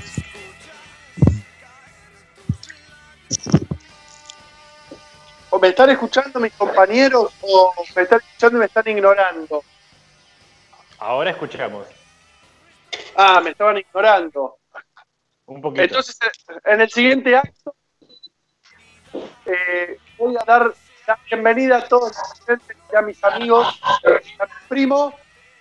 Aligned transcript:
O 5.50 5.60
me 5.60 5.70
están 5.70 5.90
escuchando 5.90 6.40
mis 6.40 6.54
compañeros 6.54 7.34
o 7.42 7.74
me 7.96 8.04
están 8.04 8.20
escuchando 8.20 8.58
y 8.58 8.60
me 8.60 8.66
están 8.66 8.88
ignorando. 8.88 9.64
Ahora 11.00 11.32
escuchamos. 11.32 11.88
Ah, 13.16 13.42
me 13.42 13.52
estaban 13.52 13.78
ignorando. 13.78 14.58
Un 15.46 15.62
poquito. 15.62 15.84
Entonces, 15.84 16.18
en 16.66 16.82
el 16.82 16.90
siguiente 16.90 17.36
acto, 17.36 17.76
eh, 19.46 19.98
voy 20.18 20.36
a 20.38 20.44
dar 20.46 20.74
la 21.08 21.20
bienvenida 21.30 21.78
a 21.78 21.88
todos 21.88 22.16
los 22.16 22.42
oyentes 22.42 22.78
y 22.92 22.96
a 22.96 23.02
mis 23.02 23.24
amigos, 23.24 23.82
a 23.84 24.46
mi 24.46 24.52
primo, 24.68 25.14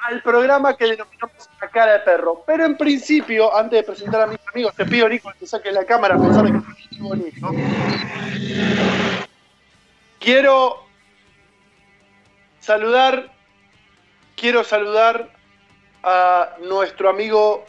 al 0.06 0.22
programa 0.22 0.76
que 0.76 0.84
denominamos 0.84 1.48
La 1.60 1.68
Cara 1.68 1.94
de 1.94 1.98
Perro. 2.00 2.44
Pero 2.46 2.64
en 2.64 2.76
principio, 2.76 3.54
antes 3.56 3.80
de 3.80 3.82
presentar 3.82 4.22
a 4.22 4.26
mis 4.26 4.38
amigos, 4.52 4.74
te 4.74 4.84
pido, 4.84 5.08
Nico, 5.08 5.32
que 5.38 5.46
saques 5.46 5.72
la 5.72 5.84
cámara 5.84 6.14
a 6.14 6.18
pesar 6.18 6.44
de 6.44 6.52
que 6.52 6.94
es 6.94 6.98
bonito. 6.98 7.50
Quiero 10.20 10.84
saludar, 12.60 13.32
quiero 14.36 14.64
saludar 14.64 15.30
a 16.02 16.50
nuestro 16.60 17.10
amigo 17.10 17.64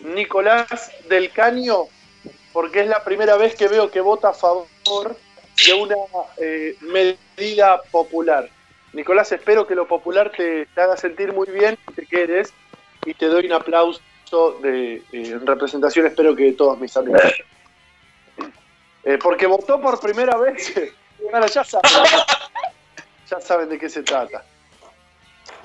Nicolás 0.00 0.90
del 1.08 1.30
Caño, 1.30 1.84
porque 2.52 2.80
es 2.80 2.88
la 2.88 3.04
primera 3.04 3.36
vez 3.36 3.54
que 3.54 3.68
veo 3.68 3.90
que 3.90 4.00
vota 4.00 4.30
a 4.30 4.34
favor 4.34 4.66
de 5.64 5.74
una 5.74 5.96
eh, 6.38 6.76
medida 6.80 7.80
popular. 7.90 8.48
Nicolás, 8.96 9.30
espero 9.30 9.66
que 9.66 9.74
lo 9.74 9.86
popular 9.86 10.32
te, 10.34 10.64
te 10.66 10.80
haga 10.80 10.96
sentir 10.96 11.34
muy 11.34 11.46
bien, 11.48 11.76
te 11.94 12.06
quedes, 12.06 12.54
y 13.04 13.12
te 13.12 13.26
doy 13.26 13.44
un 13.44 13.52
aplauso 13.52 14.58
de, 14.62 14.94
eh, 14.94 15.02
en 15.12 15.46
representación, 15.46 16.06
espero 16.06 16.34
que 16.34 16.44
de 16.44 16.52
todos 16.54 16.78
mis 16.78 16.96
amigos. 16.96 17.20
Eh, 19.04 19.18
porque 19.22 19.46
votó 19.46 19.80
por 19.82 20.00
primera 20.00 20.38
vez, 20.38 20.72
bueno, 21.30 21.46
ya 21.46 21.62
saben, 21.62 21.90
ya 23.30 23.38
saben 23.40 23.68
de 23.68 23.78
qué 23.78 23.90
se 23.90 24.02
trata. 24.02 24.42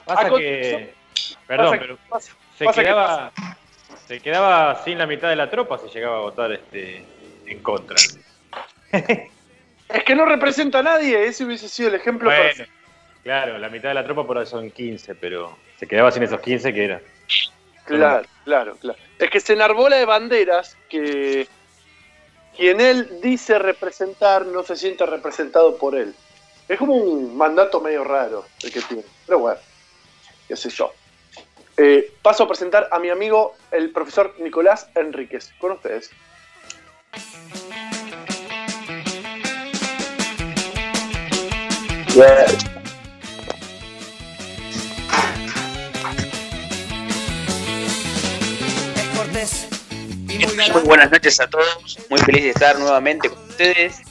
Pasa 0.06 0.28
A 0.28 0.30
que. 0.30 0.94
Perdón, 1.48 1.68
pasa 1.70 1.80
pero 1.80 1.98
pasa- 2.10 2.34
se 2.58 2.66
pasa 2.66 2.82
que 2.82 2.88
quedaba, 2.88 3.32
se 4.08 4.20
quedaba 4.20 4.84
sin 4.84 4.98
la 4.98 5.08
mitad 5.08 5.30
de 5.30 5.38
la 5.38 5.50
tropa 5.50 5.80
si 5.80 5.88
llegaba 5.88 6.18
a 6.18 6.22
votar 6.22 6.52
este 6.52 7.06
en 7.46 7.64
contra. 7.64 7.96
Es 8.92 10.04
que 10.06 10.16
no 10.16 10.26
representa 10.26 10.80
a 10.80 10.84
nadie, 10.84 11.26
ese 11.28 11.46
hubiese 11.46 11.70
sido 11.70 11.90
el 11.90 11.96
ejemplo 11.96 12.30
Bueno, 12.30 12.44
perfecto. 12.44 12.81
Claro, 13.24 13.58
la 13.58 13.70
mitad 13.70 13.90
de 13.90 13.96
la 13.96 14.04
tropa 14.04 14.26
por 14.26 14.38
ahí 14.38 14.46
son 14.46 14.72
15, 14.72 15.16
pero 15.16 15.58
se 15.78 15.88
quedaba 15.88 16.12
sin 16.12 16.24
esos 16.24 16.40
15 16.40 16.74
que 16.74 16.86
era. 16.86 17.02
Claro, 17.86 18.28
claro, 18.46 18.76
claro. 18.78 19.00
Es 19.18 19.30
que 19.30 19.40
se 19.40 19.54
enarbola 19.54 19.98
de 19.98 20.06
banderas 20.06 20.78
que 20.90 21.48
quien 22.56 22.82
él 22.82 23.20
dice 23.22 23.60
representar 23.60 24.46
no 24.46 24.64
se 24.64 24.76
siente 24.76 25.06
representado 25.06 25.78
por 25.78 25.96
él. 25.96 26.14
Es 26.68 26.78
como 26.78 26.96
un 26.96 27.36
mandato 27.36 27.82
medio 27.82 28.04
raro 28.04 28.46
el 28.64 28.72
que 28.72 28.82
tiene. 28.82 29.04
Pero 29.26 29.40
bueno, 29.40 29.60
qué 30.48 30.56
sé 30.56 30.70
yo. 30.70 30.94
Eh, 31.78 32.14
paso 32.22 32.44
a 32.44 32.48
presentar 32.48 32.88
a 32.92 33.00
mi 33.00 33.10
amigo, 33.10 33.56
el 33.72 33.92
profesor 33.92 34.36
Nicolás 34.40 34.90
Enríquez. 34.96 35.52
Con 35.60 35.72
ustedes. 35.72 36.12
Es 42.14 42.81
muy 50.48 50.82
buenas 50.84 51.12
noches 51.12 51.40
a 51.40 51.48
todos, 51.48 52.00
muy 52.10 52.20
feliz 52.20 52.44
de 52.44 52.50
estar 52.50 52.80
nuevamente 52.80 53.30
con 53.30 53.40
ustedes. 53.50 54.02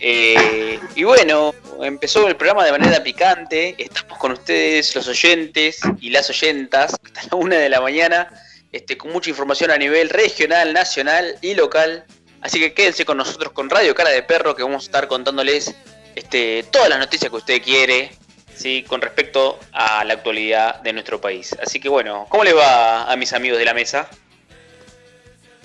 Eh, 0.00 0.78
y 0.94 1.04
bueno, 1.04 1.54
empezó 1.82 2.26
el 2.26 2.36
programa 2.36 2.64
de 2.64 2.72
manera 2.72 3.02
picante, 3.02 3.74
estamos 3.78 4.18
con 4.18 4.32
ustedes 4.32 4.94
los 4.94 5.06
oyentes 5.06 5.80
y 6.00 6.10
las 6.10 6.28
oyentas 6.28 6.94
hasta 7.04 7.22
la 7.30 7.36
una 7.36 7.56
de 7.56 7.68
la 7.68 7.80
mañana, 7.80 8.28
este, 8.72 8.98
con 8.98 9.12
mucha 9.12 9.30
información 9.30 9.70
a 9.70 9.76
nivel 9.76 10.10
regional, 10.10 10.72
nacional 10.72 11.36
y 11.40 11.54
local. 11.54 12.04
Así 12.40 12.58
que 12.58 12.74
quédense 12.74 13.04
con 13.04 13.16
nosotros 13.16 13.52
con 13.52 13.70
Radio 13.70 13.94
Cara 13.94 14.10
de 14.10 14.22
Perro 14.22 14.54
que 14.56 14.62
vamos 14.62 14.84
a 14.84 14.86
estar 14.86 15.08
contándoles 15.08 15.74
este, 16.14 16.64
todas 16.70 16.88
las 16.88 16.98
noticias 16.98 17.30
que 17.30 17.36
usted 17.36 17.62
quiere, 17.62 18.10
¿sí? 18.54 18.84
con 18.86 19.00
respecto 19.00 19.58
a 19.72 20.04
la 20.04 20.14
actualidad 20.14 20.80
de 20.82 20.92
nuestro 20.92 21.20
país. 21.20 21.56
Así 21.62 21.78
que 21.80 21.88
bueno, 21.88 22.26
¿cómo 22.28 22.44
les 22.44 22.56
va 22.56 23.10
a 23.10 23.16
mis 23.16 23.32
amigos 23.32 23.58
de 23.58 23.64
la 23.64 23.74
mesa? 23.74 24.08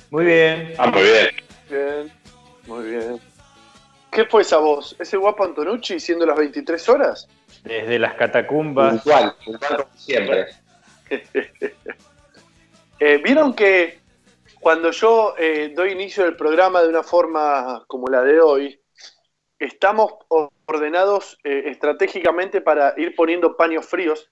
Muy 0.09 0.25
bien. 0.25 0.73
Ah, 0.77 0.87
muy 0.87 1.03
bien. 1.03 1.29
Bien, 1.69 2.11
muy 2.65 2.89
bien. 2.89 3.19
¿Qué 4.11 4.25
fue 4.25 4.41
esa 4.41 4.57
voz? 4.57 4.95
¿Ese 4.99 5.17
guapo 5.17 5.43
Antonucci 5.43 5.99
siendo 5.99 6.25
las 6.25 6.37
23 6.37 6.89
horas? 6.89 7.27
Desde 7.63 7.99
las 7.99 8.15
catacumbas. 8.15 9.01
Puntual 9.03 9.35
como 9.45 9.59
siempre. 9.95 10.47
Eh, 13.01 13.17
Vieron 13.23 13.53
que 13.53 13.99
cuando 14.59 14.91
yo 14.91 15.33
eh, 15.37 15.71
doy 15.73 15.91
inicio 15.91 16.25
del 16.25 16.35
programa 16.35 16.81
de 16.81 16.89
una 16.89 17.01
forma 17.01 17.85
como 17.87 18.07
la 18.07 18.21
de 18.23 18.41
hoy, 18.41 18.81
estamos 19.57 20.15
ordenados 20.65 21.37
eh, 21.43 21.63
estratégicamente 21.67 22.61
para 22.61 22.93
ir 22.97 23.15
poniendo 23.15 23.55
paños 23.55 23.85
fríos, 23.85 24.29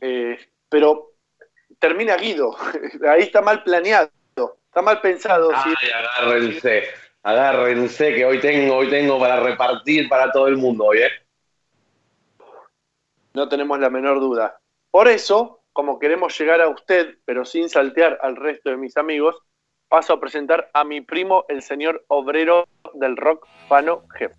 eh, 0.00 0.38
pero 0.68 1.12
termina 1.78 2.16
Guido. 2.16 2.56
Ahí 3.08 3.22
está 3.22 3.40
mal 3.40 3.62
planeado, 3.62 4.10
está 4.76 4.82
mal 4.82 5.00
pensado. 5.00 5.50
¿sí? 5.64 5.72
Agárrense, 5.94 6.84
agárrense 7.22 8.14
que 8.14 8.26
hoy 8.26 8.40
tengo, 8.40 8.76
hoy 8.76 8.90
tengo 8.90 9.18
para 9.18 9.40
repartir 9.40 10.06
para 10.06 10.30
todo 10.30 10.48
el 10.48 10.58
mundo 10.58 10.84
hoy, 10.84 10.98
¿eh? 10.98 11.10
No 13.32 13.48
tenemos 13.48 13.78
la 13.78 13.88
menor 13.88 14.20
duda. 14.20 14.60
Por 14.90 15.08
eso, 15.08 15.62
como 15.72 15.98
queremos 15.98 16.38
llegar 16.38 16.60
a 16.60 16.68
usted, 16.68 17.16
pero 17.24 17.46
sin 17.46 17.70
saltear 17.70 18.18
al 18.20 18.36
resto 18.36 18.68
de 18.68 18.76
mis 18.76 18.98
amigos, 18.98 19.36
paso 19.88 20.12
a 20.12 20.20
presentar 20.20 20.70
a 20.74 20.84
mi 20.84 21.00
primo, 21.00 21.46
el 21.48 21.62
señor 21.62 22.04
obrero 22.08 22.68
del 22.92 23.16
rock, 23.16 23.46
Pano 23.70 24.02
Jefe. 24.14 24.36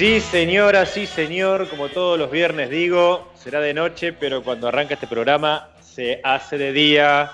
Sí, 0.00 0.18
señora, 0.22 0.86
sí, 0.86 1.06
señor. 1.06 1.68
Como 1.68 1.90
todos 1.90 2.18
los 2.18 2.30
viernes 2.30 2.70
digo, 2.70 3.28
será 3.34 3.60
de 3.60 3.74
noche, 3.74 4.14
pero 4.14 4.42
cuando 4.42 4.66
arranca 4.66 4.94
este 4.94 5.06
programa 5.06 5.68
se 5.78 6.22
hace 6.24 6.56
de 6.56 6.72
día. 6.72 7.30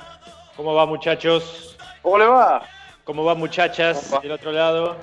¿Cómo 0.56 0.74
va, 0.74 0.84
muchachos? 0.84 1.76
¿Cómo 2.02 2.18
le 2.18 2.24
va? 2.24 2.62
¿Cómo 3.04 3.22
va, 3.24 3.36
muchachas? 3.36 4.06
¿Cómo 4.06 4.16
va? 4.16 4.20
Del 4.22 4.32
otro 4.32 4.50
lado. 4.50 4.96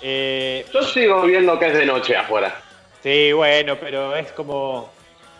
Eh, 0.00 0.64
Yo 0.72 0.80
sigo 0.84 1.22
viendo 1.22 1.58
que 1.58 1.66
es 1.66 1.74
de 1.74 1.84
noche 1.86 2.14
afuera. 2.14 2.54
sí, 3.02 3.32
bueno, 3.32 3.76
pero 3.80 4.14
es 4.14 4.30
como 4.30 4.90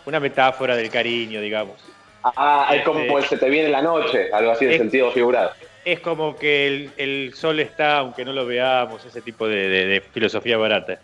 una 0.05 0.19
metáfora 0.19 0.75
del 0.75 0.91
cariño, 0.91 1.41
digamos. 1.41 1.77
Ah, 2.25 2.73
es 2.75 2.83
como 2.83 2.99
Este- 3.21 3.37
se 3.37 3.37
te 3.37 3.49
viene 3.49 3.69
la 3.69 3.83
noche, 3.83 4.31
algo 4.33 4.51
así 4.51 4.65
de 4.65 4.73
Es- 4.73 4.79
sentido 4.79 5.13
figurado. 5.13 5.53
Es 5.93 6.01
como 6.01 6.37
que 6.37 6.67
el, 6.67 6.91
el 6.99 7.33
sol 7.35 7.61
está, 7.61 7.99
aunque 7.99 8.25
no 8.25 8.33
lo 8.33 8.45
veamos, 8.45 9.05
ese 9.05 9.23
tipo 9.23 9.47
de, 9.49 9.69
de- 9.69 9.87
de 9.87 10.01
filosofía 10.01 10.59
barata. 10.59 11.01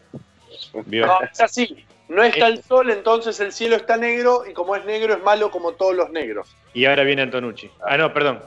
¿Vio? 0.87 1.07
No, 1.07 1.21
es 1.23 1.41
así. 1.41 1.85
No 2.09 2.23
está 2.23 2.49
el 2.49 2.63
sol, 2.63 2.91
entonces 2.91 3.41
el 3.41 3.53
cielo 3.53 3.77
está 3.77 3.97
negro 3.97 4.45
y 4.49 4.53
como 4.53 4.77
es 4.77 4.85
negro 4.85 5.15
es 5.15 5.23
malo 5.23 5.51
como 5.51 5.73
todos 5.73 5.95
los 5.95 6.11
negros. 6.11 6.55
Y 6.75 6.85
ahora 6.85 7.03
viene 7.03 7.23
Antonucci. 7.23 7.71
Ah, 7.87 7.97
no, 7.97 8.13
perdón. 8.13 8.41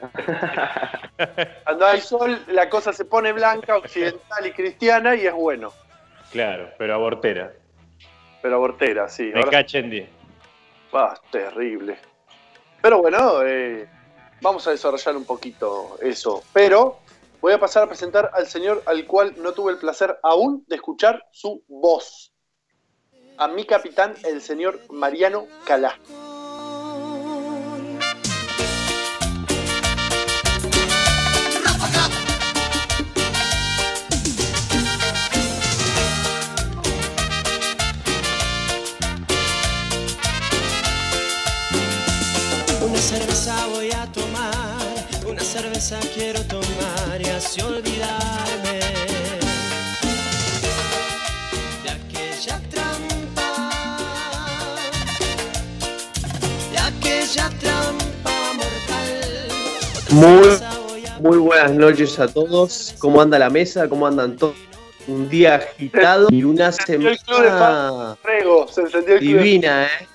Cuando 1.64 1.86
hay 1.86 2.00
sol, 2.00 2.38
la 2.48 2.68
cosa 2.68 2.92
se 2.92 3.04
pone 3.04 3.32
blanca, 3.32 3.76
occidental 3.76 4.46
y 4.46 4.52
cristiana 4.52 5.14
y 5.14 5.26
es 5.26 5.32
bueno. 5.32 5.72
Claro, 6.30 6.68
pero 6.76 6.94
abortera. 6.94 7.52
Pero 8.42 8.56
abortera, 8.56 9.08
sí. 9.08 9.30
Me 9.32 9.38
Ahora- 9.40 9.50
cachen 9.50 9.88
10. 9.88 10.08
Ah, 10.92 11.14
terrible. 11.30 11.96
Pero 12.82 12.98
bueno, 13.00 13.42
eh, 13.44 13.88
vamos 14.44 14.66
a 14.68 14.72
desarrollar 14.72 15.16
un 15.16 15.24
poquito 15.24 15.96
eso. 16.02 16.42
Pero 16.52 16.98
voy 17.40 17.54
a 17.54 17.58
pasar 17.58 17.82
a 17.82 17.88
presentar 17.88 18.30
al 18.34 18.46
señor 18.46 18.82
al 18.84 19.06
cual 19.06 19.34
no 19.38 19.52
tuve 19.52 19.72
el 19.72 19.78
placer 19.78 20.18
aún 20.22 20.64
de 20.68 20.76
escuchar 20.76 21.26
su 21.32 21.64
voz. 21.66 22.30
A 23.38 23.48
mi 23.48 23.64
capitán, 23.64 24.14
el 24.22 24.42
señor 24.42 24.78
Mariano 24.90 25.46
Calá. 25.64 25.98
Cerveza 45.58 46.00
quiero 46.12 46.40
tomar 46.46 47.20
y 47.20 47.26
así 47.28 47.60
olvidarme 47.62 48.80
de 51.84 51.90
aquella 51.90 52.58
trampa, 52.72 53.70
de 56.72 56.78
aquella 56.78 57.48
trampa 57.60 58.32
mortal. 58.56 59.48
Muy- 60.10 60.58
Muy 61.20 61.38
buenas 61.38 61.70
noches 61.70 62.18
a 62.18 62.26
todos. 62.26 62.96
¿Cómo 62.98 63.22
anda 63.22 63.38
la 63.38 63.48
mesa? 63.48 63.88
¿Cómo 63.88 64.08
andan 64.08 64.36
todos? 64.36 64.56
Un 65.06 65.28
día 65.28 65.54
agitado 65.54 66.26
y 66.30 66.42
una 66.42 66.72
semana 66.72 68.16
divina, 69.20 69.84
¿eh? 69.86 70.08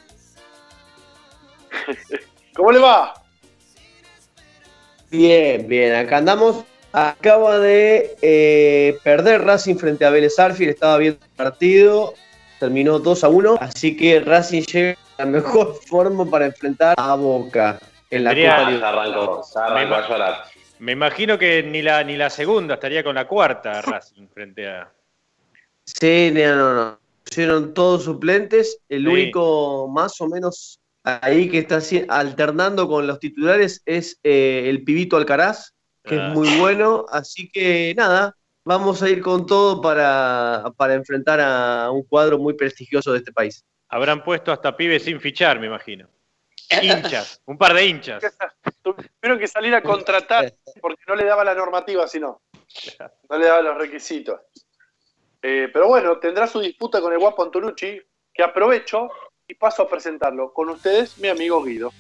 ¿Cómo 2.56 2.74
le 2.74 2.80
va? 2.80 3.14
Bien, 5.10 5.68
bien. 5.68 5.96
Acá 5.96 6.18
andamos. 6.18 6.64
Acaba 6.92 7.60
de 7.60 8.16
eh, 8.22 8.98
perder 9.04 9.42
Racing 9.44 9.76
frente 9.76 10.06
a 10.06 10.10
Vélez 10.10 10.38
Arfield. 10.40 10.72
Estaba 10.72 10.98
viendo 10.98 11.20
el 11.24 11.32
partido. 11.36 12.14
Terminó 12.60 13.00
2 13.00 13.24
a 13.24 13.30
1. 13.30 13.58
Así 13.62 13.96
que 13.96 14.20
Racing 14.20 14.64
llega 14.64 14.98
a 15.18 15.24
la 15.24 15.32
mejor 15.32 15.76
forma 15.88 16.26
para 16.30 16.46
enfrentar 16.48 16.96
a 16.98 17.16
Boca 17.16 17.80
en 18.10 18.24
la 18.24 18.32
Tendría- 18.32 18.58
Copa 18.74 18.90
arrancó, 18.90 19.44
se 19.44 19.60
arrancó 19.60 19.96
a 19.96 20.08
llorar. 20.10 20.44
Me 20.80 20.94
imagino 20.94 21.38
que 21.38 21.62
ni 21.62 21.82
la, 21.82 22.04
ni 22.04 22.16
la 22.18 22.30
segunda 22.30 22.76
estaría 22.76 23.04
con 23.04 23.16
la 23.16 23.28
cuarta 23.28 23.82
Racing 23.84 24.28
frente 24.34 24.68
a. 24.68 24.92
Sí, 25.86 26.32
no, 26.34 26.56
no, 26.56 26.74
no. 26.74 27.00
Pusieron 27.24 27.74
todos 27.74 28.04
suplentes. 28.06 28.80
El 28.90 29.04
Sí. 29.04 29.08
único 29.08 29.88
más 29.88 30.20
o 30.22 30.28
menos 30.28 30.80
ahí 31.04 31.50
que 31.50 31.60
está 31.60 31.78
así- 31.78 32.06
alternando 32.10 32.88
con 32.88 33.08
los 33.08 33.20
titulares 33.20 33.82
es 33.86 34.20
eh, 34.24 34.64
el 34.68 34.84
pibito 34.84 35.18
Alcaraz, 35.18 35.74
que 36.04 36.16
Ah. 36.16 36.28
es 36.28 36.34
muy 36.34 36.50
bueno. 36.60 37.06
Así 37.12 37.50
que 37.52 37.94
nada, 37.96 38.36
vamos 38.64 39.02
a 39.04 39.10
ir 39.10 39.22
con 39.22 39.46
todo 39.46 39.82
para, 39.82 40.72
para 40.78 40.94
enfrentar 40.94 41.40
a 41.42 41.90
un 41.92 42.04
cuadro 42.04 42.38
muy 42.38 42.54
prestigioso 42.54 43.12
de 43.12 43.20
este 43.20 43.32
país. 43.32 43.66
Habrán 43.88 44.24
puesto 44.24 44.52
hasta 44.52 44.76
pibes 44.78 45.04
sin 45.04 45.20
fichar, 45.20 45.60
me 45.60 45.68
imagino. 45.68 46.08
Hinchas, 46.82 47.42
un 47.46 47.58
par 47.58 47.74
de 47.74 47.86
hinchas. 47.88 48.24
Tuvieron 48.84 49.40
que 49.40 49.48
salir 49.48 49.74
a 49.74 49.82
contratar 49.82 50.54
porque 50.80 51.02
no 51.08 51.16
le 51.16 51.26
daba 51.26 51.44
la 51.44 51.56
normativa, 51.56 52.08
sino. 52.08 52.42
No 53.28 53.38
le 53.40 53.48
daba 53.48 53.62
los 53.64 53.78
requisitos. 53.78 54.40
Eh, 55.42 55.70
pero 55.74 55.88
bueno, 55.88 56.20
tendrá 56.20 56.46
su 56.46 56.60
disputa 56.60 57.02
con 57.02 57.12
el 57.12 57.18
guapo 57.18 57.44
Antonucci, 57.44 58.00
que 58.32 58.44
aprovecho 58.44 59.10
y 59.50 59.56
paso 59.56 59.82
a 59.82 59.90
presentarlo. 59.90 60.54
Con 60.54 60.70
ustedes, 60.70 61.18
mi 61.18 61.28
amigo 61.28 61.62
Guido. 61.62 61.92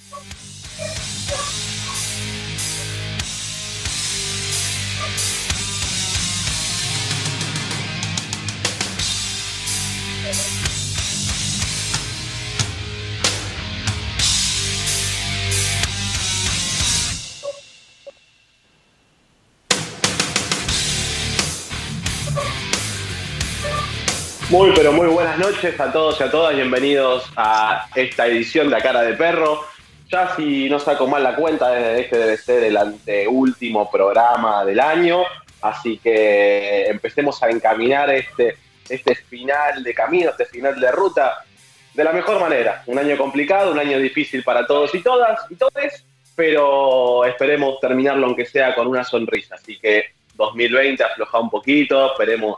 Muy, 24.50 24.72
pero 24.74 24.92
muy 24.92 25.06
buenas 25.06 25.38
noches 25.38 25.80
a 25.80 25.92
todos 25.92 26.20
y 26.20 26.24
a 26.24 26.32
todas. 26.32 26.56
Bienvenidos 26.56 27.24
a 27.36 27.86
esta 27.94 28.26
edición 28.26 28.68
de 28.72 28.78
A 28.78 28.82
Cara 28.82 29.04
de 29.04 29.14
Perro. 29.14 29.64
Ya 30.12 30.36
si 30.36 30.68
no 30.68 30.80
saco 30.80 31.06
mal 31.06 31.22
la 31.22 31.36
cuenta, 31.36 31.96
este 31.96 32.18
debe 32.18 32.36
ser 32.36 32.64
el 32.64 32.76
anteúltimo 32.76 33.92
programa 33.92 34.66
del 34.66 34.80
año. 34.80 35.22
Así 35.62 36.00
que 36.00 36.88
empecemos 36.88 37.44
a 37.44 37.50
encaminar 37.52 38.10
este, 38.10 38.58
este 38.90 39.14
final 39.14 39.84
de 39.84 39.94
camino, 39.94 40.32
este 40.32 40.46
final 40.46 40.80
de 40.80 40.92
ruta 40.94 41.46
de 41.94 42.04
la 42.04 42.12
mejor 42.12 42.40
manera. 42.40 42.82
Un 42.88 42.98
año 42.98 43.18
complicado, 43.20 43.72
un 43.72 43.80
año 43.80 44.00
difícil 44.00 44.42
para 44.42 44.66
todos 44.66 44.96
y 44.96 45.04
todas 45.04 45.42
y 45.52 45.58
todes, 45.58 46.04
pero 46.36 47.24
esperemos 47.24 47.80
terminarlo 47.80 48.26
aunque 48.26 48.48
sea 48.48 48.74
con 48.74 48.88
una 48.88 49.04
sonrisa. 49.04 49.54
Así 49.54 49.78
que 49.78 50.06
2020 50.34 51.04
afloja 51.04 51.38
un 51.38 51.52
poquito, 51.52 52.14
esperemos 52.14 52.58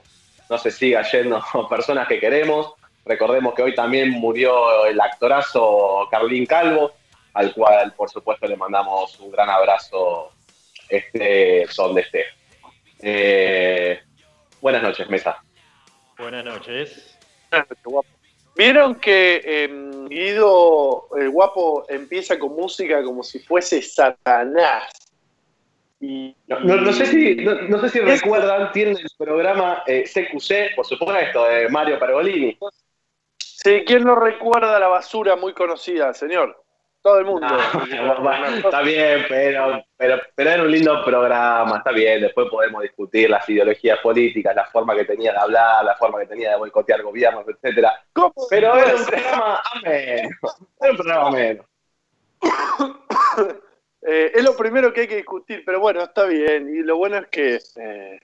no 0.51 0.57
se 0.57 0.69
siga 0.69 1.01
yendo 1.09 1.41
personas 1.69 2.07
que 2.09 2.19
queremos. 2.19 2.73
Recordemos 3.05 3.55
que 3.55 3.63
hoy 3.63 3.73
también 3.73 4.11
murió 4.11 4.85
el 4.85 4.99
actorazo 4.99 6.07
Carlín 6.11 6.45
Calvo, 6.45 6.91
al 7.33 7.53
cual 7.53 7.93
por 7.93 8.09
supuesto 8.09 8.45
le 8.47 8.57
mandamos 8.57 9.17
un 9.21 9.31
gran 9.31 9.49
abrazo 9.49 10.33
este, 10.89 11.65
donde 11.75 12.01
esté. 12.01 12.25
Eh, 13.01 14.01
buenas 14.59 14.83
noches, 14.83 15.09
Mesa. 15.09 15.41
Buenas 16.17 16.43
noches. 16.43 17.17
¿Vieron 18.55 18.95
que 18.95 19.41
eh, 19.43 19.69
Guido, 20.09 21.07
el 21.17 21.29
guapo, 21.29 21.85
empieza 21.87 22.37
con 22.37 22.53
música 22.55 23.01
como 23.03 23.23
si 23.23 23.39
fuese 23.39 23.81
Satanás? 23.81 25.00
Y, 26.03 26.35
No, 26.47 26.59
no- 26.61 26.77
no 26.77 26.91
sé 26.93 27.05
si, 27.05 27.35
no, 27.35 27.53
no 27.53 27.79
sé 27.79 27.89
si 27.89 27.99
recuerdan, 27.99 28.71
tienen 28.71 28.97
el 28.97 29.07
programa 29.17 29.83
eh, 29.85 30.03
CQC, 30.05 30.75
por 30.75 30.85
supuesto, 30.85 31.45
de 31.45 31.69
Mario 31.69 31.99
Pergolini. 31.99 32.57
Sí, 33.37 33.83
¿quién 33.85 34.03
no 34.03 34.15
recuerda 34.15 34.79
la 34.79 34.87
basura 34.87 35.35
muy 35.35 35.53
conocida, 35.53 36.11
señor? 36.15 36.57
Todo 37.03 37.19
el 37.19 37.25
mundo. 37.25 37.47
No, 37.91 38.45
está 38.55 38.81
bien, 38.81 39.25
pero, 39.29 39.83
pero, 39.97 40.19
pero 40.35 40.49
era 40.49 40.63
un 40.63 40.71
lindo 40.71 41.03
programa, 41.05 41.77
está 41.77 41.91
bien. 41.91 42.21
Después 42.21 42.47
podemos 42.49 42.81
discutir 42.81 43.29
las 43.29 43.47
ideologías 43.47 43.99
políticas, 43.99 44.55
la 44.55 44.65
forma 44.65 44.95
que 44.95 45.05
tenía 45.05 45.31
de 45.33 45.37
hablar, 45.37 45.85
la 45.85 45.95
forma 45.95 46.19
que 46.19 46.25
tenía 46.27 46.51
de 46.51 46.57
boicotear 46.57 47.01
gobiernos, 47.03 47.45
etcétera. 47.47 47.93
¿Cómo 48.13 48.33
Pero 48.49 48.75
era 48.75 48.95
un 48.95 49.05
programa 49.05 49.61
ameno. 49.75 50.29
Era 50.81 50.91
un 50.91 50.97
programa 50.97 51.27
ameno. 51.27 51.65
Eh, 54.07 54.31
es 54.33 54.43
lo 54.43 54.55
primero 54.57 54.91
que 54.93 55.01
hay 55.01 55.07
que 55.07 55.17
discutir, 55.17 55.63
pero 55.65 55.79
bueno, 55.79 56.01
está 56.01 56.25
bien. 56.25 56.73
Y 56.75 56.79
lo 56.79 56.97
bueno 56.97 57.17
es 57.17 57.27
que, 57.27 57.59
eh, 57.75 58.19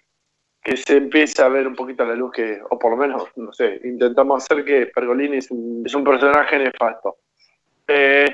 que 0.63 0.75
se 0.77 0.98
empieza 0.98 1.46
a 1.46 1.50
ver 1.50 1.67
un 1.67 1.75
poquito 1.75 2.03
la 2.03 2.15
luz 2.15 2.31
que, 2.34 2.60
o 2.69 2.77
por 2.79 2.91
lo 2.91 2.98
menos, 2.98 3.24
no 3.36 3.53
sé, 3.53 3.79
intentamos 3.84 4.43
hacer 4.43 4.65
que 4.65 4.88
Pergolini 4.88 5.38
es 5.38 5.51
un, 5.51 5.84
es 5.86 5.93
un 5.93 6.03
personaje 6.03 6.57
nefasto. 6.57 7.17
Eh, 7.88 8.25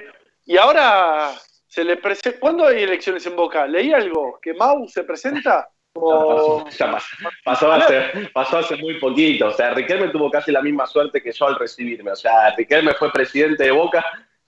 y 0.46 0.58
ahora 0.58 1.32
se 1.68 1.84
le 1.84 1.98
presenta. 1.98 2.40
¿Cuándo 2.40 2.66
hay 2.66 2.84
elecciones 2.84 3.26
en 3.26 3.36
Boca? 3.36 3.68
¿Leí 3.68 3.94
algo? 3.94 4.40
¿Que 4.42 4.54
Mau 4.54 4.88
se 4.88 5.04
presenta? 5.04 5.70
O- 5.96 6.66
Ya 6.72 6.92
pasó, 6.92 7.16
pasó 7.46 7.72
hace, 7.72 8.02
pasó 8.34 8.58
hace 8.58 8.76
muy 8.78 9.00
poquito. 9.00 9.46
O 9.46 9.52
sea, 9.52 9.76
Riquelme 9.76 10.08
tuvo 10.08 10.32
casi 10.32 10.52
la 10.52 10.64
misma 10.64 10.88
suerte 10.88 11.22
que 11.22 11.32
yo 11.32 11.46
al 11.46 11.56
recibirme. 11.56 12.10
O 12.12 12.16
sea, 12.16 12.50
Riquelme 12.58 12.94
fue 12.96 13.12
presidente 13.12 13.66
de 13.66 13.72
Boca 13.72 14.04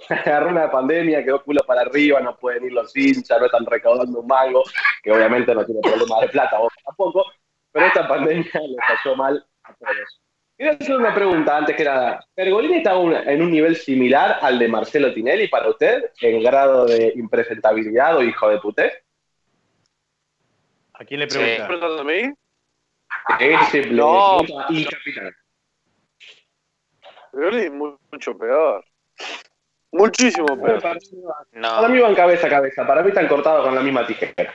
agarró 0.25 0.49
una 0.49 0.69
pandemia, 0.69 1.23
quedó 1.23 1.43
culo 1.43 1.61
para 1.65 1.81
arriba, 1.81 2.19
no 2.21 2.37
pueden 2.37 2.65
ir 2.65 2.73
los 2.73 2.95
hinchas, 2.95 3.39
no 3.39 3.45
están 3.45 3.65
recaudando 3.65 4.19
un 4.19 4.27
mango, 4.27 4.63
que 5.03 5.11
obviamente 5.11 5.53
no 5.55 5.65
tiene 5.65 5.81
problema 5.81 6.21
de 6.21 6.29
plata, 6.29 6.57
vos 6.59 6.73
tampoco, 6.83 7.25
pero 7.71 7.85
esta 7.87 8.07
pandemia 8.07 8.45
le 8.67 8.75
cayó 8.87 9.15
mal 9.15 9.45
a 9.63 9.73
todos. 9.73 10.21
Quiero 10.57 10.71
hacer 10.79 10.95
una 10.95 11.13
pregunta 11.13 11.57
antes 11.57 11.75
que 11.75 11.83
nada. 11.83 12.25
¿Pergolini 12.33 12.77
está 12.77 12.97
un- 12.97 13.13
en 13.13 13.41
un 13.41 13.51
nivel 13.51 13.75
similar 13.75 14.39
al 14.41 14.57
de 14.57 14.69
Marcelo 14.69 15.13
Tinelli 15.13 15.49
para 15.49 15.67
usted, 15.69 16.11
en 16.21 16.41
grado 16.41 16.85
de 16.85 17.11
impresentabilidad 17.17 18.15
o 18.15 18.23
hijo 18.23 18.47
de 18.47 18.59
puté? 18.59 19.03
¿A 20.93 21.03
quién 21.03 21.19
le 21.19 21.29
Sí. 21.29 21.37
pregunta? 21.37 21.67
¿Preguntando 21.67 22.01
a 22.01 22.05
mí? 22.05 22.33
Ese 23.39 23.85
No. 23.87 24.37
pregunta 24.45 24.65
y 24.69 24.85
capitán. 24.85 25.35
Pergolini 27.33 27.63
es 27.65 27.71
mu- 27.73 27.97
mucho 28.11 28.37
peor. 28.37 28.85
Muchísimo 29.97 30.45
peor. 30.61 30.81
Para 30.81 30.99
No. 31.53 31.89
mí 31.89 31.99
van 31.99 32.15
cabeza 32.15 32.47
a 32.47 32.49
cabeza, 32.49 32.85
para 32.85 33.01
mí 33.01 33.09
están 33.09 33.27
cortados 33.27 33.65
con 33.65 33.75
la 33.75 33.81
misma 33.81 34.05
tijera. 34.05 34.53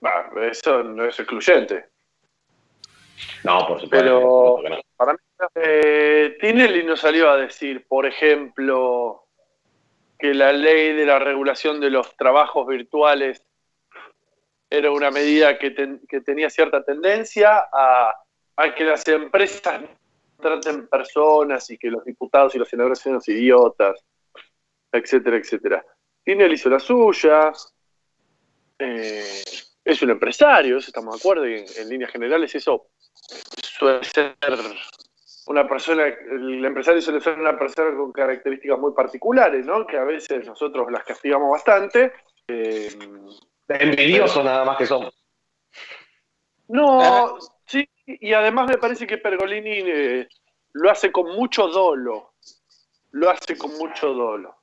Bah, 0.00 0.30
eso 0.50 0.82
no 0.82 1.04
es 1.04 1.18
excluyente. 1.18 1.86
No, 3.44 3.66
por 3.66 3.80
supuesto. 3.80 3.90
Pero- 3.90 4.58
no. 4.68 4.80
Para 4.96 5.12
mí, 5.12 5.18
eh, 5.56 6.36
Tinelli 6.40 6.84
nos 6.84 7.00
salió 7.00 7.30
a 7.30 7.36
decir, 7.36 7.86
por 7.88 8.06
ejemplo, 8.06 9.26
que 10.18 10.32
la 10.34 10.52
ley 10.52 10.92
de 10.94 11.04
la 11.06 11.18
regulación 11.18 11.80
de 11.80 11.90
los 11.90 12.16
trabajos 12.16 12.66
virtuales 12.66 13.44
era 14.70 14.90
una 14.90 15.10
medida 15.10 15.58
que, 15.58 15.70
ten- 15.72 16.00
que 16.08 16.20
tenía 16.20 16.48
cierta 16.50 16.84
tendencia 16.84 17.66
a, 17.72 18.14
a 18.56 18.74
que 18.74 18.84
las 18.84 19.06
empresas 19.08 19.82
traten 20.42 20.86
personas 20.88 21.70
y 21.70 21.78
que 21.78 21.90
los 21.90 22.04
diputados 22.04 22.54
y 22.54 22.58
los 22.58 22.68
senadores 22.68 22.98
sean 22.98 23.14
unos 23.14 23.28
idiotas, 23.28 24.04
etcétera, 24.92 25.38
etcétera. 25.38 25.86
Tinelli 26.22 26.54
hizo 26.54 26.68
la 26.68 26.78
suya, 26.78 27.52
eh, 28.78 29.42
es 29.84 30.02
un 30.02 30.10
empresario, 30.10 30.76
eso 30.76 30.88
estamos 30.88 31.14
de 31.14 31.20
acuerdo, 31.20 31.48
y 31.48 31.54
en, 31.54 31.64
en 31.78 31.88
líneas 31.88 32.12
generales 32.12 32.54
eso 32.54 32.88
suele 33.26 34.04
ser 34.04 34.36
una 35.46 35.66
persona, 35.66 36.04
el 36.06 36.64
empresario 36.64 37.00
suele 37.00 37.20
ser 37.20 37.38
una 37.38 37.58
persona 37.58 37.96
con 37.96 38.12
características 38.12 38.78
muy 38.78 38.92
particulares, 38.92 39.66
¿no? 39.66 39.86
Que 39.86 39.98
a 39.98 40.04
veces 40.04 40.46
nosotros 40.46 40.90
las 40.90 41.04
castigamos 41.04 41.50
bastante. 41.50 42.12
Eh, 42.46 42.90
Envidiosos 43.68 44.44
nada 44.44 44.64
más 44.64 44.76
que 44.76 44.86
somos. 44.86 45.14
no, 46.68 47.38
y 48.06 48.32
además 48.32 48.68
me 48.68 48.78
parece 48.78 49.06
que 49.06 49.18
Pergolini 49.18 49.78
eh, 49.84 50.28
lo 50.72 50.90
hace 50.90 51.12
con 51.12 51.34
mucho 51.36 51.68
dolo. 51.68 52.34
Lo 53.12 53.30
hace 53.30 53.56
con 53.56 53.76
mucho 53.78 54.12
dolo. 54.12 54.56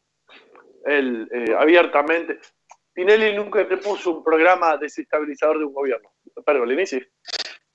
Él, 0.86 1.27
eh, 1.31 1.55
abiertamente. 1.58 2.39
Tinelli 2.93 3.36
nunca 3.36 3.67
te 3.67 3.77
puso 3.77 4.12
un 4.12 4.24
programa 4.24 4.75
desestabilizador 4.77 5.60
de 5.60 5.65
un 5.65 5.74
gobierno. 5.74 6.10
Pergolini 6.46 6.86
sí. 6.86 7.01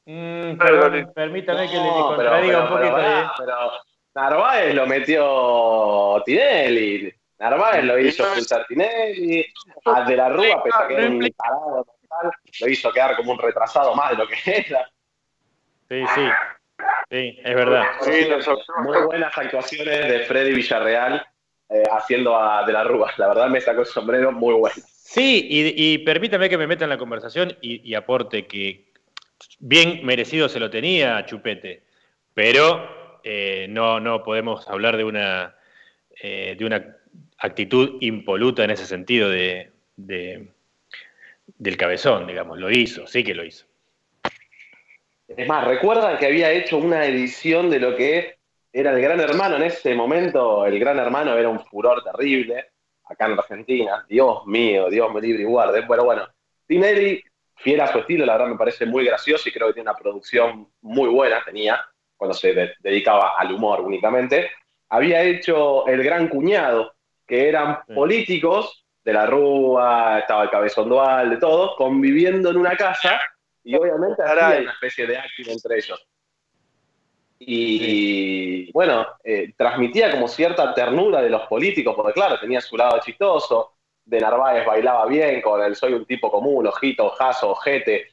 Mm, 0.06 0.58
perdón, 0.58 1.12
permítame 1.14 1.66
que 1.68 1.76
le 1.76 1.82
No, 1.82 2.08
contradiga 2.08 2.64
un 2.64 2.68
poquito. 2.68 2.94
pero, 2.94 2.94
pará, 2.94 3.32
pero 3.38 3.56
Narváez 4.14 4.74
lo 4.74 4.86
metió 4.86 6.22
Tinelli. 6.26 7.12
Narváez 7.38 7.84
lo 7.84 7.98
hizo 7.98 8.24
expulsar 8.24 8.66
Tinelli. 8.66 9.46
A 9.86 10.02
De 10.04 10.16
la 10.16 10.28
Rúa, 10.28 10.62
pese 10.62 10.76
a 10.78 10.88
que 10.88 10.94
era 10.94 11.06
un 11.06 11.20
total, 11.20 12.30
lo 12.60 12.68
hizo 12.68 12.92
quedar 12.92 13.16
como 13.16 13.32
un 13.32 13.38
retrasado 13.38 13.94
más 13.94 14.10
de 14.10 14.16
lo 14.16 14.28
que 14.28 14.36
era. 14.46 14.88
Sí, 15.94 16.04
sí. 16.14 16.28
Sí, 17.10 17.38
es 17.44 17.54
verdad. 17.54 17.84
Sí, 18.00 18.26
Muy 18.82 18.98
buenas 19.02 19.36
actuaciones 19.38 20.08
de 20.08 20.20
Freddy 20.20 20.52
Villarreal 20.52 21.24
eh, 21.68 21.82
haciendo 21.92 22.36
a 22.36 22.66
De 22.66 22.72
la 22.72 22.82
Rúa. 22.82 23.12
La 23.18 23.28
verdad 23.28 23.48
me 23.48 23.60
sacó 23.60 23.80
el 23.80 23.86
sombrero 23.86 24.32
muy 24.32 24.54
bueno. 24.54 24.74
Sí, 24.86 25.46
y, 25.48 25.92
y 25.94 25.98
permítame 25.98 26.48
que 26.48 26.58
me 26.58 26.66
meta 26.66 26.84
en 26.84 26.90
la 26.90 26.98
conversación 26.98 27.56
y, 27.60 27.88
y 27.88 27.94
aporte 27.94 28.46
que 28.46 28.86
bien 29.60 30.04
merecido 30.04 30.48
se 30.48 30.58
lo 30.58 30.70
tenía 30.70 31.16
a 31.18 31.26
Chupete, 31.26 31.84
pero 32.32 33.20
eh, 33.22 33.66
no, 33.68 34.00
no 34.00 34.24
podemos 34.24 34.66
hablar 34.68 34.96
de 34.96 35.04
una, 35.04 35.54
eh, 36.20 36.56
de 36.58 36.64
una 36.64 36.96
actitud 37.38 37.98
impoluta 38.00 38.64
en 38.64 38.70
ese 38.72 38.86
sentido 38.86 39.28
de, 39.28 39.70
de- 39.96 40.48
del 41.58 41.76
cabezón, 41.76 42.26
digamos. 42.26 42.58
Lo 42.58 42.70
hizo, 42.70 43.06
sí 43.06 43.22
que 43.22 43.34
lo 43.34 43.44
hizo. 43.44 43.66
Es 45.28 45.48
más, 45.48 45.66
recuerdan 45.66 46.18
que 46.18 46.26
había 46.26 46.50
hecho 46.52 46.76
una 46.78 47.04
edición 47.06 47.70
de 47.70 47.80
lo 47.80 47.96
que 47.96 48.36
era 48.72 48.92
el 48.92 49.00
Gran 49.00 49.20
Hermano 49.20 49.56
en 49.56 49.62
ese 49.62 49.94
momento. 49.94 50.66
El 50.66 50.78
Gran 50.78 50.98
Hermano 50.98 51.36
era 51.36 51.48
un 51.48 51.60
furor 51.64 52.02
terrible 52.04 52.66
acá 53.04 53.26
en 53.26 53.38
Argentina. 53.38 54.04
Dios 54.08 54.46
mío, 54.46 54.88
Dios 54.90 55.12
me 55.12 55.20
libre 55.20 55.42
y 55.42 55.46
guarde. 55.46 55.82
Pero 55.88 56.04
bueno, 56.04 56.26
Tinelli, 56.66 57.22
fiel 57.56 57.80
a 57.80 57.86
su 57.86 57.98
estilo, 58.00 58.26
la 58.26 58.34
verdad 58.34 58.48
me 58.48 58.58
parece 58.58 58.84
muy 58.84 59.04
gracioso 59.04 59.48
y 59.48 59.52
creo 59.52 59.68
que 59.68 59.74
tiene 59.74 59.88
una 59.90 59.98
producción 59.98 60.68
muy 60.82 61.08
buena, 61.08 61.42
tenía, 61.44 61.80
cuando 62.16 62.34
se 62.34 62.52
de- 62.52 62.74
dedicaba 62.80 63.34
al 63.38 63.52
humor 63.52 63.80
únicamente. 63.80 64.50
Había 64.90 65.22
hecho 65.22 65.86
El 65.86 66.02
Gran 66.02 66.28
Cuñado, 66.28 66.94
que 67.26 67.48
eran 67.48 67.78
Sí. 67.86 67.94
políticos 67.94 68.84
de 69.04 69.12
la 69.12 69.26
Rúa, 69.26 70.18
estaba 70.20 70.42
el 70.44 70.50
Cabezón 70.50 70.88
Dual, 70.88 71.30
de 71.30 71.36
todos, 71.38 71.76
conviviendo 71.76 72.50
en 72.50 72.56
una 72.56 72.76
casa 72.76 73.20
y 73.64 73.74
obviamente 73.74 74.22
Caray. 74.22 74.62
una 74.62 74.72
especie 74.72 75.06
de 75.06 75.18
acting 75.18 75.48
entre 75.48 75.76
ellos. 75.78 76.06
Y 77.38 78.70
bueno, 78.72 79.06
eh, 79.22 79.52
transmitía 79.56 80.10
como 80.10 80.28
cierta 80.28 80.72
ternura 80.72 81.20
de 81.20 81.30
los 81.30 81.42
políticos, 81.46 81.94
porque 81.96 82.12
claro, 82.12 82.38
tenía 82.38 82.60
su 82.60 82.76
lado 82.76 83.00
chistoso. 83.00 83.72
De 84.04 84.20
Narváez 84.20 84.66
bailaba 84.66 85.06
bien 85.06 85.40
con 85.40 85.62
el 85.62 85.74
soy 85.74 85.94
un 85.94 86.04
tipo 86.04 86.30
común, 86.30 86.66
ojito, 86.66 87.06
ojazo, 87.06 87.50
ojete. 87.50 88.12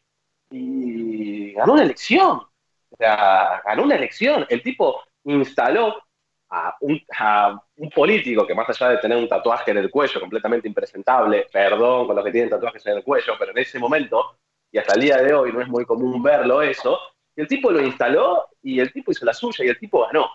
Y 0.49 1.53
ganó 1.53 1.73
una 1.73 1.83
elección. 1.83 2.41
O 2.89 2.95
sea, 2.97 3.61
ganó 3.65 3.83
una 3.83 3.95
elección. 3.95 4.45
El 4.49 4.63
tipo 4.63 5.03
instaló 5.25 6.01
a 6.49 6.75
un, 6.81 7.01
a 7.17 7.61
un 7.77 7.89
político 7.89 8.45
que 8.45 8.53
más 8.53 8.69
allá 8.69 8.91
de 8.91 8.97
tener 8.97 9.17
un 9.17 9.27
tatuaje 9.29 9.71
en 9.71 9.77
el 9.77 9.89
cuello 9.89 10.19
completamente 10.19 10.67
impresentable, 10.67 11.47
perdón 11.51 12.07
con 12.07 12.15
los 12.15 12.25
que 12.25 12.31
tienen 12.31 12.49
tatuajes 12.49 12.85
en 12.85 12.97
el 12.97 13.03
cuello, 13.03 13.33
pero 13.39 13.51
en 13.51 13.57
ese 13.57 13.79
momento, 13.79 14.37
y 14.71 14.77
hasta 14.77 14.93
el 14.95 15.01
día 15.01 15.17
de 15.17 15.33
hoy 15.33 15.51
no 15.51 15.61
es 15.61 15.67
muy 15.67 15.85
común 15.85 16.21
verlo 16.23 16.61
eso, 16.61 16.99
y 17.35 17.41
el 17.41 17.47
tipo 17.47 17.71
lo 17.71 17.81
instaló 17.81 18.49
y 18.61 18.79
el 18.79 18.91
tipo 18.91 19.11
hizo 19.11 19.25
la 19.25 19.33
suya 19.33 19.65
y 19.65 19.69
el 19.69 19.79
tipo 19.79 20.05
ganó. 20.05 20.29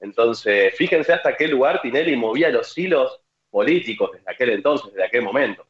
Entonces, 0.00 0.74
fíjense 0.76 1.12
hasta 1.12 1.36
qué 1.36 1.48
lugar 1.48 1.80
Tinelli 1.82 2.16
movía 2.16 2.50
los 2.50 2.76
hilos 2.76 3.20
políticos 3.50 4.10
desde 4.12 4.30
aquel 4.30 4.50
entonces, 4.50 4.92
desde 4.92 5.04
aquel 5.04 5.22
momento. 5.22 5.66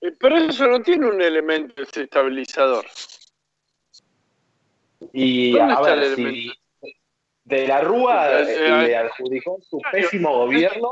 Eh, 0.00 0.12
Pero 0.18 0.36
eso 0.36 0.68
no 0.68 0.80
tiene 0.80 1.06
un 1.06 1.20
elemento 1.20 1.74
desestabilizador. 1.76 2.86
Y 5.12 5.52
¿Dónde 5.52 5.74
a 5.74 5.80
ver, 5.80 6.14
si 6.14 6.52
de 7.44 7.68
la 7.68 7.80
Rúa 7.82 8.40
Eh, 8.40 8.86
le 8.86 8.96
adjudicó 8.96 9.58
su 9.60 9.80
pésimo 9.92 10.38
gobierno 10.38 10.90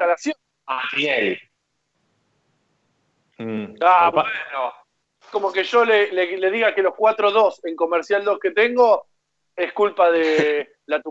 a 0.66 0.82
Tinelli. 0.94 1.38
Mm. 3.38 3.74
Ah, 3.80 4.10
bueno. 4.12 4.81
Como 5.32 5.50
que 5.52 5.64
yo 5.64 5.84
le, 5.84 6.12
le- 6.12 6.36
le 6.36 6.50
diga 6.50 6.74
que 6.74 6.82
los 6.82 6.94
4-2 6.94 7.60
en 7.64 7.74
comercial 7.74 8.22
2 8.22 8.38
que 8.38 8.50
tengo 8.52 9.06
es 9.56 9.72
culpa 9.72 10.10
de 10.10 10.68
la 10.86 11.02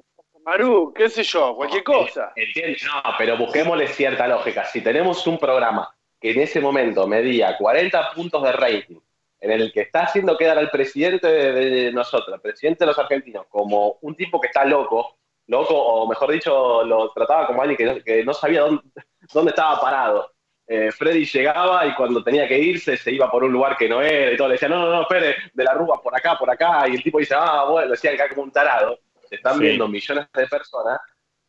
Maru, 0.44 0.92
qué 0.94 1.08
sé 1.10 1.24
yo, 1.24 1.56
cualquier 1.56 1.84
cosa. 1.84 2.32
Entiende, 2.36 2.78
no, 2.86 3.12
pero 3.18 3.38
busquémosle 3.38 3.88
cierta 3.88 4.28
lógica. 4.28 4.66
Si 4.66 4.82
tenemos 4.82 5.28
un 5.28 5.38
programa 5.38 5.94
que 6.20 6.32
en 6.32 6.40
ese 6.42 6.60
momento 6.62 7.06
medía 7.06 7.58
40 7.58 8.12
puntos 8.14 8.42
de 8.44 8.52
rating, 8.52 9.00
en 9.40 9.52
el 9.52 9.72
que 9.72 9.82
está 9.82 10.04
haciendo 10.04 10.38
quedar 10.38 10.58
al 10.58 10.70
presidente 10.72 11.28
de, 11.28 11.92
nosotros, 11.92 12.34
al 12.34 12.42
presidente 12.42 12.84
de 12.86 12.88
los 12.88 12.98
argentinos, 13.00 13.46
como 13.50 13.98
un 14.02 14.16
tipo 14.16 14.40
que 14.42 14.48
está 14.48 14.66
loco, 14.66 15.18
loco, 15.48 15.76
o 15.76 16.08
mejor 16.08 16.32
dicho, 16.32 16.84
lo 16.86 17.12
trataba 17.12 17.46
como 17.48 17.62
alguien 17.62 17.78
que 17.78 17.86
no, 17.86 18.04
que 18.04 18.24
no 18.24 18.34
sabía 18.34 18.62
dónde, 18.62 18.82
dónde 19.34 19.50
estaba 19.52 19.80
parado. 19.80 20.31
Eh, 20.74 20.90
Freddy 20.90 21.26
llegaba 21.26 21.86
y 21.86 21.94
cuando 21.96 22.24
tenía 22.24 22.48
que 22.48 22.58
irse 22.58 22.96
se 22.96 23.12
iba 23.12 23.30
por 23.30 23.44
un 23.44 23.52
lugar 23.52 23.76
que 23.76 23.90
no 23.90 24.02
era 24.02 24.32
y 24.32 24.38
todo. 24.38 24.48
Le 24.48 24.54
decía, 24.54 24.70
no, 24.70 24.80
no, 24.80 24.90
no, 24.90 25.02
espere, 25.02 25.36
de 25.54 25.64
la 25.66 25.74
rúa 25.74 26.02
por 26.02 26.16
acá, 26.16 26.38
por 26.38 26.50
acá. 26.50 26.88
Y 26.88 26.96
el 26.96 27.04
tipo 27.04 27.20
dice, 27.20 27.36
ah, 27.38 27.66
bueno, 27.66 27.92
decía 27.92 28.12
acá 28.14 28.30
como 28.30 28.44
un 28.44 28.52
tarado. 28.52 28.98
Se 29.28 29.36
están 29.36 29.56
Sí. 29.56 29.64
viendo 29.64 29.88
millones 29.90 30.28
de 30.34 30.48
personas. 30.48 31.00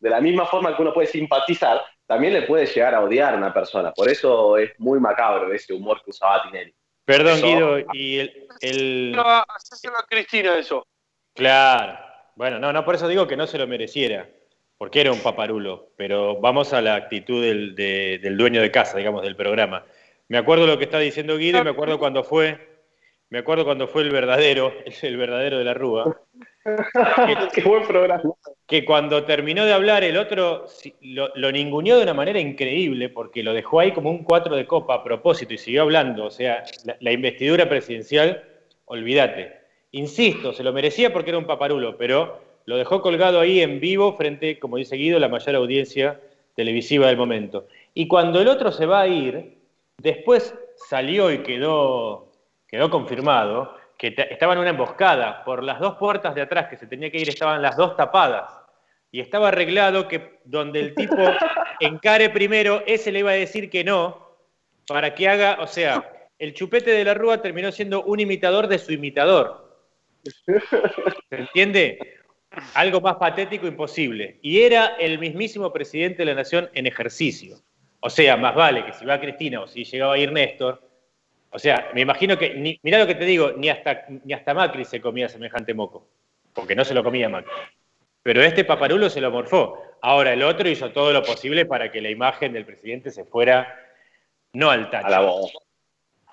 De 0.00 0.10
la 0.10 0.20
misma 0.20 0.44
forma 0.46 0.74
que 0.74 0.82
uno 0.82 0.92
puede 0.92 1.06
simpatizar, 1.06 1.80
también 2.04 2.32
le 2.32 2.42
puede 2.42 2.66
llegar 2.66 2.96
a 2.96 3.00
odiar 3.00 3.34
a 3.34 3.36
una 3.36 3.54
persona. 3.54 3.92
Por 3.92 4.08
eso 4.08 4.56
es 4.58 4.72
muy 4.78 4.98
macabro 4.98 5.52
ese 5.52 5.72
humor 5.72 6.02
que 6.04 6.10
usaba 6.10 6.42
Tinelli. 6.42 6.74
Perdón, 7.04 7.34
Eso- 7.38 7.46
Guido, 7.46 7.78
y 7.92 8.18
el, 8.18 8.48
el- 8.60 9.12
No, 9.12 9.22
a 9.22 9.46
Cristina 10.08 10.56
eso. 10.56 10.84
Claro. 11.32 11.96
Bueno, 12.34 12.58
no, 12.58 12.72
no, 12.72 12.84
por 12.84 12.96
eso 12.96 13.06
digo 13.06 13.28
que 13.28 13.36
no 13.36 13.46
se 13.46 13.58
lo 13.58 13.66
mereciera, 13.68 14.28
porque 14.82 15.00
era 15.00 15.12
un 15.12 15.20
paparulo, 15.20 15.90
pero 15.96 16.40
vamos 16.40 16.72
a 16.72 16.82
la 16.82 16.96
actitud 16.96 17.40
del, 17.40 17.76
de- 17.76 18.18
del 18.20 18.36
dueño 18.36 18.60
de 18.60 18.72
casa, 18.72 18.98
digamos, 18.98 19.22
del 19.22 19.36
programa. 19.36 19.84
Me 20.26 20.38
acuerdo 20.38 20.66
lo 20.66 20.76
que 20.76 20.82
está 20.84 20.98
diciendo 20.98 21.38
Guido 21.38 21.60
y 21.60 21.62
me 21.62 21.70
acuerdo 21.70 22.00
cuando 22.00 22.24
fue, 22.24 22.58
me 23.30 23.38
acuerdo 23.38 23.64
cuando 23.64 23.86
fue 23.86 24.02
el 24.02 24.10
verdadero, 24.10 24.72
el 25.02 25.16
verdadero 25.16 25.58
de 25.58 25.64
la 25.64 25.74
Rúa, 25.74 26.20
Qué 27.54 27.60
buen 27.62 27.86
programa. 27.86 28.22
que 28.66 28.84
cuando 28.84 29.22
terminó 29.22 29.64
de 29.64 29.72
hablar 29.72 30.02
el 30.02 30.16
otro 30.16 30.66
lo, 31.00 31.30
lo 31.36 31.52
ninguneó 31.52 31.96
de 31.96 32.02
una 32.02 32.14
manera 32.14 32.40
increíble 32.40 33.08
porque 33.08 33.44
lo 33.44 33.52
dejó 33.54 33.78
ahí 33.78 33.92
como 33.92 34.10
un 34.10 34.24
cuatro 34.24 34.56
de 34.56 34.66
copa 34.66 34.94
a 34.94 35.04
propósito 35.04 35.54
y 35.54 35.58
siguió 35.58 35.82
hablando. 35.82 36.24
O 36.24 36.30
sea, 36.32 36.64
la, 36.84 36.96
la 36.98 37.12
investidura 37.12 37.68
presidencial, 37.68 38.42
olvídate. 38.86 39.60
Insisto, 39.92 40.52
se 40.52 40.64
lo 40.64 40.72
merecía 40.72 41.12
porque 41.12 41.30
era 41.30 41.38
un 41.38 41.46
paparulo, 41.46 41.96
pero 41.96 42.51
lo 42.66 42.76
dejó 42.76 43.02
colgado 43.02 43.40
ahí 43.40 43.60
en 43.60 43.80
vivo 43.80 44.16
frente, 44.16 44.58
como 44.58 44.76
dice 44.76 44.96
Guido, 44.96 45.18
la 45.18 45.28
mayor 45.28 45.54
audiencia 45.56 46.20
televisiva 46.54 47.06
del 47.06 47.16
momento. 47.16 47.66
Y 47.94 48.08
cuando 48.08 48.40
el 48.40 48.48
otro 48.48 48.72
se 48.72 48.86
va 48.86 49.00
a 49.00 49.08
ir, 49.08 49.58
después 49.98 50.54
salió 50.76 51.30
y 51.30 51.38
quedó, 51.38 52.32
quedó 52.66 52.90
confirmado 52.90 53.76
que 53.98 54.14
estaba 54.30 54.54
en 54.54 54.60
una 54.60 54.70
emboscada. 54.70 55.44
Por 55.44 55.62
las 55.62 55.78
dos 55.80 55.96
puertas 55.96 56.34
de 56.34 56.42
atrás 56.42 56.68
que 56.68 56.76
se 56.76 56.86
tenía 56.86 57.10
que 57.10 57.18
ir 57.18 57.28
estaban 57.28 57.62
las 57.62 57.76
dos 57.76 57.96
tapadas. 57.96 58.50
Y 59.10 59.20
estaba 59.20 59.48
arreglado 59.48 60.08
que 60.08 60.40
donde 60.44 60.80
el 60.80 60.94
tipo 60.94 61.16
encare 61.80 62.30
primero, 62.30 62.82
ese 62.86 63.12
le 63.12 63.20
iba 63.20 63.30
a 63.30 63.34
decir 63.34 63.70
que 63.70 63.84
no, 63.84 64.36
para 64.86 65.14
que 65.14 65.28
haga, 65.28 65.58
o 65.60 65.66
sea, 65.66 66.10
el 66.38 66.54
chupete 66.54 66.90
de 66.90 67.04
la 67.04 67.14
Rúa 67.14 67.40
terminó 67.40 67.70
siendo 67.70 68.02
un 68.02 68.20
imitador 68.20 68.66
de 68.66 68.78
su 68.78 68.92
imitador. 68.92 69.78
¿Se 71.30 71.36
entiende? 71.36 71.98
Algo 72.74 73.00
más 73.00 73.16
patético 73.16 73.66
imposible. 73.66 74.38
Y 74.42 74.62
era 74.62 74.96
el 74.98 75.18
mismísimo 75.18 75.72
presidente 75.72 76.18
de 76.18 76.26
la 76.26 76.34
nación 76.34 76.70
en 76.74 76.86
ejercicio. 76.86 77.58
O 78.00 78.10
sea, 78.10 78.36
más 78.36 78.54
vale 78.54 78.84
que 78.84 78.92
si 78.92 79.04
va 79.04 79.20
Cristina 79.20 79.60
o 79.60 79.66
si 79.66 79.84
llegaba 79.84 80.14
a 80.14 80.18
ir 80.18 80.32
Néstor. 80.32 80.82
O 81.50 81.58
sea, 81.58 81.90
me 81.94 82.00
imagino 82.00 82.38
que, 82.38 82.54
ni, 82.54 82.78
mirá 82.82 82.98
lo 82.98 83.06
que 83.06 83.14
te 83.14 83.24
digo, 83.24 83.52
ni 83.52 83.68
hasta, 83.68 84.06
ni 84.08 84.32
hasta 84.32 84.54
Macri 84.54 84.84
se 84.84 85.00
comía 85.00 85.28
semejante 85.28 85.74
moco. 85.74 86.08
Porque 86.52 86.74
no 86.74 86.84
se 86.84 86.94
lo 86.94 87.04
comía 87.04 87.28
Macri. 87.28 87.52
Pero 88.22 88.42
este 88.42 88.64
paparulo 88.64 89.10
se 89.10 89.20
lo 89.20 89.30
morfó. 89.30 89.82
Ahora 90.00 90.32
el 90.32 90.42
otro 90.42 90.68
hizo 90.68 90.90
todo 90.92 91.12
lo 91.12 91.22
posible 91.22 91.66
para 91.66 91.90
que 91.90 92.00
la 92.00 92.10
imagen 92.10 92.52
del 92.52 92.64
presidente 92.64 93.10
se 93.10 93.24
fuera, 93.24 93.78
no 94.52 94.70
al 94.70 94.90
tacho, 94.90 95.06
A 95.06 95.10
la 95.10 95.20
voz. 95.20 95.52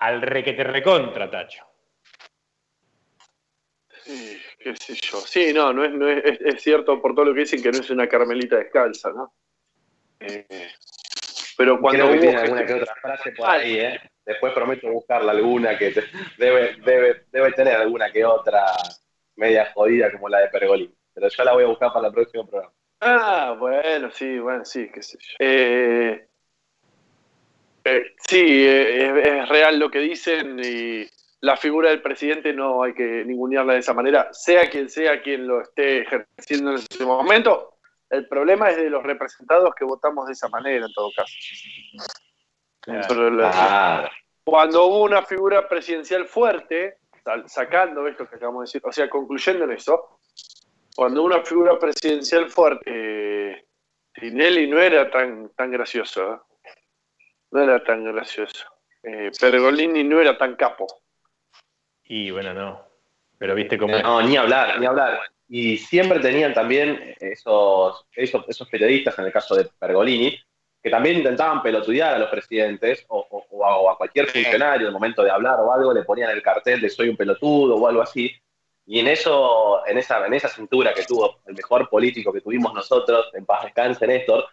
al 0.00 0.22
requete 0.22 0.64
recontra 0.64 1.30
tacho. 1.30 1.64
Sí, 4.04 4.39
qué 4.60 4.76
sé 4.76 4.94
yo. 4.94 5.18
Sí, 5.20 5.52
no, 5.52 5.72
no 5.72 5.84
es, 5.84 5.92
no 5.92 6.08
es, 6.08 6.22
es- 6.40 6.62
cierto 6.62 7.00
por 7.00 7.14
todo 7.14 7.24
lo 7.26 7.34
que 7.34 7.40
dicen 7.40 7.62
que 7.62 7.72
no 7.72 7.78
es 7.78 7.90
una 7.90 8.06
carmelita 8.06 8.56
descalza, 8.56 9.10
¿no? 9.10 9.32
Eh, 10.20 10.46
pero 11.56 11.80
cuando 11.80 12.04
Creo 12.08 12.12
que 12.14 12.20
tiene 12.20 12.36
alguna 12.38 12.66
que 12.66 12.74
otra 12.74 12.94
frase 12.96 13.32
por 13.32 13.48
ahí, 13.48 13.78
¿eh? 13.78 14.00
Después 14.24 14.52
prometo 14.52 14.88
buscarla 14.90 15.32
alguna 15.32 15.76
que 15.78 15.90
te- 15.90 16.04
debe, 16.38 16.76
debe, 16.84 17.24
debe 17.32 17.52
tener 17.52 17.74
alguna 17.76 18.12
que 18.12 18.24
otra 18.24 18.64
media 19.36 19.70
jodida 19.74 20.12
como 20.12 20.28
la 20.28 20.40
de 20.40 20.48
Pergolín. 20.48 20.94
Pero 21.14 21.28
yo 21.28 21.44
la 21.44 21.52
voy 21.54 21.64
a 21.64 21.68
buscar 21.68 21.92
para 21.92 22.08
el 22.08 22.12
próximo 22.14 22.46
programa. 22.46 22.72
Ah, 23.00 23.56
bueno, 23.58 24.10
sí, 24.10 24.38
bueno, 24.38 24.64
sí, 24.64 24.90
qué 24.92 25.02
sé 25.02 25.18
yo. 25.18 25.36
Eh, 25.38 26.26
eh, 27.84 28.14
sí, 28.28 28.66
es, 28.66 29.26
es 29.26 29.48
real 29.48 29.78
lo 29.78 29.90
que 29.90 30.00
dicen 30.00 30.60
y 30.62 31.06
la 31.40 31.56
figura 31.56 31.90
del 31.90 32.02
presidente 32.02 32.52
no 32.52 32.82
hay 32.82 32.92
que 32.92 33.24
ningunearla 33.24 33.74
de 33.74 33.78
esa 33.78 33.94
manera, 33.94 34.28
sea 34.32 34.68
quien 34.68 34.90
sea 34.90 35.22
quien 35.22 35.46
lo 35.46 35.62
esté 35.62 36.02
ejerciendo 36.02 36.72
en 36.72 36.76
ese 36.76 37.04
momento. 37.04 37.76
El 38.10 38.26
problema 38.26 38.70
es 38.70 38.76
de 38.76 38.90
los 38.90 39.02
representados 39.02 39.74
que 39.74 39.84
votamos 39.84 40.26
de 40.26 40.32
esa 40.32 40.48
manera, 40.48 40.84
en 40.84 40.92
todo 40.92 41.10
caso. 41.16 41.32
Cuando 44.44 44.86
hubo 44.86 45.04
una 45.04 45.22
figura 45.22 45.68
presidencial 45.68 46.26
fuerte, 46.26 46.98
sacando 47.46 48.06
esto 48.06 48.28
que 48.28 48.36
acabamos 48.36 48.62
de 48.62 48.66
decir, 48.66 48.82
o 48.84 48.92
sea, 48.92 49.08
concluyendo 49.08 49.64
en 49.64 49.72
eso, 49.72 50.18
cuando 50.96 51.20
hubo 51.20 51.28
una 51.28 51.44
figura 51.44 51.78
presidencial 51.78 52.50
fuerte, 52.50 52.82
eh, 52.86 53.64
Tinelli 54.12 54.66
no 54.68 54.80
era 54.80 55.10
tan, 55.10 55.50
tan 55.50 55.70
gracioso, 55.70 56.34
¿eh? 56.34 56.38
no 57.52 57.62
era 57.62 57.82
tan 57.84 58.04
gracioso. 58.04 58.66
Eh, 59.02 59.30
Pergolini 59.40 60.04
no 60.04 60.20
era 60.20 60.36
tan 60.36 60.56
capo. 60.56 60.86
Y 62.10 62.30
bueno, 62.32 62.52
no. 62.52 62.84
Pero 63.38 63.54
viste 63.54 63.78
cómo 63.78 63.94
es. 63.96 64.02
no, 64.02 64.20
ni 64.22 64.36
hablar, 64.36 64.80
ni 64.80 64.86
hablar. 64.86 65.20
Y 65.48 65.76
siempre 65.78 66.18
tenían 66.20 66.52
también 66.52 67.14
esos, 67.20 68.04
esos, 68.14 68.44
esos 68.48 68.68
periodistas, 68.68 69.18
en 69.18 69.26
el 69.26 69.32
caso 69.32 69.54
de 69.54 69.64
Pergolini, 69.78 70.36
que 70.82 70.90
también 70.90 71.18
intentaban 71.18 71.62
pelotudear 71.62 72.14
a 72.14 72.18
los 72.18 72.28
presidentes 72.30 73.04
o, 73.08 73.18
o- 73.30 73.46
o 73.50 73.64
a, 73.64 73.76
o 73.78 73.90
a 73.90 73.96
cualquier 73.96 74.26
funcionario 74.26 74.82
en 74.82 74.88
el 74.88 74.92
momento 74.92 75.22
de 75.22 75.30
hablar 75.30 75.60
o 75.60 75.72
algo, 75.72 75.92
le 75.92 76.02
ponían 76.04 76.30
el 76.30 76.42
cartel 76.42 76.80
de 76.80 76.90
soy 76.90 77.08
un 77.10 77.16
pelotudo 77.16 77.76
o 77.76 77.86
algo 77.86 78.02
así. 78.02 78.32
Y 78.86 78.98
en 78.98 79.06
eso, 79.08 79.86
en 79.86 79.98
esa, 79.98 80.26
en 80.26 80.34
esa 80.34 80.48
cintura 80.48 80.92
que 80.94 81.04
tuvo 81.04 81.40
el 81.46 81.54
mejor 81.54 81.88
político 81.88 82.32
que 82.32 82.40
tuvimos 82.40 82.74
nosotros, 82.74 83.30
en 83.34 83.46
paz 83.46 83.64
descanse 83.64 84.06
Néstor, 84.06 84.46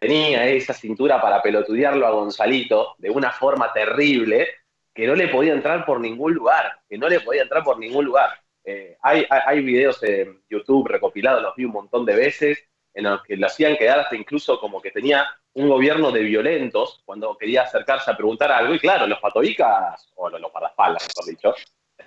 tenía 0.00 0.46
esa 0.48 0.74
cintura 0.74 1.20
para 1.20 1.40
pelotudearlo 1.42 2.06
a 2.06 2.10
Gonzalito 2.10 2.96
de 2.98 3.10
una 3.10 3.30
forma 3.32 3.72
terrible 3.72 4.48
que 4.96 5.06
no 5.06 5.14
le 5.14 5.28
podía 5.28 5.52
entrar 5.52 5.84
por 5.84 6.00
ningún 6.00 6.32
lugar, 6.32 6.80
que 6.88 6.96
no 6.96 7.08
le 7.08 7.20
podía 7.20 7.42
entrar 7.42 7.62
por 7.62 7.78
ningún 7.78 8.06
lugar. 8.06 8.30
Eh, 8.64 8.96
hay, 9.02 9.26
hay, 9.28 9.62
videos 9.62 10.02
en 10.02 10.42
YouTube 10.48 10.88
recopilados, 10.88 11.42
los 11.42 11.54
vi 11.54 11.66
un 11.66 11.72
montón 11.72 12.04
de 12.04 12.16
veces, 12.16 12.58
en 12.94 13.04
los 13.04 13.22
que 13.22 13.36
lo 13.36 13.46
hacían 13.46 13.76
quedar 13.76 14.00
hasta 14.00 14.16
incluso 14.16 14.58
como 14.58 14.80
que 14.80 14.90
tenía 14.90 15.28
un 15.52 15.68
gobierno 15.68 16.10
de 16.10 16.22
violentos 16.22 17.02
cuando 17.04 17.36
quería 17.36 17.62
acercarse 17.62 18.10
a 18.10 18.16
preguntar 18.16 18.50
algo. 18.50 18.74
Y 18.74 18.78
claro, 18.78 19.06
los 19.06 19.20
patobicas, 19.20 20.10
o 20.14 20.30
los, 20.30 20.40
los 20.40 20.50
mejor 20.52 21.26
dicho, 21.26 21.54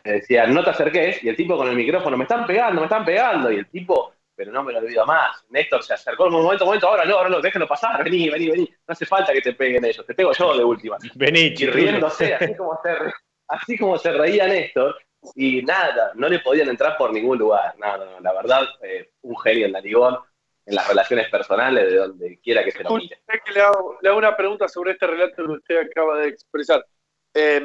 decían, 0.03 0.53
no 0.53 0.63
te 0.63 0.71
acerques, 0.71 1.23
y 1.23 1.29
el 1.29 1.35
tipo 1.35 1.55
con 1.57 1.69
el 1.69 1.75
micrófono, 1.75 2.17
me 2.17 2.23
están 2.23 2.45
pegando, 2.45 2.81
me 2.81 2.85
están 2.85 3.05
pegando, 3.05 3.51
y 3.51 3.57
el 3.57 3.69
tipo, 3.69 4.13
pero 4.39 4.53
no 4.53 4.63
me 4.63 4.71
lo 4.71 4.79
olvido 4.79 5.05
más. 5.05 5.43
Néstor 5.49 5.83
se 5.83 5.95
acercó 5.95 6.27
en 6.27 6.33
un 6.33 6.43
momento, 6.43 6.63
momento, 6.63 6.87
ahora 6.87 7.03
no, 7.03 7.17
ahora 7.17 7.29
no, 7.29 7.41
déjenlo 7.41 7.67
pasar, 7.67 8.01
vení, 8.05 8.29
vení, 8.29 8.49
vení, 8.49 8.63
no 8.87 8.93
hace 8.93 9.05
falta 9.05 9.33
que 9.33 9.41
te 9.41 9.51
peguen 9.51 9.83
ellos, 9.83 10.05
te 10.05 10.13
pego 10.13 10.31
yo 10.31 10.57
de 10.57 10.63
última. 10.63 10.95
Vení, 11.15 11.39
Y 11.41 11.53
chirrulo. 11.55 11.77
riéndose, 11.77 12.33
así 12.35 12.55
como 12.55 12.79
se, 12.81 12.89
así 13.49 13.77
como 13.77 13.97
se 13.97 14.13
reía 14.13 14.47
Néstor, 14.47 14.97
y 15.35 15.61
nada, 15.63 16.13
no 16.15 16.29
le 16.29 16.39
podían 16.39 16.69
entrar 16.69 16.95
por 16.97 17.11
ningún 17.11 17.37
lugar. 17.37 17.75
No, 17.77 17.97
no, 17.97 18.05
no, 18.05 18.19
la 18.21 18.31
verdad, 18.31 18.63
eh, 18.81 19.11
un 19.23 19.37
genio 19.39 19.65
en 19.65 19.73
la 19.73 19.81
Ligón, 19.81 20.17
en 20.65 20.73
las 20.73 20.87
relaciones 20.87 21.27
personales, 21.27 21.91
de 21.91 21.97
donde 21.97 22.39
quiera 22.39 22.63
que 22.63 22.71
se 22.71 22.81
lo 22.81 22.95
mire. 22.95 23.19
Le, 23.53 23.59
hago, 23.61 23.97
le 24.01 24.07
hago 24.07 24.17
una 24.19 24.37
pregunta 24.37 24.69
sobre 24.69 24.91
este 24.93 25.05
relato 25.05 25.35
que 25.35 25.51
usted 25.51 25.81
acaba 25.81 26.17
de 26.19 26.29
expresar. 26.29 26.85
Eh, 27.33 27.61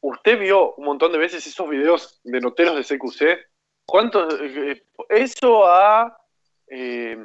¿Usted 0.00 0.38
vio 0.38 0.74
un 0.74 0.84
montón 0.84 1.10
de 1.12 1.16
veces 1.16 1.46
esos 1.46 1.66
videos 1.70 2.20
de 2.22 2.38
noteros 2.38 2.76
de 2.76 2.84
CQC? 2.84 3.55
¿Cuántos? 3.86 4.34
eh, 4.40 4.82
eso 5.08 5.66
ha, 5.66 6.18
eh, 6.68 7.16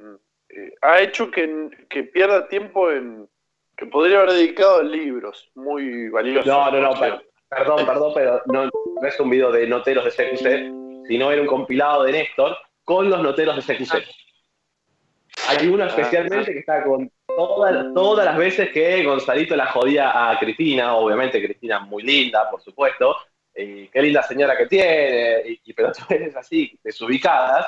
eh, 0.50 0.72
ha 0.82 1.00
hecho 1.02 1.30
que, 1.32 1.70
que 1.90 2.04
pierda 2.04 2.48
tiempo 2.48 2.92
en 2.92 3.28
que 3.76 3.88
podría 3.88 4.20
haber 4.20 4.34
dedicado 4.34 4.80
a 4.80 4.84
libros 4.84 5.50
muy 5.56 6.10
valiosos. 6.10 6.46
No, 6.46 6.70
no, 6.72 6.80
no, 6.80 7.00
per- 7.00 7.26
perdón, 7.50 7.86
perdón, 7.86 8.12
pero 8.14 8.42
no, 8.46 8.66
no 8.66 9.08
es 9.08 9.20
un 9.20 9.30
video 9.30 9.52
de 9.52 9.66
noteros 9.68 10.06
de 10.06 10.12
CQC, 10.12 11.08
sino 11.08 11.32
era 11.32 11.42
un 11.42 11.48
compilado 11.48 12.04
de 12.04 12.12
Néstor 12.12 12.56
con 12.84 13.10
los 13.10 13.22
noteros 13.22 13.56
de 13.56 13.62
CQC. 13.76 14.06
Hay 15.48 15.68
uno 15.68 15.86
especialmente 15.86 16.54
que 16.54 16.60
está 16.60 16.84
con 16.84 17.12
todas, 17.26 17.94
todas 17.96 18.26
las 18.26 18.38
veces 18.38 18.70
que 18.72 19.04
Gonzalito 19.04 19.56
la 19.56 19.66
jodía 19.68 20.30
a 20.30 20.38
Cristina, 20.38 20.96
obviamente 20.96 21.44
Cristina 21.44 21.80
muy 21.80 22.04
linda, 22.04 22.50
por 22.52 22.62
supuesto, 22.62 23.16
y 23.56 23.88
qué 23.88 24.02
linda 24.02 24.24
señora 24.24 24.58
que 24.58 24.68
tiene, 24.68 25.42
y, 25.46 25.62
y 25.66 25.74
pelotudeces 25.74 26.36
así, 26.38 26.80
desubicadas, 26.84 27.68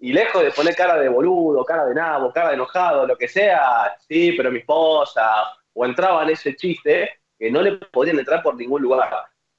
y 0.00 0.12
lejos 0.12 0.42
de 0.42 0.52
poner 0.52 0.76
cara 0.76 0.96
de 0.96 1.08
boludo, 1.08 1.64
cara 1.64 1.84
de 1.86 1.94
nabo, 1.94 2.32
cara 2.32 2.48
de 2.48 2.54
enojado, 2.54 3.06
lo 3.06 3.16
que 3.16 3.28
sea, 3.28 3.96
sí, 4.08 4.32
pero 4.36 4.50
mi 4.50 4.60
esposa, 4.60 5.24
o 5.72 5.84
entraba 5.84 6.22
en 6.22 6.30
ese 6.30 6.54
chiste 6.54 7.20
que 7.38 7.50
no 7.50 7.62
le 7.62 7.72
podían 7.72 8.18
entrar 8.18 8.42
por 8.42 8.54
ningún 8.54 8.82
lugar. 8.82 9.10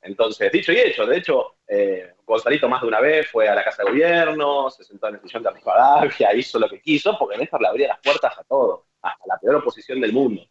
Entonces, 0.01 0.51
dicho 0.51 0.71
y 0.71 0.77
hecho, 0.77 1.05
de 1.05 1.17
hecho, 1.17 1.57
eh, 1.67 2.13
Gonzalito 2.25 2.69
más 2.69 2.81
de 2.81 2.87
una 2.87 3.01
vez 3.01 3.27
fue 3.27 3.49
a 3.49 3.55
la 3.55 3.63
Casa 3.63 3.83
de 3.83 3.89
Gobierno, 3.89 4.69
se 4.69 4.83
sentó 4.83 5.07
en 5.09 5.15
el 5.15 5.21
sillón 5.21 5.43
de 5.43 5.51
Rivadavia, 5.51 6.33
hizo 6.33 6.57
lo 6.57 6.69
que 6.69 6.81
quiso, 6.81 7.17
porque 7.17 7.37
Néstor 7.37 7.61
le 7.61 7.67
abría 7.67 7.87
las 7.89 7.99
puertas 7.99 8.37
a 8.37 8.43
todo, 8.43 8.85
hasta 9.01 9.23
la 9.27 9.37
peor 9.37 9.55
oposición 9.55 9.99
del 9.99 10.13
mundo. 10.13 10.45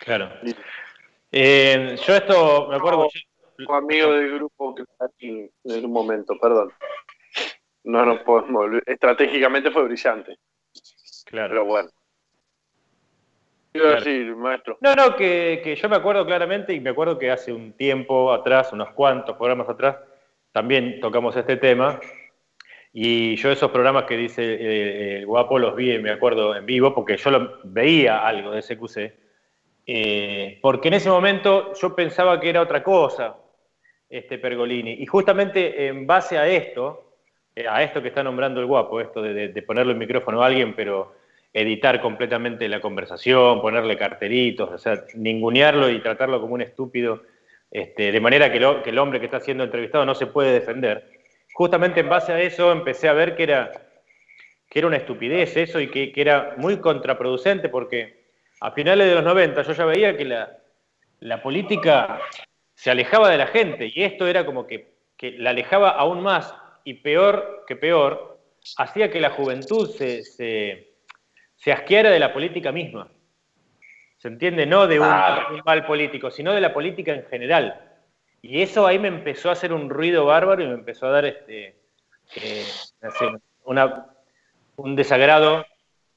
Claro. 0.00 0.32
Eh, 1.30 1.96
yo 2.04 2.14
esto, 2.16 2.68
me 2.68 2.76
acuerdo, 2.76 3.04
Un 3.04 3.10
amigo 3.70 4.12
del 4.12 4.34
grupo 4.34 4.74
que 4.74 4.82
está 4.82 5.06
aquí 5.06 5.50
en 5.64 5.84
un 5.84 5.92
momento, 5.92 6.38
perdón. 6.40 6.72
No 7.84 8.04
nos 8.06 8.20
podemos 8.20 8.62
olvidar. 8.64 8.84
Estratégicamente 8.86 9.70
fue 9.70 9.84
brillante, 9.84 10.38
claro. 11.26 11.48
pero 11.50 11.64
bueno. 11.64 11.88
Quiero 13.72 13.88
Claro. 13.88 14.04
decir, 14.04 14.36
maestro. 14.36 14.78
No, 14.82 14.94
no, 14.94 15.16
que, 15.16 15.60
que 15.64 15.74
yo 15.76 15.88
me 15.88 15.96
acuerdo 15.96 16.26
claramente 16.26 16.74
y 16.74 16.80
me 16.80 16.90
acuerdo 16.90 17.18
que 17.18 17.30
hace 17.30 17.52
un 17.52 17.72
tiempo 17.72 18.30
atrás, 18.32 18.72
unos 18.72 18.90
cuantos 18.90 19.36
programas 19.36 19.68
atrás, 19.68 19.96
también 20.52 21.00
tocamos 21.00 21.34
este 21.36 21.56
tema. 21.56 21.98
Y 22.92 23.36
yo 23.36 23.50
esos 23.50 23.70
programas 23.70 24.04
que 24.04 24.18
dice 24.18 24.42
eh, 24.44 25.16
el 25.20 25.26
guapo 25.26 25.58
los 25.58 25.74
vi, 25.74 25.98
me 25.98 26.10
acuerdo, 26.10 26.54
en 26.54 26.66
vivo, 26.66 26.94
porque 26.94 27.16
yo 27.16 27.30
lo, 27.30 27.58
veía 27.64 28.26
algo 28.26 28.50
de 28.50 28.60
SQC. 28.60 29.14
eh, 29.86 30.58
porque 30.60 30.88
en 30.88 30.94
ese 30.94 31.08
momento 31.08 31.72
yo 31.74 31.96
pensaba 31.96 32.38
que 32.38 32.50
era 32.50 32.60
otra 32.60 32.82
cosa, 32.82 33.34
este 34.12 34.38
Pergolini. 34.38 34.92
Y 34.92 35.06
justamente 35.06 35.86
en 35.86 36.06
base 36.06 36.36
a 36.38 36.46
esto, 36.46 37.14
eh, 37.56 37.66
a 37.68 37.82
esto 37.82 38.02
que 38.02 38.08
está 38.08 38.22
nombrando 38.22 38.60
el 38.60 38.66
guapo, 38.66 39.00
esto 39.00 39.22
de, 39.22 39.32
de- 39.34 39.48
de 39.48 39.62
ponerle 39.62 39.92
el 39.92 39.98
micrófono 39.98 40.42
a 40.42 40.46
alguien, 40.46 40.74
pero 40.74 41.14
editar 41.52 42.00
completamente 42.00 42.68
la 42.68 42.80
conversación, 42.80 43.60
ponerle 43.60 43.96
cartelitos, 43.96 44.70
o 44.70 44.78
sea, 44.78 45.04
ningunearlo 45.14 45.90
y 45.90 46.00
tratarlo 46.00 46.40
como 46.40 46.54
un 46.54 46.62
estúpido, 46.62 47.22
este, 47.70 48.12
de 48.12 48.20
manera 48.20 48.50
que, 48.52 48.58
el 48.58 48.98
hombre 48.98 49.18
que 49.18 49.26
está 49.26 49.40
siendo 49.40 49.64
entrevistado 49.64 50.04
no 50.06 50.14
se 50.14 50.26
puede 50.26 50.52
defender. 50.52 51.10
Justamente 51.54 52.00
en 52.00 52.08
base 52.08 52.32
a 52.32 52.40
eso 52.40 52.70
empecé 52.72 53.08
a 53.08 53.12
ver 53.14 53.34
que 53.34 53.42
era, 53.44 53.70
que 54.68 54.78
era 54.78 54.88
una 54.88 54.96
estupidez 54.98 55.56
eso 55.56 55.80
y 55.80 55.88
que, 55.88 56.12
que 56.12 56.20
era 56.20 56.54
muy 56.58 56.78
contraproducente 56.78 57.68
porque 57.68 58.22
a 58.60 58.70
finales 58.72 59.06
de 59.08 59.14
los 59.14 59.24
90 59.24 59.62
yo 59.62 59.72
ya 59.72 59.84
veía 59.84 60.16
que 60.16 60.24
la, 60.24 60.58
la 61.20 61.42
política 61.42 62.18
se 62.82 62.90
alejaba 62.90 63.30
de 63.30 63.38
la 63.38 63.46
gente 63.46 63.92
y 63.94 64.02
esto 64.02 64.26
era 64.26 64.44
como 64.44 64.66
que, 64.66 64.96
que 65.16 65.38
la 65.38 65.50
alejaba 65.50 65.90
aún 65.90 66.20
más 66.20 66.52
y 66.82 66.94
peor 66.94 67.62
que 67.68 67.76
peor, 67.76 68.40
hacía 68.76 69.08
que 69.08 69.20
la 69.20 69.30
juventud 69.30 69.88
se, 69.88 70.24
se, 70.24 70.94
se 71.54 71.70
asqueara 71.70 72.10
de 72.10 72.18
la 72.18 72.32
política 72.32 72.72
misma. 72.72 73.08
¿Se 74.18 74.26
entiende? 74.26 74.66
No 74.66 74.88
de 74.88 74.98
un, 74.98 75.06
mal 75.64 75.86
político, 75.86 76.32
sino 76.32 76.52
de 76.52 76.60
la 76.60 76.74
política 76.74 77.14
en 77.14 77.24
general. 77.26 77.88
Y 78.40 78.62
eso 78.62 78.84
ahí 78.84 78.98
me 78.98 79.06
empezó 79.06 79.50
a 79.50 79.52
hacer 79.52 79.72
un 79.72 79.88
ruido 79.88 80.24
bárbaro 80.24 80.64
y 80.64 80.66
me 80.66 80.74
empezó 80.74 81.06
a 81.06 81.10
dar 81.10 81.24
este, 81.24 81.76
eh, 82.34 82.64
una, 83.62 84.08
un 84.74 84.96
desagrado 84.96 85.64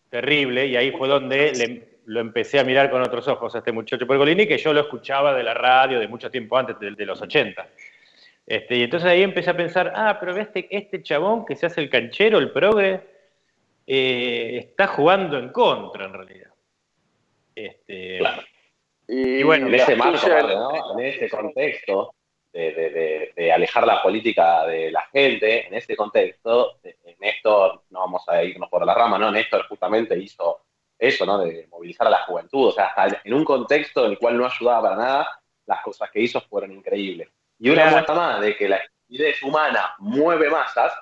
terrible 0.09 0.65
y 0.65 0.77
ahí 0.77 0.89
fue 0.89 1.07
donde 1.07 1.51
le- 1.53 1.94
lo 2.05 2.19
empecé 2.19 2.59
a 2.59 2.63
mirar 2.63 2.89
con 2.91 3.01
otros 3.01 3.27
ojos 3.27 3.53
a 3.55 3.59
este 3.59 3.71
muchacho 3.71 4.05
Pergolini 4.07 4.47
que 4.47 4.57
yo 4.57 4.73
lo 4.73 4.81
escuchaba 4.81 5.33
de 5.33 5.43
la 5.43 5.53
radio 5.53 5.99
de 5.99 6.07
mucho 6.07 6.29
tiempo 6.31 6.57
antes, 6.57 6.79
de, 6.79 6.91
de 6.91 7.05
los 7.05 7.21
80. 7.21 7.67
Este, 8.47 8.75
y 8.75 8.83
entonces 8.83 9.09
ahí 9.09 9.23
empecé 9.23 9.49
a 9.49 9.57
pensar, 9.57 9.91
ah, 9.95 10.17
pero 10.19 10.35
este, 10.37 10.67
este 10.69 11.01
chabón 11.01 11.45
que 11.45 11.55
se 11.55 11.65
hace 11.65 11.81
el 11.81 11.89
canchero, 11.89 12.37
el 12.37 12.51
progre, 12.51 13.01
eh, 13.87 14.57
está 14.59 14.87
jugando 14.87 15.37
en 15.39 15.49
contra 15.49 16.05
en 16.05 16.13
realidad. 16.13 16.51
Este, 17.55 18.19
Y, 19.07 19.39
Y 19.39 19.43
bueno, 19.43 19.67
En 19.67 19.75
ese 19.75 19.95
marco, 19.95 20.27
¿no? 20.27 20.99
en 20.99 21.05
ese 21.05 21.29
contexto 21.29 22.13
de, 22.51 22.71
de- 22.71 22.89
de- 22.89 23.33
de 23.35 23.51
alejar 23.51 23.85
la 23.85 24.01
política 24.01 24.65
de 24.65 24.89
la 24.91 25.01
gente, 25.11 25.67
en 25.67 25.73
ese 25.73 25.95
contexto, 25.95 26.79
eh, 26.83 26.95
Néstor, 27.19 27.81
no 27.89 27.99
vamos 27.99 28.23
a 28.29 28.43
irnos 28.43 28.69
por 28.69 28.85
la 28.85 28.93
rama, 28.93 29.17
¿no? 29.17 29.29
Néstor 29.31 29.67
justamente 29.67 30.17
hizo 30.17 30.64
eso, 30.97 31.25
¿no? 31.25 31.39
De 31.39 31.67
movilizar 31.69 32.07
a 32.07 32.11
la 32.11 32.23
juventud, 32.23 32.67
o 32.67 32.71
sea, 32.71 32.85
hasta 32.87 33.21
en 33.23 33.33
un 33.33 33.43
contexto 33.43 34.05
en 34.05 34.11
el 34.11 34.17
cual 34.17 34.37
no 34.37 34.45
ayudaba 34.45 34.81
para 34.89 34.95
nada, 34.95 35.41
las 35.65 35.81
cosas 35.81 36.09
que 36.11 36.21
hizo 36.21 36.39
fueron 36.41 36.71
increíbles. 36.71 37.29
Y 37.59 37.69
una 37.69 37.85
muestra 37.87 38.15
más 38.15 38.41
de 38.41 38.55
que 38.55 38.67
la 38.69 38.77
estupidez 38.77 39.41
humana 39.43 39.95
mueve 39.99 40.49
masas, 40.49 40.93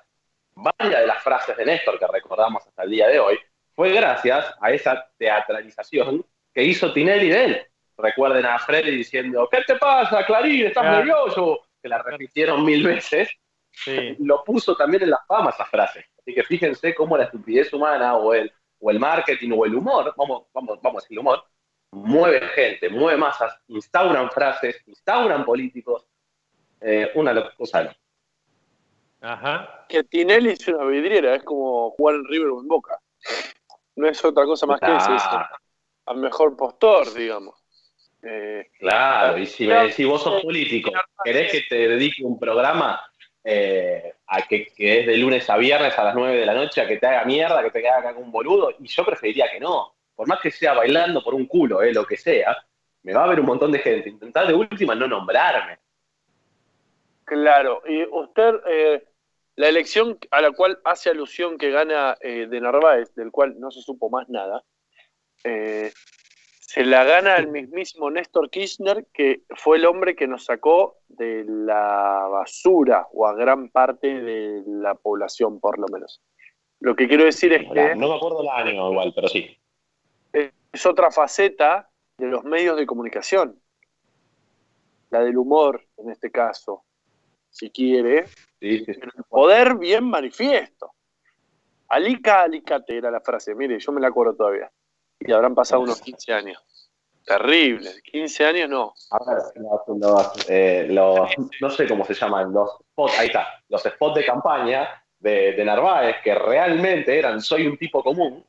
varias 0.56 1.02
de 1.02 1.08
las 1.08 1.22
frases 1.24 1.58
de 1.58 1.66
Néstor 1.66 1.98
que 2.00 2.08
recordamos 2.08 2.66
hasta 2.66 2.84
el 2.84 2.92
día 2.92 3.08
de 3.08 3.20
hoy, 3.20 3.40
fue 3.76 3.92
gracias 3.92 4.54
a 4.62 4.72
esa 4.72 5.10
teatralización 5.18 6.26
que 6.54 6.64
hizo 6.64 6.94
Tinelli 6.94 7.30
de 7.30 7.46
él. 7.46 7.68
Recuerden 7.98 8.46
a 8.46 8.60
Freddy 8.60 8.92
diciendo, 8.92 9.48
¿qué 9.52 9.62
te 9.66 9.76
pasa, 9.76 10.26
Clarín? 10.26 10.68
¿Estás 10.68 10.84
Claro. 10.84 10.98
nervioso? 10.98 11.62
Que 11.82 11.90
la 11.90 12.00
repitieron 12.02 12.64
mil 12.66 12.84
veces. 12.84 13.30
sí. 13.72 14.16
Lo 14.20 14.44
puso 14.44 14.76
también 14.76 15.04
en 15.04 15.10
la 15.12 15.20
fama 15.28 15.50
esa 15.50 15.66
frase. 15.66 16.06
Así 16.20 16.34
que 16.34 16.44
fíjense 16.44 16.94
cómo 16.96 17.18
la 17.18 17.26
estupidez 17.26 17.74
humana 17.74 18.16
o 18.16 18.34
el, 18.34 18.52
o 18.84 18.92
el 18.92 19.00
marketing 19.00 19.52
o 19.58 19.66
el 19.66 19.76
humor, 19.76 20.14
vamos, 20.18 20.44
vamos, 20.54 20.78
vamos 20.82 21.02
a 21.02 21.06
decir 21.06 21.18
humor, 21.18 21.42
mueve 21.92 22.42
gente, 22.50 22.90
mueve 22.90 23.18
masas, 23.18 23.58
instauran 23.68 24.30
frases, 24.30 24.84
instauran 24.88 25.46
políticos. 25.46 26.06
Eh, 26.82 27.12
una 27.16 27.50
cosa. 27.56 27.86
no. 27.86 27.92
Ajá. 29.22 29.86
que 29.88 30.04
Tinelli 30.04 30.50
es 30.50 30.68
una 30.68 30.84
vidriera, 30.84 31.36
es 31.36 31.44
como 31.44 31.92
jugar 31.92 32.16
en 32.16 32.26
River 32.26 32.50
o 32.50 32.60
en 32.60 32.68
Boca. 32.68 33.00
No 33.96 34.06
es 34.10 34.24
otra 34.26 34.44
cosa 34.44 34.66
más 34.66 34.82
que 34.82 34.94
ese, 34.94 35.16
es 35.16 35.24
Claro. 35.24 35.48
al 36.08 36.18
mejor 36.18 36.58
postor, 36.58 37.14
digamos. 37.14 37.56
Eh, 38.22 38.70
Claro, 38.80 39.38
y 39.38 39.46
si 39.46 39.66
me 39.66 39.76
decís 39.76 40.06
vos 40.06 40.24
sos 40.24 40.42
político, 40.42 40.92
querés 41.24 41.54
que 41.54 41.62
te 41.70 41.88
dedique 41.88 42.22
un 42.26 42.38
programa 42.38 43.00
eh, 43.44 44.14
a 44.28 44.42
que, 44.44 44.72
es 44.78 45.06
de 45.06 45.18
lunes 45.18 45.50
a 45.50 45.58
viernes 45.58 45.98
a 45.98 46.04
las 46.04 46.16
9 46.16 46.38
de 46.38 46.46
la 46.46 46.54
noche, 46.54 46.82
a 46.82 46.88
que 46.88 46.98
te 46.98 47.08
haga 47.08 47.26
mierda, 47.26 47.64
que 47.64 47.72
te 47.72 47.88
haga 47.88 48.14
un 48.14 48.32
boludo, 48.32 48.72
y 48.80 48.88
yo 48.88 49.06
preferiría 49.06 49.52
que 49.52 49.60
no. 49.60 49.94
Por 50.16 50.28
más 50.28 50.40
que 50.40 50.52
sea 50.52 50.74
bailando 50.74 51.24
por 51.24 51.34
un 51.34 51.48
culo, 51.48 51.82
eh, 51.82 51.94
lo 51.94 52.06
que 52.06 52.18
sea, 52.18 52.56
me 53.04 53.14
va 53.14 53.26
a 53.26 53.28
ver 53.28 53.40
un 53.40 53.48
montón 53.48 53.72
de 53.72 53.80
gente. 53.80 54.10
Intentar 54.10 54.48
de 54.48 54.54
última 54.54 54.96
no 54.96 55.08
nombrarme. 55.08 55.80
claro, 57.26 57.82
y 57.88 58.06
usted, 58.06 58.56
eh, 58.68 59.04
la 59.56 59.68
elección 59.68 60.18
a 60.32 60.42
la 60.42 60.52
cual 60.52 60.80
hace 60.84 61.10
alusión 61.10 61.58
que 61.58 61.72
gana 61.72 62.16
eh, 62.22 62.48
de 62.50 62.62
Narváez, 62.62 63.14
del 63.16 63.32
cual 63.32 63.60
no 63.60 63.72
se 63.72 63.82
supo 63.82 64.10
más 64.10 64.30
nada, 64.30 64.64
se 66.74 66.84
la 66.84 67.04
gana 67.04 67.36
el 67.36 67.50
mismísimo 67.50 68.10
Néstor 68.10 68.50
Kirchner, 68.50 69.06
que 69.14 69.44
fue 69.50 69.78
el 69.78 69.86
hombre 69.86 70.16
que 70.16 70.26
nos 70.26 70.46
sacó 70.46 70.98
de 71.08 71.46
la 71.46 72.28
basura, 72.32 73.08
o 73.14 73.28
a 73.28 73.36
gran 73.36 73.70
parte 73.70 74.08
de 74.08 74.64
la 74.66 74.96
población, 74.96 75.60
por 75.60 75.78
lo 75.78 75.86
menos. 75.90 76.24
Lo 76.80 76.96
que 76.96 77.08
quiero 77.08 77.26
decir 77.26 77.54
es 77.54 77.72
que 77.72 77.94
No 77.94 78.10
me 78.10 78.16
acuerdo 78.16 78.42
el 78.42 78.50
año 78.50 78.90
igual, 78.90 79.12
pero 79.14 79.28
sí. 79.28 79.56
es 80.34 80.86
otra 80.88 81.12
faceta 81.12 81.92
de 82.18 82.26
los 82.26 82.44
medios 82.44 82.76
de 82.76 82.88
comunicación. 82.88 83.62
La 85.12 85.20
del 85.20 85.38
humor, 85.38 85.86
en 85.98 86.10
este 86.10 86.32
caso, 86.32 86.86
si 87.52 87.70
quiere, 87.70 88.26
Sí, 88.60 88.80
sí, 88.80 88.86
sí. 88.86 89.00
pero 89.00 89.12
el 89.16 89.24
poder 89.26 89.78
bien 89.78 90.06
manifiesto. 90.06 90.90
Alica 91.90 92.42
alicate 92.42 92.98
era 92.98 93.12
la 93.12 93.22
frase, 93.22 93.54
mire, 93.54 93.78
yo 93.78 93.92
me 93.92 94.02
la 94.02 94.08
acuerdo 94.08 94.36
todavía. 94.36 94.72
Y 95.26 95.32
habrán 95.32 95.56
pasado 95.56 95.82
unos 95.82 96.02
15 96.02 96.34
años. 96.34 96.62
Terrible, 97.26 97.90
15 98.04 98.46
años 98.46 98.70
no. 98.70 98.94
A 99.12 99.18
ver, 99.24 99.38
los, 99.56 99.98
los, 99.98 100.50
eh, 100.50 100.88
los- 100.90 101.30
no 101.62 101.70
sé 101.70 101.88
cómo 101.88 102.04
se 102.06 102.14
llaman, 102.14 102.52
los 102.52 102.70
spots, 102.92 103.18
ahí 103.20 103.28
está, 103.28 103.48
los 103.70 103.82
spots 103.82 104.16
de 104.16 104.26
campaña 104.26 104.90
de, 105.20 105.54
de 105.54 105.64
Narváez, 105.66 106.18
que 106.22 106.36
realmente 106.36 107.18
eran 107.18 107.42
soy 107.42 107.66
un 107.68 107.78
tipo 107.78 108.04
común. 108.04 108.46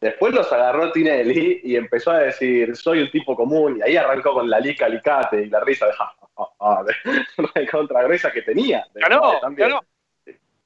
Después 0.00 0.32
los 0.34 0.50
agarró 0.52 0.90
Tinelli 0.92 1.60
y 1.64 1.76
empezó 1.76 2.12
a 2.12 2.18
decir 2.20 2.74
soy 2.76 3.02
un 3.02 3.10
tipo 3.10 3.36
común, 3.36 3.76
y 3.78 3.82
ahí 3.82 3.96
arrancó 3.96 4.32
con 4.32 4.48
la 4.48 4.58
lica 4.58 4.86
alicate 4.86 5.42
y 5.42 5.50
la 5.50 5.60
risa 5.60 5.86
de 5.86 5.92
ja, 5.92 6.14
ja, 6.36 6.44
ja, 6.60 6.82
de, 6.84 7.60
de 7.60 7.68
contra 7.68 8.02
gruesa 8.04 8.30
que 8.32 8.40
tenía. 8.42 8.86
de 8.94 9.00
Ganó, 9.02 9.38
ganó. 9.54 9.80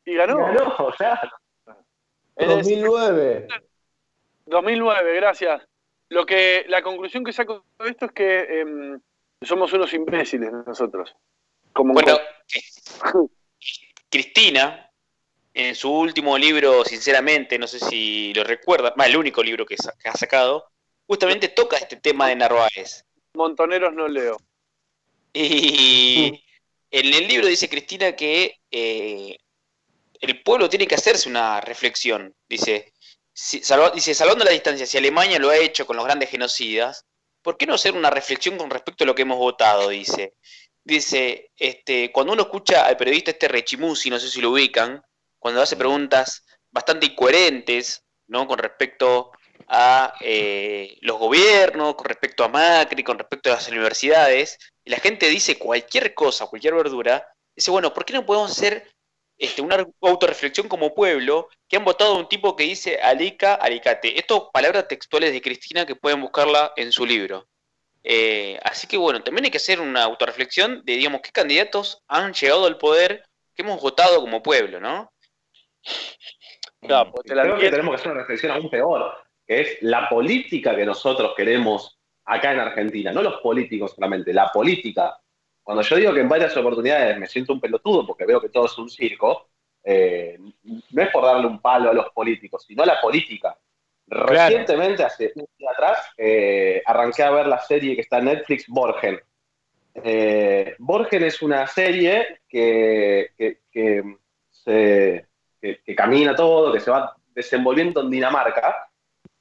Y 0.05 0.14
ganó. 0.14 0.38
Claro. 0.97 1.33
Es 2.37 2.49
decir, 2.49 2.85
2009. 2.87 3.49
2009, 4.48 5.14
gracias. 5.16 5.62
Lo 6.08 6.24
que, 6.24 6.64
la 6.68 6.82
conclusión 6.82 7.24
que 7.24 7.32
saco 7.32 7.64
de 7.78 7.90
esto 7.90 8.06
es 8.06 8.12
que 8.12 8.61
em, 8.61 9.00
somos 9.42 9.72
unos 9.72 9.92
imbéciles 9.92 10.50
nosotros. 10.66 11.14
Como 11.72 11.92
Bueno, 11.92 12.18
Cristina, 14.11 14.90
en 15.52 15.74
su 15.74 15.92
último 15.92 16.38
libro, 16.38 16.84
sinceramente, 16.84 17.58
no 17.58 17.66
sé 17.66 17.78
si 17.78 18.32
lo 18.34 18.44
recuerda, 18.44 18.94
más 18.96 19.08
el 19.08 19.16
único 19.16 19.42
libro 19.42 19.66
que 19.66 19.76
ha 20.04 20.16
sacado, 20.16 20.70
justamente 21.06 21.48
toca 21.48 21.76
este 21.76 21.96
tema 21.96 22.28
de 22.28 22.37
Narváez. 22.37 23.04
montoneros 23.34 23.92
no 23.94 24.08
leo. 24.08 24.38
Y 25.32 26.42
en 26.90 27.14
el 27.14 27.28
libro 27.28 27.46
dice 27.46 27.68
Cristina 27.68 28.14
que 28.16 28.56
eh, 28.70 29.37
el 30.20 30.42
pueblo 30.42 30.68
tiene 30.68 30.87
que 30.87 30.94
hacerse 30.94 31.28
una 31.28 31.61
reflexión. 31.61 32.34
Dice, 32.48 32.92
si- 33.38 33.62
dice, 33.94 34.14
salvando 34.14 34.44
la 34.44 34.51
distancia, 34.51 34.85
si 34.85 34.98
Alemania 34.98 35.38
lo 35.38 35.51
ha 35.51 35.57
hecho 35.57 35.87
con 35.87 35.96
los 35.96 36.05
grandes 36.05 36.29
genocidas, 36.31 37.07
¿por 37.42 37.57
qué 37.57 37.66
no 37.66 37.74
hacer 37.74 37.94
una 37.94 38.11
reflexión 38.11 38.59
con 38.59 38.68
respecto 38.68 39.05
a 39.05 39.07
lo 39.07 39.14
que 39.14 39.22
hemos 39.22 39.38
votado? 39.38 39.88
Dice, 39.90 40.35
dice 40.83 41.53
este, 41.57 42.11
cuando 42.11 42.33
uno 42.33 42.42
escucha 42.42 42.87
al 42.87 42.96
periodista 42.96 43.31
este 43.31 43.46
Rechimusi, 43.46 44.11
no 44.11 44.18
sé 44.18 44.29
si 44.29 44.40
lo 44.40 44.51
ubican, 44.51 45.01
cuando 45.38 45.62
hace 45.62 45.77
preguntas 45.77 46.44
bastante 46.72 47.07
incoherentes, 47.07 48.03
¿no? 48.27 48.46
Con 48.48 48.59
respecto 48.59 49.31
a 49.68 50.14
eh, 50.20 50.98
los 51.03 51.18
gobiernos, 51.18 51.94
con 51.94 52.07
respecto 52.07 52.42
a 52.42 52.48
Macri, 52.48 53.05
con 53.05 53.18
respecto 53.18 53.51
a 53.53 53.55
las 53.55 53.68
universidades, 53.68 54.59
y 54.85 54.90
la 54.90 54.98
gente 54.98 55.29
dice 55.29 55.59
cualquier 55.59 56.12
cosa, 56.12 56.46
cualquier 56.46 56.74
verdura, 56.74 57.24
dice, 57.55 57.70
bueno, 57.70 57.94
¿por 57.94 58.05
qué 58.05 58.14
no 58.14 58.27
podemos 58.27 58.51
hacer 58.51 58.90
este, 59.38 59.62
una 59.62 59.87
autorreflexión 60.01 60.68
como 60.68 60.94
pueblo 60.94 61.48
que 61.68 61.77
han 61.77 61.85
votado 61.85 62.14
a 62.14 62.18
un 62.18 62.29
tipo 62.29 62.57
que 62.57 62.64
dice 62.64 63.01
Alica, 63.01 63.55
Alicate? 63.55 64.18
Esto 64.18 64.51
palabras 64.53 64.88
textuales 64.88 65.33
de 65.33 65.40
Cristina 65.40 65.87
que 65.87 65.94
pueden 65.94 66.20
buscarla 66.20 66.72
en 66.77 66.90
su 66.92 67.07
libro. 67.07 67.46
Eh, 68.03 68.59
así 68.62 68.87
que 68.87 68.96
bueno, 68.96 69.22
también 69.22 69.44
hay 69.44 69.51
que 69.51 69.59
hacer 69.59 69.81
una 69.81 70.05
autorreflexión 70.05 70.85
de, 70.85 70.96
digamos, 70.96 71.20
qué 71.20 71.31
candidatos 71.31 72.03
han 72.09 72.33
llegado 72.33 72.66
al 72.66 72.79
poder 72.79 73.24
que 73.55 73.62
hemos 73.62 73.81
votado 73.81 74.20
como 74.20 74.42
pueblo, 74.42 74.81
¿no? 74.81 75.12
Porque 76.81 77.29
te 77.29 77.35
la 77.35 77.42
Creo 77.42 77.59
que 77.59 77.70
tenemos 77.70 77.90
que 77.90 77.96
hacer 77.96 78.12
una 78.12 78.20
reflexión 78.20 78.53
aún 78.53 78.70
peor, 78.70 79.12
que 79.46 79.61
es 79.61 79.79
la 79.83 80.09
política 80.09 80.77
que 80.77 80.87
nosotros 80.87 81.33
queremos 81.37 81.98
acá 82.24 82.53
en 82.53 82.61
Argentina, 82.61 83.12
no 83.12 83.22
los 83.22 83.40
políticos 83.40 83.92
solamente, 83.94 84.33
la 84.33 84.48
política. 84.53 85.18
Cuando 85.68 85.83
yo 85.83 85.96
digo 85.96 86.14
que 86.14 86.20
en 86.20 86.31
varias 86.31 86.57
oportunidades 86.57 87.18
me 87.18 87.26
siento 87.26 87.52
un 87.52 87.61
pelotudo 87.61 88.07
porque 88.07 88.24
veo 88.24 88.40
que 88.40 88.48
todo 88.48 88.64
es 88.64 88.78
un 88.78 88.88
circo, 88.88 89.50
eh, 89.85 90.38
no 90.92 91.02
es 91.02 91.11
por 91.11 91.22
darle 91.22 91.46
un 91.46 91.61
palo 91.61 91.90
a 91.90 91.92
los 91.92 92.09
políticos, 92.09 92.64
sino 92.66 92.85
a 92.85 92.87
la 92.87 92.98
política. 93.02 93.54
Recientemente, 94.07 95.04
hace 95.04 95.31
un 95.35 95.46
día 95.59 95.70
atrás, 95.72 96.11
eh, 96.16 96.81
arranqué 96.87 97.22
a 97.22 97.31
ver 97.33 97.48
la 97.48 97.61
serie 97.61 97.94
que 97.94 98.00
está 98.00 98.16
en 98.16 98.24
Netflix, 98.24 98.64
Borgen. 98.66 99.20
Eh, 99.92 100.74
Borgen 100.78 101.24
es 101.24 101.42
una 101.42 101.66
serie 101.66 102.40
que, 102.48 103.33
que, 103.37 103.61
que 103.70 104.02
se- 104.48 105.26
que- 105.61 105.83
que 105.85 105.94
camina 105.94 106.35
todo, 106.35 106.72
que 106.72 106.81
se 106.81 106.90
va 106.90 107.14
desenvolviendo 107.35 108.00
en 108.00 108.09
Dinamarca, 108.09 108.88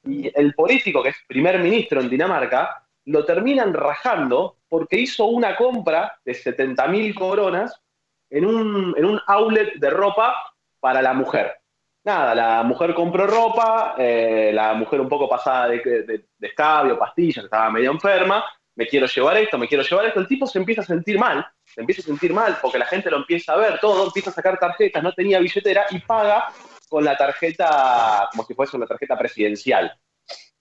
y 0.04 0.30
el 0.38 0.54
político 0.54 1.02
que 1.02 1.10
es 1.12 1.18
primer 1.26 1.58
ministro 1.60 2.02
en 2.02 2.10
Dinamarca 2.10 2.84
lo 3.08 3.26
terminan 3.26 3.74
rajando 3.74 4.58
porque 4.68 4.98
hizo 4.98 5.26
una 5.26 5.56
compra 5.56 6.20
de 6.24 6.34
70 6.34 6.88
mil 6.88 7.16
coronas 7.16 7.82
en 8.30 8.46
un, 8.46 8.94
en 8.98 9.06
un 9.06 9.20
outlet 9.28 9.76
de 9.76 9.90
ropa 9.90 10.36
para 10.80 11.02
la 11.02 11.14
mujer. 11.14 11.56
Nada, 12.04 12.36
la 12.36 12.64
mujer 12.64 12.94
compró 12.94 13.26
ropa, 13.28 13.96
eh, 13.98 14.52
la 14.54 14.74
mujer 14.74 15.02
un 15.02 15.10
poco 15.10 15.28
pasada 15.28 15.70
de, 15.70 15.80
de, 15.80 16.26
de 16.38 16.48
escabio, 16.48 16.98
pastillas, 16.98 17.46
estaba 17.46 17.70
medio 17.70 17.92
enferma, 17.92 18.44
me 18.76 18.88
quiero 18.88 19.08
llevar 19.08 19.38
esto, 19.38 19.58
me 19.58 19.68
quiero 19.68 19.84
llevar 19.84 20.06
esto, 20.06 20.20
el 20.20 20.28
tipo 20.28 20.46
se 20.46 20.60
empieza 20.60 20.82
a 20.82 20.86
sentir 20.86 21.18
mal, 21.18 21.46
se 21.64 21.82
empieza 21.82 22.02
a 22.02 22.06
sentir 22.06 22.34
mal 22.34 22.58
porque 22.62 22.78
la 22.78 22.86
gente 22.86 23.10
lo 23.10 23.18
empieza 23.18 23.54
a 23.54 23.58
ver 23.58 23.80
todo, 23.80 24.06
empieza 24.06 24.30
a 24.30 24.34
sacar 24.34 24.60
tarjetas, 24.60 25.02
no 25.02 25.14
tenía 25.14 25.40
billetera 25.40 25.86
y 25.92 26.00
paga 26.00 26.50
con 26.90 27.04
la 27.04 27.18
tarjeta, 27.18 28.30
como 28.32 28.44
si 28.44 28.54
fuese 28.54 28.78
una 28.78 28.86
tarjeta 28.86 29.18
presidencial. 29.18 29.98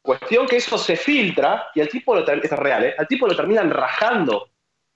Cuestión 0.07 0.47
que 0.47 0.57
eso 0.57 0.79
se 0.79 0.97
filtra 0.97 1.67
y 1.75 1.81
al 1.81 1.89
tipo 1.89 2.15
lo 2.15 2.21
esto 2.21 2.55
es 2.55 2.61
real, 2.61 2.85
¿eh? 2.85 2.95
al 2.97 3.07
tipo 3.09 3.27
lo 3.27 3.35
terminan 3.35 3.71
rajando. 3.71 4.49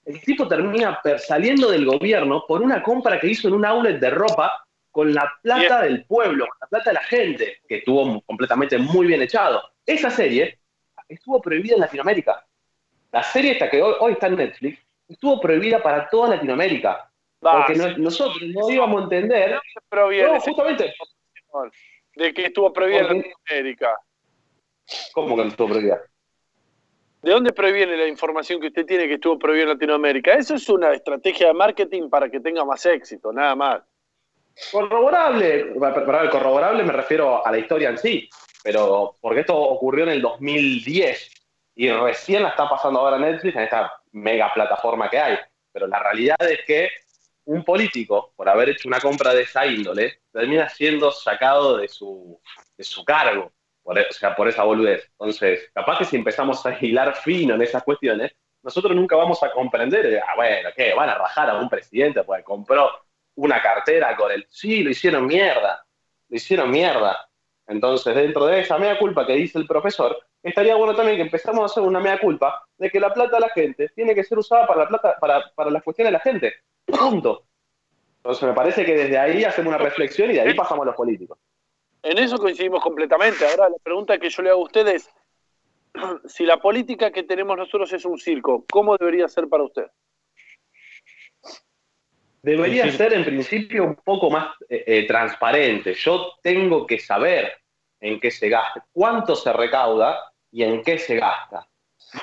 El 0.05 0.19
tipo 0.21 0.47
termina 0.47 0.99
saliendo 1.19 1.69
del 1.69 1.85
gobierno 1.85 2.45
por 2.47 2.61
una 2.61 2.81
compra 2.81 3.19
que 3.19 3.27
hizo 3.27 3.47
en 3.49 3.53
un 3.55 3.65
outlet 3.65 3.99
de 3.99 4.09
ropa 4.09 4.65
con 4.89 5.13
la 5.13 5.31
plata 5.43 5.81
del 5.83 6.05
pueblo, 6.05 6.47
con 6.47 6.57
la 6.61 6.67
plata 6.67 6.89
de 6.89 6.93
la 6.95 7.03
gente, 7.03 7.59
que 7.67 7.77
estuvo 7.77 8.21
completamente 8.21 8.77
muy 8.77 9.07
bien 9.07 9.21
echado. 9.21 9.61
Esa 9.85 10.09
serie 10.09 10.57
estuvo 11.07 11.41
prohibida 11.41 11.75
en 11.75 11.81
Latinoamérica. 11.81 12.45
La 13.11 13.21
serie 13.21 13.51
esta 13.51 13.69
que 13.69 13.81
hoy, 13.81 13.93
hoy 13.99 14.13
está 14.13 14.27
en 14.27 14.35
Netflix 14.37 14.79
estuvo 15.09 15.41
prohibida 15.41 15.83
para 15.83 16.07
toda 16.09 16.29
Latinoamérica. 16.35 17.11
Porque 17.57 17.75
no- 17.75 17.97
nosotros 17.97 18.37
no 18.47 18.69
íbamos 18.69 19.01
a 19.01 19.03
entender. 19.03 19.59
No, 20.27 20.39
justamente. 20.39 20.93
de 22.15 22.33
que 22.33 22.45
estuvo 22.45 22.71
prohibida 22.71 23.01
en 23.01 23.17
Latinoamérica. 23.17 23.95
¿Cómo 25.13 25.35
que 25.35 25.43
no 25.43 25.49
estuvo 25.49 25.69
prohibida? 25.69 26.01
¿De 27.21 27.31
dónde 27.31 27.53
proviene 27.53 27.95
la 27.95 28.07
información 28.07 28.59
que 28.59 28.67
usted 28.67 28.85
tiene 28.85 29.07
que 29.07 29.15
estuvo 29.15 29.37
prohibida 29.37 29.63
en 29.63 29.69
Latinoamérica? 29.69 30.33
Eso 30.33 30.55
es 30.55 30.67
una 30.69 30.91
estrategia 30.91 31.47
de 31.47 31.53
marketing 31.53 32.09
para 32.09 32.29
que 32.29 32.39
tenga 32.39 32.65
más 32.65 32.83
éxito, 32.85 33.31
nada 33.31 33.55
más. 33.55 33.81
Corroborable, 34.71 35.75
para 35.79 36.21
ver, 36.21 36.29
corroborable 36.29 36.83
me 36.83 36.93
refiero 36.93 37.45
a 37.45 37.51
la 37.51 37.59
historia 37.59 37.89
en 37.89 37.97
sí, 37.97 38.29
pero 38.63 39.17
porque 39.21 39.41
esto 39.41 39.55
ocurrió 39.55 40.03
en 40.03 40.11
el 40.11 40.21
2010 40.21 41.31
y 41.75 41.89
recién 41.89 42.43
la 42.43 42.49
está 42.49 42.67
pasando 42.67 42.99
ahora 42.99 43.17
Netflix 43.17 43.55
en 43.55 43.63
esta 43.63 43.93
mega 44.11 44.51
plataforma 44.53 45.09
que 45.09 45.19
hay. 45.19 45.37
Pero 45.71 45.87
la 45.87 45.99
realidad 45.99 46.37
es 46.41 46.59
que 46.65 46.89
un 47.45 47.63
político, 47.63 48.33
por 48.35 48.49
haber 48.49 48.69
hecho 48.69 48.87
una 48.87 48.99
compra 48.99 49.33
de 49.33 49.43
esa 49.43 49.65
índole, 49.65 50.21
termina 50.31 50.69
siendo 50.69 51.11
sacado 51.11 51.77
de 51.77 51.87
su, 51.87 52.39
de 52.77 52.83
su 52.83 53.03
cargo, 53.05 53.51
por, 53.83 53.97
e- 53.97 54.07
o 54.09 54.13
sea, 54.13 54.35
por 54.35 54.47
esa 54.47 54.63
boludez. 54.63 55.05
Entonces, 55.11 55.69
capaz 55.73 55.99
que 55.99 56.05
si 56.05 56.15
empezamos 56.15 56.65
a 56.65 56.77
hilar 56.79 57.15
fino 57.15 57.55
en 57.55 57.61
esas 57.61 57.83
cuestiones, 57.83 58.35
nosotros 58.63 58.95
nunca 58.95 59.15
vamos 59.15 59.41
a 59.43 59.51
comprender, 59.51 60.05
eh, 60.05 60.19
ah, 60.19 60.35
bueno, 60.35 60.69
¿qué? 60.75 60.93
Van 60.93 61.09
a 61.09 61.15
rajar 61.15 61.49
a 61.49 61.57
un 61.57 61.69
presidente 61.69 62.23
porque 62.23 62.43
compró 62.43 62.89
una 63.35 63.61
cartera 63.61 64.15
con 64.15 64.31
el... 64.31 64.45
Sí, 64.49 64.83
lo 64.83 64.91
hicieron 64.91 65.25
mierda, 65.25 65.83
lo 66.29 66.35
hicieron 66.35 66.69
mierda. 66.69 67.27
Entonces, 67.67 68.13
dentro 68.13 68.45
de 68.45 68.59
esa 68.59 68.77
mea 68.77 68.99
culpa 68.99 69.25
que 69.25 69.33
dice 69.33 69.57
el 69.57 69.65
profesor, 69.65 70.17
estaría 70.43 70.75
bueno 70.75 70.95
también 70.95 71.17
que 71.17 71.23
empezamos 71.23 71.61
a 71.61 71.65
hacer 71.65 71.83
una 71.83 71.99
mea 71.99 72.19
culpa 72.19 72.63
de 72.77 72.89
que 72.89 72.99
la 72.99 73.13
plata 73.13 73.37
de 73.37 73.41
la 73.41 73.49
gente 73.49 73.89
tiene 73.95 74.13
que 74.13 74.23
ser 74.23 74.37
usada 74.37 74.67
para, 74.67 74.81
la 74.81 74.87
plata, 74.89 75.15
para, 75.19 75.51
para 75.55 75.71
las 75.71 75.81
cuestiones 75.81 76.09
de 76.09 76.17
la 76.17 76.19
gente. 76.19 76.53
Punto. 76.85 77.45
Entonces, 78.17 78.43
me 78.43 78.53
parece 78.53 78.85
que 78.85 78.93
desde 78.93 79.17
ahí 79.17 79.43
hacemos 79.43 79.69
una 79.69 79.83
reflexión 79.83 80.29
y 80.29 80.33
de 80.33 80.41
ahí 80.41 80.53
pasamos 80.53 80.83
a 80.83 80.87
los 80.87 80.95
políticos. 80.95 81.39
En 82.03 82.17
eso 82.17 82.37
coincidimos 82.37 82.81
completamente. 82.83 83.45
Ahora 83.45 83.69
la 83.69 83.77
pregunta 83.83 84.17
que 84.17 84.29
yo 84.29 84.41
le 84.41 84.49
hago 84.49 84.61
a 84.61 84.65
usted 84.65 84.87
es, 84.87 85.09
si 86.25 86.45
la 86.45 86.57
política 86.57 87.11
que 87.11 87.23
tenemos 87.23 87.57
nosotros 87.57 87.91
es 87.93 88.05
un 88.05 88.17
circo, 88.17 88.65
¿cómo 88.71 88.97
debería 88.97 89.27
ser 89.27 89.47
para 89.47 89.63
usted? 89.63 89.85
Debería 92.43 92.91
ser 92.91 93.13
en 93.13 93.23
principio 93.23 93.83
un 93.83 93.95
poco 93.95 94.31
más 94.31 94.55
eh, 94.67 94.83
eh, 94.87 95.07
transparente. 95.07 95.93
Yo 95.93 96.31
tengo 96.41 96.87
que 96.87 96.97
saber 96.97 97.53
en 97.99 98.19
qué 98.19 98.31
se 98.31 98.49
gasta, 98.49 98.83
cuánto 98.91 99.35
se 99.35 99.53
recauda 99.53 100.19
y 100.51 100.63
en 100.63 100.81
qué 100.81 100.97
se 100.97 101.17
gasta. 101.17 101.67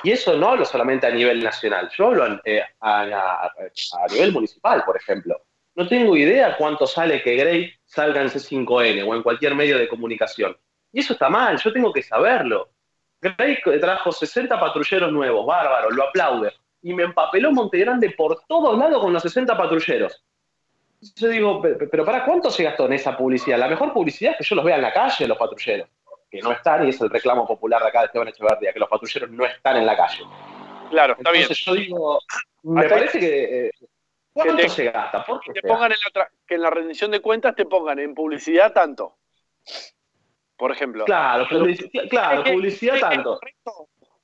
Y 0.03 0.11
eso 0.11 0.35
no 0.35 0.49
hablo 0.49 0.65
solamente 0.65 1.07
a 1.07 1.11
nivel 1.11 1.41
nacional, 1.41 1.89
yo 1.97 2.07
hablo 2.07 2.41
eh, 2.43 2.61
a, 2.81 3.01
a- 3.03 3.45
a 3.45 4.07
nivel 4.13 4.33
municipal, 4.33 4.83
por 4.83 4.97
ejemplo. 4.97 5.41
No 5.75 5.87
tengo 5.87 6.17
idea 6.17 6.57
cuánto 6.57 6.85
sale 6.85 7.23
que 7.23 7.35
Grey 7.37 7.73
salga 7.89 8.21
en 8.21 8.29
C5N 8.29 9.03
o 9.07 9.15
en 9.15 9.23
cualquier 9.23 9.55
medio 9.55 9.77
de 9.79 9.87
comunicación. 9.87 10.55
Y 10.93 10.99
eso 10.99 11.13
está 11.13 11.27
mal, 11.27 11.57
yo 11.57 11.73
tengo 11.73 11.91
que 11.91 12.03
saberlo. 12.03 12.69
Grey 13.19 13.57
trajo 13.81 14.11
60 14.11 14.59
patrulleros 14.59 15.11
nuevos, 15.11 15.45
bárbaro, 15.45 15.89
lo 15.89 16.03
aplaude. 16.03 16.53
Y 16.83 16.93
me 16.93 17.03
empapeló 17.03 17.51
Montegrande 17.51 18.11
por 18.11 18.43
todos 18.47 18.77
lados 18.77 19.01
con 19.01 19.11
los 19.11 19.21
60 19.23 19.57
patrulleros. 19.57 20.23
Yo 21.15 21.27
digo, 21.29 21.61
"Pe- 21.61 21.75
pe- 21.75 21.87
pero 21.87 22.05
¿para 22.05 22.23
cuánto 22.25 22.49
se 22.51 22.63
gastó 22.63 22.85
en 22.85 22.93
esa 22.93 23.17
publicidad? 23.17 23.57
La 23.57 23.67
mejor 23.67 23.91
publicidad 23.91 24.33
es 24.33 24.37
que 24.37 24.43
yo 24.43 24.55
los 24.55 24.65
vea 24.65 24.75
en 24.75 24.81
la 24.83 24.93
calle, 24.93 25.27
los 25.27 25.37
patrulleros. 25.37 25.89
Que 26.29 26.41
no 26.41 26.51
están, 26.51 26.85
y 26.85 26.89
es 26.89 27.01
el 27.01 27.09
reclamo 27.09 27.47
popular 27.47 27.81
de 27.81 27.87
acá 27.87 27.99
de 28.01 28.05
Esteban 28.05 28.27
Echeverría, 28.27 28.71
que 28.71 28.79
los 28.79 28.87
patrulleros 28.89 29.31
no 29.31 29.45
están 29.45 29.77
en 29.77 29.85
la 29.87 29.97
calle. 29.97 30.23
Claro, 30.91 31.15
está 31.17 31.31
bien. 31.31 31.41
Entonces 31.43 31.65
yo 31.65 31.73
digo, 31.73 32.19
me 32.63 32.87
parece 32.87 33.19
que... 33.19 33.67
eh, 33.67 33.71
¿Cuánto 34.43 34.55
Que 34.57 34.63
te- 34.63 34.69
se 34.69 34.83
gasta? 34.91 35.23
¿Por 35.25 35.39
qué 35.41 35.51
te 35.53 35.61
pongan 35.67 35.91
en 35.91 35.97
la 35.99 36.07
otra- 36.09 36.31
que 36.47 36.55
en 36.55 36.61
la 36.61 36.69
rendición 36.69 37.11
de 37.11 37.21
cuentas 37.21 37.55
te 37.55 37.65
pongan 37.65 37.99
en 37.99 38.13
publicidad 38.13 38.71
tanto. 38.73 39.17
Por 40.57 40.71
ejemplo. 40.71 41.05
Claro, 41.05 41.47
publicidad, 41.49 42.03
claro, 42.09 42.41
¿Cree 42.41 42.43
que- 42.53 42.57
publicidad 42.57 42.93
cree 42.93 43.01
que 43.01 43.07
es 43.07 43.13
tanto. 43.15 43.39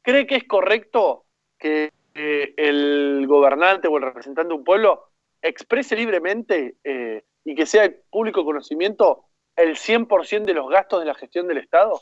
¿Cree 0.01 0.27
que 0.27 0.35
es 0.35 0.43
correcto 0.45 1.25
que 1.57 1.91
eh, 2.13 2.53
el 2.57 3.25
gobernante 3.27 3.87
o 3.87 3.97
el 3.97 4.03
representante 4.03 4.49
de 4.49 4.53
un 4.55 4.63
pueblo 4.63 5.09
exprese 5.41 5.95
libremente 5.95 6.75
eh, 6.83 7.23
y 7.43 7.55
que 7.55 7.65
sea 7.65 7.89
público 8.09 8.43
conocimiento 8.45 9.25
el 9.55 9.75
100% 9.75 10.43
de 10.45 10.53
los 10.53 10.69
gastos 10.69 10.99
de 11.01 11.05
la 11.07 11.13
gestión 11.15 11.47
del 11.47 11.57
Estado? 11.59 12.01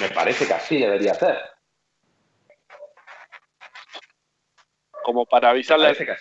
Me 0.00 0.08
parece 0.10 0.46
que 0.46 0.52
así 0.54 0.78
debería 0.78 1.14
ser. 1.14 1.38
Como 5.04 5.26
para 5.26 5.50
avisarle, 5.50 5.94
ser. 5.94 6.16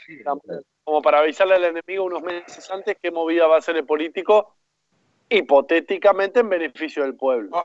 como 0.84 1.02
para 1.02 1.20
avisarle 1.20 1.56
al 1.56 1.65
enemigo 1.65 2.04
unos 2.06 2.22
meses 2.22 2.70
antes 2.72 2.98
qué 3.02 3.12
movida 3.12 3.48
va 3.48 3.56
a 3.56 3.60
hacer 3.60 3.78
el 3.78 3.86
político, 3.86 4.56
hipotéticamente 5.30 6.39
en 6.41 6.50
beneficio 6.50 7.04
del 7.04 7.15
pueblo. 7.15 7.63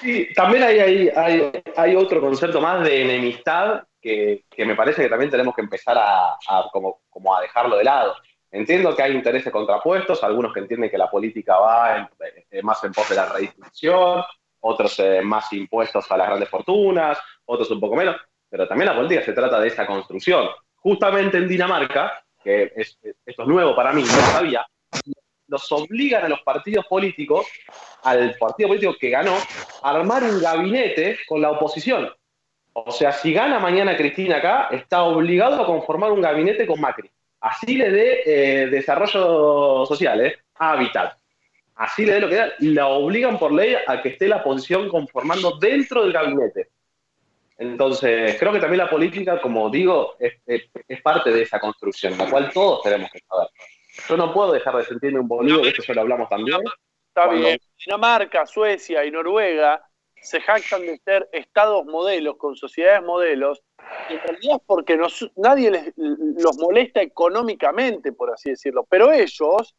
Sí, 0.00 0.28
también 0.34 0.62
hay, 0.64 0.78
hay, 0.80 1.08
hay, 1.14 1.52
hay 1.76 1.96
otro 1.96 2.20
concepto 2.20 2.60
más 2.60 2.84
de 2.84 3.02
enemistad 3.02 3.84
que, 4.00 4.44
que 4.50 4.64
me 4.64 4.74
parece 4.74 5.02
que 5.02 5.08
también 5.08 5.30
tenemos 5.30 5.54
que 5.54 5.60
empezar 5.60 5.96
a, 5.98 6.32
a 6.32 6.68
como, 6.72 7.02
como 7.10 7.34
a 7.36 7.40
dejarlo 7.42 7.76
de 7.76 7.84
lado. 7.84 8.14
Entiendo 8.50 8.94
que 8.94 9.02
hay 9.02 9.12
intereses 9.12 9.52
contrapuestos, 9.52 10.22
algunos 10.24 10.52
que 10.52 10.60
entienden 10.60 10.90
que 10.90 10.98
la 10.98 11.10
política 11.10 11.56
va 11.58 11.96
en- 11.96 12.08
eh, 12.50 12.62
más 12.62 12.82
en 12.84 12.92
pos 12.92 13.08
de 13.08 13.16
la 13.16 13.26
redistribución, 13.26 14.22
otros 14.60 14.98
eh, 14.98 15.22
más 15.22 15.52
impuestos 15.52 16.10
a 16.10 16.16
las 16.16 16.26
grandes 16.28 16.48
fortunas, 16.48 17.18
otros 17.46 17.70
un 17.70 17.80
poco 17.80 17.96
menos, 17.96 18.16
pero 18.52 18.68
también 18.68 18.90
la 18.90 18.94
política 18.94 19.22
se 19.22 19.32
trata 19.32 19.58
de 19.58 19.68
esa 19.68 19.86
construcción. 19.86 20.46
Justamente 20.76 21.38
en 21.38 21.48
Dinamarca, 21.48 22.22
que 22.44 22.70
es- 22.76 22.98
esto 23.02 23.42
es 23.42 23.48
nuevo 23.48 23.74
para 23.74 23.94
mí, 23.94 24.02
no 24.02 24.14
lo 24.14 24.22
sabía, 24.26 24.66
los 25.48 25.72
obligan 25.72 26.26
a 26.26 26.28
los 26.28 26.42
partidos 26.42 26.84
políticos, 26.86 27.46
al 28.02 28.36
partido 28.38 28.68
político 28.68 28.94
que 29.00 29.08
ganó, 29.08 29.34
a 29.82 29.90
armar 29.90 30.22
un 30.24 30.38
gabinete 30.38 31.18
con 31.26 31.40
la 31.40 31.50
oposición. 31.50 32.12
O 32.74 32.90
sea, 32.92 33.12
si 33.12 33.32
gana 33.32 33.58
mañana 33.58 33.96
Cristina 33.96 34.36
acá, 34.36 34.68
está 34.70 35.02
obligado 35.04 35.62
a 35.62 35.66
conformar 35.66 36.12
un 36.12 36.20
gabinete 36.20 36.66
con 36.66 36.78
Macri. 36.78 37.10
Así 37.40 37.74
le 37.76 37.90
dé 37.90 38.22
eh, 38.26 38.66
desarrollo 38.66 39.86
social, 39.86 40.26
¿eh? 40.26 40.36
hábitat. 40.56 41.16
Así 41.74 42.04
le 42.04 42.14
dé 42.14 42.20
lo 42.20 42.28
que 42.28 42.36
da. 42.36 42.52
La 42.60 42.86
obligan 42.88 43.38
por 43.38 43.50
ley 43.50 43.76
a 43.86 44.02
que 44.02 44.10
esté 44.10 44.28
la 44.28 44.36
oposición 44.36 44.90
conformando 44.90 45.52
dentro 45.58 46.02
del 46.02 46.12
gabinete. 46.12 46.68
Entonces, 47.58 48.36
creo 48.38 48.52
que 48.52 48.58
también 48.60 48.78
la 48.78 48.90
política, 48.90 49.40
como 49.40 49.68
digo, 49.70 50.16
es, 50.18 50.34
es- 50.46 50.70
es 50.88 51.02
parte 51.02 51.30
de 51.30 51.42
esa 51.42 51.60
construcción, 51.60 52.16
la 52.18 52.28
cual 52.30 52.50
todos 52.52 52.82
tenemos 52.82 53.10
que 53.10 53.20
saber. 53.20 53.48
Yo 54.08 54.16
no 54.16 54.32
puedo 54.32 54.52
dejar 54.52 54.76
de 54.76 54.84
sentirme 54.84 55.20
un 55.20 55.28
boludo, 55.28 55.62
de 55.62 55.68
esto 55.68 55.82
ya 55.82 55.94
lo 55.94 56.00
hablamos 56.02 56.28
también. 56.28 56.60
Está 57.08 57.26
Cuando- 57.26 57.46
bien. 57.46 57.58
Dinamarca, 57.84 58.46
Suecia 58.46 59.04
y 59.04 59.10
Noruega 59.10 59.84
se 60.14 60.40
jactan 60.40 60.82
de 60.82 60.96
ser 60.98 61.28
estados 61.32 61.84
modelos, 61.84 62.36
con 62.36 62.56
sociedades 62.56 63.02
modelos, 63.02 63.62
en 64.08 64.18
realidad 64.20 64.56
es 64.56 64.62
porque 64.66 64.96
nos- 64.96 65.30
nadie 65.36 65.70
les- 65.70 65.92
los 65.96 66.56
molesta 66.58 67.02
económicamente, 67.02 68.12
por 68.12 68.30
así 68.32 68.50
decirlo, 68.50 68.86
pero 68.88 69.10
ellos, 69.12 69.74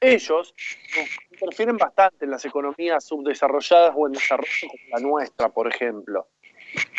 ellos 0.00 0.54
interfieren 1.32 1.76
bastante 1.76 2.24
en 2.24 2.30
las 2.30 2.44
economías 2.44 3.04
subdesarrolladas 3.04 3.92
o 3.96 4.06
en 4.06 4.12
desarrollo 4.12 4.68
como 4.68 4.82
la 4.92 5.00
nuestra, 5.00 5.48
por 5.48 5.66
ejemplo. 5.66 6.28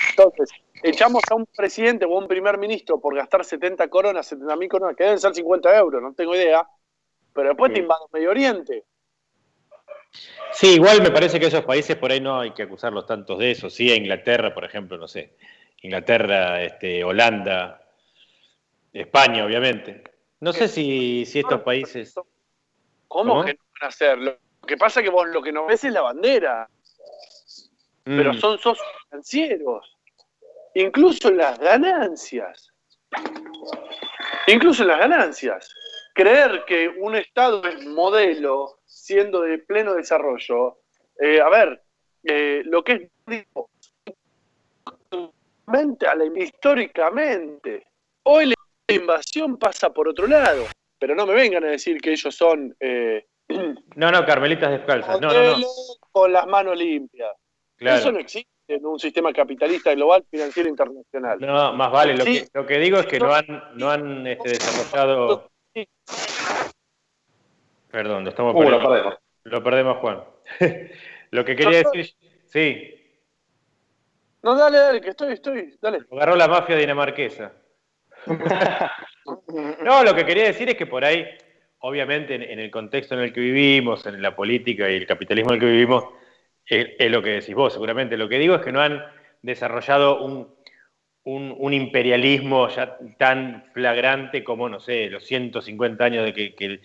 Entonces, 0.10 0.50
echamos 0.84 1.24
a 1.30 1.36
un 1.36 1.46
presidente 1.46 2.06
o 2.06 2.16
a 2.16 2.20
un 2.20 2.28
primer 2.28 2.58
ministro 2.58 3.00
por 3.00 3.16
gastar 3.16 3.46
70 3.46 3.88
coronas, 3.90 4.28
70 4.28 4.56
mil 4.56 4.70
coronas, 4.70 4.96
que 4.96 5.04
deben 5.04 5.20
ser 5.20 5.34
50 5.34 5.78
euros, 5.78 6.02
no 6.02 6.14
tengo 6.14 6.36
idea, 6.36 6.68
pero 7.34 7.50
después 7.50 7.74
te 7.74 7.80
invaden 7.80 8.08
Medio 8.12 8.32
Oriente. 8.32 8.84
Sí, 10.52 10.76
igual 10.76 11.02
me 11.02 11.12
parece 11.12 11.40
que 11.40 11.46
esos 11.46 11.64
países 11.64 11.96
por 11.96 12.12
ahí 12.12 12.20
no 12.20 12.40
hay 12.40 12.52
que 12.52 12.64
acusarlos 12.64 13.06
tantos 13.06 13.38
de 13.38 13.52
eso. 13.52 13.70
Sí, 13.70 13.92
a 13.92 13.96
Inglaterra, 13.96 14.54
por 14.54 14.66
ejemplo, 14.66 14.98
no 14.98 15.08
sé. 15.08 15.36
Inglaterra, 15.82 16.62
este, 16.64 17.04
Holanda, 17.04 17.82
España, 18.92 19.46
obviamente. 19.46 20.04
No 20.40 20.54
sé 20.54 20.68
si, 20.68 21.26
si 21.26 21.40
estos 21.40 21.62
países. 21.62 22.14
¿Cómo, 23.08 23.34
¿Cómo? 23.34 23.46
que 23.46 23.54
no 23.54 23.60
van 23.80 23.84
a 23.84 23.88
hacer? 23.88 24.18
Lo 24.18 24.38
que 24.66 24.78
pasa 24.78 25.00
es 25.00 25.06
que 25.06 25.12
vos 25.12 25.28
lo 25.28 25.42
que 25.42 25.52
no 25.52 25.66
ves 25.66 25.84
es 25.84 25.94
la 25.94 26.02
bandera, 26.02 26.70
pero 28.04 28.34
Mm, 28.34 28.40
son 28.40 28.58
socios 28.60 28.88
financieros. 29.10 29.98
Incluso 30.76 31.30
en 31.30 31.38
las 31.38 31.60
ganancias. 31.60 32.72
Incluso 34.48 34.84
en 34.84 34.90
las 34.90 35.00
ganancias. 35.00 35.74
Creer 36.14 36.64
que 36.66 36.90
un 36.90 37.16
Estado 37.16 37.64
es 37.68 37.86
modelo, 37.86 38.80
siendo 38.86 39.42
de 39.42 39.60
pleno 39.60 39.94
desarrollo, 39.94 40.80
eh, 41.20 41.42
a 41.42 41.50
ver, 41.50 41.82
eh, 42.24 42.62
lo 42.66 42.84
que 42.84 42.94
es 42.94 43.10
digo, 43.26 43.70
históricamente, 46.36 47.88
hoy 48.24 48.48
la 48.48 48.56
invasión 48.96 49.58
pasa 49.58 49.92
por 49.94 50.08
otro 50.08 50.28
lado, 50.28 50.66
pero 50.98 51.16
no 51.16 51.26
me 51.26 51.34
vengan 51.34 51.64
a 51.64 51.68
decir 51.68 52.00
que 52.02 52.12
ellos 52.12 52.36
son 52.36 52.76
eh, 52.80 53.26
No, 53.96 54.12
no, 54.12 54.26
Carmelitas 54.26 54.72
descalzas. 54.72 55.20
No, 55.22 55.32
no, 55.32 55.58
con 56.12 56.32
las 56.32 56.48
manos 56.48 56.78
limpias. 56.78 57.32
Claro. 57.80 57.98
Eso 58.00 58.12
no 58.12 58.20
existe 58.20 58.50
en 58.68 58.86
un 58.86 59.00
sistema 59.00 59.32
capitalista 59.34 59.94
global 59.96 60.24
financiero 60.30 60.70
internacional. 60.70 61.40
No, 61.40 61.74
más 61.74 61.92
vale. 61.92 62.16
Lo 62.16 62.24
Sí. 62.26 62.42
que, 62.42 62.48
lo 62.54 62.66
que 62.68 62.78
digo 62.78 63.00
es 63.00 63.06
que 63.08 63.20
no 63.20 63.34
han, 63.34 63.46
no 63.76 63.90
han 63.90 64.28
este, 64.28 64.50
desarrollado. 64.50 65.50
Perdón, 67.92 68.24
lo 68.26 68.30
estamos 68.30 68.54
Uh, 68.56 68.60
lo 68.62 68.64
perdiendo. 68.70 68.90
perdemos. 68.90 69.16
Lo 69.46 69.64
perdemos, 69.64 69.98
Juan. 69.98 70.24
lo 71.32 71.46
que 71.46 71.56
quería 71.56 71.80
decir. 71.84 72.14
Sí, 72.46 72.96
No, 74.44 74.56
dale, 74.56 74.78
dale, 74.78 75.02
que 75.02 75.10
estoy, 75.10 75.34
estoy, 75.34 75.78
dale. 75.82 76.00
lo 76.10 76.18
agarró 76.18 76.36
la 76.36 76.48
mafia 76.48 76.76
dinamarquesa. 76.76 77.54
No, 79.84 80.04
lo 80.04 80.16
que 80.16 80.26
quería 80.26 80.46
decir 80.46 80.70
es 80.70 80.76
que 80.76 80.88
por 80.88 81.06
ahí, 81.06 81.24
obviamente, 81.80 82.34
en, 82.34 82.42
en 82.42 82.60
el 82.60 82.72
contexto 82.72 83.14
en 83.14 83.22
el 83.22 83.32
que 83.32 83.40
vivimos, 83.42 84.04
en 84.08 84.20
la 84.24 84.36
política 84.36 84.90
y 84.90 84.96
el 84.96 85.06
capitalismo 85.06 85.52
en 85.52 85.56
el 85.56 85.60
que 85.60 85.66
vivimos, 85.72 86.04
es, 86.70 87.12
lo 87.12 87.22
que 87.22 87.32
decís 87.32 87.56
vos, 87.56 87.74
seguramente. 87.74 88.18
Lo 88.18 88.30
que 88.30 88.40
digo 88.40 88.56
es 88.56 88.62
que 88.62 88.72
no 88.72 88.82
han 88.82 89.04
desarrollado 89.42 90.22
un, 90.24 90.54
un- 91.26 91.74
imperialismo 91.74 92.68
ya 92.70 92.98
tan 93.18 93.66
flagrante 93.74 94.44
como, 94.44 94.70
no 94.70 94.80
sé, 94.80 95.10
los 95.10 95.26
150 95.26 96.06
años 96.06 96.26
de 96.26 96.34
que, 96.34 96.56
que- 96.56 96.82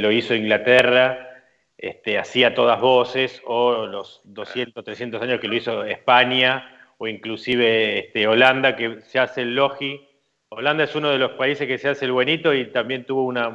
lo 0.00 0.10
hizo 0.12 0.34
Inglaterra, 0.34 1.44
este, 1.78 2.18
hacía 2.18 2.54
todas 2.54 2.80
voces, 2.80 3.40
o 3.46 3.86
los 3.86 4.20
200, 4.24 4.84
300 4.84 5.22
años 5.22 5.40
que 5.40 5.48
lo 5.48 5.54
hizo 5.56 5.84
España, 5.84 6.92
o 6.98 7.06
inclusive 7.08 7.98
este, 8.00 8.26
Holanda, 8.26 8.74
que 8.76 9.00
se 9.02 9.18
hace 9.18 9.42
el 9.42 9.54
logi. 9.54 10.00
Holanda 10.48 10.84
es 10.84 10.94
uno 10.96 11.10
de 11.10 11.18
los 11.18 11.32
países 11.32 11.66
que 11.68 11.78
se 11.78 11.88
hace 11.88 12.04
el 12.06 12.12
buenito 12.12 12.54
y 12.54 12.66
también 12.72 13.04
tuvo 13.04 13.22
una 13.24 13.48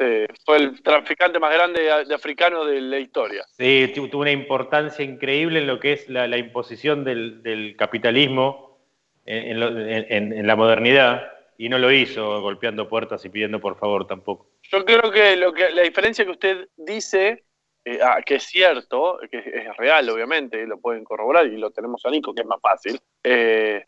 Eh, 0.00 0.28
fue 0.46 0.58
el 0.58 0.80
traficante 0.82 1.40
más 1.40 1.52
grande 1.52 1.82
de, 1.82 2.04
de 2.04 2.14
africano 2.14 2.64
de 2.64 2.80
la 2.80 2.98
historia. 2.98 3.44
Sí, 3.56 3.90
tu- 3.94 4.08
tuvo 4.08 4.22
una 4.22 4.30
importancia 4.30 5.04
increíble 5.04 5.58
en 5.58 5.66
lo 5.66 5.80
que 5.80 5.92
es 5.94 6.08
la, 6.08 6.28
la 6.28 6.36
imposición 6.38 7.02
del, 7.02 7.42
del 7.42 7.74
capitalismo 7.76 8.78
en, 9.26 9.44
en 9.52 9.60
lo- 9.60 9.68
en- 9.80 10.32
en 10.32 10.46
la 10.46 10.54
modernidad 10.54 11.32
y 11.58 11.68
no 11.68 11.78
lo 11.78 11.90
hizo 11.90 12.40
golpeando 12.40 12.88
puertas 12.88 13.24
y 13.24 13.28
pidiendo 13.28 13.58
por 13.60 13.76
favor 13.76 14.06
tampoco. 14.06 14.46
Yo 14.70 14.84
creo 14.84 15.10
que, 15.10 15.34
lo 15.34 15.52
que 15.52 15.70
la 15.70 15.82
diferencia 15.82 16.24
que 16.24 16.30
usted 16.30 16.68
dice, 16.76 17.44
eh, 17.84 17.98
ah, 18.00 18.22
que 18.24 18.36
es 18.36 18.44
cierto, 18.44 19.18
que 19.28 19.38
es, 19.38 19.46
es 19.48 19.76
real, 19.76 20.08
obviamente, 20.10 20.64
lo 20.66 20.78
pueden 20.78 21.02
corroborar 21.02 21.46
y 21.46 21.56
lo 21.56 21.72
tenemos 21.72 22.06
a 22.06 22.10
Nico, 22.10 22.32
que 22.32 22.42
es 22.42 22.46
más 22.46 22.60
fácil, 22.60 23.00
eh, 23.24 23.84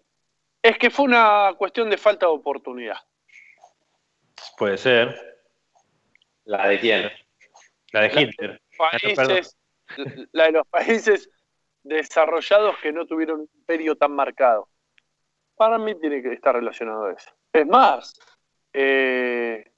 es 0.60 0.76
que 0.78 0.90
fue 0.90 1.04
una 1.04 1.54
cuestión 1.56 1.88
de 1.88 1.96
falta 1.96 2.26
de 2.26 2.32
oportunidad. 2.32 2.96
Puede 4.58 4.76
ser. 4.76 5.29
¿La 6.50 6.66
de 6.66 6.80
quién? 6.80 7.10
La 7.92 8.00
de 8.00 8.08
Hitler. 8.08 8.60
Ah, 8.80 8.90
no, 9.00 9.14
perdón. 9.14 9.36
Países, 9.36 9.56
la 10.32 10.44
de 10.46 10.52
los 10.52 10.66
países 10.66 11.30
desarrollados 11.84 12.76
que 12.78 12.90
no 12.90 13.06
tuvieron 13.06 13.42
un 13.42 13.50
imperio 13.54 13.94
tan 13.94 14.12
marcado. 14.12 14.68
Para 15.54 15.78
mí 15.78 15.94
tiene 16.00 16.20
que 16.20 16.32
estar 16.32 16.56
relacionado 16.56 17.04
a 17.04 17.12
eso. 17.12 17.30
Es 17.52 17.66
más, 17.68 18.18
eh, 18.72 19.70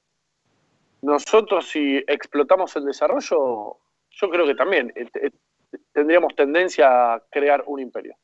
nosotros 1.02 1.68
si 1.68 2.02
explotamos 2.06 2.74
el 2.76 2.86
desarrollo, 2.86 3.76
yo 4.08 4.30
creo 4.30 4.46
que 4.46 4.54
también 4.54 4.94
eh, 4.96 5.06
eh, 5.20 5.30
tendríamos 5.92 6.34
tendencia 6.34 7.12
a 7.12 7.22
crear 7.30 7.64
un 7.66 7.80
imperio. 7.80 8.16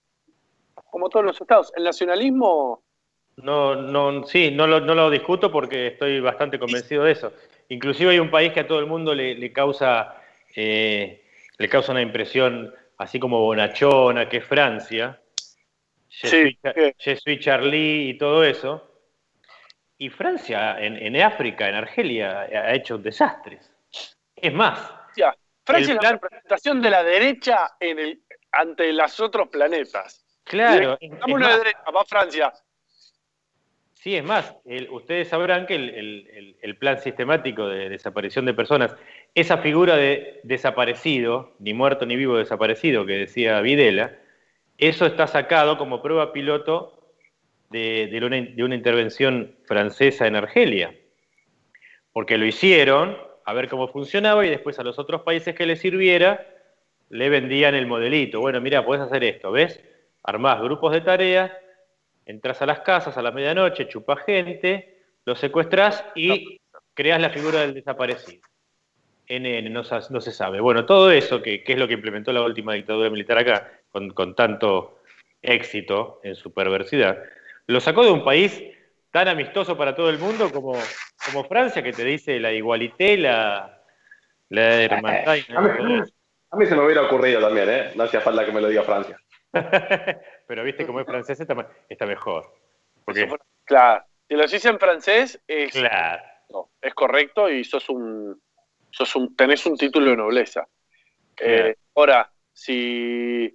Como 0.90 1.10
todos 1.10 1.26
los 1.26 1.38
estados. 1.38 1.70
El 1.76 1.84
nacionalismo, 1.84 2.82
No, 3.36 3.74
no, 3.74 4.24
sí, 4.24 4.50
no 4.50 4.66
lo, 4.66 4.80
no 4.80 4.94
lo 4.94 5.10
discuto 5.10 5.52
porque 5.52 5.88
estoy 5.88 6.20
bastante 6.20 6.58
convencido 6.58 7.04
de 7.04 7.12
eso. 7.12 7.30
Inclusive 7.68 8.12
hay 8.12 8.18
un 8.18 8.30
país 8.30 8.52
que 8.52 8.60
a 8.60 8.66
todo 8.66 8.78
el 8.78 8.86
mundo 8.86 9.14
le, 9.14 9.34
le 9.34 9.52
causa, 9.52 10.16
eh, 10.54 11.22
le 11.58 11.68
causa 11.68 11.92
una 11.92 12.02
impresión 12.02 12.74
así 12.96 13.18
como 13.20 13.40
bonachona, 13.40 14.28
que 14.28 14.38
es 14.38 14.44
Francia. 14.44 15.20
Je 16.08 16.28
Sí, 16.28 17.16
suis 17.16 17.38
Charlie 17.40 18.10
y 18.10 18.18
todo 18.18 18.42
eso. 18.44 18.84
Y 19.98 20.08
Francia 20.10 20.78
en, 20.80 20.96
en 20.96 21.20
África, 21.20 21.68
en 21.68 21.74
Argelia, 21.74 22.40
ha 22.42 22.74
hecho 22.74 22.98
desastres. 22.98 23.70
Es 24.34 24.52
más, 24.54 24.78
ya, 25.16 25.34
Francia 25.64 25.94
es 25.94 25.98
plan- 26.00 26.12
la 26.14 26.18
representación 26.20 26.80
de 26.80 26.90
la 26.90 27.02
derecha 27.02 27.76
en 27.80 27.98
el, 27.98 28.22
ante 28.52 28.92
los 28.92 29.20
otros 29.20 29.48
planetas. 29.48 30.24
claro, 30.44 30.96
es- 31.00 31.10
Dame 31.10 31.22
es 31.26 31.36
una 31.36 31.56
derecha, 31.58 31.90
va 31.94 32.04
Francia. 32.04 32.52
Sí, 34.00 34.14
es 34.14 34.22
más, 34.22 34.54
ustedes 34.92 35.26
sabrán 35.26 35.66
que 35.66 35.74
el, 35.74 36.76
plan 36.78 37.00
sistemático 37.00 37.66
de 37.66 37.88
desaparición 37.88 38.44
de 38.46 38.54
personas, 38.54 38.94
esa 39.34 39.58
figura 39.58 39.96
de 39.96 40.38
desaparecido, 40.44 41.56
ni 41.58 41.74
muerto 41.74 42.06
ni 42.06 42.14
vivo 42.14 42.36
desaparecido, 42.36 43.04
que 43.04 43.14
decía 43.14 43.60
Videla, 43.60 44.16
eso 44.78 45.04
está 45.04 45.26
sacado 45.26 45.78
como 45.78 46.00
prueba 46.00 46.32
piloto 46.32 47.12
de, 47.70 48.20
una, 48.22 48.74
intervención 48.76 49.56
francesa 49.66 50.28
en 50.28 50.36
Argelia. 50.36 50.94
Porque 52.12 52.38
lo 52.38 52.46
hicieron, 52.46 53.18
a 53.44 53.52
ver 53.52 53.68
cómo 53.68 53.88
funcionaba, 53.88 54.46
y 54.46 54.50
después 54.50 54.78
a 54.78 54.84
los 54.84 55.00
otros 55.00 55.22
países 55.22 55.56
que 55.56 55.66
les 55.66 55.80
sirviera, 55.80 56.46
le 57.08 57.28
vendían 57.30 57.74
el 57.74 57.88
modelito. 57.88 58.38
Bueno, 58.38 58.60
mira, 58.60 58.84
podés 58.84 59.02
hacer 59.02 59.24
esto, 59.24 59.50
¿ves? 59.50 59.82
Armás 60.22 60.62
grupos 60.62 60.92
de 60.92 61.00
tareas, 61.00 61.50
entras 62.28 62.60
a 62.60 62.66
las 62.66 62.80
casas 62.80 63.16
a 63.16 63.22
la 63.22 63.32
medianoche, 63.32 63.88
chupas 63.88 64.22
gente, 64.24 64.98
los 65.24 65.40
secuestras 65.40 66.04
y 66.14 66.60
creas 66.94 67.20
la 67.20 67.30
figura 67.30 67.60
del 67.60 67.74
desaparecido. 67.74 68.46
NN, 69.28 69.72
no, 69.72 69.82
se 69.84 70.32
sabe. 70.32 70.60
Bueno, 70.60 70.86
todo 70.86 71.10
eso, 71.10 71.42
que, 71.42 71.64
que 71.64 71.72
es 71.72 71.78
lo 71.78 71.88
que 71.88 71.94
implementó 71.94 72.32
la 72.32 72.42
última 72.42 72.74
dictadura 72.74 73.10
militar 73.10 73.38
acá, 73.38 73.72
con, 73.90 74.10
con 74.10 74.34
tanto 74.34 75.00
éxito 75.40 76.20
en 76.22 76.34
su 76.34 76.52
perversidad, 76.52 77.18
lo 77.66 77.80
sacó 77.80 78.04
de 78.04 78.10
un 78.10 78.24
país 78.24 78.62
tan 79.10 79.28
amistoso 79.28 79.76
para 79.76 79.94
todo 79.94 80.10
el 80.10 80.18
mundo 80.18 80.50
como, 80.50 80.74
como 81.24 81.44
Francia, 81.44 81.82
que 81.82 81.92
te 81.92 82.04
dice 82.04 82.38
la 82.38 82.52
igualité, 82.52 83.16
la, 83.16 83.82
la 84.50 84.82
hermandad. 84.82 85.36
y 85.36 85.52
A 85.54 85.60
mí, 85.60 86.00
a 86.50 86.56
mí 86.56 86.66
se 86.66 86.74
me 86.74 86.84
hubiera 86.84 87.02
ocurrido 87.02 87.40
también, 87.40 87.70
¿eh? 87.70 87.90
No 87.94 88.04
hacía 88.04 88.20
falta 88.20 88.44
que 88.44 88.52
me 88.52 88.60
lo 88.60 88.68
diga 88.68 88.82
Francia. 88.82 89.18
Pero 90.48 90.64
viste 90.64 90.86
como 90.86 90.98
es 90.98 91.06
francés, 91.06 91.38
está, 91.38 92.06
mejor. 92.06 92.46
Porque, 93.04 93.28
Claro, 93.64 94.02
si 94.26 94.34
lo 94.34 94.46
dice 94.46 94.68
en 94.70 94.78
francés, 94.78 95.38
es, 95.46 95.72
claro. 95.72 96.22
no, 96.48 96.70
es 96.80 96.94
correcto 96.94 97.50
y 97.50 97.64
sos 97.64 97.88
un, 97.90 98.40
sos 98.90 99.14
un, 99.14 99.36
tenés 99.36 99.66
un 99.66 99.76
título 99.76 100.10
de 100.10 100.16
nobleza. 100.16 100.66
Eh, 101.38 101.76
ahora, 101.94 102.32
si, 102.50 103.54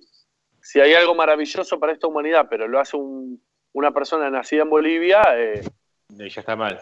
si 0.62 0.80
hay 0.80 0.94
algo 0.94 1.16
maravilloso 1.16 1.80
para 1.80 1.94
esta 1.94 2.06
humanidad, 2.06 2.46
pero 2.48 2.68
lo 2.68 2.80
hace 2.80 2.96
un- 2.96 3.44
una 3.74 3.92
persona 3.92 4.30
nacida 4.30 4.62
en 4.62 4.70
Bolivia, 4.70 5.24
eh, 5.36 5.64
Y 6.10 6.30
ya 6.30 6.42
está 6.42 6.56
mal. 6.56 6.80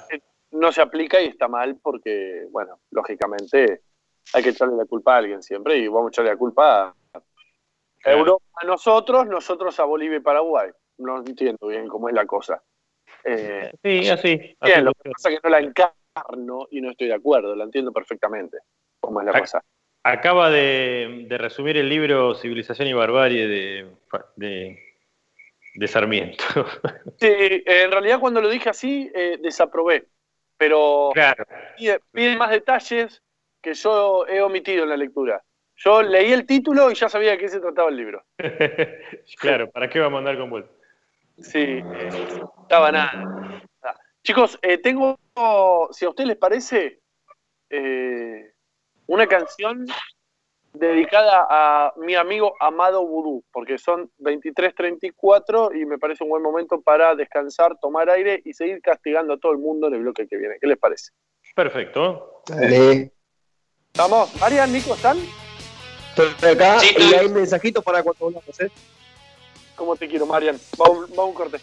no 0.51 0.73
se 0.73 0.81
aplica 0.81 1.21
y 1.21 1.27
está 1.27 1.47
mal 1.47 1.77
porque, 1.81 2.47
bueno, 2.49 2.81
lógicamente 2.91 3.81
hay 4.33 4.43
que 4.43 4.49
echarle 4.49 4.75
la 4.75 4.85
culpa 4.85 5.15
a 5.15 5.17
alguien 5.19 5.41
siempre 5.41 5.77
y 5.77 5.87
vamos 5.87 6.07
a 6.07 6.09
echarle 6.09 6.31
la 6.31 6.37
culpa 6.37 6.93
a, 7.13 7.21
Claro. 8.01 8.19
Europa 8.19 8.45
a 8.55 8.65
nosotros, 8.65 9.27
nosotros 9.27 9.79
a 9.79 9.85
Bolivia 9.85 10.17
y 10.17 10.21
Paraguay. 10.21 10.69
No 10.97 11.17
entiendo 11.19 11.67
bien 11.67 11.87
cómo 11.87 12.09
es 12.09 12.15
la 12.15 12.25
cosa. 12.25 12.61
Eh, 13.23 13.71
Sí, 13.83 14.09
así. 14.09 14.35
así 14.37 14.55
bien, 14.61 14.85
lo 14.85 14.93
que 14.93 15.09
pasa 15.11 15.29
es 15.29 15.35
que 15.35 15.41
no 15.43 15.49
la 15.49 15.59
encarno 15.59 16.67
y 16.71 16.81
no 16.81 16.91
estoy 16.91 17.07
de 17.07 17.13
acuerdo, 17.13 17.55
la 17.55 17.63
entiendo 17.63 17.91
perfectamente 17.91 18.57
cómo 18.99 19.19
es 19.21 19.25
la 19.27 19.33
Ac- 19.33 19.39
cosa. 19.41 19.63
Acaba 20.03 20.49
de, 20.49 21.25
de 21.27 21.37
resumir 21.37 21.77
el 21.77 21.87
libro 21.87 22.33
Civilización 22.33 22.87
y 22.87 22.93
Barbarie 22.93 23.47
de, 23.47 23.91
de, 24.35 24.79
de 25.75 25.87
Sarmiento. 25.87 26.43
Sí, 27.19 27.27
en 27.29 27.91
realidad 27.91 28.19
cuando 28.19 28.41
lo 28.41 28.49
dije 28.49 28.69
así, 28.69 29.11
eh, 29.13 29.37
desaprobé, 29.39 30.07
pero 30.57 31.11
claro. 31.13 31.45
pide, 31.77 31.99
pide 32.11 32.35
más 32.35 32.49
detalles 32.49 33.21
que 33.61 33.75
yo 33.75 34.25
he 34.27 34.41
omitido 34.41 34.83
en 34.83 34.89
la 34.89 34.97
lectura. 34.97 35.43
Yo 35.83 36.01
leí 36.03 36.31
el 36.31 36.45
título 36.45 36.91
y 36.91 36.95
ya 36.95 37.09
sabía 37.09 37.31
de 37.31 37.37
qué 37.39 37.49
se 37.49 37.59
trataba 37.59 37.89
el 37.89 37.97
libro. 37.97 38.23
claro, 39.39 39.69
¿para 39.71 39.89
qué 39.89 39.99
vamos 39.99 40.17
a 40.17 40.19
andar 40.19 40.37
con 40.37 40.49
vuelta? 40.49 40.71
Sí, 41.39 41.59
eh, 41.59 42.09
estaba 42.61 42.91
nada. 42.91 43.13
nada. 43.81 43.99
Chicos, 44.23 44.59
eh, 44.61 44.77
tengo, 44.77 45.17
si 45.91 46.05
a 46.05 46.09
ustedes 46.09 46.27
les 46.27 46.37
parece, 46.37 47.01
eh, 47.69 48.53
una 49.07 49.25
canción 49.25 49.87
dedicada 50.73 51.47
a 51.49 51.93
mi 51.97 52.13
amigo 52.13 52.53
Amado 52.59 53.05
Vudú, 53.05 53.43
porque 53.51 53.79
son 53.79 54.11
23.34 54.19 55.75
y 55.75 55.85
me 55.85 55.97
parece 55.97 56.23
un 56.23 56.29
buen 56.29 56.43
momento 56.43 56.79
para 56.81 57.15
descansar, 57.15 57.77
tomar 57.81 58.09
aire 58.09 58.39
y 58.45 58.53
seguir 58.53 58.81
castigando 58.81 59.33
a 59.33 59.37
todo 59.37 59.51
el 59.51 59.57
mundo 59.57 59.87
en 59.87 59.95
el 59.95 60.01
bloque 60.01 60.27
que 60.27 60.37
viene. 60.37 60.57
¿Qué 60.61 60.67
les 60.67 60.77
parece? 60.77 61.11
Perfecto. 61.55 62.43
Dale. 62.47 63.11
Vamos, 63.97 64.33
Marian, 64.39 64.71
Nico, 64.71 64.93
¿están? 64.93 65.17
Estoy 66.17 66.51
acá 66.51 66.79
Sí, 66.79 66.95
y 66.97 67.13
hay 67.13 67.29
mensajitos 67.29 67.83
para 67.83 68.03
cuando 68.03 68.25
volvamos, 68.25 68.59
¿eh? 68.59 68.69
¿Cómo 69.75 69.95
te 69.95 70.07
quiero, 70.07 70.25
Marian? 70.25 70.59
Vamos, 70.77 71.09
vamos 71.09 71.19
a 71.19 71.23
un 71.23 71.33
corte. 71.33 71.57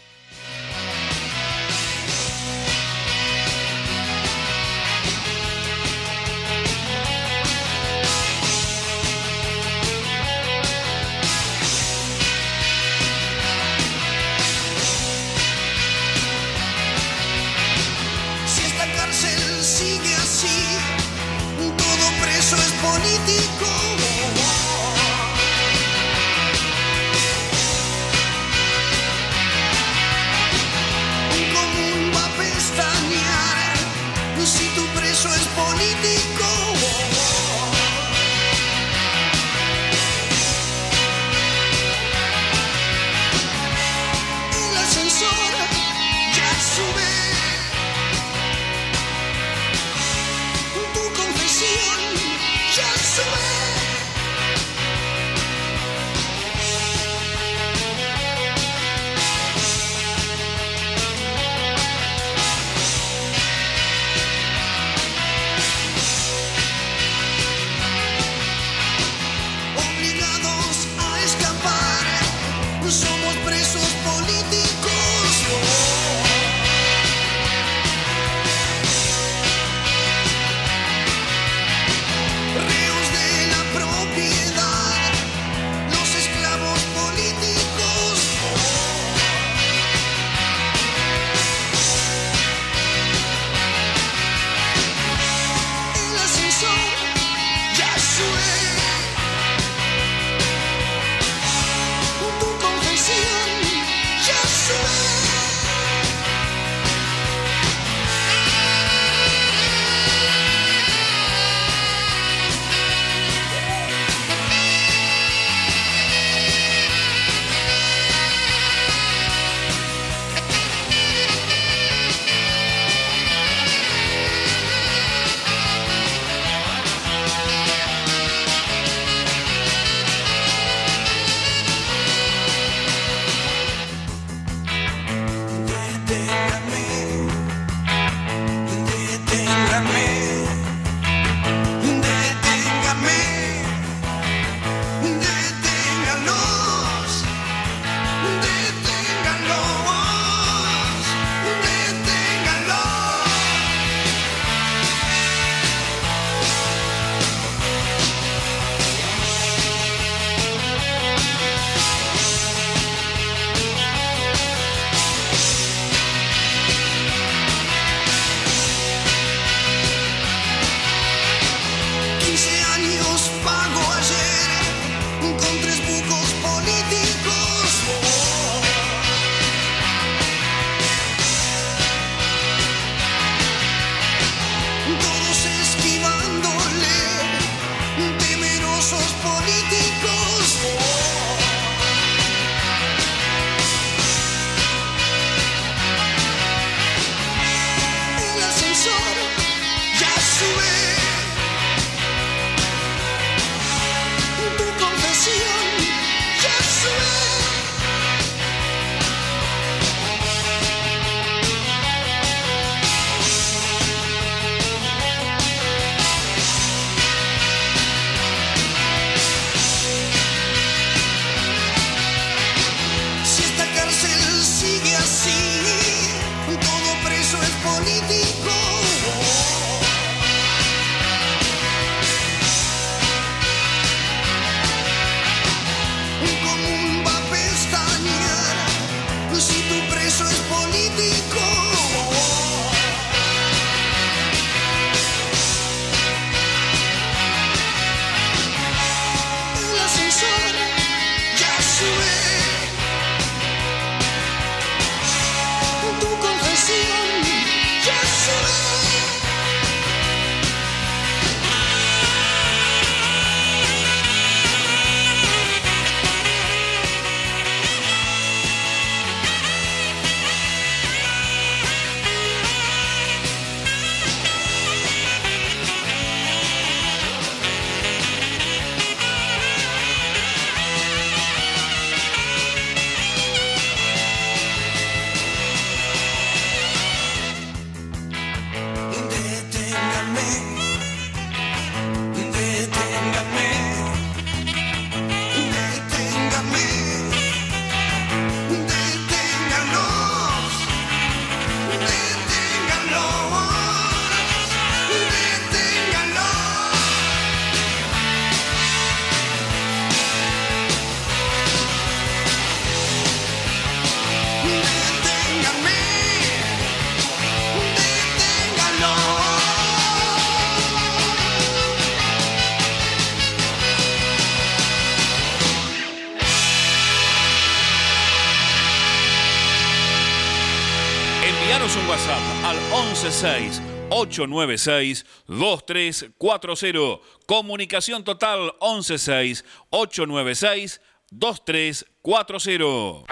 116 334.07 335.05
896 335.27 336.09
2340. 336.13 336.99
Comunicación 337.25 338.03
total 338.03 338.53
116 338.61 339.43
896 339.69 340.81
2340. 341.11 343.05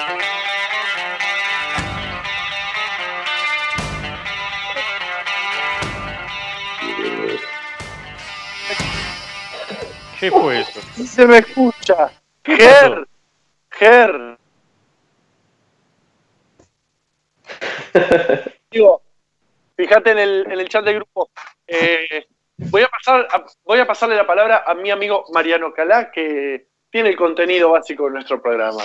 ¿Qué 10.19 10.31
fue 10.31 10.61
eso? 10.61 10.81
Se 11.05 11.27
me 11.27 11.37
escucha. 11.37 12.11
Ger. 12.43 13.07
Ger. 13.71 14.39
Digo, 18.71 19.01
fíjate 19.77 20.11
en 20.11 20.19
el, 20.19 20.45
en 20.51 20.59
el 20.59 20.67
chat 20.67 20.83
del 20.83 20.95
grupo. 20.95 21.29
Eh, 21.65 22.25
voy, 22.57 22.81
a 22.81 22.89
pasar, 22.89 23.27
a- 23.31 23.45
voy 23.63 23.79
a 23.79 23.87
pasarle 23.87 24.15
la 24.15 24.27
palabra 24.27 24.63
a 24.67 24.73
mi 24.73 24.91
amigo 24.91 25.23
Mariano 25.33 25.71
Calá, 25.73 26.11
que 26.11 26.67
tiene 26.89 27.09
el 27.09 27.15
contenido 27.15 27.71
básico 27.71 28.05
de 28.05 28.11
nuestro 28.11 28.41
programa. 28.41 28.83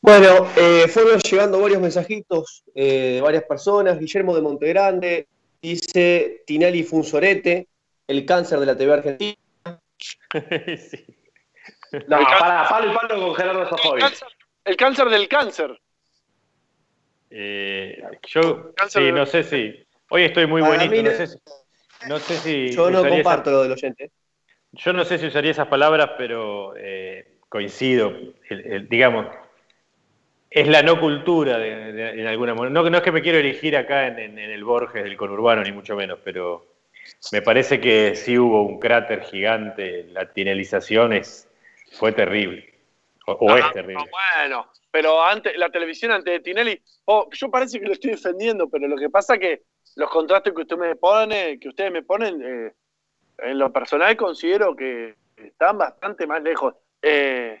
Bueno, 0.00 0.46
eh, 0.56 0.86
fueron 0.88 1.18
llegando 1.20 1.60
varios 1.60 1.80
mensajitos 1.80 2.64
eh, 2.74 3.14
de 3.14 3.20
varias 3.20 3.44
personas. 3.44 3.98
Guillermo 3.98 4.34
de 4.34 4.42
Montegrande 4.42 5.28
dice: 5.62 6.42
Tinelli 6.46 6.82
fue 6.82 6.98
un 6.98 7.04
sorete, 7.04 7.68
el 8.06 8.26
cáncer 8.26 8.60
de 8.60 8.66
la 8.66 8.76
TV 8.76 8.92
argentina. 8.92 9.36
Sí. 11.90 12.00
No, 12.08 12.18
para 12.40 12.68
palo 12.68 12.90
y 12.90 12.94
palo 12.96 13.20
con 13.24 13.34
Gerardo 13.36 13.62
el, 13.62 13.68
Sofovich. 13.68 14.00
cáncer, 14.02 14.28
el 14.64 14.76
cáncer 14.76 15.08
del 15.10 15.28
cáncer. 15.28 15.80
Eh, 17.36 18.00
yo 18.28 18.72
sí, 18.88 19.10
no 19.10 19.26
sé 19.26 19.42
si. 19.42 19.84
Hoy 20.10 20.22
estoy 20.22 20.46
muy 20.46 20.62
Para 20.62 20.76
buenito, 20.76 21.02
no 21.02 21.10
no- 21.10 21.16
sé 21.16 21.26
si. 21.26 21.38
No 22.08 22.18
sé 22.20 22.36
si 22.36 22.70
Yo 22.72 22.90
no 22.90 23.00
esa- 23.00 23.08
comparto 23.08 23.50
lo 23.50 23.62
del 23.62 23.72
oyente. 23.72 24.10
yo 24.72 24.92
no 24.92 25.04
sé 25.04 25.18
si 25.18 25.26
usaría 25.26 25.50
esas 25.50 25.66
palabras, 25.66 26.10
pero 26.16 26.74
eh, 26.76 27.38
coincido. 27.48 28.10
El- 28.48 28.72
el- 28.72 28.88
digamos, 28.88 29.26
es 30.50 30.68
la 30.68 30.82
no 30.82 31.00
cultura 31.00 31.58
de, 31.58 31.92
de- 31.92 32.20
en 32.20 32.26
alguna 32.28 32.54
manera. 32.54 32.70
No, 32.72 32.88
no 32.88 32.96
es 32.98 33.02
que 33.02 33.10
me 33.10 33.22
quiero 33.22 33.38
erigir 33.38 33.76
acá 33.76 34.06
en, 34.06 34.18
en- 34.20 34.38
en 34.38 34.50
el 34.50 34.62
Borges 34.64 35.02
del 35.02 35.16
conurbano, 35.16 35.62
ni 35.62 35.72
mucho 35.72 35.96
menos, 35.96 36.20
pero 36.22 36.66
me 37.32 37.42
parece 37.42 37.80
que 37.80 38.14
sí 38.14 38.38
hubo 38.38 38.62
un 38.62 38.78
cráter 38.78 39.22
gigante. 39.22 40.04
La 40.12 40.32
tinelización 40.32 41.14
es, 41.14 41.48
fue 41.98 42.12
terrible. 42.12 42.72
O, 43.26 43.32
o 43.32 43.50
Ah, 43.50 43.58
es 43.58 43.72
terrible. 43.72 44.04
Bueno, 44.10 44.66
pero 44.94 45.20
antes, 45.20 45.58
la 45.58 45.70
televisión 45.70 46.12
antes 46.12 46.32
de 46.34 46.38
Tinelli, 46.38 46.80
oh, 47.06 47.28
yo 47.32 47.50
parece 47.50 47.80
que 47.80 47.86
lo 47.86 47.94
estoy 47.94 48.12
defendiendo, 48.12 48.70
pero 48.70 48.86
lo 48.86 48.96
que 48.96 49.10
pasa 49.10 49.36
que 49.38 49.62
los 49.96 50.08
contrastes 50.08 50.54
que 50.54 50.62
usted 50.62 50.76
me 50.76 50.94
pone, 50.94 51.58
que 51.58 51.68
ustedes 51.68 51.90
me 51.90 52.04
ponen, 52.04 52.40
eh, 52.40 52.72
en 53.38 53.58
lo 53.58 53.72
personal 53.72 54.16
considero 54.16 54.76
que 54.76 55.16
están 55.36 55.78
bastante 55.78 56.28
más 56.28 56.40
lejos. 56.44 56.76
Eh, 57.02 57.60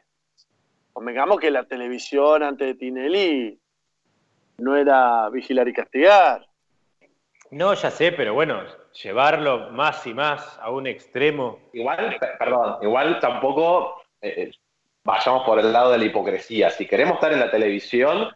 convengamos 0.92 1.40
que 1.40 1.50
la 1.50 1.64
televisión 1.64 2.44
antes 2.44 2.68
de 2.68 2.74
Tinelli 2.76 3.58
no 4.58 4.76
era 4.76 5.28
vigilar 5.28 5.66
y 5.66 5.72
castigar. 5.72 6.46
No, 7.50 7.74
ya 7.74 7.90
sé, 7.90 8.12
pero 8.12 8.34
bueno, 8.34 8.62
llevarlo 9.02 9.70
más 9.72 10.06
y 10.06 10.14
más 10.14 10.56
a 10.60 10.70
un 10.70 10.86
extremo. 10.86 11.58
Igual, 11.72 12.16
pe- 12.20 12.28
perdón, 12.38 12.76
igual 12.80 13.18
tampoco 13.18 14.00
eh, 14.22 14.52
vayamos 15.04 15.44
por 15.44 15.58
el 15.60 15.72
lado 15.72 15.92
de 15.92 15.98
la 15.98 16.04
hipocresía. 16.06 16.70
Si 16.70 16.86
queremos 16.86 17.14
estar 17.16 17.32
en 17.32 17.40
la 17.40 17.50
televisión, 17.50 18.34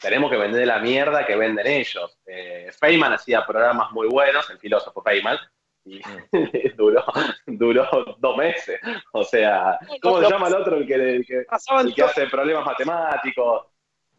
tenemos 0.00 0.30
que 0.30 0.36
vender 0.36 0.66
la 0.66 0.78
mierda 0.78 1.26
que 1.26 1.36
venden 1.36 1.66
ellos. 1.66 2.18
Eh, 2.26 2.70
Feynman 2.78 3.12
hacía 3.14 3.44
programas 3.46 3.90
muy 3.92 4.08
buenos, 4.08 4.48
el 4.50 4.58
filósofo 4.58 5.02
Feynman, 5.02 5.38
y 5.84 6.00
duró, 6.76 7.04
duró 7.46 8.16
dos 8.18 8.36
meses. 8.36 8.80
O 9.12 9.24
sea, 9.24 9.78
¿cómo 10.02 10.20
se 10.20 10.30
llama 10.30 10.48
el 10.48 10.54
otro? 10.54 10.76
El 10.76 10.86
que, 10.86 10.94
el 10.94 11.26
que, 11.26 11.42
Pasaban 11.48 11.86
el 11.88 11.94
que 11.94 12.02
hace 12.02 12.26
problemas 12.26 12.64
matemáticos. 12.66 13.66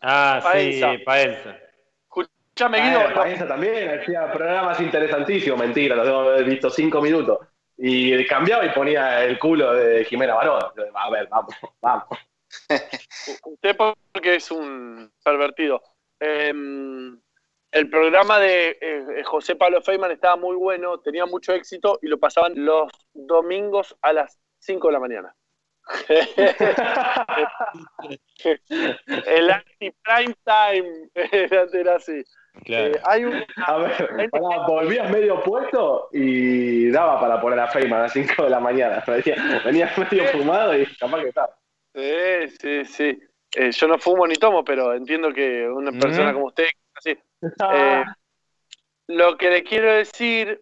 Ah, 0.01 0.39
Paenza. 0.41 0.91
sí, 0.91 0.97
Paenza. 0.99 1.55
Escuchame, 2.03 2.79
Ah, 2.79 3.05
Guido, 3.07 3.13
Paenza 3.13 3.47
también 3.47 3.99
hacía 3.99 4.31
programas 4.31 4.79
interesantísimos, 4.81 5.59
mentira, 5.59 5.95
los 5.95 6.05
debo 6.05 6.19
haber 6.21 6.43
visto 6.43 6.69
cinco 6.69 6.99
minutos. 7.01 7.39
Y 7.83 8.27
cambiaba 8.27 8.63
y 8.63 8.69
ponía 8.69 9.23
el 9.23 9.39
culo 9.39 9.73
de 9.73 10.05
Jimena 10.05 10.35
Barón. 10.35 10.61
A 10.93 11.09
ver, 11.09 11.27
vamos, 11.29 11.55
vamos. 11.81 12.05
Usted 13.43 13.75
porque 13.75 14.35
es 14.35 14.51
un 14.51 15.11
pervertido. 15.23 15.81
Em, 16.19 17.19
el 17.71 17.89
programa 17.89 18.37
de 18.37 18.77
eh, 18.79 19.23
José 19.23 19.55
Pablo 19.55 19.81
Feynman 19.81 20.11
estaba 20.11 20.35
muy 20.35 20.55
bueno, 20.55 20.99
tenía 20.99 21.25
mucho 21.25 21.53
éxito 21.53 21.97
y 22.03 22.07
lo 22.07 22.19
pasaban 22.19 22.53
los 22.55 22.91
domingos 23.13 23.97
a 24.03 24.13
las 24.13 24.39
5 24.59 24.87
de 24.87 24.93
la 24.93 24.99
mañana. 24.99 25.35
el 29.25 29.49
anti-prime 29.49 30.35
time 30.45 31.09
era, 31.15 31.65
era 31.73 31.95
así. 31.95 32.23
Claro. 32.65 32.93
Eh, 32.93 33.01
hay 33.03 33.25
un, 33.25 33.33
A 33.65 33.77
ver, 33.77 34.29
pará, 34.29 34.67
volvías 34.67 35.09
medio 35.09 35.41
puesto 35.41 36.09
y 36.11 36.89
daba 36.91 37.19
para 37.19 37.39
poner 37.41 37.59
a 37.59 37.67
Feynman 37.67 37.99
a 37.99 38.03
las 38.03 38.13
5 38.13 38.43
de 38.43 38.49
la 38.49 38.59
mañana. 38.59 39.03
Venía, 39.07 39.61
venía 39.65 39.93
medio 39.97 40.25
fumado 40.27 40.77
y 40.77 40.85
capaz 40.97 41.21
que 41.21 41.29
estaba. 41.29 41.57
Sí, 41.93 42.47
sí, 42.59 42.85
sí. 42.85 43.19
Eh, 43.55 43.71
yo 43.71 43.87
no 43.87 43.97
fumo 43.99 44.25
ni 44.27 44.35
tomo, 44.35 44.63
pero 44.63 44.93
entiendo 44.93 45.33
que 45.33 45.67
una 45.67 45.91
persona 45.91 46.31
Mm. 46.31 46.33
como 46.33 46.45
usted, 46.47 46.67
así. 46.95 47.17
Eh, 47.73 48.03
lo 49.07 49.37
que 49.37 49.49
le 49.49 49.63
quiero 49.63 49.91
decir 49.93 50.59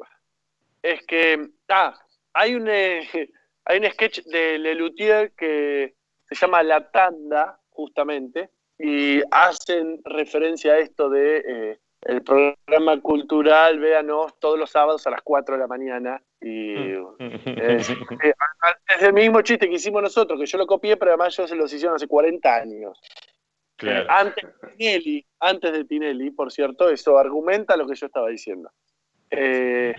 es 0.81 1.05
que 1.05 1.49
ah, 1.69 1.93
hay 2.33 2.55
un 2.55 2.67
eh, 2.67 3.01
hay 3.65 3.79
un 3.79 3.91
sketch 3.91 4.21
de 4.23 4.57
Lelutier 4.57 5.31
que 5.33 5.95
se 6.29 6.35
llama 6.35 6.63
La 6.63 6.89
Tanda, 6.89 7.59
justamente, 7.69 8.49
y 8.79 9.21
hacen 9.29 9.99
referencia 10.05 10.73
a 10.73 10.77
esto 10.79 11.09
de 11.09 11.43
eh, 11.45 11.79
el 12.03 12.23
programa 12.23 12.99
cultural, 13.01 13.77
véanos 13.77 14.39
todos 14.39 14.57
los 14.57 14.71
sábados 14.71 15.05
a 15.05 15.11
las 15.11 15.21
4 15.21 15.55
de 15.55 15.59
la 15.59 15.67
mañana. 15.67 16.21
Y 16.41 16.75
eh, 16.75 17.03
eh, 17.45 17.77
es 18.87 19.01
el 19.01 19.13
mismo 19.13 19.41
chiste 19.41 19.67
que 19.67 19.75
hicimos 19.75 20.01
nosotros, 20.01 20.39
que 20.39 20.45
yo 20.45 20.57
lo 20.57 20.65
copié, 20.65 20.95
pero 20.95 21.11
además 21.11 21.37
ellos 21.37 21.49
se 21.49 21.55
los 21.57 21.73
hicieron 21.73 21.95
hace 21.95 22.07
40 22.07 22.55
años. 22.55 22.99
Claro. 23.75 24.03
Eh, 24.03 24.07
antes 24.09 24.45
de 24.61 24.67
Tinelli, 24.77 25.25
antes 25.41 25.71
de 25.73 25.85
Tinelli, 25.85 26.31
por 26.31 26.51
cierto, 26.51 26.89
eso 26.89 27.17
argumenta 27.17 27.75
lo 27.75 27.85
que 27.85 27.95
yo 27.95 28.05
estaba 28.05 28.29
diciendo. 28.29 28.71
Eh, 29.31 29.93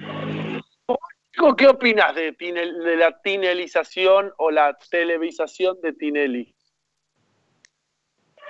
¿vos 0.87 1.55
¿Qué 1.57 1.69
opinas 1.69 2.15
de, 2.15 2.37
Tinel- 2.37 2.83
de 2.83 2.97
la 2.97 3.21
tinelización 3.23 4.33
o 4.39 4.51
la 4.51 4.77
televisación 4.91 5.81
de 5.83 5.93
Tinelli? 5.93 6.55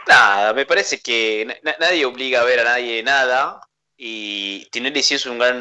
Nada, 0.07 0.53
me 0.55 0.67
parece 0.67 1.01
que 1.01 1.45
na- 1.47 1.59
na- 1.63 1.77
nadie 1.81 2.05
obliga 2.05 2.41
a 2.41 2.45
ver 2.45 2.61
a 2.61 2.65
nadie 2.65 3.03
nada 3.03 3.61
y 3.97 4.67
Tinelli 4.71 5.03
sí 5.03 5.15
es 5.15 5.27
un 5.27 5.39
gran, 5.39 5.59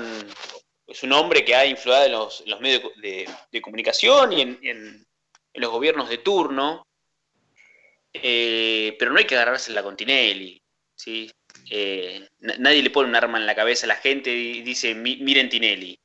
es 0.88 1.04
un 1.04 1.12
hombre 1.14 1.44
que 1.46 1.56
ha 1.56 1.66
influido 1.66 2.06
en 2.06 2.12
los, 2.14 2.44
medios 2.62 2.84
de, 3.02 3.28
comunicación 3.62 4.34
y 4.34 4.42
en, 4.42 5.06
los 5.56 5.72
gobiernos 5.72 6.10
de 6.10 6.20
turno, 6.20 6.84
Eh, 8.14 8.96
pero 8.98 9.12
no 9.12 9.20
hay 9.20 9.26
que 9.26 9.36
agarrársela 9.36 9.84
con 9.84 9.96
Tinelli, 9.96 10.62
¿sí? 10.96 11.32
Eh, 11.70 12.28
na- 12.40 12.56
nadie 12.58 12.82
le 12.84 12.90
pone 12.90 13.10
un 13.10 13.16
arma 13.16 13.38
en 13.38 13.46
la 13.46 13.56
cabeza 13.56 13.86
a 13.86 13.90
la 13.90 13.96
gente 13.98 14.32
y 14.32 14.62
dice, 14.62 14.96
"Mi- 14.96 15.18
miren 15.18 15.50
Tinelli. 15.50 15.98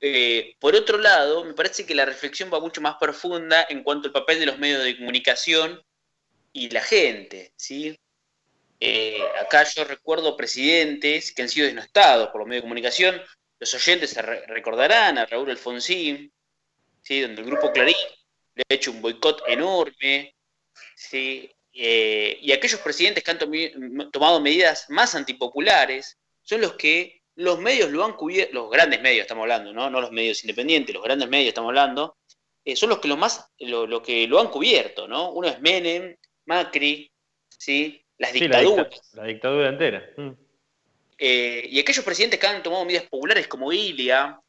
Eh, 0.00 0.54
por 0.60 0.74
otro 0.76 0.98
lado, 0.98 1.44
me 1.44 1.54
parece 1.54 1.86
que 1.86 1.94
la 1.94 2.04
reflexión 2.06 2.50
va 2.52 2.60
mucho 2.60 2.80
más 2.82 2.96
profunda 3.00 3.66
en 3.70 3.82
cuanto 3.84 4.08
al 4.08 4.12
papel 4.14 4.40
de 4.40 4.46
los 4.46 4.58
medios 4.58 4.84
de 4.84 4.96
comunicación 4.98 5.82
y 6.52 6.70
la 6.70 6.80
gente, 6.80 7.52
¿sí? 7.56 7.98
Eh, 8.80 9.20
acá 9.40 9.64
yo 9.64 9.84
recuerdo 9.84 10.36
presidentes 10.36 11.32
que 11.32 11.42
han 11.42 11.48
sido 11.48 11.66
desnostados 11.66 12.30
por 12.30 12.40
los 12.40 12.48
medios 12.48 12.62
de 12.62 12.68
comunicación. 12.68 13.22
Los 13.58 13.74
oyentes 13.74 14.10
se 14.10 14.22
re- 14.22 14.46
recordarán 14.46 15.18
a 15.18 15.26
Raúl 15.26 15.50
Alfonsín, 15.50 16.32
¿sí? 17.02 17.20
donde 17.20 17.42
el 17.42 17.46
grupo 17.46 17.72
Clarín 17.72 17.94
le 18.54 18.62
ha 18.68 18.74
hecho 18.74 18.90
un 18.90 19.02
boicot 19.02 19.42
enorme. 19.48 20.34
¿sí? 20.96 21.50
Eh, 21.74 22.38
y 22.40 22.52
aquellos 22.52 22.80
presidentes 22.80 23.22
que 23.22 23.30
han 23.30 24.10
tomado 24.10 24.40
medidas 24.40 24.86
más 24.88 25.14
antipopulares 25.14 26.18
son 26.42 26.62
los 26.62 26.72
que 26.74 27.20
los 27.36 27.60
medios 27.60 27.90
lo 27.90 28.04
han 28.04 28.14
cubierto, 28.14 28.52
los 28.54 28.70
grandes 28.70 29.00
medios 29.00 29.22
estamos 29.22 29.42
hablando, 29.42 29.72
¿no? 29.72 29.88
no 29.88 30.00
los 30.00 30.10
medios 30.10 30.42
independientes, 30.42 30.94
los 30.94 31.04
grandes 31.04 31.28
medios 31.28 31.48
estamos 31.48 31.68
hablando, 31.68 32.16
eh, 32.64 32.76
son 32.76 32.88
los 32.88 32.98
que 32.98 33.08
lo 33.08 33.16
más 33.16 33.46
lo, 33.58 33.86
lo 33.86 34.02
que 34.02 34.26
lo 34.26 34.40
han 34.40 34.48
cubierto, 34.48 35.06
¿no? 35.08 35.30
Uno 35.30 35.48
es 35.48 35.60
Menem, 35.60 36.16
Macri, 36.46 37.10
¿sí? 37.48 38.02
Las 38.18 38.32
Sí, 38.32 38.40
la, 38.48 38.58
dictaduras. 38.60 38.90
dicta- 38.90 39.16
la 39.16 39.24
dictadura 39.24 39.68
entera. 39.68 40.10
Mm. 40.16 40.30
Eh, 41.18 41.66
y 41.70 41.78
aquellos 41.80 42.04
presidentes 42.04 42.40
que 42.40 42.46
han 42.46 42.62
tomado 42.62 42.84
medidas 42.84 43.04
populares 43.08 43.46
como 43.46 43.72
Ilia, 43.72 44.40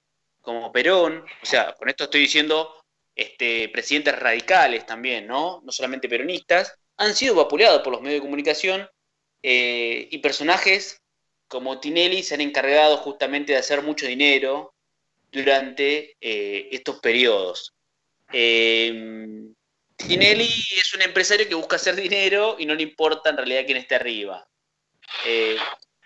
como 0.42 0.72
Perón, 0.72 1.26
o 1.42 1.46
sea, 1.46 1.74
con 1.74 1.90
esto 1.90 2.06
estoy 2.06 2.22
diciendo 2.22 2.82
este, 3.16 3.70
presidentes 3.70 4.18
radicales 4.18 4.86
también, 4.86 5.28
¿no? 5.28 5.62
No 5.64 5.72
solamente 5.72 6.08
peronistas, 6.10 6.74
han 6.98 7.14
sido 7.14 7.36
vapuleados 7.36 7.82
por 7.82 7.92
los 7.94 8.02
medios 8.02 8.20
de 8.22 8.26
comunicación 8.26 8.90
eh, 9.44 10.08
y 10.12 10.18
personajes 10.20 11.02
como 11.48 11.80
Tinelli 11.82 12.24
se 12.24 12.36
han 12.36 12.42
encargado 12.42 12.98
justamente 12.98 13.52
de 13.52 13.60
hacer 13.60 13.82
mucho 13.82 14.06
dinero 14.08 14.74
durante 15.32 16.16
eh, 16.22 16.70
estos 16.72 17.00
periodos. 17.02 17.74
Eh, 18.32 19.44
Tinelli 20.08 20.46
es 20.46 20.94
un 20.96 21.02
empresario 21.02 21.48
que 21.48 21.56
busca 21.56 21.76
hacer 21.76 21.96
dinero 21.96 22.56
y 22.60 22.66
no 22.66 22.76
le 22.76 22.84
importa 22.84 23.30
en 23.30 23.38
realidad 23.38 23.64
quién 23.66 23.78
esté 23.78 23.96
arriba. 23.96 24.48
Eh, 25.26 25.58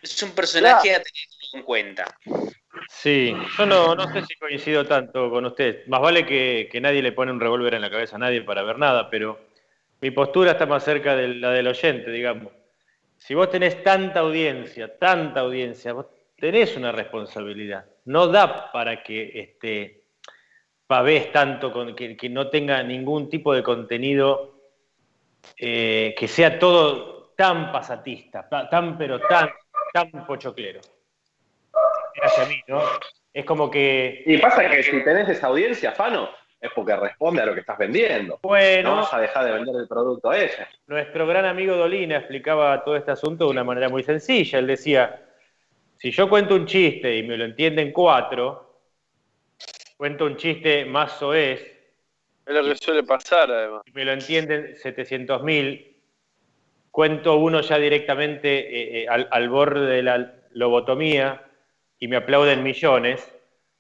es 0.02 0.24
un 0.24 0.32
personaje 0.32 0.93
a 0.93 1.02
tener 1.02 1.26
en 1.54 1.64
cuenta. 1.64 2.06
Sí, 2.89 3.34
yo 3.58 3.66
no, 3.66 3.96
no 3.96 4.12
sé 4.12 4.26
si 4.26 4.36
coincido 4.36 4.86
tanto 4.86 5.30
con 5.30 5.46
usted. 5.46 5.86
Más 5.88 6.02
vale 6.02 6.26
que, 6.26 6.68
que 6.72 6.82
nadie 6.82 7.02
le 7.02 7.12
pone 7.12 7.32
un 7.32 7.39
revólver 7.39 7.74
en 7.74 7.82
la 7.82 7.89
cabeza 7.89 8.18
a 8.18 8.20
nadie 8.20 8.41
para 8.41 8.64
ver 8.64 8.78
nada, 8.78 9.10
pero 9.10 9.39
mi 10.02 10.12
postura 10.12 10.52
está 10.52 10.66
más 10.66 10.84
cerca 10.84 11.16
de 11.16 11.30
la 11.36 11.52
del 11.52 11.68
oyente, 11.68 12.12
digamos. 12.12 12.52
Si 13.18 13.34
vos 13.34 13.50
tenés 13.50 13.82
tanta 13.84 14.20
audiencia, 14.20 14.98
tanta 14.98 15.39
audiencia, 15.39 15.93
vos 15.93 16.08
tenés 16.38 16.76
una 16.76 16.91
responsabilidad. 16.91 17.86
No 18.06 18.28
da 18.28 18.72
para 18.72 19.02
que 19.02 19.32
este, 19.34 20.05
pavés 20.88 21.31
tanto, 21.31 21.71
con, 21.71 21.95
que, 21.95 22.15
que 22.15 22.29
no 22.29 22.49
tenga 22.49 22.81
ningún 22.83 23.29
tipo 23.29 23.53
de 23.53 23.63
contenido 23.63 24.55
eh, 25.57 26.15
que 26.17 26.27
sea 26.27 26.59
todo 26.59 27.33
tan 27.36 27.71
pasatista, 27.71 28.47
ta- 28.47 28.69
tan 28.69 28.97
pero 28.97 29.19
tan, 29.19 29.49
tan 29.93 30.25
pochoclero. 30.25 30.81
Hacia 32.21 32.45
mí, 32.45 32.61
¿no? 32.67 32.81
Es 33.33 33.43
como 33.45 33.69
que. 33.69 34.23
Y 34.25 34.38
pasa 34.38 34.69
que 34.69 34.81
si 34.83 35.03
tenés 35.03 35.27
esa 35.27 35.47
audiencia, 35.47 35.91
Fano, 35.91 36.29
es 36.61 36.71
porque 36.73 36.95
responde 36.95 37.41
a 37.41 37.45
lo 37.45 37.53
que 37.53 37.59
estás 37.59 37.77
vendiendo. 37.77 38.39
Bueno. 38.41 38.91
No 38.91 38.95
vas 39.01 39.13
a 39.13 39.19
dejar 39.19 39.45
de 39.45 39.51
vender 39.51 39.75
el 39.75 39.88
producto 39.88 40.31
ese. 40.31 40.65
Nuestro 40.88 41.27
gran 41.27 41.45
amigo 41.45 41.75
Dolina 41.75 42.17
explicaba 42.17 42.83
todo 42.83 42.95
este 42.95 43.11
asunto 43.11 43.45
de 43.45 43.51
una 43.51 43.63
manera 43.63 43.89
muy 43.89 44.03
sencilla. 44.03 44.59
Él 44.59 44.67
decía, 44.67 45.21
si 45.97 46.11
yo 46.11 46.29
cuento 46.29 46.55
un 46.55 46.65
chiste 46.65 47.17
y 47.17 47.23
me 47.23 47.36
lo 47.36 47.43
entienden 47.43 47.91
cuatro, 47.91 48.64
cuento 49.98 50.26
un 50.26 50.38
chiste 50.38 50.86
más 50.86 51.20
soez 51.20 51.62
Es 52.46 52.54
lo 52.54 52.64
que 52.64 52.76
suele 52.76 53.04
pasar, 53.04 53.52
además. 53.52 53.82
me 53.93 54.06
lo 54.06 54.14
entienden 54.14 54.76
700.000, 54.76 55.96
cuento 56.91 57.38
uno 57.38 57.62
ya 57.62 57.78
directamente 57.78 58.60
eh, 58.60 59.04
eh, 59.04 59.08
al, 59.08 59.28
al 59.32 59.50
borde 59.50 59.86
de 59.88 60.04
la 60.04 60.34
lobotomía 60.52 61.43
y 62.00 62.08
me 62.08 62.18
aplauden 62.18 62.64
millones. 62.64 63.32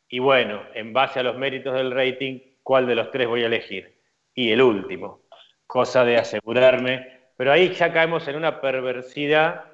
Y 0.07 0.19
bueno, 0.19 0.63
en 0.73 0.93
base 0.93 1.19
a 1.19 1.23
los 1.23 1.37
méritos 1.37 1.73
del 1.73 1.91
rating, 1.91 2.39
¿cuál 2.63 2.87
de 2.87 2.95
los 2.95 3.11
tres 3.11 3.27
voy 3.27 3.43
a 3.43 3.47
elegir? 3.47 3.95
Y 4.33 4.51
el 4.51 4.61
último, 4.61 5.21
cosa 5.67 6.05
de 6.05 6.17
asegurarme. 6.17 7.15
Pero 7.37 7.51
ahí 7.51 7.69
ya 7.73 7.91
caemos 7.91 8.27
en 8.27 8.35
una 8.35 8.61
perversidad 8.61 9.65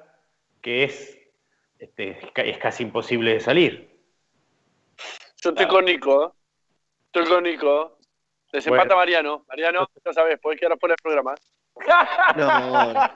que 0.60 0.84
es, 0.84 1.18
este, 1.78 2.18
es 2.34 2.58
casi 2.58 2.84
imposible 2.84 3.34
de 3.34 3.40
salir. 3.40 3.91
Yo 5.42 5.50
estoy 5.50 5.66
con 5.66 5.84
Nico. 5.84 6.34
Estoy 7.06 7.26
con 7.26 7.42
Nico. 7.42 7.98
Desempata 8.52 8.84
Bueno. 8.84 8.96
Mariano. 8.96 9.44
Mariano, 9.48 9.88
ya 10.04 10.12
sabes, 10.12 10.38
podés 10.40 10.60
quedar 10.60 10.78
fuera 10.78 10.94
del 10.94 11.02
programa. 11.02 11.34
No, 12.36 12.92
no. 12.94 13.10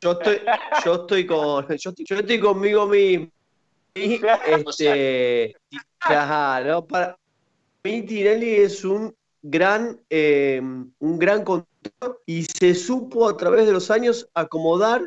Yo 0.00 0.12
estoy, 0.12 0.40
yo 0.84 0.94
estoy 0.94 1.26
con, 1.26 1.66
yo 1.68 1.90
estoy, 1.90 2.04
yo 2.04 2.16
estoy 2.16 2.40
conmigo 2.40 2.86
mismo. 2.86 3.28
Y, 3.94 4.20
este, 4.46 5.56
y- 5.70 5.78
claro, 5.98 6.84
para 6.84 7.16
mí 7.84 8.02
Tinelli 8.02 8.56
es 8.56 8.84
un 8.84 9.14
gran, 9.40 9.98
eh, 10.10 10.60
un 10.60 11.18
gran 11.18 11.44
conductor 11.44 12.20
y 12.26 12.42
se 12.42 12.74
supo 12.74 13.28
a 13.28 13.36
través 13.36 13.66
de 13.66 13.72
los 13.72 13.90
años 13.90 14.28
acomodar 14.34 15.02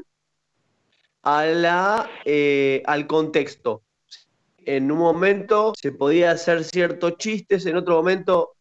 a 1.22 1.46
la, 1.46 2.10
eh, 2.26 2.82
al 2.86 3.06
contexto. 3.06 3.84
En 4.68 4.92
un 4.92 4.98
momento 4.98 5.72
se 5.80 5.94
podía 5.94 6.32
hacer 6.32 6.66
ciertos 6.66 7.16
chistes, 7.18 7.66
en 7.66 7.78
otro 7.78 7.96
momento 7.96 8.52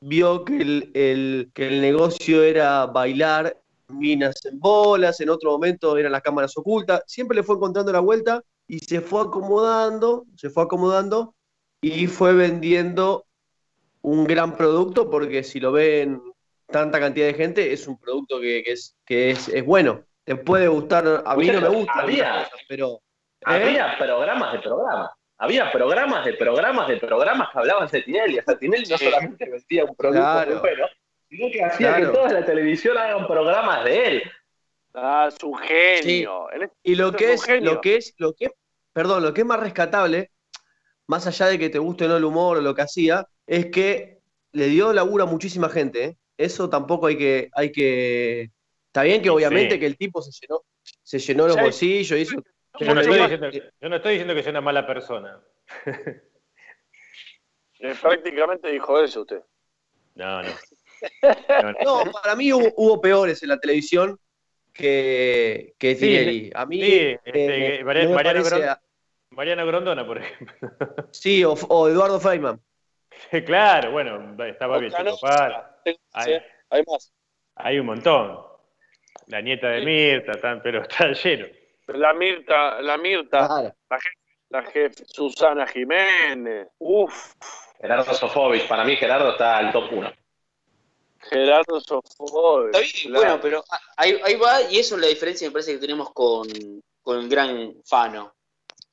vio 0.00 0.44
que 0.44 0.56
el, 0.60 0.90
el- 0.94 1.50
que 1.54 1.68
el 1.68 1.80
negocio 1.80 2.42
era 2.42 2.86
bailar 2.86 3.56
minas 3.86 4.44
en 4.44 4.58
bolas, 4.58 5.20
en 5.20 5.28
otro 5.30 5.52
momento 5.52 5.96
eran 5.96 6.10
las 6.10 6.22
cámaras 6.22 6.56
ocultas, 6.58 7.04
siempre 7.06 7.36
le 7.36 7.44
fue 7.44 7.54
encontrando 7.54 7.92
la 7.92 8.00
vuelta 8.00 8.42
y 8.66 8.80
se 8.80 9.00
fue 9.00 9.20
acomodando, 9.22 10.24
se 10.36 10.50
fue 10.50 10.64
acomodando 10.64 11.36
y 11.80 12.08
fue 12.08 12.32
vendiendo 12.32 13.24
un 14.00 14.24
gran 14.24 14.56
producto 14.56 15.08
porque 15.08 15.44
si 15.44 15.60
lo 15.60 15.70
ven 15.70 16.20
tanta 16.66 16.98
cantidad 16.98 17.26
de 17.26 17.34
gente 17.34 17.72
es 17.72 17.86
un 17.86 17.98
producto 17.98 18.40
que, 18.40 18.64
que 18.64 18.72
es, 18.72 18.96
que 19.06 19.30
es, 19.30 19.46
es 19.48 19.64
bueno. 19.64 20.02
Te 20.24 20.34
puede 20.34 20.66
gustar, 20.66 21.22
a 21.24 21.36
mí 21.36 21.46
no 21.50 21.60
me 21.60 21.68
gusta, 21.68 21.92
había- 21.94 22.24
algunas 22.26 22.48
cosas, 22.50 22.66
pero 22.68 22.94
¿eh? 22.96 23.44
Había 23.44 23.96
programas 23.96 24.52
de 24.54 24.58
programas. 24.58 25.10
Había 25.42 25.72
programas 25.72 26.24
de 26.24 26.34
programas 26.34 26.86
de 26.88 26.98
programas 26.98 27.48
que 27.52 27.58
hablaban 27.58 27.88
de 27.90 28.02
Tinelli. 28.02 28.38
O 28.38 28.42
sea, 28.44 28.56
Tinelli 28.56 28.84
no 28.88 28.96
Sí. 28.96 29.04
solamente 29.06 29.50
vendía 29.50 29.84
un 29.84 29.96
producto 29.96 30.20
Claro. 30.22 30.50
muy 30.52 30.60
bueno, 30.60 30.86
sino 31.28 31.50
que 31.50 31.64
hacía 31.64 31.88
Claro. 31.88 32.06
que 32.12 32.16
toda 32.16 32.32
la 32.32 32.46
televisión 32.46 32.96
hagan 32.96 33.26
programas 33.26 33.84
de 33.84 34.06
él. 34.06 34.22
Ah, 34.94 35.28
es 35.34 35.42
un 35.42 35.58
genio. 35.58 36.48
Es- 36.52 36.70
Y 36.84 36.94
lo 36.94 37.12
que 37.12 37.32
es, 37.32 37.42
genio. 37.44 37.74
lo 37.74 37.80
que 37.80 37.96
es, 37.96 38.14
lo 38.18 38.34
que, 38.34 38.50
perdón, 38.92 39.24
lo 39.24 39.34
que 39.34 39.40
es 39.40 39.46
más 39.46 39.58
rescatable, 39.58 40.30
más 41.08 41.26
allá 41.26 41.46
de 41.46 41.58
que 41.58 41.70
te 41.70 41.78
guste 41.80 42.04
o 42.04 42.08
no 42.08 42.16
el 42.18 42.24
humor 42.24 42.58
o 42.58 42.60
lo 42.60 42.74
que 42.74 42.82
hacía, 42.82 43.26
es 43.46 43.66
que 43.66 44.18
le 44.52 44.66
dio 44.66 44.92
laburo 44.92 45.24
a 45.24 45.26
muchísima 45.26 45.68
gente. 45.68 46.04
¿eh? 46.04 46.16
Eso 46.36 46.70
tampoco 46.70 47.08
hay 47.08 47.18
que, 47.18 47.48
hay 47.54 47.72
que. 47.72 48.50
Está 48.86 49.02
bien 49.02 49.18
que 49.22 49.24
Sí, 49.30 49.30
obviamente 49.30 49.74
sí. 49.74 49.80
que 49.80 49.86
el 49.86 49.96
tipo 49.96 50.22
se 50.22 50.30
llenó, 50.40 50.60
se 51.02 51.18
llenó 51.18 51.46
los 51.48 51.56
Sí. 51.56 51.62
bolsillos 51.62 52.18
y 52.18 52.22
eso. 52.22 52.36
Yo 52.80 52.94
no, 52.94 53.00
estoy 53.00 53.18
diciendo, 53.18 53.50
yo 53.50 53.88
no 53.88 53.96
estoy 53.96 54.12
diciendo 54.12 54.34
que 54.34 54.42
sea 54.42 54.50
una 54.50 54.60
mala 54.60 54.86
persona. 54.86 55.40
Eh, 57.84 57.96
prácticamente 58.00 58.70
dijo 58.70 59.00
eso 59.02 59.22
usted. 59.22 59.42
No, 60.14 60.40
no. 60.40 60.48
No, 60.52 61.72
no. 61.84 62.04
No, 62.04 62.12
para 62.12 62.36
mí 62.36 62.52
hubo, 62.52 62.72
hubo 62.76 63.00
peores 63.00 63.42
en 63.42 63.48
la 63.48 63.58
televisión 63.58 64.20
que, 64.72 65.74
que 65.78 65.96
Sí, 65.96 66.00
Tinelli. 66.06 66.52
A 66.54 66.64
mí 66.64 66.80
sí, 66.80 66.92
eh, 66.92 67.20
este, 67.24 67.84
Mariano- 67.84 68.10
no 68.10 68.14
Mariano 68.14 68.70
a- 68.70 68.80
Mariano 69.30 69.66
Grondona, 69.66 70.06
por 70.06 70.18
ejemplo. 70.18 70.68
sí, 71.10 71.42
o, 71.44 71.54
o 71.54 71.88
Eduardo 71.88 72.20
Feynman. 72.20 72.60
claro, 73.44 73.90
bueno, 73.90 74.36
estaba 74.46 74.78
bien 74.78 74.92
Par. 75.20 75.80
Hay, 76.12 76.38
Hay 76.70 76.82
más. 76.86 77.12
hay 77.56 77.78
un 77.80 77.86
montón. 77.86 78.38
La 79.26 79.40
nieta 79.40 79.70
de 79.70 79.84
Mirta, 79.84 80.40
tan, 80.40 80.62
pero 80.62 80.82
está 80.82 81.10
lleno. 81.12 81.46
La 81.88 82.12
Mirta, 82.14 82.80
la 82.80 82.96
Mirta, 82.98 83.46
Claro. 83.46 83.74
la 83.90 84.00
jefe, 84.00 84.18
la 84.50 84.62
jefe 84.64 85.04
Susana 85.06 85.66
Jiménez. 85.66 86.68
Uf, 86.78 87.34
Gerardo 87.80 88.14
Sofovich, 88.14 88.66
para 88.68 88.84
mí 88.84 88.96
Gerardo 88.96 89.32
está 89.32 89.56
al 89.58 89.72
top 89.72 89.92
1. 89.92 90.12
Gerardo 91.20 91.80
Sofovich. 91.80 92.66
Está 92.74 92.78
bien, 92.80 92.92
claro. 93.12 93.20
bueno, 93.20 93.40
pero 93.40 93.64
ahí, 93.96 94.18
ahí 94.24 94.34
va, 94.36 94.62
y 94.70 94.78
eso 94.78 94.94
es 94.96 95.00
la 95.00 95.06
diferencia 95.08 95.46
me 95.48 95.52
parece 95.52 95.72
que 95.72 95.78
tenemos 95.78 96.12
con, 96.12 96.46
con 97.02 97.18
el 97.18 97.28
gran 97.28 97.74
Fano. 97.84 98.34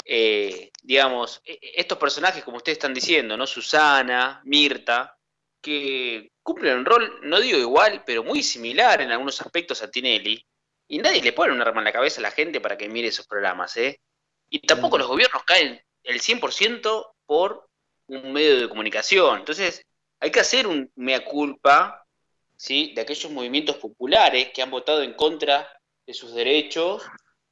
Eh, 0.05 0.71
digamos, 0.81 1.41
e- 1.45 1.53
e- 1.53 1.71
estos 1.75 1.97
personajes, 1.97 2.43
como 2.43 2.57
ustedes 2.57 2.77
están 2.79 2.93
diciendo, 2.93 3.37
¿no? 3.37 3.45
Susana, 3.45 4.41
Mirta, 4.45 5.15
que 5.61 6.31
cumplen 6.41 6.79
un 6.79 6.85
rol, 6.85 7.19
no 7.23 7.39
digo 7.39 7.59
igual, 7.59 8.03
pero 8.05 8.23
muy 8.23 8.41
similar 8.41 9.01
en 9.01 9.11
algunos 9.11 9.39
aspectos 9.41 9.83
a 9.83 9.91
Tinelli, 9.91 10.43
y 10.89 10.97
nadie 10.97 11.21
le 11.21 11.33
pone 11.33 11.53
un 11.53 11.61
arma 11.61 11.79
en 11.79 11.85
la 11.85 11.93
cabeza 11.93 12.19
a 12.19 12.23
la 12.23 12.31
gente 12.31 12.59
para 12.59 12.77
que 12.77 12.89
mire 12.89 13.07
esos 13.07 13.27
programas, 13.27 13.77
¿eh? 13.77 14.01
Y 14.49 14.65
tampoco 14.65 14.97
los 14.97 15.07
gobiernos 15.07 15.43
caen 15.43 15.79
el 16.03 16.19
100% 16.19 17.11
por 17.27 17.69
un 18.07 18.33
medio 18.33 18.59
de 18.59 18.67
comunicación. 18.67 19.39
Entonces, 19.39 19.85
hay 20.19 20.31
que 20.31 20.39
hacer 20.39 20.65
un 20.65 20.91
mea 20.95 21.23
culpa 21.23 22.03
¿sí? 22.55 22.91
de 22.95 23.01
aquellos 23.01 23.31
movimientos 23.31 23.77
populares 23.77 24.49
que 24.51 24.63
han 24.63 24.71
votado 24.71 25.03
en 25.03 25.13
contra 25.13 25.69
de 26.07 26.13
sus 26.15 26.33
derechos, 26.33 27.03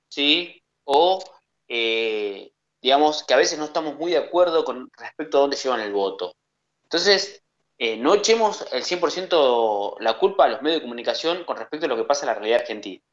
¿sí? 0.09 0.63
o 0.83 1.23
eh, 1.67 2.51
digamos 2.81 3.23
que 3.23 3.35
a 3.35 3.37
veces 3.37 3.59
no 3.59 3.65
estamos 3.65 3.95
muy 3.95 4.11
de 4.11 4.17
acuerdo 4.17 4.65
con 4.65 4.89
respecto 4.97 5.37
a 5.37 5.41
dónde 5.41 5.57
llevan 5.57 5.81
el 5.81 5.93
voto. 5.93 6.35
Entonces, 6.83 7.43
eh, 7.77 7.97
no 7.97 8.15
echemos 8.15 8.65
el 8.71 8.83
100% 8.83 9.97
la 9.99 10.17
culpa 10.17 10.45
a 10.45 10.49
los 10.49 10.63
medios 10.63 10.79
de 10.79 10.85
comunicación 10.85 11.43
con 11.43 11.57
respecto 11.57 11.85
a 11.85 11.89
lo 11.89 11.97
que 11.97 12.05
pasa 12.05 12.25
en 12.25 12.27
la 12.27 12.33
realidad 12.33 12.61
argentina. 12.61 13.03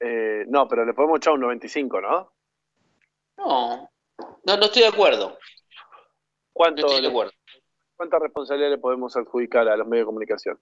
Eh, 0.00 0.44
no, 0.48 0.68
pero 0.68 0.84
le 0.84 0.94
podemos 0.94 1.18
echar 1.18 1.34
un 1.34 1.40
95, 1.40 2.00
¿no? 2.00 2.32
No, 3.38 3.90
no, 4.18 4.56
no 4.56 4.64
estoy 4.64 4.82
de 4.82 4.88
acuerdo. 4.88 5.30
No 5.30 5.36
¿Cuánto, 6.52 6.86
estoy 6.86 7.02
de 7.02 7.08
acuerdo. 7.08 7.32
¿Cuánta 7.96 8.18
responsabilidad 8.18 8.70
le 8.70 8.78
podemos 8.78 9.16
adjudicar 9.16 9.68
a 9.68 9.76
los 9.76 9.86
medios 9.86 10.04
de 10.04 10.06
comunicación? 10.06 10.58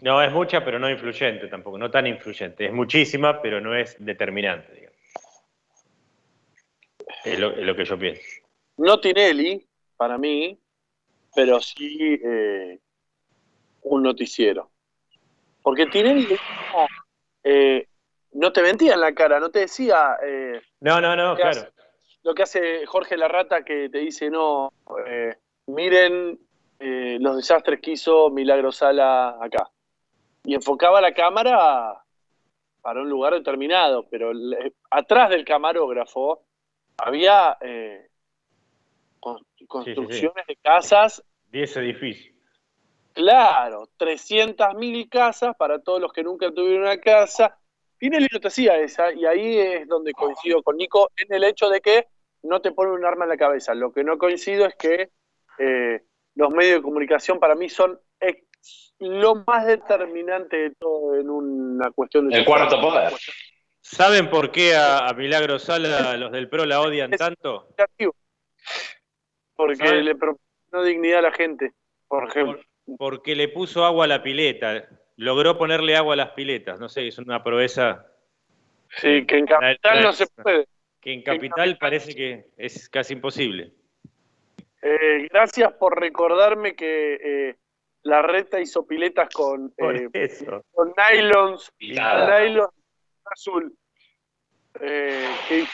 No, 0.00 0.22
es 0.22 0.32
mucha, 0.32 0.64
pero 0.64 0.78
no 0.78 0.90
influyente 0.90 1.46
tampoco, 1.48 1.76
no 1.76 1.90
tan 1.90 2.06
influyente. 2.06 2.66
Es 2.66 2.72
muchísima, 2.72 3.42
pero 3.42 3.60
no 3.60 3.74
es 3.74 3.96
determinante, 3.98 4.72
digamos. 4.72 4.98
Es 7.24 7.38
lo, 7.38 7.50
es 7.52 7.66
lo 7.66 7.76
que 7.76 7.84
yo 7.84 7.98
pienso. 7.98 8.22
No 8.78 8.98
Tinelli, 8.98 9.66
para 9.96 10.16
mí, 10.16 10.58
pero 11.34 11.60
sí 11.60 12.18
eh, 12.24 12.78
un 13.82 14.02
noticiero. 14.02 14.70
Porque 15.62 15.86
Tinelli 15.86 16.34
eh, 17.44 17.86
no 18.32 18.52
te 18.52 18.62
mentía 18.62 18.94
en 18.94 19.00
la 19.00 19.12
cara, 19.14 19.40
no 19.40 19.50
te 19.50 19.60
decía 19.60 20.16
eh, 20.22 20.60
No, 20.80 21.00
no, 21.00 21.16
no, 21.16 21.34
¿Qué 21.36 21.42
claro. 21.42 21.60
hace? 21.60 21.70
lo 22.22 22.34
que 22.34 22.42
hace 22.42 22.84
Jorge 22.86 23.16
Larrata 23.16 23.64
que 23.64 23.88
te 23.88 23.98
dice, 23.98 24.28
no, 24.30 24.72
eh, 25.06 25.34
miren 25.68 26.38
eh, 26.78 27.16
los 27.20 27.36
desastres 27.36 27.80
que 27.80 27.92
hizo 27.92 28.28
Milagro 28.30 28.72
Sala 28.72 29.38
acá. 29.40 29.70
Y 30.44 30.54
enfocaba 30.54 31.00
la 31.00 31.12
cámara 31.14 32.02
para 32.82 33.00
un 33.02 33.08
lugar 33.10 33.34
determinado, 33.34 34.06
pero 34.10 34.32
le- 34.32 34.74
atrás 34.90 35.30
del 35.30 35.44
camarógrafo 35.44 36.44
había 36.98 37.56
con- 39.18 39.44
construcciones 39.66 40.46
de 40.46 40.56
casas 40.56 41.22
10 41.50 41.76
edificios. 41.78 42.34
Claro, 43.12 43.88
300.000 43.98 45.08
casas 45.08 45.56
para 45.56 45.80
todos 45.80 46.00
los 46.00 46.12
que 46.12 46.22
nunca 46.22 46.50
tuvieron 46.52 46.82
una 46.82 46.98
casa. 47.00 47.58
Pinelli 48.00 48.26
no 48.32 48.40
te 48.40 48.48
hacía 48.48 48.78
esa, 48.78 49.12
y 49.12 49.26
ahí 49.26 49.58
es 49.58 49.86
donde 49.86 50.12
coincido 50.12 50.62
con 50.62 50.76
Nico 50.78 51.10
en 51.18 51.32
el 51.34 51.44
hecho 51.44 51.68
de 51.68 51.82
que 51.82 52.06
no 52.42 52.62
te 52.62 52.72
pone 52.72 52.92
un 52.92 53.04
arma 53.04 53.26
en 53.26 53.28
la 53.28 53.36
cabeza. 53.36 53.74
Lo 53.74 53.92
que 53.92 54.02
no 54.02 54.16
coincido 54.16 54.64
es 54.64 54.74
que 54.74 55.10
eh, 55.58 56.00
los 56.34 56.50
medios 56.50 56.76
de 56.76 56.82
comunicación 56.82 57.38
para 57.38 57.54
mí 57.54 57.68
son 57.68 58.00
ex- 58.18 58.94
lo 58.98 59.44
más 59.46 59.66
determinante 59.66 60.56
de 60.56 60.70
todo 60.78 61.16
en 61.16 61.28
una 61.28 61.90
cuestión 61.90 62.28
de... 62.28 62.38
El 62.38 62.44
cuarto 62.46 62.80
poder. 62.80 63.12
¿Saben 63.82 64.30
por 64.30 64.50
qué 64.50 64.74
a, 64.74 65.06
a 65.08 65.12
Milagro 65.12 65.58
Sala 65.58 66.16
los 66.16 66.32
del 66.32 66.48
PRO 66.48 66.64
la 66.64 66.80
odian 66.80 67.10
tanto? 67.10 67.68
Porque 69.56 69.76
¿Saben? 69.76 70.04
le 70.06 70.14
proporcionó 70.14 70.84
dignidad 70.84 71.18
a 71.18 71.22
la 71.22 71.32
gente, 71.32 71.72
por 72.08 72.28
ejemplo. 72.28 72.60
Porque 72.98 73.36
le 73.36 73.48
puso 73.48 73.84
agua 73.84 74.06
a 74.06 74.08
la 74.08 74.22
pileta. 74.22 74.88
Logró 75.20 75.58
ponerle 75.58 75.96
agua 75.96 76.14
a 76.14 76.16
las 76.16 76.30
piletas. 76.30 76.80
No 76.80 76.88
sé, 76.88 77.06
es 77.06 77.18
una 77.18 77.42
proeza 77.44 78.06
Sí, 78.96 79.26
que 79.26 79.36
en 79.36 79.46
Capital 79.46 80.02
no 80.02 80.12
se 80.14 80.26
puede. 80.26 80.66
que 80.98 81.12
en 81.12 81.22
Capital 81.22 81.76
parece 81.78 82.14
que 82.14 82.46
es 82.56 82.88
casi 82.88 83.12
imposible. 83.12 83.74
Eh, 84.80 85.28
gracias 85.30 85.74
por 85.74 86.00
recordarme 86.00 86.74
que 86.74 87.18
eh, 87.50 87.56
la 88.02 88.22
reta 88.22 88.58
hizo 88.60 88.86
piletas 88.86 89.28
con, 89.28 89.74
eh, 89.76 90.08
con 90.72 90.94
nylons, 90.96 91.70
Pintada. 91.76 92.40
nylon 92.40 92.68
azul. 93.26 93.76
Eh. 94.80 95.66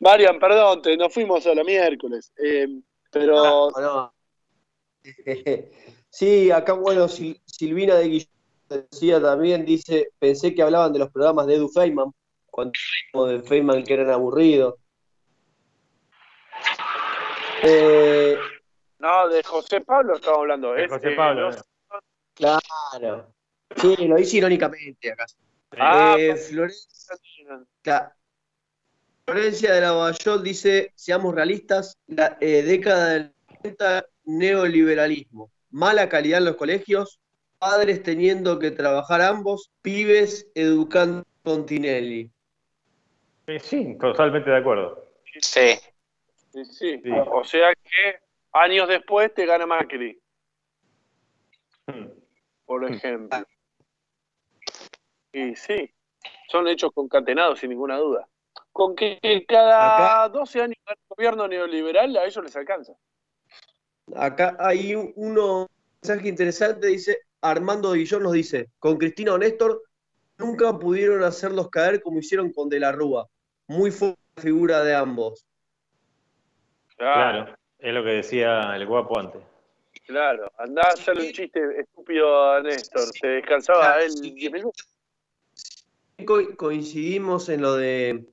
Marian, 0.00 0.38
perdón, 0.38 0.82
te, 0.82 0.96
nos 0.96 1.12
fuimos 1.12 1.44
a 1.48 1.54
la 1.54 1.64
miércoles. 1.64 2.32
eh, 2.36 2.68
pero 3.10 3.34
No, 3.34 3.70
no. 3.70 4.14
Sí, 6.12 6.50
acá, 6.50 6.74
bueno, 6.74 7.08
Sil- 7.08 7.40
Silvina 7.46 7.94
de 7.94 8.04
Guillermo 8.04 8.32
decía 8.68 9.18
también, 9.20 9.64
dice, 9.64 10.10
pensé 10.18 10.54
que 10.54 10.62
hablaban 10.62 10.92
de 10.92 10.98
los 10.98 11.10
programas 11.10 11.46
de 11.46 11.54
Edu 11.54 11.68
Feynman, 11.70 12.12
cuando 12.50 12.72
de 13.28 13.42
Feynman 13.42 13.82
que 13.82 13.94
eran 13.94 14.10
aburridos. 14.10 14.74
Eh, 17.62 18.36
no, 18.98 19.28
de 19.28 19.42
José 19.42 19.80
Pablo 19.80 20.16
estamos 20.16 20.40
hablando. 20.40 20.72
De 20.74 20.84
es, 20.84 20.90
José 20.90 21.12
eh, 21.12 21.16
Pablo. 21.16 21.50
no- 21.50 22.00
claro. 22.34 23.32
Sí, 23.76 23.96
lo 24.06 24.18
hice 24.18 24.36
irónicamente 24.36 25.12
acá. 25.12 25.24
Ah, 25.78 26.14
Eh, 26.18 26.36
Florencia, 26.36 27.16
Cla- 27.82 28.14
Florencia 29.24 29.72
de 29.74 29.80
la 29.80 29.92
Bayol 29.92 30.42
dice, 30.42 30.92
seamos 30.94 31.34
realistas, 31.34 31.96
la 32.06 32.36
eh, 32.38 32.62
década 32.62 33.08
del 33.14 33.34
90, 33.64 34.04
neoliberalismo, 34.24 35.50
mala 35.72 36.08
calidad 36.08 36.38
en 36.38 36.44
los 36.44 36.56
colegios, 36.56 37.20
padres 37.58 38.02
teniendo 38.02 38.58
que 38.58 38.70
trabajar 38.70 39.20
ambos, 39.22 39.72
pibes 39.82 40.46
educando 40.54 41.24
con 41.42 41.66
Tinelli. 41.66 42.30
Eh, 43.46 43.58
Sí, 43.58 43.96
totalmente 43.98 44.50
de 44.50 44.56
acuerdo. 44.58 45.04
Sí. 45.40 45.74
sí, 46.52 46.64
sí. 46.64 47.00
Sí. 47.02 47.10
O, 47.10 47.38
o 47.40 47.44
sea 47.44 47.74
que 47.74 48.18
años 48.52 48.86
después 48.88 49.34
te 49.34 49.46
gana 49.46 49.66
Macri, 49.66 50.18
Hmm. 51.86 52.06
por 52.64 52.84
ejemplo. 52.84 53.44
Y 55.32 55.56
sí, 55.56 55.90
son 56.48 56.68
hechos 56.68 56.92
concatenados 56.92 57.58
sin 57.58 57.70
ninguna 57.70 57.96
duda. 57.96 58.28
Con 58.70 58.94
que 58.94 59.18
cada 59.48 60.28
12 60.28 60.62
años 60.62 60.76
un 60.86 60.94
gobierno 61.08 61.48
neoliberal, 61.48 62.16
a 62.16 62.24
ellos 62.24 62.44
les 62.44 62.54
alcanza. 62.54 62.92
Acá 64.16 64.56
hay 64.58 64.94
un- 64.94 65.12
uno, 65.16 65.62
un 65.62 65.68
mensaje 66.02 66.28
interesante, 66.28 66.86
dice, 66.88 67.18
Armando 67.40 67.92
Guillón 67.92 68.22
nos 68.22 68.32
dice, 68.32 68.68
con 68.78 68.96
Cristina 68.98 69.32
o 69.34 69.38
Néstor 69.38 69.82
nunca 70.38 70.76
pudieron 70.78 71.22
hacerlos 71.22 71.70
caer 71.70 72.00
como 72.02 72.18
hicieron 72.18 72.52
con 72.52 72.68
De 72.68 72.80
la 72.80 72.92
Rúa. 72.92 73.28
Muy 73.68 73.90
fuerte 73.90 74.18
la 74.36 74.42
figura 74.42 74.82
de 74.84 74.94
ambos. 74.94 75.46
Claro, 76.96 77.44
Claro, 77.44 77.58
es 77.78 77.94
lo 77.94 78.04
que 78.04 78.10
decía 78.10 78.76
el 78.76 78.86
guapo 78.86 79.18
antes. 79.18 79.42
claro. 80.06 80.50
Andá 80.58 80.82
a 80.82 80.92
hacerle 80.92 81.26
un 81.28 81.32
chiste 81.32 81.60
estúpido 81.80 82.50
a 82.52 82.60
Néstor. 82.60 83.02
Se 83.18 83.26
descansaba 83.26 84.00
él 84.02 84.12
10 84.34 84.52
minutos. 84.52 84.86
Co- 86.26 86.56
coincidimos 86.56 87.48
en 87.48 87.62
lo 87.62 87.74
de 87.76 88.26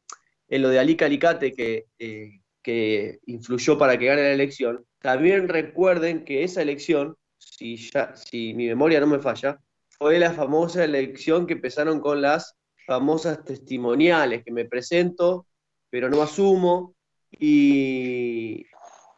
en 0.51 0.61
lo 0.63 0.69
de 0.69 0.79
Ali 0.79 0.95
Calicate 0.97 1.53
que, 1.53 1.85
eh, 1.99 2.39
que 2.63 3.19
influyó 3.27 3.77
para 3.77 3.97
que 3.97 4.05
gane 4.05 4.23
la 4.23 4.31
elección. 4.31 4.83
También 5.01 5.47
recuerden 5.47 6.25
que 6.25 6.43
esa 6.43 6.61
elección, 6.61 7.17
si 7.37 7.77
ya, 7.77 8.15
si 8.15 8.53
mi 8.53 8.67
memoria 8.67 8.99
no 8.99 9.07
me 9.07 9.19
falla, 9.19 9.59
fue 9.97 10.19
la 10.19 10.31
famosa 10.31 10.83
elección 10.83 11.47
que 11.47 11.53
empezaron 11.53 11.99
con 11.99 12.21
las 12.21 12.55
famosas 12.85 13.43
testimoniales, 13.43 14.43
que 14.43 14.51
me 14.51 14.65
presento, 14.65 15.45
pero 15.89 16.09
no 16.09 16.21
asumo, 16.21 16.95
y, 17.31 18.65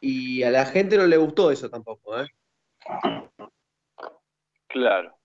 y 0.02 0.44
a 0.44 0.52
la 0.52 0.66
gente 0.66 0.98
no 0.98 1.06
le 1.08 1.18
gustó 1.18 1.52
eso 1.52 1.70
tampoco, 1.70 2.20
¿eh? 2.20 2.28
Claro. 4.68 5.16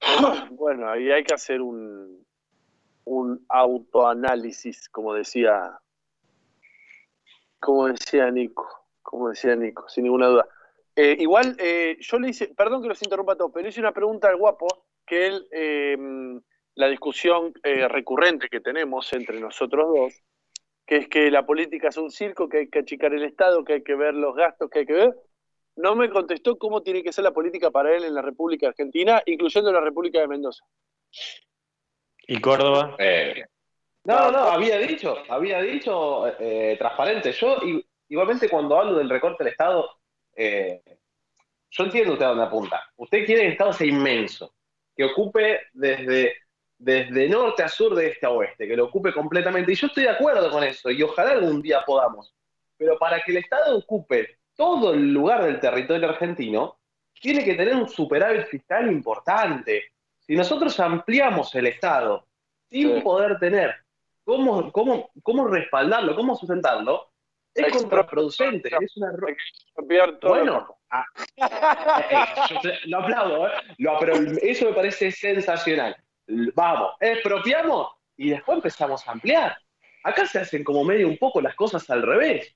Bueno, 0.50 0.90
ahí 0.90 1.10
hay 1.10 1.24
que 1.24 1.34
hacer 1.34 1.60
un, 1.60 2.24
un 3.04 3.44
autoanálisis, 3.48 4.88
como 4.88 5.14
decía, 5.14 5.78
como 7.60 7.88
decía 7.88 8.30
Nico, 8.30 8.83
como 9.14 9.28
decía 9.28 9.54
Nico, 9.54 9.88
sin 9.88 10.02
ninguna 10.02 10.26
duda. 10.26 10.48
Eh, 10.96 11.16
igual, 11.20 11.54
eh, 11.60 11.96
yo 12.00 12.18
le 12.18 12.30
hice, 12.30 12.48
perdón 12.48 12.82
que 12.82 12.88
los 12.88 13.00
interrumpa 13.00 13.34
a 13.34 13.36
todos, 13.36 13.52
pero 13.54 13.62
le 13.62 13.68
hice 13.68 13.78
una 13.78 13.92
pregunta 13.92 14.28
al 14.28 14.36
guapo, 14.36 14.66
que 15.06 15.28
él, 15.28 15.46
eh, 15.52 15.96
la 16.74 16.88
discusión 16.88 17.52
eh, 17.62 17.86
recurrente 17.86 18.48
que 18.48 18.58
tenemos 18.58 19.12
entre 19.12 19.38
nosotros 19.38 19.86
dos, 19.86 20.22
que 20.84 20.96
es 20.96 21.08
que 21.08 21.30
la 21.30 21.46
política 21.46 21.90
es 21.90 21.96
un 21.96 22.10
circo, 22.10 22.48
que 22.48 22.58
hay 22.58 22.68
que 22.68 22.80
achicar 22.80 23.14
el 23.14 23.22
Estado, 23.22 23.62
que 23.62 23.74
hay 23.74 23.82
que 23.84 23.94
ver 23.94 24.14
los 24.14 24.34
gastos, 24.34 24.68
que 24.68 24.80
hay 24.80 24.86
que 24.86 24.94
ver, 24.94 25.14
no 25.76 25.94
me 25.94 26.10
contestó 26.10 26.58
cómo 26.58 26.82
tiene 26.82 27.04
que 27.04 27.12
ser 27.12 27.22
la 27.22 27.32
política 27.32 27.70
para 27.70 27.94
él 27.96 28.02
en 28.02 28.14
la 28.14 28.22
República 28.22 28.66
Argentina, 28.66 29.22
incluyendo 29.26 29.72
la 29.72 29.80
República 29.80 30.18
de 30.18 30.26
Mendoza. 30.26 30.64
¿Y 32.26 32.40
Córdoba? 32.40 32.96
Eh, 32.98 33.44
no, 34.06 34.32
no, 34.32 34.38
había 34.38 34.78
dicho, 34.78 35.16
había 35.28 35.62
dicho 35.62 36.26
eh, 36.40 36.74
transparente. 36.78 37.30
Yo, 37.30 37.58
igualmente, 38.08 38.48
cuando 38.48 38.78
hablo 38.78 38.98
del 38.98 39.10
recorte 39.10 39.44
del 39.44 39.52
Estado, 39.52 39.90
eh, 40.36 40.82
yo 41.70 41.84
entiendo 41.84 42.12
usted 42.12 42.24
a 42.26 42.28
dónde 42.28 42.44
apunta. 42.44 42.82
Usted 42.96 43.24
quiere 43.24 43.42
que 43.42 43.46
el 43.46 43.52
Estado 43.52 43.72
sea 43.72 43.86
inmenso, 43.86 44.54
que 44.96 45.04
ocupe 45.04 45.60
desde, 45.72 46.34
desde 46.78 47.28
norte 47.28 47.62
a 47.62 47.68
sur, 47.68 47.94
de 47.94 48.08
este 48.08 48.26
a 48.26 48.30
oeste, 48.30 48.68
que 48.68 48.76
lo 48.76 48.84
ocupe 48.86 49.12
completamente. 49.12 49.72
Y 49.72 49.74
yo 49.74 49.86
estoy 49.88 50.04
de 50.04 50.10
acuerdo 50.10 50.50
con 50.50 50.62
eso, 50.62 50.90
y 50.90 51.02
ojalá 51.02 51.32
algún 51.32 51.60
día 51.62 51.82
podamos. 51.84 52.34
Pero 52.76 52.98
para 52.98 53.20
que 53.20 53.32
el 53.32 53.38
Estado 53.38 53.76
ocupe 53.78 54.38
todo 54.54 54.94
el 54.94 55.12
lugar 55.12 55.44
del 55.44 55.58
territorio 55.60 56.08
argentino, 56.08 56.78
tiene 57.20 57.44
que 57.44 57.54
tener 57.54 57.74
un 57.74 57.88
superávit 57.88 58.46
fiscal 58.46 58.90
importante. 58.90 59.84
Si 60.18 60.36
nosotros 60.36 60.78
ampliamos 60.78 61.54
el 61.54 61.66
Estado 61.66 62.26
sin 62.70 62.96
Sí. 62.96 63.00
poder 63.02 63.38
tener 63.38 63.74
cómo, 64.24 64.70
cómo, 64.72 65.10
cómo 65.22 65.46
respaldarlo, 65.48 66.14
cómo 66.16 66.34
sustentarlo, 66.36 67.10
es 67.54 67.72
contraproducente. 67.72 68.68
Es 68.80 68.96
una 68.96 69.12
todo 70.20 70.30
bueno, 70.30 70.76
ah, 70.90 71.04
eh, 72.10 72.24
eh, 72.64 72.78
lo 72.86 72.98
aplaudo, 73.00 73.48
¿eh? 73.48 73.52
Lo- 73.78 73.98
pero 73.98 74.14
eso 74.42 74.66
me 74.66 74.72
parece 74.74 75.10
sensacional. 75.12 75.96
Vamos, 76.54 76.94
expropiamos 77.00 77.92
y 78.16 78.30
después 78.30 78.56
empezamos 78.56 79.06
a 79.06 79.12
ampliar. 79.12 79.56
Acá 80.02 80.26
se 80.26 80.38
hacen 80.40 80.64
como 80.64 80.84
medio 80.84 81.08
un 81.08 81.18
poco 81.18 81.40
las 81.40 81.54
cosas 81.54 81.88
al 81.90 82.02
revés. 82.02 82.54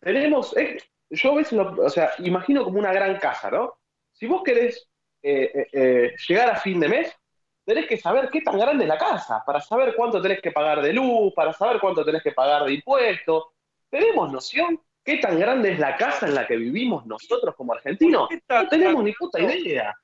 Tenemos, 0.00 0.56
eh, 0.56 0.78
yo 1.10 1.32
a 1.32 1.36
veces, 1.36 1.52
lo- 1.52 1.82
o 1.84 1.90
sea, 1.90 2.12
imagino 2.18 2.64
como 2.64 2.78
una 2.78 2.92
gran 2.92 3.16
casa, 3.18 3.50
¿no? 3.50 3.74
Si 4.12 4.26
vos 4.26 4.42
querés 4.42 4.88
llegar 5.22 6.50
a 6.50 6.56
fin 6.56 6.80
de 6.80 6.88
mes, 6.88 7.16
tenés 7.64 7.86
que 7.86 7.96
saber 7.98 8.30
qué 8.30 8.40
tan 8.40 8.58
grande 8.58 8.84
es 8.84 8.88
la 8.88 8.98
casa, 8.98 9.42
para 9.46 9.60
saber 9.60 9.94
cuánto 9.94 10.20
tenés 10.20 10.40
que 10.40 10.50
pagar 10.50 10.80
de 10.82 10.92
luz, 10.92 11.32
para 11.34 11.52
saber 11.52 11.78
cuánto 11.80 12.04
tenés 12.04 12.22
que 12.22 12.32
pagar 12.32 12.64
de 12.64 12.74
impuestos. 12.74 13.44
¿Tenemos 13.90 14.32
noción 14.32 14.80
qué 15.04 15.18
tan 15.18 15.38
grande 15.38 15.72
es 15.72 15.78
la 15.78 15.96
casa 15.96 16.26
en 16.26 16.34
la 16.34 16.46
que 16.46 16.56
vivimos 16.56 17.04
nosotros 17.06 17.54
como 17.56 17.74
argentinos? 17.74 18.28
No 18.48 18.68
tenemos 18.68 19.02
ni 19.04 19.12
puta 19.12 19.40
idea. 19.40 19.94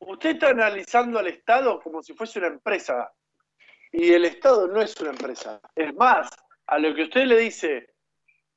usted 0.00 0.30
está 0.30 0.50
analizando 0.50 1.18
al 1.18 1.26
Estado 1.26 1.80
como 1.80 2.02
si 2.02 2.14
fuese 2.14 2.38
una 2.38 2.48
empresa. 2.48 3.10
Y 3.90 4.12
el 4.12 4.26
Estado 4.26 4.68
no 4.68 4.82
es 4.82 4.94
una 5.00 5.10
empresa. 5.10 5.60
Es 5.74 5.94
más, 5.94 6.28
a 6.66 6.78
lo 6.78 6.94
que 6.94 7.04
usted 7.04 7.24
le 7.24 7.38
dice, 7.38 7.94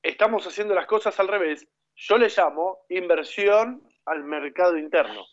estamos 0.04 0.46
haciendo 0.46 0.76
las 0.76 0.86
cosas 0.86 1.18
al 1.22 1.30
revés, 1.30 1.66
yo 1.96 2.18
le 2.18 2.28
llamo 2.28 2.80
inversión 2.90 3.82
al 4.06 4.26
mercado 4.26 4.78
interno. 4.78 5.26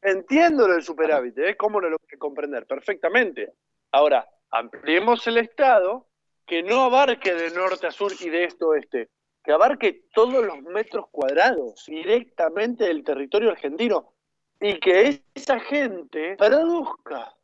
Entiendo 0.00 0.66
lo 0.66 0.74
del 0.74 0.82
superávit, 0.82 1.36
¿eh? 1.38 1.56
¿Cómo 1.56 1.80
lo 1.80 1.90
logré 1.90 2.16
comprender? 2.16 2.66
Perfectamente. 2.66 3.52
Ahora, 3.92 4.26
ampliemos 4.50 5.26
el 5.26 5.38
Estado 5.38 6.07
que 6.48 6.62
no 6.62 6.82
abarque 6.84 7.34
de 7.34 7.50
norte 7.50 7.86
a 7.86 7.90
sur 7.92 8.10
y 8.18 8.30
de 8.30 8.44
este 8.44 8.64
a 8.64 8.68
oeste, 8.68 9.08
que 9.44 9.52
abarque 9.52 10.04
todos 10.14 10.44
los 10.44 10.60
metros 10.62 11.06
cuadrados 11.10 11.84
directamente 11.86 12.84
del 12.84 13.04
territorio 13.04 13.50
argentino 13.50 14.12
y 14.60 14.78
que 14.80 15.22
esa 15.34 15.60
gente 15.60 16.36
produzca, 16.36 17.34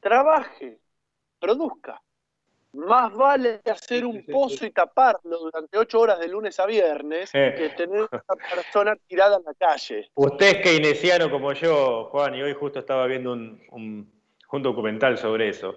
trabaje, 0.00 0.78
produzca. 1.38 2.00
Más 2.72 3.12
vale 3.14 3.60
hacer 3.64 4.04
un 4.04 4.24
pozo 4.26 4.66
y 4.66 4.70
taparlo 4.70 5.38
durante 5.38 5.78
ocho 5.78 6.00
horas 6.00 6.18
de 6.18 6.28
lunes 6.28 6.60
a 6.60 6.66
viernes 6.66 7.30
que 7.56 7.70
tener 7.70 8.00
una 8.00 8.36
persona 8.54 8.96
tirada 9.06 9.36
en 9.38 9.44
la 9.44 9.54
calle. 9.54 10.10
Usted 10.14 10.46
es 10.46 10.62
keynesiano 10.62 11.30
como 11.30 11.52
yo, 11.54 12.04
Juan, 12.10 12.34
y 12.34 12.42
hoy 12.42 12.52
justo 12.54 12.78
estaba 12.80 13.06
viendo 13.06 13.32
un, 13.32 13.62
un- 13.70 14.12
un 14.52 14.62
documental 14.62 15.16
sobre 15.16 15.48
eso. 15.48 15.74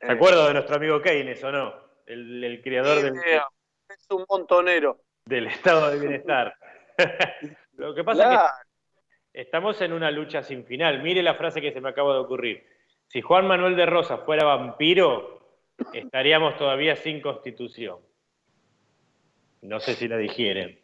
¿Se 0.00 0.06
Eh. 0.06 0.12
acuerda 0.12 0.46
de 0.48 0.54
nuestro 0.54 0.76
amigo 0.76 1.00
Keynes 1.02 1.42
o 1.44 1.52
no? 1.52 1.74
El, 2.06 2.42
el 2.42 2.62
creador 2.62 3.02
del, 3.02 3.14
Es 3.16 4.06
un 4.10 4.24
montonero. 4.28 4.98
del 5.24 5.46
estado 5.46 5.90
de 5.90 5.98
bienestar. 6.00 6.54
Lo 7.76 7.94
que 7.94 8.02
pasa 8.04 8.34
es 8.34 8.40
que 9.32 9.40
estamos 9.42 9.80
en 9.80 9.92
una 9.92 10.10
lucha 10.10 10.42
sin 10.42 10.64
final. 10.64 11.02
Mire 11.02 11.22
la 11.22 11.34
frase 11.34 11.60
que 11.60 11.72
se 11.72 11.80
me 11.80 11.90
acaba 11.90 12.14
de 12.14 12.20
ocurrir. 12.20 12.66
Si 13.06 13.20
Juan 13.20 13.46
Manuel 13.46 13.76
de 13.76 13.86
Rosa 13.86 14.18
fuera 14.18 14.44
vampiro, 14.44 15.58
estaríamos 15.92 16.56
todavía 16.56 16.96
sin 16.96 17.20
constitución. 17.20 17.98
No 19.62 19.80
sé 19.80 19.94
si 19.94 20.08
la 20.08 20.16
digieren. 20.16 20.78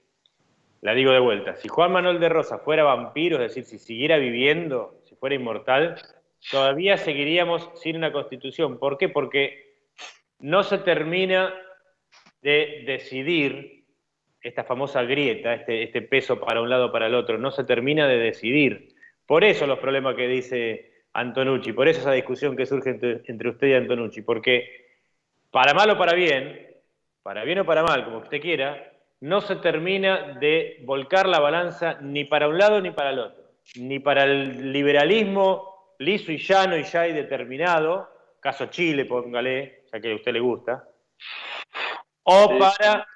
La 0.83 0.93
digo 0.95 1.11
de 1.13 1.19
vuelta. 1.21 1.57
Si 1.57 1.69
Juan 1.69 1.93
Manuel 1.93 2.21
de 2.21 2.29
Rosa 2.29 2.59
fuera 2.59 2.85
vampiro, 2.85 3.37
es 3.37 3.55
decir, 3.55 3.65
si 3.65 3.79
siguiera 3.79 4.17
viviendo, 4.19 5.01
si 5.05 5.15
fuera 5.17 5.35
inmortal, 5.35 5.97
todavía 6.51 6.97
seguiríamos 6.97 7.71
sin 7.75 7.97
una 7.97 8.13
constitución. 8.13 8.79
¿Por 8.79 8.99
qué? 8.99 9.09
Porque 9.09 9.75
no 10.39 10.63
se 10.63 10.79
termina 10.79 11.55
de 12.43 12.85
decidir 12.87 13.85
esta 14.41 14.65
famosa 14.65 15.03
grieta, 15.03 15.55
este, 15.55 15.83
este 15.83 16.03
peso 16.03 16.39
para 16.39 16.61
un 16.61 16.71
lado 16.71 16.93
para 16.93 17.07
el 17.07 17.15
otro, 17.15 17.39
no 17.39 17.51
se 17.51 17.65
termina 17.65 18.07
de 18.07 18.19
decidir. 18.19 18.95
Por 19.27 19.43
eso 19.43 19.67
los 19.67 19.81
problemas 19.81 20.15
que 20.15 20.29
dice 20.29 21.03
Antonucci, 21.13 21.73
por 21.73 21.89
eso 21.89 22.01
esa 22.01 22.13
discusión 22.13 22.57
que 22.57 22.67
surge 22.67 22.91
entre, 22.91 23.23
entre 23.27 23.49
usted 23.49 23.69
y 23.69 23.73
Antonucci, 23.75 24.23
porque 24.23 24.87
para 25.51 25.75
mal 25.75 25.91
o 25.91 25.99
para 25.99 26.15
bien, 26.15 26.77
para 27.23 27.43
bien 27.43 27.59
o 27.59 27.67
para 27.67 27.83
mal, 27.83 28.05
como 28.05 28.19
usted 28.19 28.41
quiera, 28.41 28.93
no 29.21 29.41
se 29.41 29.57
termina 29.57 30.39
de 30.39 30.83
volcar 30.85 31.27
la 31.27 31.41
balanza 31.41 31.99
ni 32.01 32.25
para 32.25 32.49
un 32.49 32.59
lado 32.59 32.81
ni 32.81 32.91
para 32.91 33.11
el 33.11 33.19
otro, 33.19 33.45
ni 33.77 33.99
para 33.99 34.25
el 34.25 34.73
liberalismo 34.73 35.76
liso 35.99 36.33
y 36.33 36.39
llano 36.39 36.77
y 36.77 36.85
ya 36.85 37.07
y 37.07 37.13
determinado, 37.13 38.09
caso 38.41 38.67
Chile, 38.67 39.05
póngale, 39.05 39.85
ya 39.93 40.01
que 40.01 40.13
a 40.13 40.15
usted 40.17 40.33
le 40.33 40.41
gusta, 40.41 40.89
o 42.25 42.49
Sí, 42.49 42.59
para. 42.59 43.07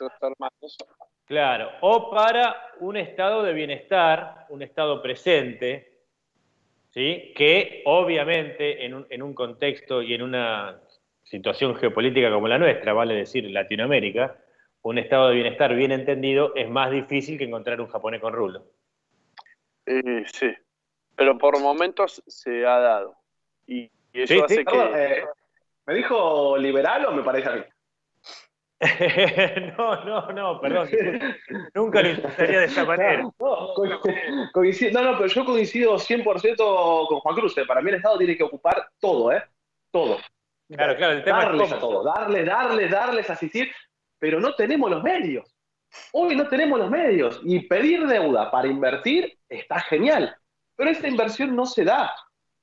Claro, 1.24 1.70
o 1.80 2.10
para 2.10 2.56
un 2.80 2.96
estado 2.96 3.42
de 3.42 3.52
bienestar, 3.52 4.46
un 4.48 4.62
estado 4.62 5.00
presente, 5.00 6.00
¿sí? 6.88 7.32
que 7.36 7.82
obviamente 7.86 8.84
en 8.84 8.94
un, 8.94 9.06
en 9.10 9.22
un 9.22 9.32
contexto 9.32 10.02
y 10.02 10.14
en 10.14 10.22
una 10.22 10.80
situación 11.22 11.76
geopolítica 11.76 12.32
como 12.32 12.48
la 12.48 12.58
nuestra, 12.58 12.92
vale 12.92 13.14
decir 13.14 13.48
Latinoamérica, 13.48 14.36
un 14.82 14.98
estado 14.98 15.28
de 15.28 15.36
bienestar 15.36 15.74
bien 15.74 15.92
entendido 15.92 16.52
es 16.56 16.68
más 16.68 16.90
difícil 16.90 17.38
que 17.38 17.44
encontrar 17.44 17.80
un 17.80 17.88
japonés 17.88 18.20
con 18.20 18.32
rulo. 18.32 18.64
Eh, 19.86 20.24
sí, 20.32 20.52
pero 21.20 21.36
por 21.36 21.60
momentos 21.60 22.22
se 22.26 22.64
ha 22.64 22.78
dado. 22.78 23.14
Y, 23.66 23.90
y 24.10 24.22
eso 24.22 24.32
Sí, 24.32 24.40
hace 24.42 24.54
sí, 24.54 24.64
que... 24.64 24.78
Eh, 24.94 25.24
¿Me 25.84 25.94
dijo 25.96 26.56
liberal 26.56 27.04
o 27.04 27.12
me 27.12 27.22
parece 27.22 27.48
a 27.50 27.56
mí? 27.56 27.62
no, 29.76 30.02
no, 30.02 30.32
no, 30.32 30.60
perdón. 30.62 30.88
Nunca 31.74 32.00
lo 32.00 32.08
intentaría 32.08 32.60
de 32.60 32.64
esa 32.64 32.86
manera. 32.86 33.22
No, 33.38 33.70
no, 33.74 35.02
no, 35.02 35.18
pero 35.18 35.26
yo 35.26 35.44
coincido 35.44 35.98
100% 35.98 37.06
con 37.06 37.20
Juan 37.20 37.34
Cruz. 37.34 37.58
eh. 37.58 37.66
Para 37.66 37.82
mí 37.82 37.90
el 37.90 37.96
Estado 37.96 38.16
tiene 38.16 38.34
que 38.34 38.44
ocupar 38.44 38.88
todo, 38.98 39.30
¿eh? 39.30 39.42
Todo. 39.90 40.16
Claro, 40.70 40.96
claro, 40.96 41.12
el 41.12 41.22
tema 41.22 41.44
darles 41.44 41.66
es 41.68 41.72
a 41.74 41.78
todo, 41.80 42.02
darles, 42.02 42.46
darles, 42.46 42.90
darles, 42.90 43.28
asistir, 43.28 43.70
pero 44.18 44.40
no 44.40 44.54
tenemos 44.54 44.90
los 44.90 45.02
medios. 45.02 45.54
Hoy 46.12 46.34
no 46.34 46.48
tenemos 46.48 46.78
los 46.78 46.88
medios 46.90 47.42
y 47.44 47.60
pedir 47.66 48.06
deuda 48.06 48.50
para 48.50 48.68
invertir 48.68 49.36
está 49.48 49.80
genial, 49.80 50.34
pero 50.80 50.92
esta 50.92 51.08
inversión 51.08 51.54
no 51.54 51.66
se 51.66 51.84
da 51.84 52.16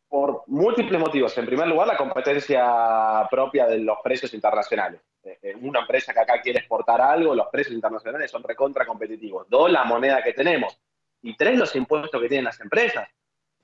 por 0.08 0.42
múltiples 0.48 1.00
motivos. 1.00 1.38
En 1.38 1.46
primer 1.46 1.68
lugar, 1.68 1.86
la 1.86 1.96
competencia 1.96 3.28
propia 3.30 3.68
de 3.68 3.78
los 3.78 4.00
precios 4.04 4.34
internacionales. 4.34 5.02
Eh, 5.22 5.38
eh, 5.40 5.56
Una 5.62 5.82
empresa 5.82 6.16
que 6.16 6.22
acá 6.22 6.42
quiere 6.42 6.58
exportar 6.58 7.00
algo, 7.00 7.36
los 7.36 7.46
precios 7.52 7.76
internacionales 7.76 8.32
son 8.32 8.42
recontra 8.42 8.88
competitivos. 8.88 9.48
Dos, 9.48 9.72
la 9.72 9.84
moneda 9.84 10.24
que 10.24 10.34
tenemos. 10.34 10.82
Y 11.22 11.38
tres, 11.38 11.60
los 11.60 11.76
impuestos 11.76 12.20
que 12.20 12.28
tienen 12.28 12.46
las 12.46 12.60
empresas. 12.60 13.08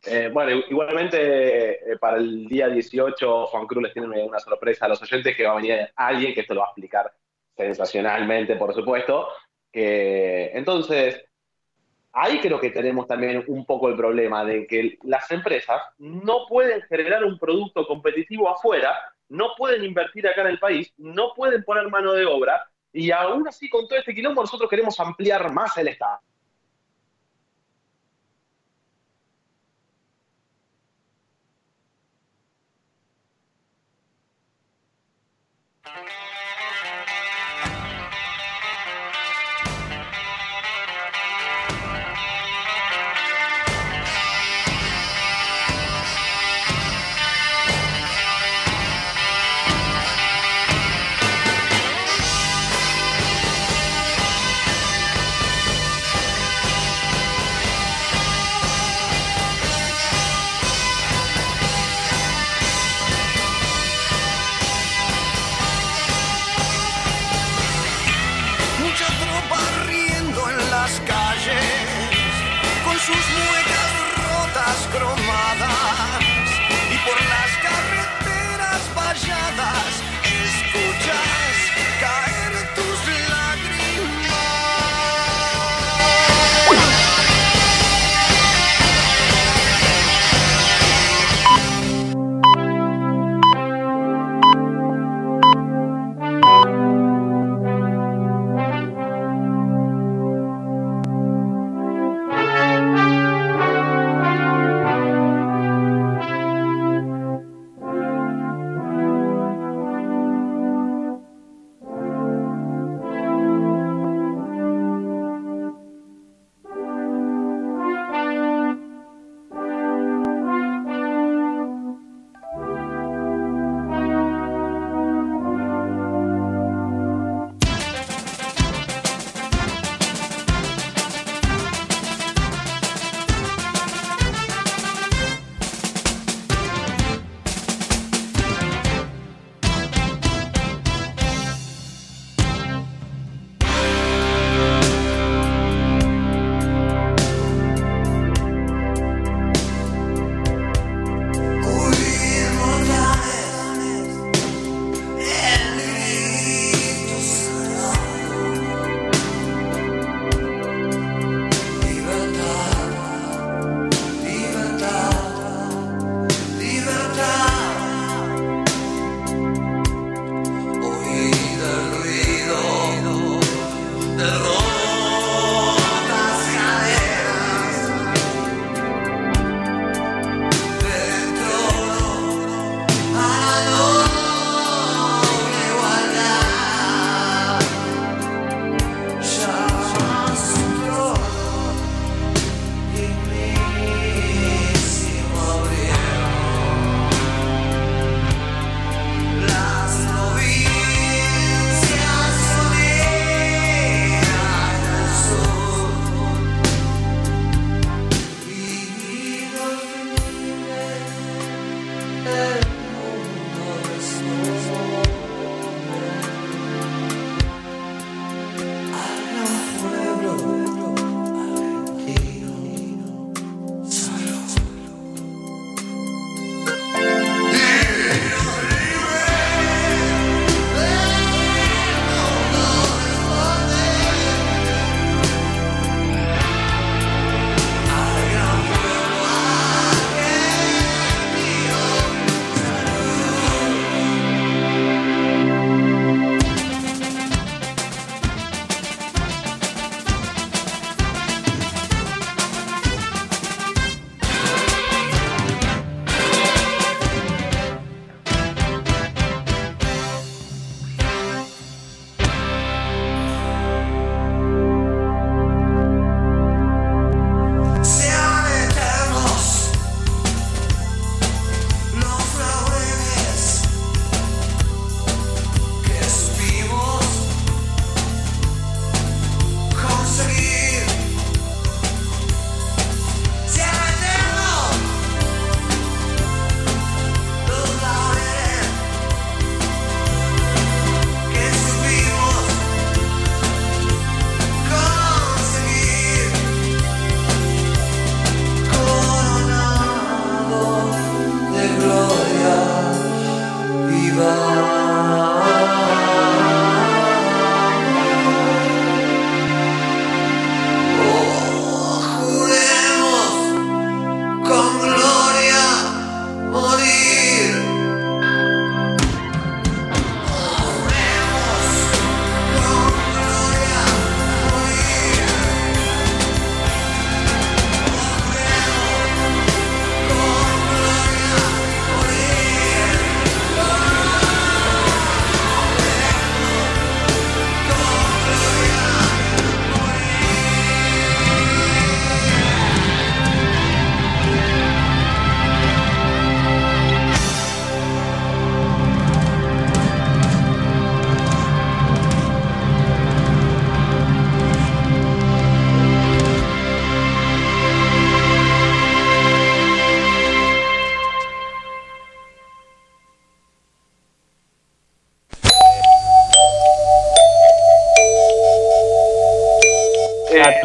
Eh, 0.05 0.29
bueno, 0.31 0.51
igualmente 0.69 1.91
eh, 1.91 1.97
para 1.97 2.17
el 2.17 2.45
día 2.45 2.67
18 2.67 3.47
Juan 3.47 3.65
Cruz 3.65 3.81
les 3.81 3.93
tiene 3.93 4.23
una 4.23 4.39
sorpresa 4.39 4.85
a 4.85 4.89
los 4.89 5.01
oyentes 5.01 5.35
que 5.35 5.45
va 5.45 5.53
a 5.53 5.55
venir 5.55 5.89
alguien 5.95 6.35
que 6.35 6.41
esto 6.41 6.53
lo 6.53 6.59
va 6.59 6.67
a 6.67 6.69
explicar 6.69 7.11
sensacionalmente, 7.57 8.55
por 8.55 8.71
supuesto. 8.75 9.29
Que, 9.71 10.51
entonces, 10.53 11.25
ahí 12.13 12.39
creo 12.39 12.59
que 12.59 12.69
tenemos 12.69 13.07
también 13.07 13.43
un 13.47 13.65
poco 13.65 13.89
el 13.89 13.95
problema 13.95 14.45
de 14.45 14.67
que 14.67 14.97
las 15.03 15.29
empresas 15.31 15.81
no 15.97 16.45
pueden 16.47 16.81
generar 16.83 17.23
un 17.25 17.37
producto 17.39 17.85
competitivo 17.87 18.49
afuera, 18.49 18.95
no 19.29 19.55
pueden 19.57 19.83
invertir 19.83 20.27
acá 20.27 20.41
en 20.41 20.47
el 20.47 20.59
país, 20.59 20.93
no 20.97 21.33
pueden 21.35 21.63
poner 21.63 21.89
mano 21.89 22.13
de 22.13 22.25
obra 22.25 22.69
y 22.91 23.11
aún 23.11 23.47
así 23.47 23.69
con 23.69 23.87
todo 23.87 23.97
este 23.99 24.13
quilombo 24.13 24.41
nosotros 24.41 24.69
queremos 24.69 24.99
ampliar 24.99 25.51
más 25.51 25.75
el 25.77 25.87
Estado. 25.87 26.19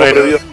Tropa 0.00 0.30
Bueno, 0.30 0.49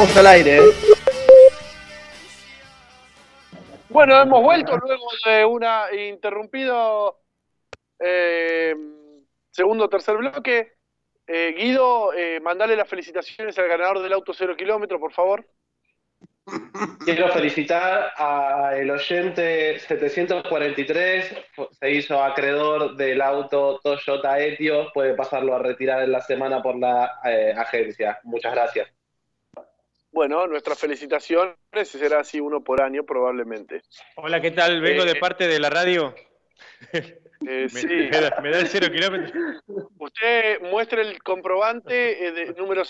Vamos 0.00 0.16
al 0.16 0.26
aire, 0.28 0.56
¿eh? 0.56 0.62
Bueno, 3.90 4.18
hemos 4.18 4.42
vuelto 4.42 4.74
luego 4.78 5.06
de 5.26 5.44
una 5.44 5.94
interrumpido 5.94 7.20
eh, 7.98 8.74
segundo 9.50 9.84
o 9.84 9.88
tercer 9.90 10.16
bloque. 10.16 10.72
Eh, 11.26 11.54
Guido, 11.54 12.14
eh, 12.14 12.40
mandale 12.40 12.76
las 12.76 12.88
felicitaciones 12.88 13.58
al 13.58 13.68
ganador 13.68 14.00
del 14.00 14.14
auto 14.14 14.32
cero 14.32 14.56
kilómetro, 14.56 14.98
por 14.98 15.12
favor. 15.12 15.46
Quiero 17.04 17.28
felicitar 17.28 18.14
al 18.16 18.90
oyente 18.90 19.78
743, 19.80 21.36
se 21.78 21.90
hizo 21.90 22.24
acreedor 22.24 22.96
del 22.96 23.20
auto 23.20 23.78
Toyota 23.84 24.40
Etios, 24.40 24.90
puede 24.94 25.12
pasarlo 25.12 25.54
a 25.54 25.58
retirar 25.58 26.02
en 26.02 26.12
la 26.12 26.22
semana 26.22 26.62
por 26.62 26.78
la 26.78 27.20
eh, 27.22 27.52
agencia. 27.54 28.18
Muchas 28.22 28.54
gracias. 28.54 28.99
Bueno, 30.12 30.46
nuestras 30.46 30.78
felicitaciones, 30.78 31.54
será 31.84 32.20
así 32.20 32.40
uno 32.40 32.62
por 32.62 32.82
año 32.82 33.04
probablemente. 33.04 33.82
Hola, 34.16 34.40
¿qué 34.40 34.50
tal? 34.50 34.80
Vengo 34.80 35.04
de 35.04 35.12
Eh, 35.12 35.20
parte 35.20 35.46
de 35.46 35.60
la 35.60 35.70
radio. 35.70 36.14
Eh, 36.92 37.16
Me, 37.40 37.68
sí, 37.68 37.86
me 37.86 38.10
da, 38.10 38.38
me 38.42 38.50
da 38.50 38.58
el 38.60 38.68
cero 38.68 38.88
kilómetros. 38.92 39.32
usted 39.98 40.60
muestre 40.62 41.00
el 41.02 41.22
comprobante 41.22 42.26
eh, 42.26 42.32
de 42.32 42.46
número... 42.58 42.82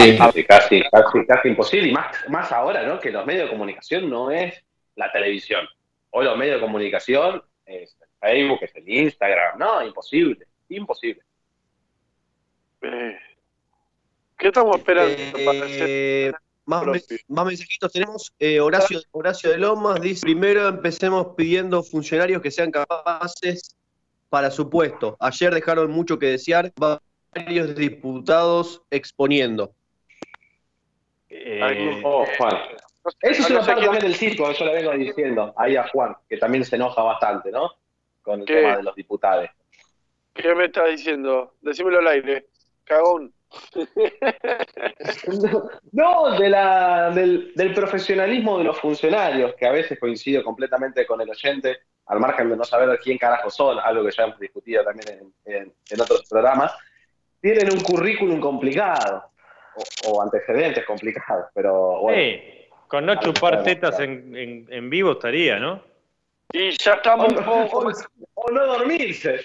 Sí, 0.00 0.16
casi, 0.16 0.44
casi, 0.44 0.82
casi, 0.90 1.26
casi 1.26 1.48
imposible. 1.48 1.88
Y 1.88 1.92
más, 1.92 2.16
más 2.28 2.52
ahora, 2.52 2.82
¿no? 2.86 2.98
Que 2.98 3.10
los 3.10 3.26
medios 3.26 3.44
de 3.44 3.50
comunicación 3.50 4.08
no 4.08 4.30
es 4.30 4.54
la 4.96 5.12
televisión. 5.12 5.66
Hoy 6.10 6.24
los 6.24 6.36
medios 6.36 6.56
de 6.56 6.60
comunicación 6.60 7.42
es 7.66 7.96
el 8.00 8.08
Facebook, 8.20 8.58
es 8.62 8.74
el 8.76 8.88
Instagram. 8.88 9.58
No, 9.58 9.86
imposible, 9.86 10.46
imposible. 10.68 11.22
eh, 12.82 13.18
¿Qué 14.38 14.48
estamos 14.48 14.78
esperando 14.78 15.14
para 15.44 15.64
hacer? 15.66 15.86
Eh, 15.88 16.32
más, 16.64 16.84
más 17.28 17.46
mensajitos 17.46 17.92
tenemos. 17.92 18.32
Eh, 18.38 18.58
Horacio, 18.58 19.00
Horacio 19.10 19.50
de 19.50 19.58
Lomas 19.58 20.00
dice: 20.00 20.22
primero 20.22 20.66
empecemos 20.68 21.34
pidiendo 21.36 21.82
funcionarios 21.82 22.40
que 22.40 22.50
sean 22.50 22.70
capaces 22.70 23.76
para 24.30 24.50
su 24.50 24.70
puesto. 24.70 25.16
Ayer 25.20 25.52
dejaron 25.52 25.90
mucho 25.90 26.18
que 26.18 26.26
desear, 26.26 26.72
varios 27.34 27.74
diputados 27.74 28.82
exponiendo. 28.90 29.74
Eh, 31.30 32.00
Oh, 32.04 32.24
Juan. 32.38 32.52
No 33.04 33.10
sé- 33.12 33.16
Eso 33.22 33.42
es 33.42 33.50
no 33.50 33.56
una 33.56 33.66
parte 33.66 33.80
quién- 33.80 33.84
también 33.92 34.02
del 34.04 34.14
circo, 34.14 34.52
yo 34.52 34.64
le 34.66 34.74
vengo 34.74 34.92
diciendo 34.92 35.54
ahí 35.56 35.76
a 35.76 35.88
Juan, 35.88 36.14
que 36.28 36.36
también 36.36 36.64
se 36.64 36.76
enoja 36.76 37.02
bastante, 37.02 37.50
¿no? 37.50 37.70
Con 38.22 38.40
el 38.40 38.46
¿Qué? 38.46 38.54
tema 38.56 38.76
de 38.76 38.82
los 38.82 38.94
diputados. 38.94 39.48
¿Qué 40.34 40.54
me 40.54 40.66
estás 40.66 40.90
diciendo? 40.90 41.54
Decímelo 41.62 41.98
al 42.00 42.08
aire. 42.08 42.46
Cagón. 42.84 43.32
No, 45.92 46.38
de 46.38 46.48
la, 46.50 47.10
del, 47.10 47.52
del 47.54 47.74
profesionalismo 47.74 48.58
de 48.58 48.64
los 48.64 48.78
funcionarios, 48.78 49.54
que 49.54 49.66
a 49.66 49.72
veces 49.72 49.98
coincido 49.98 50.42
completamente 50.44 51.06
con 51.06 51.20
el 51.20 51.30
oyente, 51.30 51.78
al 52.06 52.20
margen 52.20 52.48
de 52.50 52.56
no 52.56 52.64
saber 52.64 52.98
quién 53.02 53.18
carajo 53.18 53.50
son, 53.50 53.78
algo 53.78 54.04
que 54.04 54.10
ya 54.12 54.24
hemos 54.24 54.38
discutido 54.38 54.84
también 54.84 55.32
en, 55.46 55.52
en- 55.54 55.72
en 55.90 56.00
otros 56.00 56.24
programas, 56.28 56.72
tienen 57.40 57.72
un 57.72 57.80
currículum 57.80 58.40
complicado, 58.40 59.29
o, 59.76 60.10
o 60.10 60.22
antecedentes 60.22 60.84
complicados, 60.86 61.46
pero 61.54 62.00
bueno. 62.00 62.18
sí, 62.20 62.42
con 62.88 63.06
no 63.06 63.18
chupar 63.20 63.62
tetas 63.62 63.98
en, 64.00 64.36
en, 64.36 64.66
en 64.70 64.90
vivo 64.90 65.12
estaría, 65.12 65.58
¿no? 65.58 65.82
Y 66.52 66.70
ya 66.78 66.94
estamos 66.94 67.28
un 67.32 67.38
O, 67.38 67.68
poco... 67.68 67.78
o- 67.88 67.92
o 68.34 68.50
no 68.50 68.66
dormirse. 68.66 69.40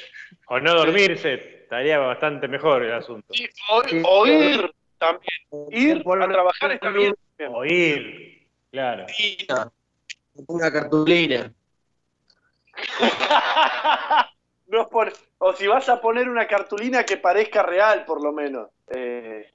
O 0.47 0.59
no 0.59 0.73
dormirse, 0.73 1.33
estaría 1.63 1.99
bastante 1.99 2.47
mejor 2.47 2.83
el 2.83 2.93
asunto. 2.93 3.33
Sí, 3.33 3.47
o- 3.69 4.21
oír 4.21 4.71
también. 4.97 5.31
Ir 5.71 6.03
a 6.07 6.27
trabajar 6.27 6.71
está 6.71 6.89
bien. 6.89 7.13
Oír, 7.53 8.47
claro. 8.71 9.05
Una 10.47 10.71
cartulina. 10.71 11.51
No 14.67 14.89
pon- 14.89 15.13
o 15.37 15.53
si 15.53 15.67
vas 15.67 15.87
a 15.89 16.01
poner 16.01 16.27
una 16.27 16.47
cartulina 16.47 17.03
que 17.03 17.17
parezca 17.17 17.61
real, 17.61 18.03
por 18.03 18.21
lo 18.23 18.31
menos. 18.31 18.69
Eh, 18.89 19.47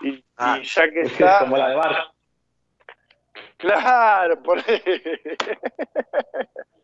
y, 0.00 0.08
y 0.08 0.24
Ah. 0.36 0.60
ya 0.62 0.90
que 0.90 1.00
está. 1.02 1.38
Como 1.40 1.56
la 1.56 1.68
de 1.70 1.74
Bar. 1.76 1.96
Claro, 3.58 4.42
por 4.42 4.58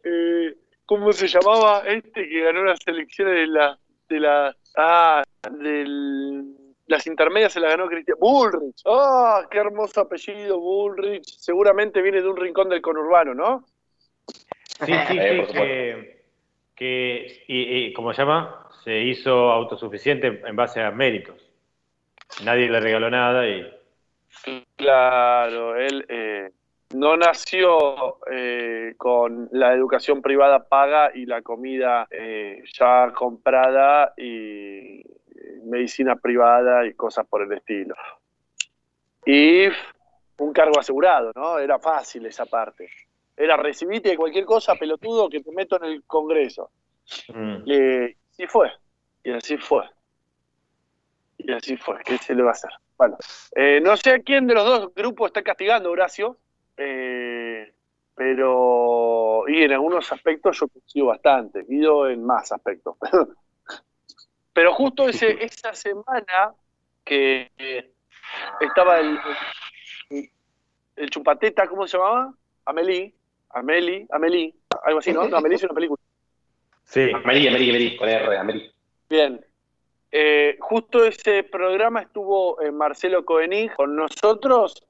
Eh, 0.05 0.55
¿Cómo 0.85 1.13
se 1.13 1.29
llamaba 1.29 1.83
este 1.87 2.29
que 2.29 2.41
ganó 2.43 2.65
las 2.65 2.81
elecciones 2.87 3.35
de 3.35 3.47
la. 3.47 3.79
de 4.09 4.21
la. 4.21 4.57
Ah, 4.77 5.23
del. 5.51 6.57
Las 6.87 7.07
intermedias 7.07 7.53
se 7.53 7.61
las 7.61 7.71
ganó 7.71 7.87
Cristian. 7.89 8.19
Bullrich. 8.19 8.83
¡Ah! 8.87 9.47
¡Qué 9.51 9.59
hermoso 9.59 10.01
apellido, 10.01 10.59
Bullrich! 10.59 11.25
Seguramente 11.39 12.03
viene 12.03 12.21
de 12.21 12.29
un 12.29 12.37
rincón 12.37 12.69
del 12.69 12.83
conurbano, 12.83 13.33
¿no? 13.35 13.65
Sí, 14.85 14.87
sí, 14.87 14.93
Eh, 14.93 15.07
sí, 15.09 15.17
por 15.39 15.47
supuesto. 15.47 15.55
que, 15.55 16.25
que 16.75 17.45
y, 17.47 17.87
y, 17.87 17.93
¿cómo 17.93 18.13
se 18.13 18.23
llama? 18.23 18.69
Se 18.85 18.99
hizo 19.01 19.53
autosuficiente 19.53 20.43
en 20.45 20.57
base 20.57 20.83
a 20.83 20.91
méritos. 20.91 21.41
Nadie 22.45 22.69
le 22.69 22.81
regaló 22.81 23.11
nada 23.11 23.47
y 23.47 23.71
Claro, 24.77 25.77
él. 25.77 26.05
eh, 26.09 26.51
no 26.95 27.17
nació 27.17 28.19
eh, 28.31 28.95
con 28.97 29.49
la 29.53 29.73
educación 29.73 30.21
privada 30.21 30.65
paga 30.69 31.11
y 31.15 31.27
la 31.27 31.43
comida 31.43 32.07
eh, 32.11 32.63
ya 32.79 33.13
comprada 33.15 34.13
y 34.17 35.01
eh, 35.01 35.05
medicina 35.65 36.17
privada 36.17 36.87
y 36.87 36.95
cosas 36.95 37.27
por 37.27 37.43
el 37.43 37.53
estilo. 37.53 37.95
Y 39.25 39.67
un 40.39 40.53
cargo 40.53 40.79
asegurado, 40.79 41.33
¿no? 41.35 41.59
Era 41.59 41.79
fácil 41.79 42.27
esa 42.27 42.47
parte. 42.47 42.91
Era 43.37 43.57
recibirte 43.57 44.11
de 44.11 44.17
cualquier 44.17 44.45
cosa, 44.45 44.75
pelotudo, 44.75 45.29
que 45.29 45.41
te 45.41 45.53
meto 45.53 45.77
en 45.77 45.85
el 45.85 46.05
Congreso. 46.05 46.71
Mm. 47.29 47.63
Y 47.65 48.17
así 48.33 48.47
fue. 48.47 48.71
Y 49.25 49.31
así 49.31 49.57
fue. 49.57 49.85
Y 51.45 51.53
así 51.53 51.77
fue. 51.77 51.97
¿Qué 52.05 52.19
se 52.19 52.35
le 52.35 52.43
va 52.43 52.51
a 52.51 52.53
hacer? 52.53 52.71
Bueno, 52.97 53.17
eh, 53.57 53.81
no 53.83 53.97
sé 53.97 54.11
a 54.13 54.19
quién 54.21 54.47
de 54.47 54.55
los 54.55 54.65
dos 54.65 54.95
grupos 54.95 55.29
está 55.29 55.43
castigando, 55.43 55.91
Horacio. 55.91 56.39
eh, 56.77 57.73
pero. 58.15 59.45
Y 59.49 59.63
en 59.63 59.73
algunos 59.73 60.11
aspectos 60.13 60.59
yo 60.61 60.69
coincido 60.69 61.07
bastante. 61.07 61.65
Guido 61.69 62.09
en 62.09 62.25
más 62.25 62.53
aspectos. 62.53 62.97
pero 64.53 64.73
justo 64.75 65.09
ese, 65.09 65.31
esa 65.45 65.73
semana 65.75 66.55
que 67.05 67.51
eh, 67.59 67.91
estaba 68.61 69.01
el, 69.01 69.19
el, 70.11 70.31
el 70.97 71.11
chupateta, 71.11 71.67
¿cómo 71.67 71.87
se 71.87 71.97
llamaba? 71.97 72.33
Amelie. 72.65 73.15
Amelie, 73.55 74.07
Amelie, 74.11 74.55
algo 74.85 75.01
así, 75.01 75.13
¿no? 75.13 75.29
No, 75.29 75.37
Amelie 75.37 75.57
es 75.57 75.65
una 75.65 75.75
película. 75.75 76.01
Sí. 76.85 77.11
Amelie, 77.13 77.51
Amelie, 77.51 77.71
Amelie, 77.71 77.97
con 77.99 78.09
R, 78.09 78.39
Amelie. 78.39 78.73
Bien. 79.11 79.45
Eh, 80.15 80.59
justo 80.61 81.05
ese 81.07 81.43
programa 81.43 82.03
estuvo 82.03 82.61
eh, 82.61 82.71
Marcelo 82.71 83.25
Koenig 83.25 83.75
con 83.75 83.97
nosotros 83.97 84.87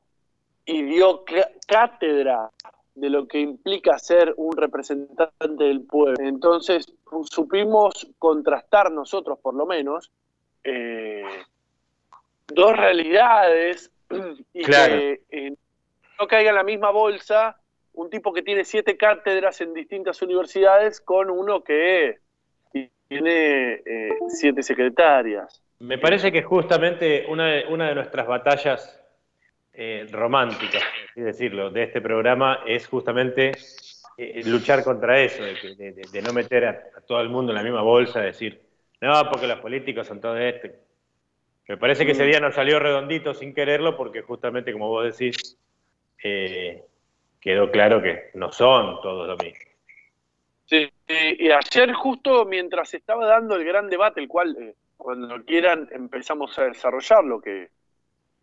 y 0.64 0.82
dio 0.82 1.24
cátedra 1.66 2.50
de 2.94 3.08
lo 3.08 3.26
que 3.26 3.38
implica 3.38 3.98
ser 3.98 4.34
un 4.36 4.56
representante 4.56 5.64
del 5.64 5.82
pueblo. 5.82 6.26
Entonces 6.26 6.86
supimos 7.30 8.08
contrastar 8.18 8.90
nosotros, 8.90 9.38
por 9.38 9.54
lo 9.54 9.64
menos, 9.64 10.10
eh, 10.64 11.24
dos 12.48 12.76
realidades 12.76 13.90
y 14.52 14.64
Claro. 14.64 14.94
que 14.94 15.22
eh, 15.30 15.54
no 16.18 16.26
caiga 16.26 16.50
en 16.50 16.56
la 16.56 16.64
misma 16.64 16.90
bolsa 16.90 17.56
un 17.94 18.10
tipo 18.10 18.32
que 18.32 18.42
tiene 18.42 18.64
siete 18.64 18.96
cátedras 18.96 19.60
en 19.60 19.74
distintas 19.74 20.20
universidades 20.22 21.00
con 21.00 21.30
uno 21.30 21.62
que 21.62 22.18
tiene 23.08 23.82
eh, 23.84 24.10
siete 24.28 24.62
secretarias. 24.62 25.62
Me 25.80 25.98
parece 25.98 26.32
que 26.32 26.42
justamente 26.42 27.26
una 27.28 27.46
de, 27.46 27.64
una 27.68 27.88
de 27.88 27.94
nuestras 27.94 28.26
batallas 28.26 29.00
eh, 29.72 30.06
románticas, 30.10 30.82
por 30.82 31.10
así 31.10 31.20
decirlo, 31.20 31.70
de 31.70 31.82
este 31.84 32.00
programa 32.00 32.60
es 32.66 32.86
justamente 32.86 33.52
eh, 34.16 34.42
luchar 34.46 34.84
contra 34.84 35.20
eso, 35.20 35.42
de, 35.42 36.22
no 36.22 36.32
meter 36.32 36.64
a, 36.64 36.70
a 36.96 37.00
todo 37.00 37.20
el 37.20 37.28
mundo 37.28 37.52
en 37.52 37.56
la 37.56 37.64
misma 37.64 37.82
bolsa, 37.82 38.20
decir, 38.20 38.60
no, 39.00 39.28
porque 39.30 39.46
los 39.46 39.58
políticos 39.60 40.06
son 40.06 40.20
todos 40.20 40.38
este. 40.38 40.80
Me 41.68 41.76
parece 41.76 42.04
que 42.04 42.12
ese 42.12 42.24
día 42.24 42.38
nos 42.38 42.54
salió 42.54 42.78
redondito 42.78 43.34
sin 43.34 43.54
quererlo, 43.54 43.96
porque 43.96 44.22
justamente, 44.22 44.72
como 44.72 44.88
vos 44.88 45.04
decís, 45.16 45.58
quedó 47.40 47.70
claro 47.70 48.02
que 48.02 48.30
no 48.34 48.52
son 48.52 49.00
todos 49.00 49.26
lo 49.26 49.36
mismo. 49.36 49.71
Sí, 50.72 50.90
y, 51.06 51.48
y 51.48 51.50
ayer 51.50 51.92
justo 51.92 52.46
mientras 52.46 52.94
estaba 52.94 53.26
dando 53.26 53.56
el 53.56 53.64
gran 53.66 53.90
debate, 53.90 54.20
el 54.22 54.28
cual 54.28 54.56
eh, 54.58 54.74
cuando 54.96 55.44
quieran 55.44 55.86
empezamos 55.92 56.58
a 56.58 56.62
desarrollarlo, 56.62 57.42
que 57.42 57.68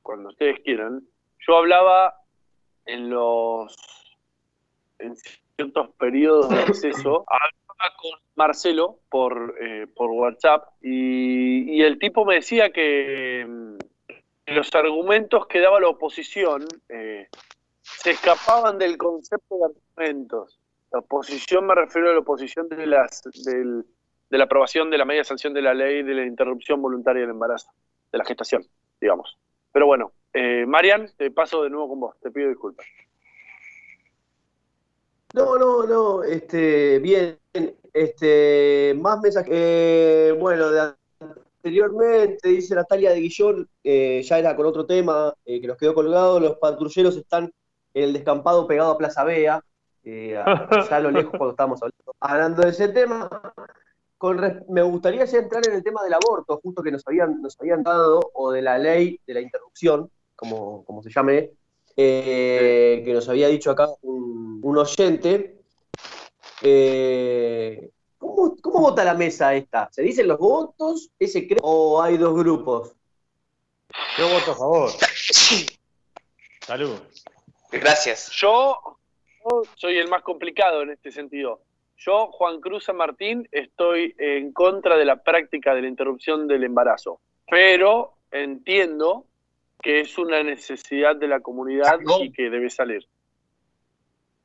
cuando 0.04 0.30
ustedes 0.30 0.60
quieran, 0.60 1.02
yo 1.40 1.58
hablaba 1.58 2.22
en 2.86 3.10
los 3.10 3.76
en 5.00 5.16
ciertos 5.56 5.90
periodos 5.96 6.50
de 6.50 6.60
acceso, 6.60 7.26
hablaba 7.28 7.98
con 7.98 8.12
Marcelo 8.36 9.00
por, 9.10 9.56
eh, 9.60 9.88
por 9.96 10.12
WhatsApp 10.12 10.68
y, 10.84 11.78
y 11.78 11.82
el 11.82 11.98
tipo 11.98 12.26
me 12.26 12.36
decía 12.36 12.72
que 12.72 13.44
mm, 13.50 13.78
los 14.54 14.76
argumentos 14.76 15.48
que 15.48 15.62
daba 15.62 15.80
la 15.80 15.88
oposición 15.88 16.68
eh, 16.90 17.28
se 17.82 18.12
escapaban 18.12 18.78
del 18.78 19.00
concepto 19.00 19.58
de 19.58 19.66
argumentos. 19.66 20.59
La 20.92 21.00
oposición 21.00 21.68
me 21.68 21.76
refiero 21.76 22.10
a 22.10 22.14
la 22.14 22.20
oposición 22.20 22.68
de, 22.68 22.86
las, 22.88 23.22
del- 23.46 23.86
de 24.30 24.38
la 24.38 24.44
aprobación 24.46 24.90
de 24.90 24.98
la 24.98 25.06
media 25.06 25.24
sanción 25.24 25.54
de 25.54 25.62
la 25.62 25.74
ley 25.74 26.04
de 26.04 26.14
la 26.14 26.26
interrupción 26.26 26.82
voluntaria 26.82 27.22
del 27.22 27.32
embarazo, 27.32 27.70
de 28.12 28.18
la 28.18 28.26
gestación, 28.26 28.64
digamos. 29.00 29.38
Pero 29.72 29.86
bueno, 29.86 30.12
eh, 30.34 30.66
Marian, 30.68 31.10
te 31.16 31.30
paso 31.32 31.64
de 31.64 31.70
nuevo 31.70 31.90
con 31.90 32.00
vos, 32.00 32.16
te 32.22 32.32
pido 32.32 32.50
disculpas. 32.50 32.86
No, 35.34 35.58
no, 35.60 35.86
no, 35.86 36.24
este, 36.24 36.98
bien, 37.00 37.38
este, 37.94 38.96
más 39.00 39.20
mensajes. 39.22 39.52
Eh, 39.54 40.36
bueno, 40.40 40.72
de 40.72 40.94
anteriormente, 41.60 42.50
dice 42.50 42.74
Natalia 42.74 43.12
de 43.12 43.20
Guillón, 43.20 43.70
eh, 43.84 44.24
ya 44.24 44.40
era 44.40 44.56
con 44.56 44.66
otro 44.66 44.86
tema 44.88 45.36
eh, 45.46 45.62
que 45.62 45.68
nos 45.68 45.78
quedó 45.78 45.94
colgado, 45.94 46.40
los 46.40 46.58
patrulleros 46.58 47.16
están 47.16 47.54
en 47.94 48.04
el 48.06 48.14
descampado 48.14 48.66
pegado 48.66 48.92
a 48.92 48.98
Plaza 48.98 49.24
Vea, 49.24 49.62
eh, 50.10 50.38
allá 50.38 50.96
a 50.96 51.00
lo 51.00 51.12
lejos 51.12 51.32
cuando 51.32 51.52
estábamos 51.52 51.82
hablando, 51.82 52.16
hablando 52.20 52.62
de 52.64 52.70
ese 52.70 52.88
tema. 52.90 53.30
Con 54.18 54.66
me 54.70 54.82
gustaría 54.82 55.24
ya 55.24 55.38
entrar 55.38 55.66
en 55.66 55.76
el 55.76 55.84
tema 55.84 56.04
del 56.04 56.14
aborto, 56.14 56.60
justo 56.62 56.84
que 56.84 56.92
nos 56.92 57.08
habían, 57.08 57.42
nos 57.42 57.58
habían 57.60 57.84
dado, 57.84 58.20
o 58.34 58.52
de 58.52 58.62
la 58.62 58.78
ley 58.78 59.20
de 59.26 59.34
la 59.34 59.42
interrupción, 59.42 60.12
como, 60.36 60.84
como 60.84 61.02
se 61.02 61.10
llame, 61.10 61.52
eh, 61.96 63.02
que 63.06 63.14
nos 63.14 63.30
había 63.30 63.48
dicho 63.48 63.72
acá 63.72 63.88
un, 64.02 64.60
un 64.62 64.78
oyente. 64.78 65.62
Eh, 66.62 67.92
¿cómo, 68.18 68.58
cómo 68.62 68.82
vota 68.82 69.06
la 69.06 69.14
mesa 69.14 69.54
esta? 69.56 69.88
¿Se 69.92 70.02
dicen 70.02 70.28
los 70.28 70.38
votos? 70.38 71.10
¿Ese 71.18 71.48
cree 71.48 71.60
o 71.62 72.02
hay 72.02 72.18
dos 72.18 72.36
grupos? 72.36 72.94
Yo 74.18 74.28
voto 74.30 74.52
a 74.52 74.56
favor. 74.56 74.92
Salud. 76.66 77.00
Gracias. 77.72 78.30
Yo, 78.32 78.99
yo 79.50 79.62
soy 79.76 79.98
el 79.98 80.08
más 80.08 80.22
complicado 80.22 80.82
en 80.82 80.92
este 80.92 81.12
sentido. 81.12 81.62
Yo, 81.98 82.28
Juan 82.28 82.62
Cruz 82.62 82.86
San 82.86 82.96
Martín, 82.98 83.48
estoy 83.52 84.16
en 84.18 84.54
contra 84.54 84.96
de 84.98 85.06
la 85.06 85.22
práctica 85.22 85.74
de 85.76 85.82
la 85.82 85.88
interrupción 85.88 86.48
del 86.48 86.64
embarazo, 86.64 87.20
pero 87.50 88.14
entiendo 88.32 89.26
que 89.82 90.02
es 90.02 90.18
una 90.18 90.42
necesidad 90.44 91.16
de 91.16 91.28
la 91.28 91.40
comunidad 91.42 92.00
y 92.22 92.32
que 92.32 92.50
debe 92.50 92.70
salir. 92.70 93.06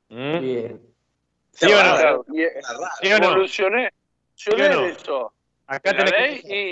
¿Mm? 0.08 0.40
Bien. 0.40 0.80
¿Sí 1.52 1.66
o 1.72 1.76
no? 1.82 1.96
Claro, 1.96 2.24
y 2.32 2.42
¿Sí 3.06 3.12
o 3.12 3.18
no? 3.18 3.26
evolucioné, 3.26 3.92
¿Sí 4.34 4.50
no? 4.56 4.84
eso. 4.86 5.32
Acá 5.66 5.92
La 5.92 6.04
que- 6.04 6.40
y, 6.44 6.70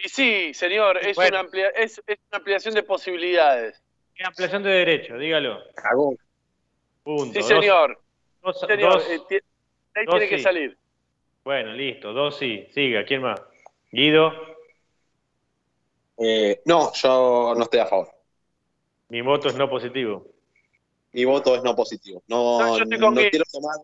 y 0.00 0.08
sí, 0.08 0.54
señor, 0.54 0.98
es, 0.98 1.16
Bueno. 1.16 1.38
una 1.40 1.40
amplia- 1.48 1.70
es, 1.76 2.02
es 2.06 2.18
una 2.30 2.38
ampliación 2.38 2.74
de 2.74 2.82
posibilidades. 2.82 3.82
Qué 4.14 4.24
ampliación 4.24 4.62
de 4.62 4.70
derecho, 4.70 5.16
dígalo. 5.18 5.62
Cagón. 5.74 6.16
Punto. 7.08 7.32
Sí, 7.32 7.38
Dos- 7.38 7.48
señor. 7.48 7.98
dos- 8.42 8.60
señor, 8.60 8.92
dos- 8.92 9.08
eh, 9.08 9.40
dos 10.04 10.14
tiene 10.18 10.28
que 10.28 10.36
sí. 10.36 10.42
salir. 10.44 10.76
bueno, 11.42 11.72
listo, 11.72 12.12
dos 12.12 12.36
sí. 12.36 12.68
Siga, 12.74 13.02
¿quién 13.06 13.22
más? 13.22 13.40
Guido, 13.90 14.30
Eh, 16.18 16.60
no, 16.66 16.92
yo 16.92 17.54
no 17.56 17.62
estoy 17.62 17.80
a 17.80 17.86
favor. 17.86 18.10
mi 19.08 19.22
voto 19.22 19.48
es 19.48 19.54
no 19.54 19.70
positivo. 19.70 20.26
Mi 21.12 21.24
voto 21.24 21.54
es 21.56 21.62
no 21.62 21.74
positivo. 21.74 22.22
No, 22.26 22.58
No, 22.76 22.78
no 22.84 23.14
quiero 23.30 23.44
tomar, 23.50 23.76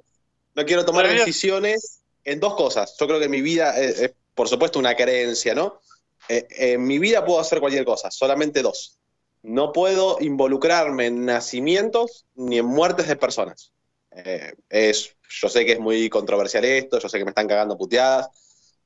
no 0.54 0.64
quiero 0.66 0.84
tomar 0.84 1.08
decisiones 1.08 2.02
en 2.24 2.40
dos 2.40 2.54
cosas. 2.56 2.94
Yo 3.00 3.06
creo 3.06 3.20
que 3.20 3.30
mi 3.30 3.40
vida 3.40 3.80
es, 3.80 4.00
es, 4.02 4.14
por 4.34 4.48
supuesto, 4.48 4.78
una 4.78 4.94
creencia, 4.94 5.54
¿no? 5.54 5.80
Eh, 6.28 6.46
en 6.50 6.86
mi 6.86 6.98
vida 6.98 7.24
puedo 7.24 7.40
hacer 7.40 7.58
cualquier 7.60 7.86
cosa, 7.86 8.10
solamente 8.10 8.60
dos. 8.60 8.98
No 9.44 9.72
puedo 9.72 10.16
involucrarme 10.20 11.06
en 11.06 11.26
nacimientos 11.26 12.24
ni 12.34 12.58
en 12.58 12.64
muertes 12.64 13.08
de 13.08 13.16
personas. 13.16 13.74
Eh, 14.10 14.54
es, 14.70 15.14
yo 15.28 15.50
sé 15.50 15.66
que 15.66 15.72
es 15.72 15.80
muy 15.80 16.08
controversial 16.08 16.64
esto, 16.64 16.98
yo 16.98 17.08
sé 17.10 17.18
que 17.18 17.24
me 17.24 17.30
están 17.30 17.46
cagando 17.46 17.76
puteadas, 17.76 18.30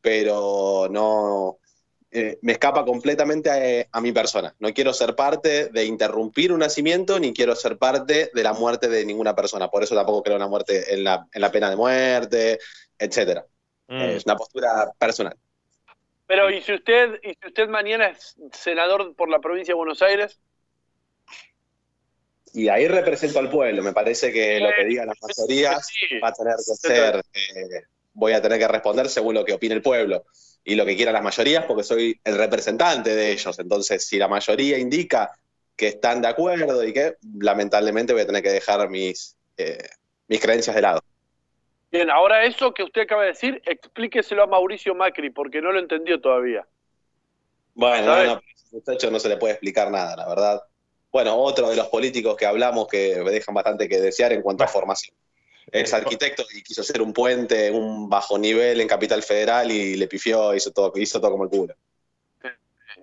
pero 0.00 0.88
no, 0.90 1.58
eh, 2.10 2.40
me 2.42 2.52
escapa 2.52 2.84
completamente 2.84 3.86
a, 3.92 3.98
a 3.98 4.00
mi 4.00 4.10
persona. 4.10 4.52
No 4.58 4.74
quiero 4.74 4.92
ser 4.92 5.14
parte 5.14 5.68
de 5.68 5.84
interrumpir 5.84 6.52
un 6.52 6.58
nacimiento, 6.58 7.20
ni 7.20 7.32
quiero 7.32 7.54
ser 7.54 7.78
parte 7.78 8.32
de 8.34 8.42
la 8.42 8.52
muerte 8.52 8.88
de 8.88 9.04
ninguna 9.04 9.36
persona. 9.36 9.70
Por 9.70 9.84
eso 9.84 9.94
tampoco 9.94 10.24
creo 10.24 10.36
en 10.36 10.42
la 10.42 10.48
muerte, 10.48 10.92
en 10.92 11.04
la, 11.04 11.24
en 11.32 11.40
la 11.40 11.52
pena 11.52 11.70
de 11.70 11.76
muerte, 11.76 12.58
etcétera. 12.98 13.46
Mm. 13.86 14.00
Es 14.00 14.24
una 14.24 14.36
postura 14.36 14.92
personal. 14.98 15.36
Pero 16.26 16.50
¿y 16.50 16.60
si 16.62 16.74
usted 16.74 17.20
y 17.22 17.30
si 17.40 17.46
usted 17.46 17.68
mañana 17.68 18.08
es 18.08 18.36
senador 18.52 19.14
por 19.14 19.30
la 19.30 19.38
provincia 19.38 19.72
de 19.72 19.78
Buenos 19.78 20.02
Aires? 20.02 20.40
Y 22.54 22.68
ahí 22.68 22.88
represento 22.88 23.38
al 23.38 23.50
pueblo. 23.50 23.82
Me 23.82 23.92
parece 23.92 24.32
que 24.32 24.60
lo 24.60 24.70
que 24.76 24.84
digan 24.84 25.08
las 25.08 25.16
mayorías 25.20 25.88
va 26.22 26.28
a 26.28 26.32
tener 26.32 26.54
que 26.56 26.74
ser, 26.74 27.16
eh, 27.16 27.82
voy 28.12 28.32
a 28.32 28.42
tener 28.42 28.58
que 28.58 28.68
responder 28.68 29.08
según 29.08 29.34
lo 29.34 29.44
que 29.44 29.52
opine 29.52 29.74
el 29.74 29.82
pueblo 29.82 30.24
y 30.64 30.74
lo 30.74 30.84
que 30.84 30.96
quieran 30.96 31.14
las 31.14 31.22
mayorías, 31.22 31.64
porque 31.64 31.82
soy 31.82 32.20
el 32.24 32.36
representante 32.36 33.14
de 33.14 33.32
ellos. 33.32 33.58
Entonces, 33.58 34.06
si 34.06 34.18
la 34.18 34.28
mayoría 34.28 34.78
indica 34.78 35.30
que 35.76 35.88
están 35.88 36.20
de 36.20 36.28
acuerdo 36.28 36.84
y 36.84 36.92
que 36.92 37.16
lamentablemente 37.40 38.12
voy 38.12 38.22
a 38.22 38.26
tener 38.26 38.42
que 38.42 38.50
dejar 38.50 38.90
mis, 38.90 39.36
eh, 39.56 39.88
mis 40.26 40.40
creencias 40.40 40.74
de 40.74 40.82
lado. 40.82 41.00
Bien, 41.90 42.10
ahora 42.10 42.44
eso 42.44 42.74
que 42.74 42.82
usted 42.82 43.02
acaba 43.02 43.22
de 43.22 43.28
decir, 43.28 43.62
explíqueselo 43.64 44.42
a 44.42 44.46
Mauricio 44.46 44.94
Macri, 44.94 45.30
porque 45.30 45.62
no 45.62 45.72
lo 45.72 45.78
entendió 45.78 46.20
todavía. 46.20 46.66
Bueno, 47.74 48.06
no, 48.06 48.24
no, 48.24 48.42
muchacho 48.72 49.10
no 49.10 49.20
se 49.20 49.28
le 49.28 49.36
puede 49.36 49.54
explicar 49.54 49.90
nada, 49.90 50.16
la 50.16 50.28
verdad. 50.28 50.62
Bueno, 51.10 51.36
otro 51.36 51.70
de 51.70 51.76
los 51.76 51.88
políticos 51.88 52.36
que 52.36 52.46
hablamos 52.46 52.86
que 52.86 53.14
dejan 53.16 53.54
bastante 53.54 53.88
que 53.88 53.98
desear 53.98 54.32
en 54.32 54.42
cuanto 54.42 54.64
a 54.64 54.68
formación. 54.68 55.14
Es 55.70 55.92
arquitecto 55.92 56.44
y 56.54 56.62
quiso 56.62 56.80
hacer 56.80 57.02
un 57.02 57.12
puente, 57.12 57.70
un 57.70 58.08
bajo 58.08 58.38
nivel 58.38 58.80
en 58.80 58.88
Capital 58.88 59.22
Federal 59.22 59.70
y 59.70 59.96
le 59.96 60.06
pifió, 60.06 60.54
hizo 60.54 60.72
todo, 60.72 60.92
hizo 60.96 61.20
todo 61.20 61.32
como 61.32 61.44
el 61.44 61.50
culo. 61.50 61.74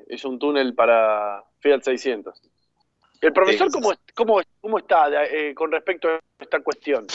Hizo 0.10 0.30
un 0.30 0.40
túnel 0.40 0.74
para 0.74 1.44
Fiat 1.60 1.82
600. 1.82 2.42
¿El 3.22 3.34
profesor 3.34 3.72
cómo, 3.72 3.94
cómo, 4.14 4.42
cómo 4.62 4.80
está 4.80 5.26
eh, 5.26 5.54
con 5.56 5.72
respecto 5.72 6.10
a 6.10 6.20
esta 6.40 6.60
cuestión? 6.62 7.08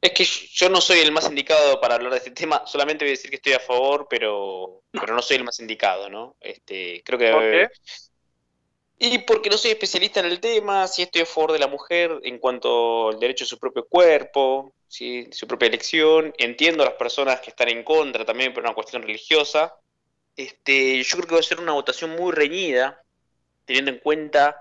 Es 0.00 0.12
que 0.12 0.24
yo 0.24 0.70
no 0.70 0.80
soy 0.80 1.00
el 1.00 1.12
más 1.12 1.28
indicado 1.28 1.80
para 1.80 1.96
hablar 1.96 2.12
de 2.12 2.18
este 2.18 2.30
tema, 2.30 2.62
solamente 2.66 3.04
voy 3.04 3.10
a 3.10 3.12
decir 3.12 3.30
que 3.30 3.36
estoy 3.36 3.52
a 3.52 3.60
favor, 3.60 4.06
pero, 4.08 4.82
pero 4.92 5.14
no 5.14 5.20
soy 5.20 5.36
el 5.36 5.44
más 5.44 5.60
indicado, 5.60 6.08
¿no? 6.08 6.36
Este, 6.40 7.02
creo 7.04 7.18
que 7.18 7.30
¿Por 7.30 7.42
qué? 7.42 7.68
Y 9.02 9.16
porque 9.20 9.48
no 9.48 9.56
soy 9.56 9.70
especialista 9.70 10.20
en 10.20 10.26
el 10.26 10.40
tema, 10.40 10.86
si 10.86 11.00
estoy 11.00 11.22
a 11.22 11.26
favor 11.26 11.52
de 11.52 11.58
la 11.58 11.68
mujer 11.68 12.20
en 12.22 12.38
cuanto 12.38 13.08
al 13.08 13.18
derecho 13.18 13.44
a 13.44 13.48
su 13.48 13.58
propio 13.58 13.86
cuerpo, 13.88 14.74
¿sí? 14.88 15.26
su 15.32 15.46
propia 15.46 15.68
elección. 15.68 16.34
Entiendo 16.36 16.82
a 16.82 16.86
las 16.86 16.96
personas 16.96 17.40
que 17.40 17.48
están 17.48 17.70
en 17.70 17.82
contra 17.82 18.26
también 18.26 18.52
por 18.52 18.62
una 18.62 18.74
cuestión 18.74 19.00
religiosa. 19.00 19.74
Este, 20.36 21.02
yo 21.02 21.16
creo 21.16 21.28
que 21.28 21.34
va 21.34 21.40
a 21.40 21.42
ser 21.42 21.60
una 21.60 21.72
votación 21.72 22.10
muy 22.10 22.30
reñida, 22.30 23.02
teniendo 23.64 23.90
en 23.90 24.00
cuenta, 24.00 24.60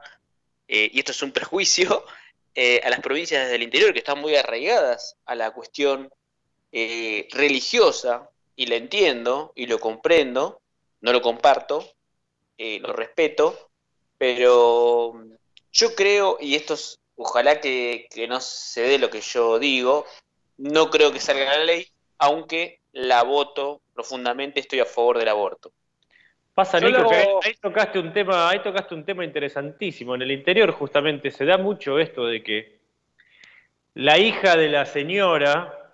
eh, 0.70 0.90
y 0.90 1.00
esto 1.00 1.12
es 1.12 1.22
un 1.22 1.32
prejuicio, 1.34 2.06
eh, 2.56 2.80
a 2.82 2.90
las 2.90 3.02
provincias 3.02 3.50
del 3.50 3.62
interior 3.62 3.92
que 3.92 4.00
están 4.00 4.22
muy 4.22 4.38
arraigadas 4.38 5.18
a 5.26 5.36
la 5.36 5.52
cuestión 5.52 6.10
eh, 6.72 7.28
religiosa, 7.32 8.30
y 8.56 8.68
la 8.68 8.78
entiendo 8.78 9.52
y 9.54 9.66
lo 9.66 9.80
comprendo, 9.80 10.62
no 11.02 11.12
lo 11.12 11.22
comparto, 11.22 11.94
lo 12.58 12.92
respeto, 12.92 13.69
pero 14.20 15.14
yo 15.72 15.96
creo, 15.96 16.38
y 16.40 16.54
esto 16.56 16.76
es, 16.76 17.00
ojalá 17.16 17.60
que, 17.60 18.08
que 18.14 18.28
no 18.28 18.40
se 18.40 18.82
dé 18.82 19.00
lo 19.00 19.10
que 19.10 19.22
yo 19.22 19.58
digo, 19.58 20.06
no 20.58 20.90
creo 20.92 21.12
que 21.12 21.20
salga 21.20 21.58
la 21.58 21.64
ley, 21.64 21.88
aunque 22.20 22.82
la 22.92 23.24
voto 23.24 23.82
profundamente, 23.94 24.60
estoy 24.60 24.82
a 24.82 24.86
favor 24.86 25.18
del 25.18 25.30
aborto. 25.30 25.72
Pasa, 26.54 26.80
Nico, 26.80 27.02
lo- 27.02 27.08
que 27.08 27.16
ahí, 27.16 27.28
ahí 27.44 27.54
tocaste 27.62 27.98
un 28.00 28.12
tema, 28.12 28.50
ahí 28.50 28.62
tocaste 28.62 28.94
un 28.94 29.06
tema 29.06 29.24
interesantísimo. 29.24 30.16
En 30.16 30.22
el 30.22 30.32
interior, 30.32 30.72
justamente, 30.72 31.32
se 31.32 31.46
da 31.46 31.58
mucho 31.58 31.98
esto 31.98 32.26
de 32.26 32.44
que 32.44 32.80
la 33.94 34.18
hija 34.18 34.58
de 34.58 34.68
la 34.70 34.86
señora 34.86 35.94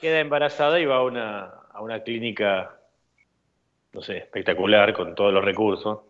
queda 0.00 0.18
embarazada 0.20 0.80
y 0.80 0.84
va 0.84 0.96
a 0.96 1.02
una, 1.04 1.44
a 1.72 1.80
una 1.80 2.02
clínica, 2.02 2.80
no 3.92 4.02
sé, 4.02 4.18
espectacular, 4.18 4.92
con 4.92 5.14
todos 5.14 5.32
los 5.32 5.44
recursos. 5.44 6.00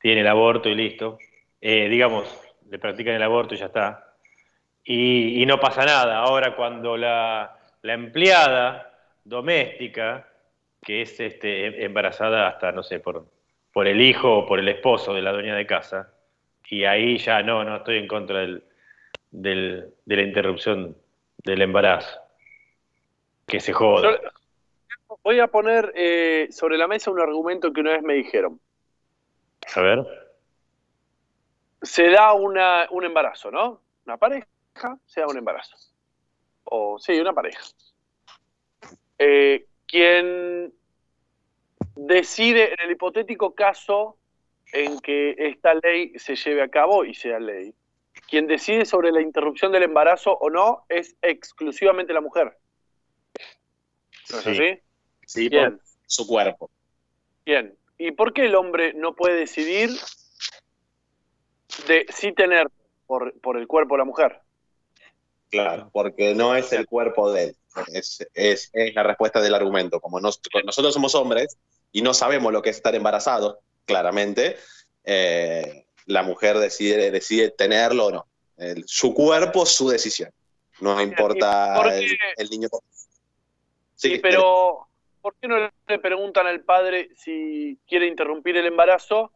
Tiene 0.00 0.20
el 0.20 0.26
aborto 0.26 0.68
y 0.68 0.74
listo. 0.74 1.18
Eh, 1.60 1.88
digamos, 1.88 2.24
le 2.70 2.78
practican 2.78 3.14
el 3.14 3.22
aborto 3.22 3.54
y 3.54 3.58
ya 3.58 3.66
está. 3.66 4.14
Y, 4.84 5.44
no 5.46 5.58
pasa 5.58 5.84
nada. 5.84 6.18
Ahora, 6.18 6.54
cuando 6.54 6.96
la, 6.96 7.58
empleada 7.82 8.92
doméstica 9.24 10.28
que 10.82 11.02
es 11.02 11.18
este, 11.18 11.84
embarazada 11.84 12.46
hasta, 12.46 12.70
no 12.70 12.82
sé, 12.84 13.00
por, 13.00 13.26
por 13.72 13.88
el 13.88 14.00
hijo 14.00 14.38
o 14.38 14.46
por 14.46 14.60
el 14.60 14.68
esposo 14.68 15.12
de 15.12 15.22
la 15.22 15.32
dueña 15.32 15.56
de 15.56 15.66
casa. 15.66 16.12
Y 16.68 16.84
ahí 16.84 17.18
ya 17.18 17.42
no, 17.42 17.64
no 17.64 17.76
estoy 17.76 17.98
en 17.98 18.06
contra 18.06 18.40
del, 18.40 18.62
del- 19.32 19.94
de 20.04 20.16
la 20.16 20.22
interrupción 20.22 20.96
del 21.38 21.62
embarazo. 21.62 22.20
Que 23.46 23.58
se 23.60 23.72
joda. 23.72 24.20
Voy 25.22 25.40
a 25.40 25.46
poner 25.48 25.92
eh, 25.96 26.48
sobre 26.50 26.76
la 26.76 26.86
mesa 26.86 27.10
un 27.10 27.20
argumento 27.20 27.72
que 27.72 27.80
una 27.80 27.92
vez 27.92 28.02
me 28.02 28.14
dijeron. 28.14 28.60
A 29.74 29.80
ver. 29.80 30.06
Se 31.82 32.08
da 32.10 32.32
una, 32.32 32.86
un 32.90 33.04
embarazo, 33.04 33.50
¿no? 33.50 33.80
Una 34.06 34.16
pareja 34.16 34.46
se 35.06 35.20
da 35.20 35.26
un 35.26 35.36
embarazo. 35.38 35.76
O 36.64 36.98
sí, 36.98 37.18
una 37.18 37.32
pareja. 37.32 37.60
Eh, 39.18 39.66
quien 39.86 40.72
decide 41.94 42.72
en 42.74 42.80
el 42.80 42.90
hipotético 42.92 43.54
caso 43.54 44.18
en 44.72 44.98
que 45.00 45.34
esta 45.38 45.74
ley 45.74 46.12
se 46.18 46.36
lleve 46.36 46.62
a 46.62 46.68
cabo 46.68 47.04
y 47.04 47.14
sea 47.14 47.38
ley, 47.38 47.72
quien 48.28 48.46
decide 48.46 48.84
sobre 48.84 49.12
la 49.12 49.20
interrupción 49.22 49.72
del 49.72 49.84
embarazo 49.84 50.32
o 50.32 50.50
no 50.50 50.84
es 50.88 51.16
exclusivamente 51.22 52.12
la 52.12 52.20
mujer. 52.20 52.58
¿No 54.30 54.38
es 54.38 54.44
Sí. 54.44 54.50
así? 54.50 54.82
Sí, 55.24 55.48
Bien. 55.48 55.76
por 55.78 55.86
su 56.06 56.26
cuerpo. 56.26 56.70
Bien. 57.44 57.76
¿Y 57.98 58.12
por 58.12 58.32
qué 58.32 58.46
el 58.46 58.54
hombre 58.54 58.92
no 58.94 59.14
puede 59.14 59.36
decidir 59.36 59.90
de 61.88 62.06
sí 62.10 62.32
tener 62.32 62.68
por, 63.06 63.38
por 63.40 63.56
el 63.56 63.66
cuerpo 63.66 63.94
de 63.94 63.98
la 63.98 64.04
mujer? 64.04 64.40
Claro, 65.50 65.90
porque 65.92 66.34
no 66.34 66.54
es 66.56 66.72
el 66.72 66.86
cuerpo 66.86 67.32
de 67.32 67.44
él. 67.44 67.56
Es, 67.92 68.26
es- 68.34 68.70
es 68.72 68.94
la 68.94 69.02
respuesta 69.02 69.40
del 69.40 69.54
argumento. 69.54 70.00
Como 70.00 70.20
nos- 70.20 70.40
nosotros 70.64 70.92
somos 70.94 71.14
hombres 71.14 71.56
y 71.92 72.02
no 72.02 72.14
sabemos 72.14 72.52
lo 72.52 72.62
que 72.62 72.70
es 72.70 72.76
estar 72.76 72.94
embarazado, 72.94 73.60
claramente, 73.84 74.56
eh, 75.04 75.86
la 76.06 76.22
mujer 76.22 76.58
decide, 76.58 77.10
decide 77.10 77.50
tenerlo 77.50 78.06
o 78.06 78.10
no. 78.10 78.26
El- 78.56 78.84
su 78.86 79.14
cuerpo, 79.14 79.64
su 79.66 79.88
decisión. 79.88 80.30
No 80.80 81.00
importa 81.00 81.76
el 82.36 82.50
niño. 82.50 82.68
Sí, 83.94 84.10
Sí, 84.10 84.18
pero 84.18 84.86
¿por 85.26 85.34
qué 85.40 85.48
no 85.48 85.56
le 85.88 85.98
preguntan 85.98 86.46
al 86.46 86.60
padre 86.60 87.08
si 87.16 87.80
quiere 87.88 88.06
interrumpir 88.06 88.56
el 88.58 88.66
embarazo? 88.66 89.32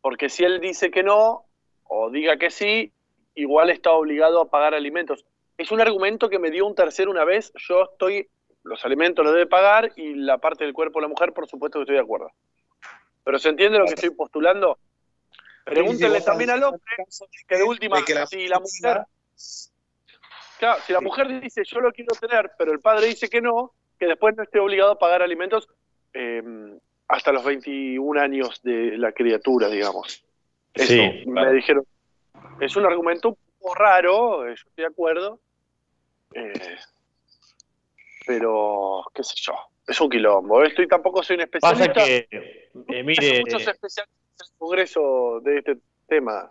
Porque 0.00 0.28
si 0.28 0.44
él 0.44 0.60
dice 0.60 0.92
que 0.92 1.02
no, 1.02 1.44
o 1.82 2.08
diga 2.08 2.36
que 2.36 2.50
sí, 2.50 2.92
igual 3.34 3.70
está 3.70 3.90
obligado 3.90 4.40
a 4.40 4.48
pagar 4.48 4.74
alimentos. 4.74 5.26
Es 5.58 5.72
un 5.72 5.80
argumento 5.80 6.30
que 6.30 6.38
me 6.38 6.52
dio 6.52 6.68
un 6.68 6.76
tercero 6.76 7.10
una 7.10 7.24
vez, 7.24 7.52
yo 7.68 7.82
estoy, 7.90 8.28
los 8.62 8.84
alimentos 8.84 9.24
los 9.24 9.34
debe 9.34 9.48
pagar 9.48 9.90
y 9.96 10.14
la 10.14 10.38
parte 10.38 10.62
del 10.62 10.72
cuerpo 10.72 11.00
de 11.00 11.02
la 11.02 11.08
mujer, 11.08 11.32
por 11.32 11.48
supuesto 11.48 11.80
que 11.80 11.82
estoy 11.82 11.96
de 11.96 12.02
acuerdo. 12.02 12.30
Pero 13.24 13.40
¿se 13.40 13.48
entiende 13.48 13.76
lo 13.76 13.86
que 13.86 13.94
estoy 13.94 14.10
postulando? 14.10 14.78
Pregúntenle 15.64 16.20
también 16.20 16.50
al 16.50 16.62
hombre 16.62 16.80
que 17.48 17.56
de 17.56 17.64
última, 17.64 17.96
si 18.28 18.46
la 18.46 18.60
mujer, 18.60 19.02
claro, 20.60 20.80
si 20.86 20.92
la 20.92 21.00
mujer 21.00 21.40
dice 21.40 21.62
yo 21.64 21.80
lo 21.80 21.90
quiero 21.90 22.14
tener, 22.14 22.52
pero 22.56 22.70
el 22.70 22.78
padre 22.78 23.08
dice 23.08 23.28
que 23.28 23.40
no, 23.40 23.74
que 24.00 24.06
después 24.06 24.34
no 24.36 24.42
esté 24.42 24.58
obligado 24.58 24.92
a 24.92 24.98
pagar 24.98 25.22
alimentos 25.22 25.68
eh, 26.14 26.42
hasta 27.06 27.30
los 27.32 27.44
21 27.44 28.20
años 28.20 28.60
de 28.62 28.96
la 28.98 29.12
criatura, 29.12 29.68
digamos. 29.68 30.24
Eso 30.74 30.86
Sí, 30.86 31.22
me 31.26 31.52
dijeron. 31.52 31.84
Es 32.60 32.74
un 32.76 32.86
argumento 32.86 33.28
un 33.30 33.36
poco 33.58 33.74
raro, 33.74 34.46
eh, 34.46 34.54
yo 34.56 34.68
estoy 34.68 34.82
de 34.84 34.86
acuerdo, 34.86 35.40
eh, 36.34 36.52
pero 38.26 39.02
qué 39.14 39.22
sé 39.22 39.34
yo, 39.36 39.54
es 39.86 40.00
un 40.00 40.08
quilombo. 40.10 40.62
Esto 40.62 40.82
y 40.82 40.88
tampoco 40.88 41.22
soy 41.22 41.36
un 41.36 41.48
Pasa 41.60 41.84
especialista. 41.84 42.04
que, 42.04 42.28
eh, 42.98 43.02
mire, 43.02 43.40
Muchos 43.40 43.66
especialistas 43.66 44.06
en 44.08 44.46
el 44.52 44.58
Congreso 44.58 45.40
de 45.42 45.58
este 45.58 45.76
tema 46.08 46.50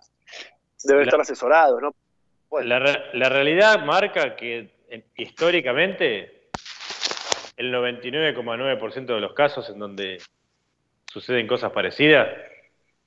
deben 0.84 1.03
estar 1.03 1.21
asesorados, 1.21 1.81
¿no? 1.81 1.95
La, 2.63 2.80
re- 2.80 3.03
la 3.13 3.30
realidad 3.30 3.84
marca 3.85 4.35
que 4.35 4.71
históricamente 5.15 6.39
el 7.60 7.73
99,9% 7.73 9.06
de 9.06 9.19
los 9.19 9.34
casos 9.34 9.69
en 9.69 9.80
donde 9.80 10.22
suceden 11.11 11.45
cosas 11.45 11.73
parecidas, 11.73 12.30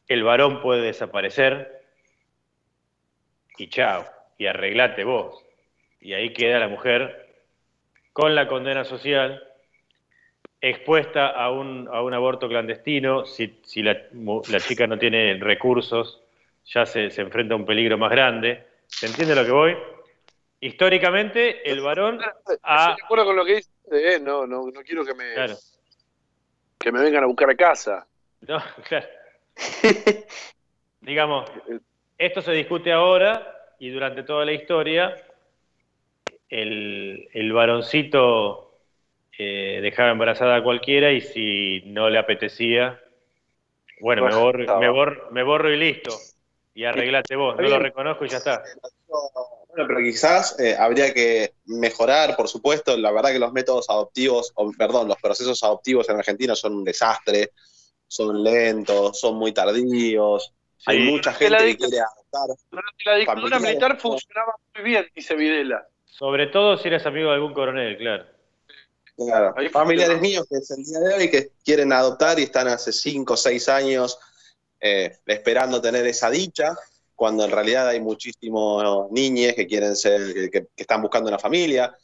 el 0.07 0.23
varón 0.23 0.61
puede 0.61 0.83
desaparecer 0.83 1.83
y 3.57 3.69
chao, 3.69 4.05
y 4.37 4.47
arreglate 4.47 5.05
vos. 5.05 5.43
Y 6.03 6.13
ahí 6.13 6.35
queda 6.35 6.59
la 6.59 6.69
mujer 6.69 7.35
con 8.13 8.35
la 8.35 8.47
condena 8.47 8.85
social, 8.85 9.43
expuesta 10.61 11.29
a 11.29 11.51
un, 11.51 11.89
a 11.91 12.03
un 12.03 12.13
aborto 12.13 12.47
clandestino, 12.47 13.25
si, 13.25 13.59
si 13.65 13.83
la, 13.83 14.03
chica 14.59 14.87
no 14.87 14.99
tiene 14.99 15.35
recursos, 15.41 16.21
ya 16.67 16.85
se, 16.85 17.11
se 17.11 17.23
enfrenta 17.23 17.55
a 17.55 17.57
un 17.57 17.65
peligro 17.65 17.97
más 17.97 18.11
grande. 18.11 18.67
¿Se 18.87 19.07
entiende 19.07 19.35
lo 19.35 19.47
que 19.47 19.51
voy? 19.51 19.77
Históricamente, 20.61 21.71
el 21.71 21.81
varón 21.81 22.21
ha... 22.63 22.81
Estoy 22.81 22.97
de 22.97 23.05
acuerdo 23.05 23.25
con 23.25 23.37
lo 23.37 23.45
que 23.47 23.57
dice, 23.57 23.72
eh, 23.93 24.19
no, 24.21 24.47
no, 24.47 24.67
no 24.71 24.81
quiero 24.83 25.05
que 25.05 25.15
me, 25.15 25.35
Claro. 25.35 25.55
que 26.79 26.93
me 26.93 27.01
vengan 27.01 27.25
a 27.25 27.27
buscar 27.27 27.51
a 27.51 27.55
casa. 27.57 28.07
No, 28.49 28.61
claro. 28.89 29.07
Digamos, 31.01 31.49
esto 32.19 32.43
se 32.43 32.51
discute 32.53 32.91
ahora 32.93 33.57
y 33.79 33.91
durante 33.91 34.25
toda 34.25 34.45
la 34.45 34.53
historia 34.53 35.15
el, 36.49 37.29
el 37.33 37.53
varoncito 37.53 38.79
eh, 39.39 39.79
dejaba 39.81 40.11
embarazada 40.11 40.57
a 40.57 40.63
cualquiera 40.63 41.13
y 41.13 41.21
si 41.21 41.83
no 41.87 42.11
le 42.11 42.19
apetecía, 42.19 43.01
Bueno, 44.01 44.25
me 44.25 44.35
borro, 44.35 44.79
me, 44.81 44.89
borro, 44.89 45.31
me 45.31 45.43
borro 45.45 45.73
y 45.73 45.77
listo. 45.77 46.17
Y 46.75 46.85
arreglate 46.85 47.37
vos. 47.37 47.57
No 47.57 47.69
lo 47.69 47.79
reconozco 47.79 48.25
y 48.25 48.29
ya 48.29 48.39
está. 48.39 48.63
Bueno, 49.73 49.89
pero 49.89 50.01
quizás 50.01 50.59
eh, 50.61 50.77
habría 50.79 51.15
que 51.15 51.55
mejorar, 51.65 52.37
por 52.37 52.47
supuesto. 52.47 52.95
La 52.97 53.11
verdad 53.11 53.33
que 53.33 53.39
los 53.39 53.55
métodos 53.55 53.89
adoptivos, 53.89 54.53
o, 54.55 54.71
perdón, 54.73 55.09
los 55.09 55.17
procesos 55.17 55.63
adoptivos 55.63 56.09
en 56.11 56.19
Argentina 56.19 56.55
son 56.55 56.75
un 56.75 56.85
desastre, 56.85 57.53
son 58.07 58.45
lentos, 58.45 59.19
son 59.19 59.37
muy 59.37 59.53
tardíos. 59.53 60.53
Hay 60.85 61.11
mucha 61.11 61.33
gente 61.33 61.57
que 61.57 61.77
quiere 61.79 62.01
adoptar. 62.01 62.57
Durante 62.71 63.05
la 63.07 63.17
dictadura 63.17 63.43
familiares, 63.43 63.63
militar 63.63 63.99
funcionaba 63.99 64.55
muy 64.75 64.85
bien, 64.85 65.07
dice 65.15 65.35
Videla. 65.35 65.89
Sobre 66.05 66.49
todo 66.49 66.77
si 66.77 66.89
eres 66.89 67.07
amigo 67.07 67.31
de 67.31 67.37
algún 67.37 67.55
coronel, 67.55 67.97
claro. 67.97 68.27
Claro. 69.17 69.55
Ahí 69.57 69.69
Familiares 69.71 70.21
míos 70.21 70.47
que 70.51 70.57
es 70.57 70.71
el 70.71 70.85
día 70.85 70.99
de 70.99 71.15
hoy 71.15 71.31
que 71.31 71.53
quieren 71.65 71.93
adoptar 71.93 72.39
y 72.39 72.45
están 72.45 72.69
hace 72.69 72.93
5 72.93 73.33
o 73.33 73.37
6 73.37 73.69
años 73.71 74.19
eh, 74.81 75.17
esperando 75.27 75.81
tener 75.81 76.07
esa 76.07 76.29
dicha, 76.29 76.77
cuando 77.15 77.45
en 77.45 77.51
realidad 77.51 77.89
hay 77.89 78.01
muchísimos 78.01 79.11
niños 79.11 79.55
que 79.55 79.67
quieren 79.67 79.97
ser, 79.97 80.51
que- 80.51 80.67
que 80.75 80.83
están 80.83 81.03
buscando 81.03 81.29
una 81.29 81.39
familia. 81.39 81.97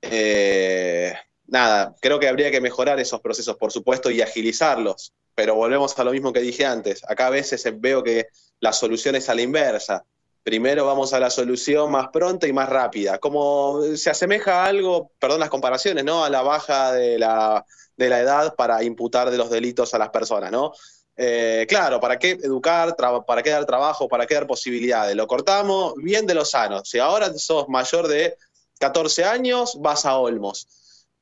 Eh, 0.00 1.12
nada, 1.46 1.94
creo 2.00 2.18
que 2.18 2.28
habría 2.28 2.50
que 2.50 2.60
mejorar 2.60 2.98
esos 3.00 3.20
procesos, 3.20 3.56
por 3.56 3.72
supuesto, 3.72 4.10
y 4.10 4.20
agilizarlos. 4.20 5.12
Pero 5.34 5.54
volvemos 5.54 5.98
a 5.98 6.04
lo 6.04 6.12
mismo 6.12 6.32
que 6.32 6.40
dije 6.40 6.66
antes. 6.66 7.02
Acá 7.08 7.28
a 7.28 7.30
veces 7.30 7.64
veo 7.80 8.02
que 8.02 8.26
la 8.60 8.72
solución 8.72 9.14
es 9.16 9.28
a 9.28 9.34
la 9.34 9.42
inversa. 9.42 10.04
Primero 10.42 10.84
vamos 10.84 11.12
a 11.14 11.20
la 11.20 11.30
solución 11.30 11.90
más 11.90 12.08
pronta 12.08 12.46
y 12.48 12.52
más 12.52 12.68
rápida. 12.68 13.18
Como 13.18 13.80
se 13.94 14.10
asemeja 14.10 14.64
a 14.64 14.66
algo, 14.66 15.12
perdón 15.18 15.40
las 15.40 15.50
comparaciones, 15.50 16.04
¿no? 16.04 16.24
A 16.24 16.30
la 16.30 16.42
baja 16.42 16.92
de 16.92 17.18
la, 17.18 17.64
de 17.96 18.08
la 18.08 18.20
edad 18.20 18.54
para 18.56 18.82
imputar 18.82 19.30
de 19.30 19.38
los 19.38 19.50
delitos 19.50 19.94
a 19.94 19.98
las 19.98 20.10
personas, 20.10 20.50
¿no? 20.50 20.72
Eh, 21.16 21.66
claro, 21.68 22.00
¿para 22.00 22.18
qué 22.18 22.32
educar? 22.42 22.96
¿Para 23.26 23.42
qué 23.42 23.50
dar 23.50 23.66
trabajo? 23.66 24.08
¿Para 24.08 24.26
qué 24.26 24.34
dar 24.34 24.46
posibilidades? 24.46 25.14
Lo 25.14 25.26
cortamos 25.26 25.94
bien 25.96 26.26
de 26.26 26.34
los 26.34 26.50
sanos. 26.50 26.88
Si 26.88 26.98
ahora 26.98 27.32
sos 27.34 27.68
mayor 27.68 28.08
de 28.08 28.36
14 28.78 29.24
años, 29.24 29.76
vas 29.80 30.06
a 30.06 30.16
Olmos. 30.16 30.66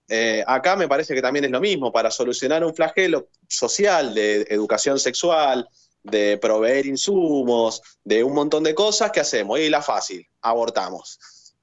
Eh, 0.09 0.43
acá 0.47 0.75
me 0.75 0.89
parece 0.89 1.15
que 1.15 1.23
también 1.23 1.45
es 1.45 1.51
lo 1.51 1.61
mismo, 1.61 1.93
para 1.93 2.11
solucionar 2.11 2.65
un 2.65 2.75
flagelo 2.75 3.29
social 3.49 4.13
de 4.13 4.43
educación 4.51 4.99
sexual, 4.99 5.69
de 6.03 6.39
proveer 6.39 6.87
insumos, 6.87 7.83
de 8.03 8.25
un 8.25 8.35
montón 8.35 8.65
de 8.65 8.75
cosas, 8.75 9.13
¿qué 9.13 9.21
hacemos? 9.21 9.61
Y 9.61 9.69
la 9.69 9.83
fácil, 9.83 10.27
abortamos. 10.41 11.19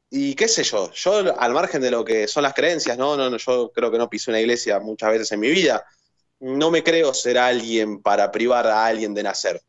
Y 0.09 0.35
qué 0.35 0.47
sé 0.47 0.63
yo, 0.63 0.89
yo 0.93 1.37
al 1.37 1.53
margen 1.53 1.81
de 1.81 1.91
lo 1.91 2.05
que 2.05 2.27
son 2.27 2.43
las 2.43 2.53
creencias, 2.53 2.97
¿no? 2.97 3.17
No, 3.17 3.29
no, 3.29 3.37
yo 3.37 3.71
creo 3.73 3.91
que 3.91 3.97
no 3.97 4.09
pisé 4.09 4.31
una 4.31 4.39
iglesia 4.39 4.79
muchas 4.79 5.09
veces 5.09 5.31
en 5.33 5.41
mi 5.41 5.49
vida, 5.49 5.85
no 6.39 6.71
me 6.71 6.83
creo 6.83 7.13
ser 7.13 7.37
alguien 7.37 8.01
para 8.01 8.31
privar 8.31 8.67
a 8.67 8.85
alguien 8.85 9.13
de 9.13 9.23
nacer. 9.23 9.61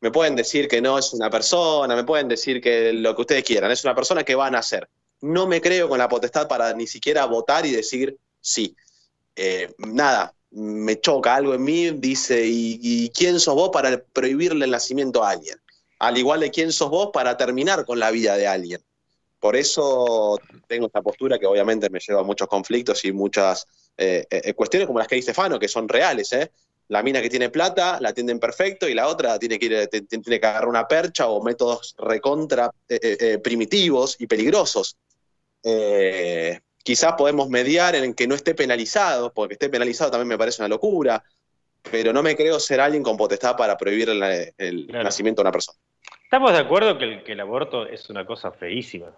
Me 0.00 0.10
pueden 0.10 0.34
decir 0.34 0.68
que 0.68 0.80
no 0.80 0.98
es 0.98 1.12
una 1.12 1.30
persona, 1.30 1.94
me 1.94 2.04
pueden 2.04 2.28
decir 2.28 2.60
que 2.60 2.92
lo 2.92 3.14
que 3.14 3.22
ustedes 3.22 3.44
quieran, 3.44 3.70
es 3.70 3.84
una 3.84 3.94
persona 3.94 4.24
que 4.24 4.34
va 4.34 4.46
a 4.46 4.50
nacer. 4.50 4.88
No 5.20 5.46
me 5.46 5.60
creo 5.60 5.88
con 5.88 5.98
la 5.98 6.08
potestad 6.08 6.48
para 6.48 6.72
ni 6.74 6.86
siquiera 6.86 7.24
votar 7.26 7.64
y 7.66 7.70
decir 7.70 8.16
sí. 8.40 8.74
Eh, 9.36 9.72
nada, 9.78 10.34
me 10.50 11.00
choca 11.00 11.36
algo 11.36 11.54
en 11.54 11.62
mí, 11.62 11.90
dice, 11.90 12.44
¿y, 12.44 12.78
y 12.82 13.10
quién 13.10 13.38
sos 13.38 13.54
vos 13.54 13.70
para 13.72 14.02
prohibirle 14.02 14.64
el 14.64 14.72
nacimiento 14.72 15.22
a 15.22 15.30
alguien? 15.30 15.56
Al 16.00 16.18
igual 16.18 16.40
de 16.40 16.50
quién 16.50 16.72
sos 16.72 16.90
vos 16.90 17.10
para 17.12 17.36
terminar 17.36 17.84
con 17.86 18.00
la 18.00 18.10
vida 18.10 18.36
de 18.36 18.48
alguien. 18.48 18.82
Por 19.38 19.56
eso 19.56 20.38
tengo 20.68 20.86
esta 20.86 21.02
postura 21.02 21.38
que 21.38 21.46
obviamente 21.46 21.90
me 21.90 21.98
lleva 21.98 22.20
a 22.20 22.24
muchos 22.24 22.46
conflictos 22.48 23.04
y 23.04 23.12
muchas 23.12 23.66
eh, 23.96 24.26
eh, 24.30 24.54
cuestiones 24.54 24.86
como 24.86 24.98
las 24.98 25.08
que 25.08 25.16
dice 25.16 25.34
Fano, 25.34 25.58
que 25.58 25.68
son 25.68 25.88
reales. 25.88 26.32
¿eh? 26.32 26.50
La 26.88 27.02
mina 27.02 27.22
que 27.22 27.30
tiene 27.30 27.48
plata 27.48 27.98
la 28.00 28.10
atienden 28.10 28.38
perfecto 28.38 28.88
y 28.88 28.94
la 28.94 29.08
otra 29.08 29.38
tiene 29.38 29.58
que, 29.58 29.66
ir, 29.66 29.88
tiene 30.08 30.40
que 30.40 30.46
agarrar 30.46 30.68
una 30.68 30.86
percha 30.88 31.28
o 31.28 31.42
métodos 31.42 31.94
recontra 31.98 32.70
eh, 32.88 32.98
eh, 33.02 33.16
eh, 33.20 33.38
primitivos 33.38 34.16
y 34.18 34.26
peligrosos. 34.26 34.96
Eh, 35.62 36.60
quizás 36.82 37.14
podemos 37.14 37.48
mediar 37.48 37.94
en 37.94 38.14
que 38.14 38.26
no 38.26 38.34
esté 38.34 38.54
penalizado, 38.54 39.32
porque 39.32 39.54
esté 39.54 39.68
penalizado 39.68 40.10
también 40.10 40.28
me 40.28 40.38
parece 40.38 40.62
una 40.62 40.68
locura, 40.68 41.22
pero 41.90 42.12
no 42.12 42.22
me 42.22 42.36
creo 42.36 42.58
ser 42.60 42.80
alguien 42.80 43.02
con 43.02 43.16
potestad 43.16 43.56
para 43.56 43.76
prohibir 43.76 44.08
el, 44.10 44.52
el 44.58 44.86
Claro. 44.86 45.04
nacimiento 45.04 45.42
de 45.42 45.48
una 45.48 45.52
persona. 45.52 45.78
Estamos 46.24 46.52
de 46.52 46.58
acuerdo 46.58 46.98
que 46.98 47.04
el, 47.04 47.22
que 47.24 47.32
el 47.32 47.40
aborto 47.40 47.86
es 47.86 48.08
una 48.10 48.24
cosa 48.26 48.50
feísima. 48.52 49.10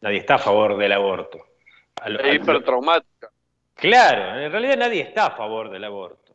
Nadie 0.00 0.18
está 0.18 0.36
a 0.36 0.38
favor 0.38 0.78
del 0.78 0.92
aborto. 0.92 1.38
A 2.00 2.08
lo- 2.08 2.18
a 2.20 2.22
Es 2.22 2.28
lo- 2.28 2.34
hipertraumática. 2.42 3.30
Claro, 3.80 4.40
en 4.40 4.52
realidad 4.52 4.76
nadie 4.76 5.02
está 5.02 5.26
a 5.26 5.30
favor 5.36 5.70
del 5.70 5.84
aborto. 5.84 6.34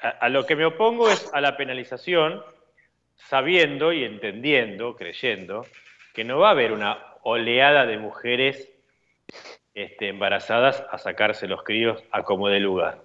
A, 0.00 0.08
a 0.08 0.28
lo 0.28 0.46
que 0.46 0.56
me 0.56 0.64
opongo 0.64 1.08
es 1.08 1.32
a 1.34 1.40
la 1.40 1.56
penalización, 1.56 2.42
sabiendo 3.16 3.92
y 3.92 4.04
entendiendo, 4.04 4.94
creyendo, 4.96 5.66
que 6.14 6.24
no 6.24 6.38
va 6.38 6.48
a 6.48 6.52
haber 6.52 6.72
una 6.72 7.02
oleada 7.22 7.86
de 7.86 7.98
mujeres 7.98 8.70
este, 9.74 10.08
embarazadas 10.08 10.84
a 10.90 10.98
sacarse 10.98 11.46
los 11.48 11.62
críos 11.62 12.02
a 12.10 12.22
como 12.22 12.48
de 12.48 12.60
lugar. 12.60 13.00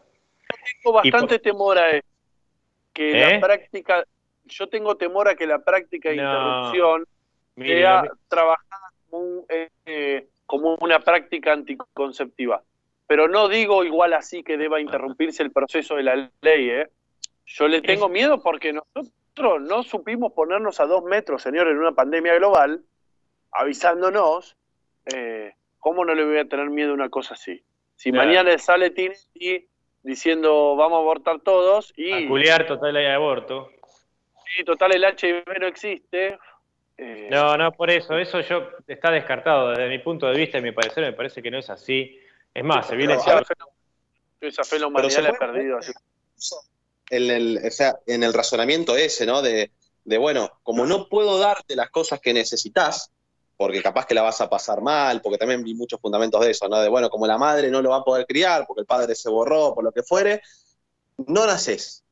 Tengo 0.83 0.93
bastante 0.95 1.39
temor 1.39 1.77
a 1.77 1.89
eso. 1.91 2.07
Que 2.93 3.11
¿Eh? 3.23 3.33
la 3.35 3.39
práctica, 3.39 4.03
yo 4.45 4.67
tengo 4.67 4.95
temor 4.97 5.27
a 5.29 5.35
que 5.35 5.47
la 5.47 5.59
práctica 5.59 6.09
de 6.09 6.17
No. 6.17 6.23
interrupción 6.23 7.05
Mire, 7.55 7.77
sea 7.79 8.03
lo- 8.03 8.11
trabajada 8.27 8.91
como, 9.09 9.23
un, 9.23 9.45
eh, 9.49 9.69
eh, 9.85 10.27
como 10.45 10.75
una 10.81 10.99
práctica 10.99 11.53
anticonceptiva. 11.53 12.61
Pero 13.11 13.27
no 13.27 13.49
digo 13.49 13.83
igual 13.83 14.13
así 14.13 14.41
que 14.41 14.55
deba 14.55 14.79
interrumpirse 14.79 15.43
el 15.43 15.51
proceso 15.51 15.97
de 15.97 16.03
la 16.03 16.31
ley. 16.39 16.69
¿eh? 16.69 16.87
Yo 17.45 17.67
le 17.67 17.81
tengo 17.81 18.07
miedo 18.07 18.41
porque 18.41 18.71
nosotros 18.71 19.61
no 19.63 19.83
supimos 19.83 20.31
ponernos 20.31 20.79
a 20.79 20.85
dos 20.85 21.03
metros, 21.03 21.41
señor, 21.41 21.67
en 21.67 21.77
una 21.77 21.91
pandemia 21.91 22.35
global, 22.35 22.85
avisándonos. 23.51 24.55
Eh, 25.13 25.51
¿Cómo 25.79 26.05
no 26.05 26.15
le 26.15 26.23
voy 26.23 26.37
a 26.37 26.45
tener 26.45 26.69
miedo 26.69 26.91
a 26.91 26.93
una 26.93 27.09
cosa 27.09 27.33
así? 27.33 27.61
Si 27.97 28.13
Claro. 28.13 28.27
mañana 28.29 28.57
sale 28.57 28.91
Tinelli 28.91 29.67
diciendo 30.03 30.77
vamos 30.77 30.95
a 30.95 31.01
abortar 31.01 31.41
todos 31.41 31.91
y, 31.97 32.13
a 32.13 32.25
culiar 32.29 32.65
total 32.65 32.93
de 32.93 33.11
aborto. 33.11 33.71
y 34.57 34.63
total 34.63 34.93
el 34.95 35.03
HIV 35.03 35.43
no 35.59 35.67
existe. 35.67 36.39
eh, 36.97 37.27
No, 37.29 37.57
no, 37.57 37.73
por 37.73 37.89
eso, 37.89 38.17
eso 38.17 38.39
yo 38.39 38.69
está 38.87 39.11
descartado 39.11 39.71
desde 39.71 39.89
mi 39.89 39.99
punto 39.99 40.27
de 40.27 40.37
vista 40.37 40.59
y 40.59 40.61
mi 40.61 40.71
parecer, 40.71 41.03
me 41.03 41.11
parece 41.11 41.41
que 41.41 41.51
no 41.51 41.57
es 41.57 41.69
así. 41.69 42.17
Es 42.53 42.63
más, 42.63 42.87
se 42.87 42.95
viene 42.95 43.13
esa 44.41 44.63
fe 44.63 44.75
en 44.77 44.81
la 44.81 44.87
humanidad 44.87 45.21
la 45.21 45.29
he 45.29 45.33
puede- 45.33 45.51
perdido. 45.53 45.77
así. 45.77 45.91
en 47.11 47.29
el, 47.29 47.61
o 47.65 47.71
sea, 47.71 47.99
en 48.07 48.23
el 48.23 48.33
razonamiento 48.33 48.95
ese, 48.95 49.25
¿no? 49.25 49.41
De, 49.41 49.71
de, 50.05 50.17
bueno, 50.17 50.49
como 50.63 50.85
no 50.85 51.07
puedo 51.09 51.37
darte 51.39 51.75
las 51.75 51.89
cosas 51.91 52.19
que 52.19 52.33
necesitas, 52.33 53.11
porque 53.57 53.83
capaz 53.83 54.05
que 54.07 54.15
la 54.15 54.23
vas 54.23 54.41
a 54.41 54.49
pasar 54.49 54.81
mal, 54.81 55.21
porque 55.21 55.37
también 55.37 55.63
vi 55.63 55.75
muchos 55.75 55.99
fundamentos 56.01 56.41
de 56.41 56.51
eso, 56.51 56.67
¿no? 56.67 56.79
De, 56.81 56.89
bueno, 56.89 57.09
como 57.09 57.27
la 57.27 57.37
madre 57.37 57.69
no 57.69 57.81
lo 57.81 57.91
va 57.91 57.97
a 57.97 58.03
poder 58.03 58.25
criar, 58.25 58.65
porque 58.65 58.81
el 58.81 58.87
padre 58.87 59.13
se 59.13 59.29
borró, 59.29 59.75
por 59.75 59.83
lo 59.83 59.91
que 59.91 60.01
fuere, 60.03 60.41
no 61.27 61.45
naces. 61.45 62.03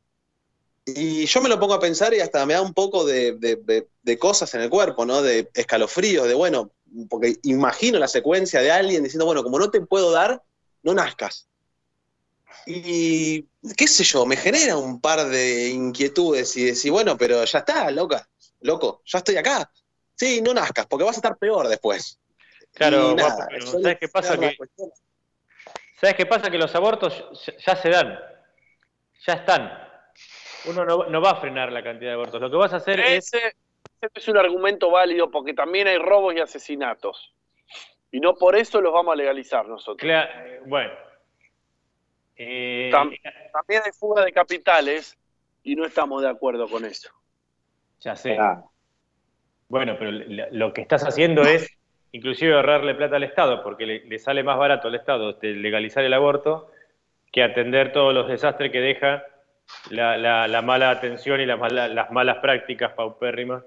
Y 0.85 1.25
yo 1.25 1.41
me 1.41 1.49
lo 1.49 1.59
pongo 1.59 1.73
a 1.75 1.79
pensar 1.79 2.13
y 2.13 2.19
hasta 2.19 2.45
me 2.45 2.53
da 2.53 2.61
un 2.61 2.73
poco 2.73 3.03
de, 3.05 3.33
de- 3.33 3.55
de- 3.57 3.87
de 4.03 4.19
cosas 4.19 4.53
en 4.53 4.61
el 4.61 4.69
cuerpo, 4.69 5.05
¿no? 5.05 5.21
De 5.21 5.49
escalofríos, 5.53 6.27
de, 6.27 6.33
bueno, 6.35 6.71
porque 7.09 7.37
imagino 7.43 7.99
la 7.99 8.07
secuencia 8.07 8.61
de 8.61 8.71
alguien 8.71 9.03
diciendo, 9.03 9.25
bueno, 9.25 9.43
como 9.43 9.59
no 9.59 9.69
te 9.69 9.81
puedo 9.81 10.11
dar, 10.11 10.41
no 10.83 10.93
nazcas. 10.93 11.47
Y 12.65 13.45
qué 13.77 13.87
sé 13.87 14.03
yo, 14.03 14.25
me 14.25 14.35
genera 14.35 14.77
un 14.77 14.99
par 14.99 15.27
de 15.27 15.69
inquietudes 15.69 16.55
y 16.57 16.65
decir, 16.65 16.91
bueno, 16.91 17.17
pero 17.17 17.43
ya 17.43 17.59
está, 17.59 17.89
loca, 17.91 18.27
loco, 18.61 19.01
ya 19.05 19.19
estoy 19.19 19.37
acá. 19.37 19.71
Sí, 20.15 20.41
no 20.41 20.53
nazcas, 20.53 20.85
porque 20.85 21.05
vas 21.05 21.15
a 21.15 21.19
estar 21.19 21.37
peor 21.37 21.67
después. 21.67 22.19
Claro, 22.73 23.15
nada, 23.15 23.35
guapo, 23.35 23.47
pero 23.49 23.67
¿sabes 23.67 23.97
qué 23.99 24.07
pasa? 24.09 24.37
Que. 24.37 24.57
¿Sabes 25.99 26.15
qué 26.15 26.25
pasa? 26.25 26.51
Que 26.51 26.57
los 26.57 26.73
abortos 26.75 27.13
ya, 27.65 27.75
se 27.75 27.89
dan, 27.89 28.19
ya 29.25 29.33
están. 29.33 29.71
Uno 30.65 30.85
no, 30.85 31.05
no 31.05 31.21
va 31.21 31.31
a 31.31 31.41
frenar 31.41 31.71
la 31.71 31.83
cantidad 31.83 32.11
de 32.11 32.15
abortos. 32.15 32.41
Lo 32.41 32.49
que 32.49 32.57
vas 32.57 32.73
a 32.73 32.77
hacer 32.77 32.99
es... 32.99 33.33
Ese, 33.33 33.55
es 34.01 34.27
un 34.27 34.37
argumento 34.37 34.89
válido 34.91 35.29
porque 35.29 35.53
también 35.53 35.87
hay 35.87 35.97
robos 35.97 36.33
y 36.35 36.39
asesinatos. 36.39 37.33
Y 38.11 38.19
no 38.19 38.35
por 38.35 38.55
eso 38.55 38.81
los 38.81 38.93
vamos 38.93 39.13
a 39.13 39.15
legalizar 39.15 39.67
nosotros. 39.67 39.97
cla- 40.09 40.29
eh, 40.45 40.61
bueno. 40.65 40.93
Eh, 42.35 42.89
Tam- 42.91 43.15
También 43.51 43.81
hay 43.85 43.91
fuga 43.91 44.23
de 44.23 44.31
capitales 44.31 45.17
y 45.63 45.75
no 45.75 45.85
estamos 45.85 46.21
de 46.21 46.29
acuerdo 46.29 46.67
con 46.67 46.85
eso. 46.85 47.09
ya 47.99 48.15
sé. 48.15 48.37
Ah, 48.39 48.63
Bueno, 49.67 49.97
pero 49.99 50.11
lo 50.11 50.73
que 50.73 50.81
estás 50.81 51.03
haciendo 51.05 51.43
es 51.43 51.69
inclusive 52.13 52.53
ahorrarle 52.55 52.95
plata 52.95 53.17
al 53.17 53.23
Estado, 53.23 53.61
porque 53.61 53.85
le, 53.85 54.05
le 54.05 54.17
sale 54.17 54.41
más 54.41 54.57
barato 54.57 54.87
al 54.87 54.95
Estado 54.95 55.31
este, 55.31 55.47
legalizar 55.53 56.03
el 56.03 56.13
aborto 56.13 56.71
que 57.31 57.43
atender 57.43 57.91
todos 57.91 58.13
los 58.13 58.27
desastres 58.27 58.71
que 58.71 58.79
deja 58.79 59.23
la, 59.91 60.17
la- 60.17 60.47
la 60.47 60.61
mala 60.63 60.89
atención 60.89 61.39
y 61.41 61.45
la 61.45 61.57
mala- 61.57 61.87
las 61.89 62.09
malas 62.09 62.37
prácticas 62.37 62.93
paupérrimas 62.93 63.63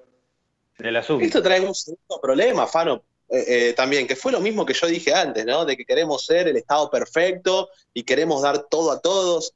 del 0.82 0.96
asunto. 0.96 1.24
Esto 1.24 1.42
trae 1.42 1.60
un 1.60 1.74
segundo 1.74 2.20
problema, 2.20 2.66
Fano, 2.66 3.02
eh, 3.28 3.44
eh, 3.48 3.72
también, 3.72 4.06
que 4.06 4.16
fue 4.16 4.32
lo 4.32 4.40
mismo 4.40 4.66
que 4.66 4.74
yo 4.74 4.86
dije 4.86 5.14
antes, 5.14 5.44
¿no? 5.46 5.64
De 5.64 5.76
que 5.76 5.84
queremos 5.84 6.24
ser 6.24 6.48
el 6.48 6.56
Estado 6.56 6.90
perfecto 6.90 7.70
y 7.94 8.02
queremos 8.02 8.42
dar 8.42 8.64
todo 8.64 8.90
a 8.90 9.00
todos. 9.00 9.54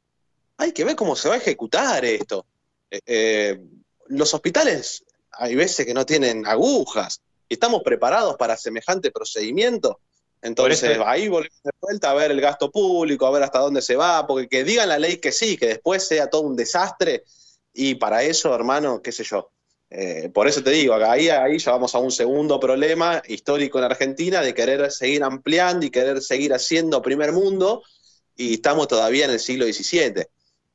Hay 0.56 0.72
que 0.72 0.84
ver 0.84 0.96
cómo 0.96 1.16
se 1.16 1.28
va 1.28 1.34
a 1.34 1.38
ejecutar 1.38 2.04
esto. 2.04 2.46
eh, 2.90 3.58
los 4.08 4.32
hospitales 4.32 5.04
hay 5.32 5.54
veces 5.54 5.84
que 5.84 5.94
no 5.94 6.06
tienen 6.06 6.46
agujas 6.46 7.20
y 7.48 7.54
estamos 7.54 7.82
preparados 7.82 8.36
para 8.36 8.56
semejante 8.56 9.10
procedimiento. 9.10 10.00
Entonces 10.42 10.98
ahí 11.04 11.28
volvemos 11.28 11.62
de 11.64 11.70
vuelta 11.80 12.10
a 12.10 12.14
ver 12.14 12.30
el 12.30 12.40
gasto 12.40 12.70
público, 12.70 13.26
a 13.26 13.30
ver 13.30 13.42
hasta 13.42 13.58
dónde 13.58 13.82
se 13.82 13.96
va, 13.96 14.26
porque 14.26 14.48
que 14.48 14.64
digan 14.64 14.88
la 14.88 14.98
ley 14.98 15.16
que 15.18 15.32
sí, 15.32 15.56
que 15.56 15.66
después 15.66 16.06
sea 16.06 16.28
todo 16.28 16.42
un 16.42 16.56
desastre 16.56 17.24
y 17.72 17.96
para 17.96 18.22
eso, 18.22 18.54
hermano, 18.54 19.02
qué 19.02 19.12
sé 19.12 19.24
yo. 19.24 19.50
Eh, 19.88 20.30
por 20.34 20.48
eso 20.48 20.62
te 20.62 20.70
digo, 20.70 20.94
ahí, 20.94 21.28
ahí 21.28 21.58
ya 21.58 21.70
vamos 21.70 21.94
a 21.94 21.98
un 21.98 22.10
segundo 22.10 22.58
problema 22.58 23.22
histórico 23.28 23.78
en 23.78 23.84
Argentina 23.84 24.42
de 24.42 24.52
querer 24.52 24.90
seguir 24.90 25.22
ampliando 25.22 25.86
y 25.86 25.90
querer 25.90 26.20
seguir 26.20 26.52
haciendo 26.52 27.02
primer 27.02 27.32
mundo 27.32 27.82
y 28.36 28.54
estamos 28.54 28.88
todavía 28.88 29.26
en 29.26 29.30
el 29.30 29.38
siglo 29.38 29.64
XVII. 29.64 30.26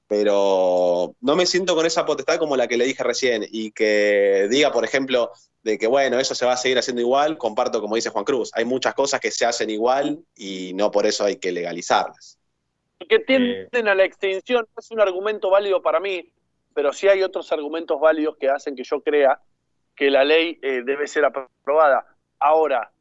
Pero 0.07 1.15
no 1.21 1.35
me 1.35 1.45
siento 1.45 1.75
con 1.75 1.85
esa 1.85 2.05
potestad 2.05 2.37
como 2.37 2.57
la 2.57 2.67
que 2.67 2.77
le 2.77 2.85
dije 2.85 3.03
recién 3.03 3.45
y 3.49 3.71
que 3.71 4.47
diga, 4.49 4.71
por 4.71 4.83
ejemplo, 4.83 5.31
de 5.63 5.77
que 5.77 5.87
bueno, 5.87 6.19
eso 6.19 6.35
se 6.35 6.45
va 6.45 6.53
a 6.53 6.57
seguir 6.57 6.77
haciendo 6.77 7.01
igual, 7.01 7.37
comparto 7.37 7.81
como 7.81 7.95
dice 7.95 8.09
Juan 8.09 8.25
Cruz, 8.25 8.51
hay 8.53 8.65
muchas 8.65 8.93
cosas 8.93 9.19
que 9.19 9.31
se 9.31 9.45
hacen 9.45 9.69
igual 9.69 10.19
y 10.35 10.73
no 10.73 10.91
por 10.91 11.05
eso 11.05 11.23
hay 11.23 11.37
que 11.37 11.51
legalizarlas. 11.51 12.37
que 13.07 13.19
tienden 13.19 13.87
a 13.87 13.95
la 13.95 14.03
extinción 14.03 14.65
no 14.75 14.79
es 14.79 14.91
un 14.91 14.99
argumento 14.99 15.49
válido 15.49 15.81
para 15.81 15.99
mí, 15.99 16.31
pero 16.73 16.93
sí 16.93 17.07
hay 17.07 17.23
otros 17.23 17.51
argumentos 17.51 17.99
válidos 17.99 18.37
que 18.37 18.49
hacen 18.49 18.75
que 18.75 18.83
yo 18.83 19.01
crea 19.01 19.39
que 19.95 20.09
la 20.09 20.23
ley 20.23 20.57
eh, 20.61 20.81
debe 20.85 21.07
ser 21.07 21.25
aprobada. 21.25 22.05
Ahora, 22.39 22.91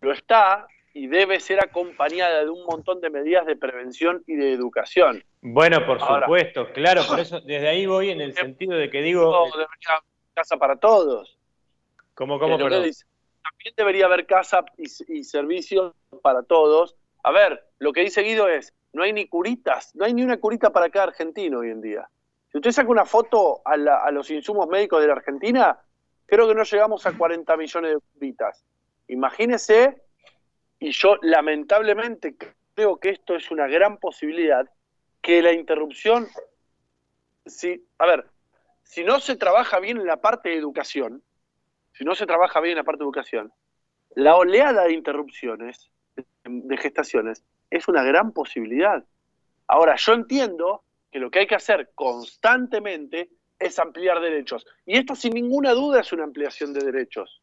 lo 0.00 0.12
está 0.12 0.66
y 0.92 1.08
debe 1.08 1.40
ser 1.40 1.58
acompañada 1.60 2.44
de 2.44 2.50
un 2.50 2.64
montón 2.64 3.00
de 3.00 3.10
medidas 3.10 3.46
de 3.46 3.56
prevención 3.56 4.22
y 4.26 4.36
de 4.36 4.52
educación. 4.52 5.24
Bueno, 5.40 5.84
por 5.84 6.00
Ahora- 6.00 6.26
supuesto, 6.26 6.72
claro, 6.72 7.02
por 7.08 7.18
eso 7.18 7.40
desde 7.40 7.68
ahí 7.68 7.86
voy 7.86 8.10
en 8.10 8.20
el 8.20 8.34
sentido 8.34 8.76
de 8.76 8.88
que 8.90 9.02
digo, 9.02 9.22
No 9.32 9.44
debería 9.46 9.88
haber 9.90 10.04
casa 10.34 10.56
para 10.56 10.76
todos. 10.76 11.36
¿cómo, 12.14 12.38
cómo, 12.38 12.56
perdón? 12.58 12.84
dice. 12.84 13.04
También 13.42 13.74
debería 13.76 14.06
haber 14.06 14.26
casa 14.26 14.64
y, 14.78 14.84
y 15.18 15.24
servicios 15.24 15.92
para 16.22 16.42
todos. 16.44 16.94
A 17.24 17.32
ver, 17.32 17.64
lo 17.78 17.92
que 17.92 18.02
dice 18.02 18.22
Guido 18.22 18.48
es, 18.48 18.72
no 18.92 19.02
hay 19.02 19.12
ni 19.12 19.26
curitas, 19.26 19.94
no 19.96 20.04
hay 20.04 20.14
ni 20.14 20.22
una 20.22 20.36
curita 20.38 20.70
para 20.70 20.88
cada 20.90 21.06
argentino 21.08 21.58
hoy 21.58 21.70
en 21.70 21.80
día. 21.80 22.08
Si 22.54 22.58
usted 22.58 22.70
saca 22.70 22.88
una 22.88 23.04
foto 23.04 23.62
a, 23.64 23.76
la- 23.76 23.96
a 23.96 24.12
los 24.12 24.30
insumos 24.30 24.68
médicos 24.68 25.00
de 25.00 25.08
la 25.08 25.14
Argentina, 25.14 25.76
creo 26.24 26.46
que 26.46 26.54
no 26.54 26.62
llegamos 26.62 27.04
a 27.04 27.18
40 27.18 27.56
millones 27.56 27.94
de 27.94 28.00
curitas. 28.12 28.64
Imagínese, 29.08 30.00
y 30.78 30.92
yo 30.92 31.16
lamentablemente 31.22 32.36
creo 32.76 32.98
que 32.98 33.08
esto 33.08 33.34
es 33.34 33.50
una 33.50 33.66
gran 33.66 33.98
posibilidad, 33.98 34.70
que 35.20 35.42
la 35.42 35.50
interrupción, 35.52 36.28
si, 37.44 37.84
a 37.98 38.06
ver, 38.06 38.28
si 38.84 39.02
no 39.02 39.18
se 39.18 39.34
trabaja 39.34 39.80
bien 39.80 39.96
en 39.96 40.06
la 40.06 40.18
parte 40.20 40.50
de 40.50 40.56
educación, 40.56 41.24
si 41.92 42.04
no 42.04 42.14
se 42.14 42.24
trabaja 42.24 42.60
bien 42.60 42.74
en 42.74 42.78
la 42.78 42.84
parte 42.84 43.00
de 43.00 43.06
educación, 43.06 43.52
la 44.14 44.36
oleada 44.36 44.84
de 44.84 44.92
interrupciones, 44.92 45.90
de, 46.44 46.76
gestaciones, 46.76 47.44
es 47.70 47.88
una 47.88 48.04
gran 48.04 48.30
posibilidad. 48.30 49.04
Ahora, 49.66 49.96
yo 49.96 50.12
entiendo 50.12 50.84
que 51.14 51.20
lo 51.20 51.30
que 51.30 51.38
hay 51.38 51.46
que 51.46 51.54
hacer 51.54 51.90
constantemente 51.94 53.28
es 53.56 53.78
ampliar 53.78 54.20
derechos. 54.20 54.66
Y 54.84 54.96
esto 54.96 55.14
sin 55.14 55.32
ninguna 55.32 55.70
duda 55.70 56.00
es 56.00 56.12
una 56.12 56.24
ampliación 56.24 56.74
de 56.74 56.84
derechos. 56.84 57.40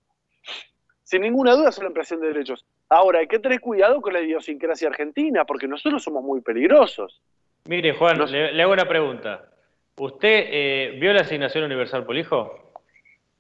Sin 1.04 1.22
ninguna 1.22 1.54
duda 1.54 1.70
es 1.70 1.78
una 1.78 1.88
ampliación 1.88 2.20
de 2.20 2.28
derechos. 2.28 2.66
Ahora, 2.90 3.20
hay 3.20 3.28
que 3.28 3.40
tener 3.40 3.62
cuidado 3.62 4.02
con 4.02 4.12
la 4.12 4.20
idiosincrasia 4.20 4.90
argentina, 4.90 5.46
porque 5.46 5.70
nosotros 5.70 6.04
somos 6.04 6.22
muy 6.22 6.42
peligrosos. 6.42 7.22
Mire, 7.64 7.94
Juan, 7.94 8.30
le, 8.30 8.52
le 8.52 8.62
hago 8.62 8.74
una 8.74 8.90
pregunta. 8.90 9.50
¿Usted 9.98 10.48
eh, 10.52 10.98
vio 11.00 11.14
la 11.14 11.22
asignación 11.22 11.64
universal 11.64 12.06
por 12.06 12.18
hijo? 12.18 12.74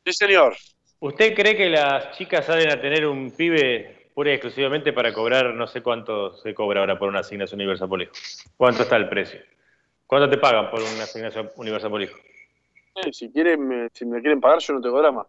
Sí, 0.05 0.13
señor. 0.13 0.55
¿Usted 1.01 1.35
cree 1.35 1.57
que 1.57 1.69
las 1.69 2.17
chicas 2.17 2.45
salen 2.45 2.71
a 2.71 2.79
tener 2.79 3.05
un 3.05 3.31
pibe 3.31 4.11
pura 4.13 4.31
y 4.31 4.35
exclusivamente 4.35 4.93
para 4.93 5.11
cobrar, 5.11 5.53
no 5.53 5.67
sé 5.67 5.81
cuánto 5.81 6.37
se 6.37 6.53
cobra 6.53 6.79
ahora 6.79 6.97
por 6.97 7.09
una 7.09 7.19
asignación 7.19 7.59
universal 7.59 7.89
por 7.89 8.01
hijo? 8.01 8.13
¿Cuánto 8.55 8.83
está 8.83 8.95
el 8.95 9.09
precio? 9.09 9.41
¿Cuánto 10.11 10.29
te 10.29 10.38
pagan 10.38 10.69
por 10.69 10.81
una 10.81 11.03
asignación 11.03 11.49
universal 11.55 11.89
por 11.89 12.01
hijo? 12.01 12.17
Eh, 12.95 13.13
si, 13.13 13.31
quieren, 13.31 13.65
me- 13.65 13.88
si 13.93 14.05
me 14.05 14.19
quieren 14.19 14.41
pagar, 14.41 14.59
yo 14.59 14.73
no 14.73 14.81
tengo 14.81 14.99
drama. 14.99 15.25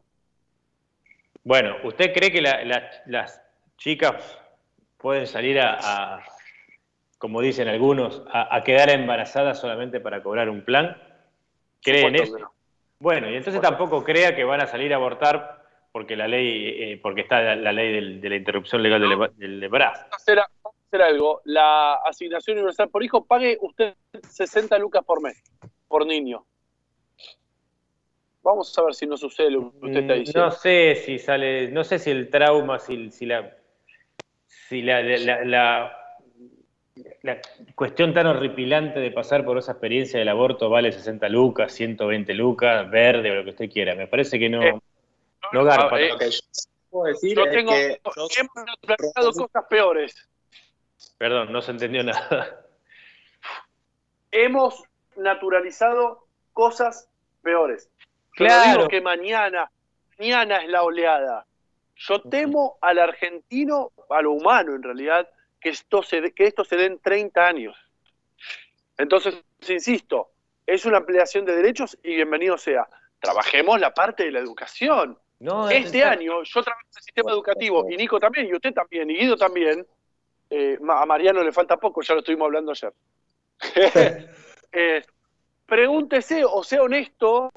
Bueno, 1.44 1.76
¿usted 1.84 2.12
cree 2.12 2.32
que 2.32 2.42
la- 2.42 2.64
la- 2.64 2.90
las 3.06 3.40
chicas 3.76 4.36
pueden 4.96 5.28
salir 5.28 5.60
a, 5.60 6.16
a, 6.16 6.24
como 7.16 7.40
dicen 7.40 7.68
algunos, 7.68 8.24
a, 8.32 8.56
a 8.56 8.64
quedar 8.64 8.90
embarazadas 8.90 9.60
solamente 9.60 10.00
para 10.00 10.20
cobrar 10.20 10.48
un 10.50 10.64
plan? 10.64 11.00
¿Creen 11.80 12.16
Supuesto 12.16 12.36
eso? 12.36 12.44
no. 12.46 12.54
Bueno, 12.98 13.30
y 13.30 13.36
entonces 13.36 13.62
tampoco 13.62 14.02
crea 14.02 14.34
que 14.34 14.42
van 14.42 14.62
a 14.62 14.66
salir 14.66 14.92
a 14.92 14.96
abortar 14.96 15.62
porque 15.92 16.16
la 16.16 16.26
ley, 16.26 16.66
eh, 16.94 17.00
porque 17.00 17.20
está 17.20 17.40
la, 17.40 17.54
la 17.54 17.72
ley 17.72 17.92
del- 17.92 18.20
de 18.20 18.28
la 18.30 18.34
interrupción 18.34 18.82
legal 18.82 19.00
del, 19.00 19.38
del 19.38 19.62
embarazo. 19.62 20.06
Hacer, 20.92 21.02
algo. 21.02 21.40
La 21.44 21.94
asignación 21.94 22.58
universal 22.58 22.88
por 22.90 23.02
hijo, 23.02 23.24
pague 23.24 23.58
usted 23.60 23.94
60 24.28 24.78
lucas 24.78 25.04
por 25.04 25.20
mes, 25.22 25.42
por 25.88 26.06
niño. 26.06 26.44
Vamos 28.42 28.76
a 28.76 28.82
ver 28.82 28.94
si 28.94 29.06
no 29.06 29.16
sucede 29.16 29.50
lo 29.52 29.70
que 29.70 29.86
usted 29.86 30.00
está 30.00 30.14
Mm, 30.14 30.18
diciendo. 30.18 30.44
No 30.46 30.50
sé 30.50 30.96
si 30.96 31.18
sale, 31.18 31.68
no 31.70 31.84
sé 31.84 31.98
si 31.98 32.10
el 32.10 32.28
trauma, 32.28 32.78
si, 32.78 33.10
si 33.12 33.24
la, 33.26 33.56
si 34.46 34.82
la, 34.82 35.00
la, 35.02 35.16
la- 35.18 35.44
la- 35.44 35.98
la 37.22 37.40
cuestión 37.74 38.12
tan 38.12 38.26
horripilante 38.26 38.98
de 39.00 39.10
pasar 39.12 39.44
por 39.44 39.56
esa 39.58 39.72
experiencia 39.72 40.18
del 40.18 40.28
aborto 40.28 40.68
vale 40.68 40.92
60 40.92 41.28
lucas, 41.28 41.72
120 41.72 42.34
lucas, 42.34 42.90
verde 42.90 43.30
o 43.30 43.34
lo 43.36 43.44
que 43.44 43.50
usted 43.50 43.70
quiera. 43.70 43.94
Me 43.94 44.08
parece 44.08 44.38
que 44.38 44.48
no, 44.50 44.62
Eh, 44.62 44.78
no 45.52 45.64
garpa. 45.64 46.00
eh, 46.00 46.08
Lo 46.10 46.18
que 46.18 46.30
yo 46.30 46.40
puedo 46.90 47.04
decir 47.06 47.36
Yo 47.38 47.44
es 47.44 47.50
tengo, 47.52 47.72
que 47.72 48.00
hemos 48.40 48.66
naturalizado 48.66 49.32
cosas 49.32 49.64
peores. 49.70 50.28
Perdón, 51.22 51.52
no 51.52 51.62
se 51.62 51.70
entendió 51.70 52.02
nada. 52.02 52.66
Hemos 54.32 54.82
naturalizado 55.14 56.26
cosas 56.52 57.08
peores. 57.42 57.88
Claro. 58.32 58.72
digo 58.78 58.88
que 58.88 59.00
mañana, 59.00 59.70
mañana 60.18 60.64
es 60.64 60.68
la 60.68 60.82
oleada. 60.82 61.46
Yo 61.94 62.20
temo 62.22 62.76
al 62.80 62.98
argentino, 62.98 63.92
a 64.10 64.20
lo 64.20 64.32
humano 64.32 64.74
en 64.74 64.82
realidad, 64.82 65.30
que 65.60 65.68
esto 65.68 66.02
se, 66.02 66.32
que 66.32 66.46
esto 66.48 66.64
se 66.64 66.74
dé 66.74 66.86
en 66.86 66.98
30 66.98 67.46
años. 67.46 67.76
Entonces, 68.98 69.36
insisto, 69.68 70.32
es 70.66 70.84
una 70.86 70.96
ampliación 70.96 71.44
de 71.44 71.54
derechos 71.54 71.96
y 72.02 72.16
bienvenido 72.16 72.58
sea. 72.58 72.88
Trabajemos 73.20 73.78
la 73.78 73.94
parte 73.94 74.24
de 74.24 74.32
la 74.32 74.40
educación. 74.40 75.16
No, 75.38 75.70
Este 75.70 76.00
es- 76.00 76.04
año 76.04 76.42
yo 76.42 76.62
trabajo 76.64 76.82
en 76.84 76.96
el 76.96 77.02
sistema 77.04 77.30
educativo 77.30 77.86
y 77.88 77.96
Nico 77.96 78.18
también, 78.18 78.48
y 78.48 78.54
usted 78.54 78.74
también, 78.74 79.08
y 79.08 79.18
Guido 79.18 79.36
también. 79.36 79.86
Eh, 80.54 80.78
a 80.86 81.06
Mariano 81.06 81.42
le 81.42 81.50
falta 81.50 81.78
poco, 81.78 82.02
ya 82.02 82.12
lo 82.12 82.20
estuvimos 82.20 82.44
hablando 82.46 82.72
ayer. 82.72 82.92
Eh, 84.74 85.02
pregúntese 85.66 86.44
o 86.46 86.62
sea 86.64 86.82
honesto, 86.82 87.50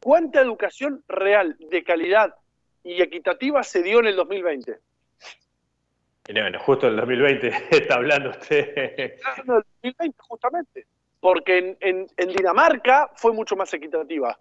¿cuánta 0.00 0.40
educación 0.40 1.04
real, 1.08 1.56
de 1.58 1.84
calidad 1.84 2.34
y 2.82 3.02
equitativa 3.02 3.62
se 3.62 3.82
dio 3.82 3.98
en 4.00 4.06
el 4.06 4.16
2020? 4.16 4.78
Mire, 6.28 6.40
Bueno, 6.42 6.58
justo 6.60 6.88
el 6.88 6.96
2020 6.96 7.48
está 7.70 7.94
hablando 7.96 8.30
usted. 8.30 9.14
No, 9.44 9.58
el 9.58 9.62
2020 9.82 10.16
justamente. 10.18 10.86
Porque 11.20 11.58
en, 11.58 11.76
en- 11.80 12.06
en 12.16 12.28
Dinamarca 12.28 13.10
fue 13.16 13.32
mucho 13.32 13.56
más 13.56 13.72
equitativa 13.74 14.38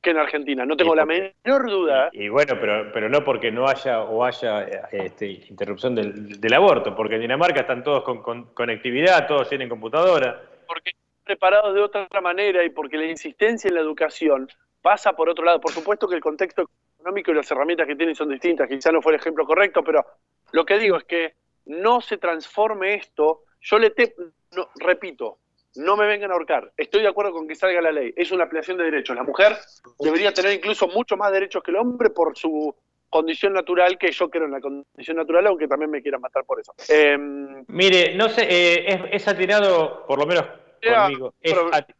que 0.00 0.10
en 0.10 0.18
Argentina, 0.18 0.64
no 0.64 0.76
tengo 0.76 0.94
Y 0.94 0.96
la 0.96 1.06
menor 1.06 1.70
duda. 1.70 2.08
Y 2.12 2.28
bueno, 2.28 2.54
pero, 2.60 2.92
pero 2.92 3.08
no 3.08 3.24
porque 3.24 3.50
no 3.50 3.66
haya 3.66 4.02
o 4.02 4.24
haya 4.24 4.62
eh, 4.62 4.80
este, 4.92 5.26
interrupción 5.26 5.94
del, 5.94 6.40
del 6.40 6.54
aborto, 6.54 6.94
porque 6.94 7.16
en 7.16 7.22
Dinamarca 7.22 7.60
están 7.60 7.82
todos 7.82 8.04
con, 8.04 8.22
con 8.22 8.44
conectividad, 8.54 9.26
todos 9.26 9.48
tienen 9.48 9.68
computadora. 9.68 10.40
porque 10.66 10.90
están 10.90 11.24
preparados 11.24 11.74
de 11.74 11.80
otra 11.80 12.20
manera 12.20 12.64
y 12.64 12.70
porque 12.70 12.96
la 12.96 13.06
insistencia 13.06 13.68
en 13.68 13.74
la 13.74 13.80
educación 13.80 14.48
pasa 14.80 15.14
por 15.14 15.28
otro 15.28 15.44
lado. 15.44 15.60
Por 15.60 15.72
supuesto 15.72 16.08
que 16.08 16.14
el 16.14 16.20
contexto 16.20 16.68
económico 16.98 17.30
y 17.30 17.34
las 17.34 17.50
herramientas 17.50 17.86
que 17.86 17.96
tienen 17.96 18.14
son 18.14 18.28
distintas, 18.28 18.68
quizá 18.68 18.92
no 18.92 19.02
fue 19.02 19.12
el 19.12 19.20
ejemplo 19.20 19.44
correcto, 19.44 19.82
pero 19.82 20.04
lo 20.52 20.64
que 20.64 20.78
digo 20.78 20.96
es 20.96 21.04
que 21.04 21.34
no 21.66 22.00
se 22.00 22.18
transforme 22.18 22.94
esto. 22.94 23.42
Yo 23.60 23.78
le 23.78 23.90
te, 23.90 24.14
no, 24.52 24.68
repito, 24.76 25.38
no 25.78 25.96
me 25.96 26.06
vengan 26.06 26.30
a 26.30 26.34
ahorcar. 26.34 26.72
Estoy 26.76 27.02
de 27.02 27.08
acuerdo 27.08 27.32
con 27.32 27.46
que 27.48 27.54
salga 27.54 27.80
la 27.80 27.92
ley. 27.92 28.12
Es 28.16 28.30
una 28.32 28.44
ampliación 28.44 28.76
de 28.78 28.84
derechos. 28.84 29.16
La 29.16 29.22
mujer 29.22 29.56
debería 29.98 30.32
tener 30.34 30.52
incluso 30.52 30.88
mucho 30.88 31.16
más 31.16 31.32
derechos 31.32 31.62
que 31.62 31.70
el 31.70 31.76
hombre 31.76 32.10
por 32.10 32.36
su 32.36 32.74
condición 33.10 33.52
natural, 33.54 33.96
que 33.96 34.10
yo 34.12 34.28
creo 34.28 34.44
en 34.44 34.50
la 34.52 34.60
condición 34.60 35.16
natural, 35.16 35.46
aunque 35.46 35.66
también 35.66 35.90
me 35.90 36.02
quieran 36.02 36.20
matar 36.20 36.44
por 36.44 36.60
eso. 36.60 36.74
Em, 36.88 37.64
Mire, 37.68 38.14
no 38.16 38.28
sé, 38.28 38.42
eh, 38.42 38.84
es, 38.86 39.00
es 39.22 39.28
atinado, 39.28 40.04
por 40.06 40.18
lo 40.18 40.26
menos 40.26 40.44
conmigo. 40.82 41.32
es 41.40 41.52
pero- 41.54 41.70
ati- 41.70 41.94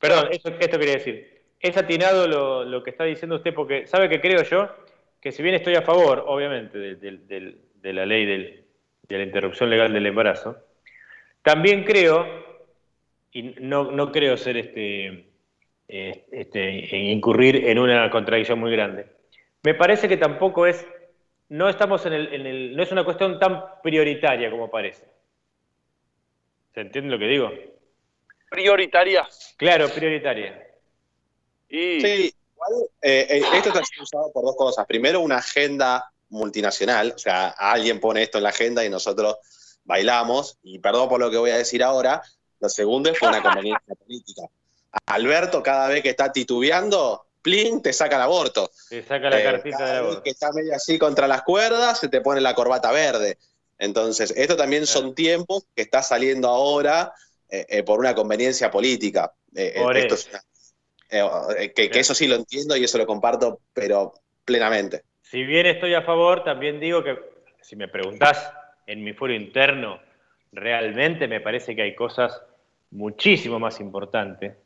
perdón, 0.00 0.28
eso, 0.32 0.48
esto 0.58 0.78
quería 0.78 0.94
decir. 0.94 1.42
Es 1.60 1.76
atinado 1.76 2.26
lo, 2.26 2.64
lo 2.64 2.82
que 2.82 2.90
está 2.90 3.04
diciendo 3.04 3.36
usted, 3.36 3.54
porque 3.54 3.86
sabe 3.86 4.08
que 4.08 4.20
creo 4.20 4.42
yo 4.42 4.68
que 5.20 5.32
si 5.32 5.42
bien 5.42 5.54
estoy 5.54 5.74
a 5.74 5.82
favor, 5.82 6.24
obviamente, 6.26 6.78
de, 6.78 6.94
del- 6.96 7.60
de 7.74 7.92
la 7.92 8.06
ley 8.06 8.24
de 8.26 9.16
la 9.18 9.22
interrupción 9.22 9.68
legal 9.70 9.92
del 9.92 10.06
embarazo, 10.06 10.56
también 11.42 11.84
creo, 11.84 12.26
y 13.32 13.42
no, 13.60 13.90
no 13.90 14.12
creo 14.12 14.36
ser 14.36 14.56
este 14.56 15.28
eh, 15.90 16.26
este, 16.32 16.70
incurrir 16.96 17.66
en 17.66 17.78
una 17.78 18.10
contradicción 18.10 18.58
muy 18.58 18.70
grande. 18.70 19.06
Me 19.62 19.72
parece 19.72 20.06
que 20.06 20.18
tampoco 20.18 20.66
es, 20.66 20.86
no 21.48 21.66
estamos 21.68 22.04
en 22.04 22.12
el, 22.12 22.34
en 22.34 22.46
el, 22.46 22.76
no 22.76 22.82
es 22.82 22.92
una 22.92 23.04
cuestión 23.04 23.38
tan 23.38 23.64
prioritaria 23.82 24.50
como 24.50 24.70
parece. 24.70 25.06
¿Se 26.74 26.82
entiende 26.82 27.10
lo 27.10 27.18
que 27.18 27.26
digo? 27.26 27.50
Prioritaria. 28.50 29.26
Claro, 29.56 29.88
prioritaria. 29.88 30.62
Y... 31.70 32.00
Sí, 32.02 32.34
igual, 32.52 32.72
eh, 33.00 33.26
eh, 33.30 33.42
esto 33.54 33.70
está 33.70 33.82
siendo 33.82 34.02
usado 34.02 34.30
por 34.32 34.44
dos 34.44 34.56
cosas. 34.56 34.86
Primero, 34.86 35.20
una 35.20 35.38
agenda 35.38 36.12
multinacional, 36.28 37.12
o 37.16 37.18
sea, 37.18 37.48
alguien 37.48 37.98
pone 37.98 38.22
esto 38.22 38.36
en 38.36 38.44
la 38.44 38.50
agenda 38.50 38.84
y 38.84 38.90
nosotros 38.90 39.38
bailamos, 39.84 40.58
y 40.62 40.78
perdón 40.80 41.08
por 41.08 41.18
lo 41.18 41.30
que 41.30 41.38
voy 41.38 41.50
a 41.50 41.56
decir 41.56 41.82
ahora, 41.82 42.20
lo 42.60 42.68
segundo 42.68 43.10
es 43.10 43.20
una 43.22 43.42
conveniencia 43.42 43.94
política. 43.94 44.42
Alberto, 45.06 45.62
cada 45.62 45.88
vez 45.88 46.02
que 46.02 46.10
está 46.10 46.32
titubeando, 46.32 47.26
plin, 47.42 47.82
te 47.82 47.92
saca 47.92 48.16
el 48.16 48.22
aborto. 48.22 48.70
Te 48.88 49.02
saca 49.02 49.30
la 49.30 49.40
eh, 49.40 49.44
cartita 49.44 49.92
de 49.92 49.98
aborto. 49.98 50.22
que 50.22 50.30
está 50.30 50.52
medio 50.52 50.74
así 50.74 50.98
contra 50.98 51.28
las 51.28 51.42
cuerdas, 51.42 52.00
se 52.00 52.08
te 52.08 52.20
pone 52.20 52.40
la 52.40 52.54
corbata 52.54 52.90
verde. 52.90 53.38
Entonces, 53.78 54.32
esto 54.36 54.56
también 54.56 54.86
son 54.86 55.14
tiempos 55.14 55.66
que 55.74 55.82
está 55.82 56.02
saliendo 56.02 56.48
ahora 56.48 57.12
eh, 57.48 57.64
eh, 57.68 57.82
por 57.82 58.00
una 58.00 58.14
conveniencia 58.14 58.70
política. 58.70 59.32
que, 59.54 59.74
que 61.74 62.00
eso 62.00 62.14
sí 62.14 62.26
lo 62.26 62.34
entiendo 62.34 62.76
y 62.76 62.84
eso 62.84 62.98
lo 62.98 63.06
comparto, 63.06 63.60
pero 63.72 64.14
plenamente. 64.44 65.04
Si 65.22 65.44
bien 65.44 65.66
estoy 65.66 65.94
a 65.94 66.02
favor, 66.02 66.42
también 66.42 66.80
digo 66.80 67.04
que 67.04 67.18
si 67.60 67.76
me 67.76 67.86
preguntás 67.86 68.52
en 68.86 69.04
mi 69.04 69.12
foro 69.12 69.34
interno, 69.34 70.00
realmente 70.52 71.28
me 71.28 71.40
parece 71.40 71.76
que 71.76 71.82
hay 71.82 71.94
cosas 71.94 72.40
muchísimo 72.90 73.58
más 73.58 73.80
importantes 73.80 74.56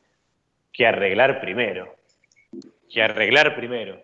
que 0.72 0.86
arreglar 0.86 1.40
primero. 1.40 1.94
Que 2.88 3.02
arreglar 3.02 3.54
primero. 3.56 4.02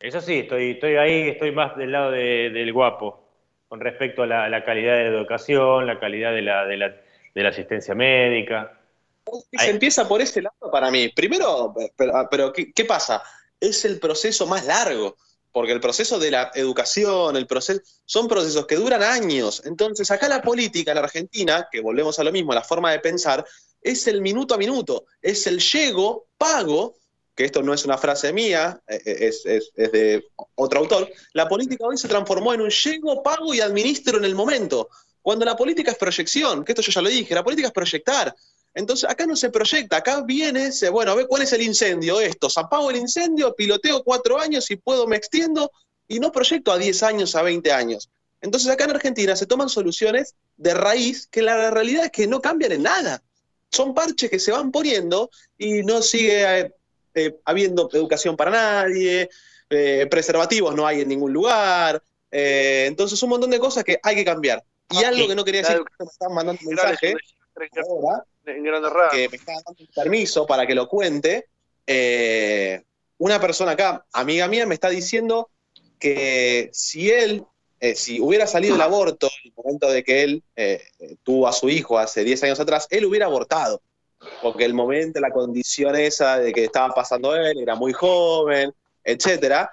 Eso 0.00 0.20
sí, 0.20 0.40
estoy, 0.40 0.72
estoy 0.72 0.96
ahí, 0.96 1.28
estoy 1.30 1.50
más 1.52 1.76
del 1.76 1.92
lado 1.92 2.12
del 2.12 2.72
guapo, 2.72 3.20
con 3.68 3.80
respecto 3.80 4.22
a 4.22 4.26
la, 4.26 4.64
calidad 4.64 4.96
de 4.96 5.10
la 5.10 5.18
educación, 5.18 5.86
la 5.86 5.98
calidad 5.98 6.32
de 6.32 6.42
la, 6.42 6.66
de 6.66 6.76
la, 6.76 7.48
asistencia 7.48 7.94
médica. 7.94 8.78
Se 9.52 9.70
empieza 9.70 10.08
por 10.08 10.20
ese 10.20 10.40
lado 10.40 10.70
para 10.70 10.90
mí. 10.90 11.08
Primero, 11.08 11.74
pero, 12.30 12.52
¿qué, 12.52 12.84
pasa? 12.84 13.22
Es 13.60 13.84
el 13.84 13.98
proceso 13.98 14.46
más 14.46 14.64
largo 14.66 15.16
porque 15.58 15.72
el 15.72 15.80
proceso 15.80 16.20
de 16.20 16.30
la 16.30 16.52
educación, 16.54 17.36
el 17.36 17.48
proceso, 17.48 17.80
son 18.04 18.28
procesos 18.28 18.64
que 18.64 18.76
duran 18.76 19.02
años. 19.02 19.60
Entonces, 19.64 20.08
acá 20.12 20.28
la 20.28 20.40
política 20.40 20.92
en 20.92 20.98
Argentina, 20.98 21.66
que 21.68 21.80
volvemos 21.80 22.16
a 22.20 22.22
lo 22.22 22.30
mismo, 22.30 22.54
la 22.54 22.62
forma 22.62 22.92
de 22.92 23.00
pensar, 23.00 23.44
es 23.82 24.06
el 24.06 24.20
minuto 24.20 24.54
a 24.54 24.56
minuto, 24.56 25.06
es 25.20 25.48
el 25.48 25.58
llego, 25.58 26.28
pago, 26.38 26.94
que 27.34 27.44
esto 27.44 27.60
no 27.60 27.74
es 27.74 27.84
una 27.84 27.98
frase 27.98 28.32
mía, 28.32 28.80
eh, 28.86 29.02
eh, 29.04 29.30
es, 29.46 29.72
de 29.74 30.28
otro 30.54 30.78
autor, 30.78 31.10
la 31.32 31.48
política 31.48 31.86
hoy 31.88 31.98
se 31.98 32.06
transformó 32.06 32.54
en 32.54 32.60
un 32.60 32.70
llego, 32.70 33.20
pago 33.20 33.52
y 33.52 33.60
administro 33.60 34.18
en 34.18 34.26
el 34.26 34.36
momento. 34.36 34.90
Cuando 35.20 35.44
la 35.44 35.56
política 35.56 35.90
es 35.90 35.98
proyección, 35.98 36.64
que 36.64 36.70
esto 36.70 36.82
yo 36.82 36.92
ya 36.92 37.02
lo 37.02 37.08
dije, 37.08 37.34
la 37.34 37.42
política 37.42 37.66
es 37.66 37.74
proyectar. 37.74 38.32
Entonces 38.78 39.10
acá 39.10 39.26
no 39.26 39.34
se 39.34 39.50
proyecta, 39.50 39.96
acá 39.96 40.22
viene, 40.22 40.70
se, 40.70 40.88
bueno, 40.88 41.10
a 41.10 41.16
ver 41.16 41.26
cuál 41.26 41.42
es 41.42 41.52
el 41.52 41.62
incendio, 41.62 42.20
esto, 42.20 42.46
apago 42.54 42.90
el 42.90 42.96
incendio, 42.96 43.52
piloteo 43.52 44.04
cuatro 44.04 44.38
años 44.38 44.70
y 44.70 44.76
puedo, 44.76 45.08
me 45.08 45.16
extiendo 45.16 45.72
y 46.06 46.20
no 46.20 46.30
proyecto 46.30 46.70
a 46.70 46.78
10 46.78 47.02
años, 47.02 47.34
a 47.34 47.42
20 47.42 47.72
años. 47.72 48.08
Entonces 48.40 48.70
acá 48.70 48.84
en 48.84 48.90
Argentina 48.90 49.34
se 49.34 49.46
toman 49.46 49.68
soluciones 49.68 50.36
de 50.56 50.74
raíz 50.74 51.26
que 51.26 51.42
la 51.42 51.72
realidad 51.72 52.04
es 52.04 52.12
que 52.12 52.28
no 52.28 52.40
cambian 52.40 52.70
en 52.70 52.84
nada. 52.84 53.20
Son 53.68 53.94
parches 53.94 54.30
que 54.30 54.38
se 54.38 54.52
van 54.52 54.70
poniendo 54.70 55.28
y 55.58 55.82
no 55.82 56.00
sigue 56.00 56.60
eh, 56.60 56.72
eh, 57.16 57.36
habiendo 57.46 57.90
educación 57.92 58.36
para 58.36 58.52
nadie, 58.52 59.28
eh, 59.70 60.06
preservativos 60.08 60.76
no 60.76 60.86
hay 60.86 61.00
en 61.00 61.08
ningún 61.08 61.32
lugar. 61.32 62.00
entonces 62.30 63.20
un 63.24 63.30
montón 63.30 63.50
de 63.50 63.58
cosas 63.58 63.82
que 63.82 63.98
hay 64.04 64.14
que 64.14 64.24
cambiar. 64.24 64.62
Y 64.88 65.02
algo 65.02 65.26
que 65.26 65.34
no 65.34 65.44
quería 65.44 65.62
decir, 65.62 65.82
me 65.98 66.06
están 66.06 66.32
mandando 66.32 66.60
un 66.62 66.68
mensaje 66.68 67.16
ahora, 67.88 68.24
que 69.10 69.28
me 69.28 69.36
está 69.36 69.52
dando 69.52 69.74
permiso 69.94 70.46
para 70.46 70.66
que 70.66 70.74
lo 70.74 70.88
cuente. 70.88 71.46
Eh, 71.86 72.82
una 73.18 73.40
persona 73.40 73.72
acá, 73.72 74.04
amiga 74.12 74.46
mía, 74.48 74.66
me 74.66 74.74
está 74.74 74.88
diciendo 74.88 75.50
que 75.98 76.70
si 76.72 77.10
él, 77.10 77.44
eh, 77.80 77.94
si 77.94 78.20
hubiera 78.20 78.46
salido 78.46 78.76
el 78.76 78.80
aborto 78.80 79.26
en 79.26 79.50
el 79.50 79.52
momento 79.56 79.90
de 79.90 80.04
que 80.04 80.22
él 80.22 80.42
eh, 80.56 80.82
tuvo 81.22 81.48
a 81.48 81.52
su 81.52 81.68
hijo 81.68 81.98
hace 81.98 82.24
10 82.24 82.44
años 82.44 82.60
atrás, 82.60 82.86
él 82.90 83.04
hubiera 83.04 83.26
abortado. 83.26 83.82
Porque 84.42 84.64
el 84.64 84.74
momento, 84.74 85.20
la 85.20 85.30
condición 85.30 85.96
esa 85.96 86.38
de 86.38 86.52
que 86.52 86.64
estaba 86.64 86.92
pasando 86.94 87.34
él, 87.34 87.58
era 87.58 87.74
muy 87.74 87.92
joven, 87.92 88.72
etcétera, 89.04 89.72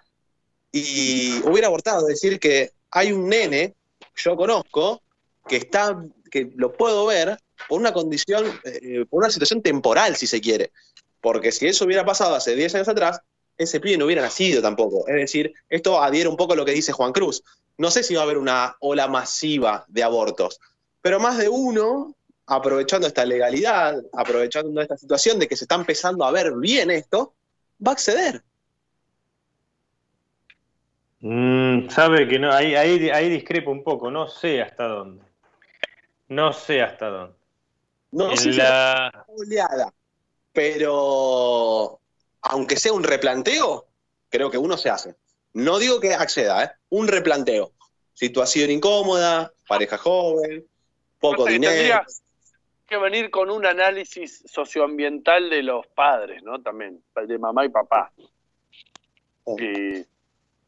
y 0.71 1.39
hubiera 1.43 1.67
abortado. 1.67 2.01
Es 2.01 2.21
decir, 2.21 2.39
que 2.39 2.71
hay 2.91 3.11
un 3.11 3.27
nene, 3.27 3.75
yo 4.15 4.35
conozco, 4.35 5.01
que 5.47 5.57
está, 5.57 6.01
que 6.31 6.51
lo 6.55 6.73
puedo 6.73 7.05
ver, 7.05 7.37
por 7.67 7.79
una 7.79 7.93
condición, 7.93 8.45
eh, 8.63 9.05
por 9.09 9.23
una 9.23 9.31
situación 9.31 9.61
temporal, 9.61 10.15
si 10.15 10.27
se 10.27 10.41
quiere. 10.41 10.71
Porque 11.21 11.51
si 11.51 11.67
eso 11.67 11.85
hubiera 11.85 12.05
pasado 12.05 12.35
hace 12.35 12.55
10 12.55 12.75
años 12.75 12.87
atrás, 12.87 13.21
ese 13.57 13.79
pibe 13.79 13.97
no 13.97 14.05
hubiera 14.05 14.21
nacido 14.21 14.61
tampoco. 14.61 15.07
Es 15.07 15.15
decir, 15.15 15.53
esto 15.69 16.01
adhiere 16.01 16.29
un 16.29 16.37
poco 16.37 16.53
a 16.53 16.55
lo 16.55 16.65
que 16.65 16.73
dice 16.73 16.91
Juan 16.91 17.13
Cruz. 17.13 17.43
No 17.77 17.91
sé 17.91 18.03
si 18.03 18.15
va 18.15 18.21
a 18.21 18.23
haber 18.23 18.37
una 18.37 18.75
ola 18.79 19.07
masiva 19.07 19.85
de 19.87 20.03
abortos, 20.03 20.59
pero 21.01 21.19
más 21.19 21.37
de 21.37 21.49
uno, 21.49 22.15
aprovechando 22.45 23.07
esta 23.07 23.25
legalidad, 23.25 24.01
aprovechando 24.13 24.81
esta 24.81 24.97
situación 24.97 25.39
de 25.39 25.47
que 25.47 25.55
se 25.55 25.65
está 25.65 25.75
empezando 25.75 26.25
a 26.25 26.31
ver 26.31 26.53
bien 26.53 26.91
esto, 26.91 27.33
va 27.85 27.91
a 27.91 27.93
acceder. 27.93 28.43
Mm, 31.19 31.89
sabe 31.89 32.27
que 32.27 32.37
no, 32.37 32.51
ahí, 32.51 32.75
ahí, 32.75 33.09
ahí 33.09 33.29
discrepo 33.29 33.71
un 33.71 33.83
poco, 33.83 34.11
no 34.11 34.27
sé 34.27 34.61
hasta 34.61 34.87
dónde. 34.87 35.23
No 36.27 36.53
sé 36.53 36.81
hasta 36.81 37.09
dónde. 37.09 37.35
No 38.15 38.37
sé 38.37 38.53
la... 38.53 39.25
oleada, 39.27 39.93
pero 40.53 41.99
aunque 42.43 42.77
sea 42.77 42.93
un 42.93 43.03
replanteo, 43.03 43.87
creo 44.29 44.49
que 44.49 44.57
uno 44.57 44.77
se 44.77 44.89
hace. 44.89 45.15
No 45.51 45.79
digo 45.79 45.99
que 45.99 46.13
acceda, 46.13 46.63
¿eh? 46.63 46.71
un 46.89 47.09
replanteo. 47.09 47.73
Situación 48.13 48.71
incómoda, 48.71 49.51
pareja 49.67 49.97
joven, 49.97 50.65
poco 51.19 51.45
dinero. 51.45 51.73
Tendría 51.73 52.05
que 52.87 52.97
venir 52.97 53.29
con 53.29 53.49
un 53.49 53.65
análisis 53.65 54.43
socioambiental 54.45 55.49
de 55.49 55.63
los 55.63 55.85
padres, 55.87 56.41
¿no? 56.41 56.61
También, 56.61 57.03
de 57.27 57.37
mamá 57.37 57.65
y 57.65 57.69
papá. 57.69 58.13
Y, 59.57 60.05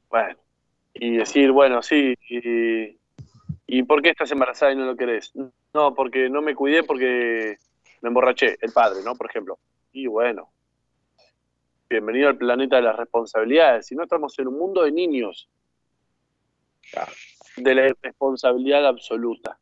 bueno, 0.09 0.37
y 0.93 1.15
decir, 1.15 1.53
bueno, 1.53 1.81
sí, 1.81 2.13
y, 2.29 2.97
¿y 3.67 3.83
por 3.83 4.01
qué 4.01 4.09
estás 4.09 4.31
embarazada 4.31 4.73
y 4.73 4.75
no 4.75 4.85
lo 4.85 4.97
querés? 4.97 5.31
No, 5.77 5.93
porque 5.93 6.27
no 6.27 6.41
me 6.41 6.55
cuidé 6.55 6.81
porque 6.81 7.59
me 8.01 8.07
emborraché, 8.07 8.57
el 8.61 8.71
padre, 8.71 9.03
¿no? 9.05 9.13
Por 9.13 9.29
ejemplo. 9.29 9.59
Y 9.91 10.07
bueno, 10.07 10.49
bienvenido 11.87 12.29
al 12.29 12.35
planeta 12.35 12.77
de 12.77 12.81
las 12.81 12.95
responsabilidades. 12.95 13.85
Si 13.85 13.93
no 13.93 14.01
estamos 14.01 14.39
en 14.39 14.47
un 14.47 14.57
mundo 14.57 14.81
de 14.81 14.91
niños, 14.91 15.47
de 17.57 17.75
la 17.75 17.95
responsabilidad 18.01 18.87
absoluta. 18.87 19.59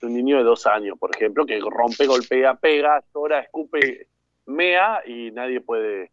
De 0.00 0.06
un 0.06 0.14
niño 0.14 0.38
de 0.38 0.44
dos 0.44 0.66
años, 0.66 0.96
por 0.98 1.14
ejemplo, 1.14 1.44
que 1.44 1.60
rompe, 1.60 2.06
golpea, 2.06 2.54
pega, 2.54 3.04
llora, 3.14 3.40
escupe, 3.40 4.08
mea 4.46 5.02
y 5.06 5.30
nadie 5.32 5.60
puede. 5.60 6.12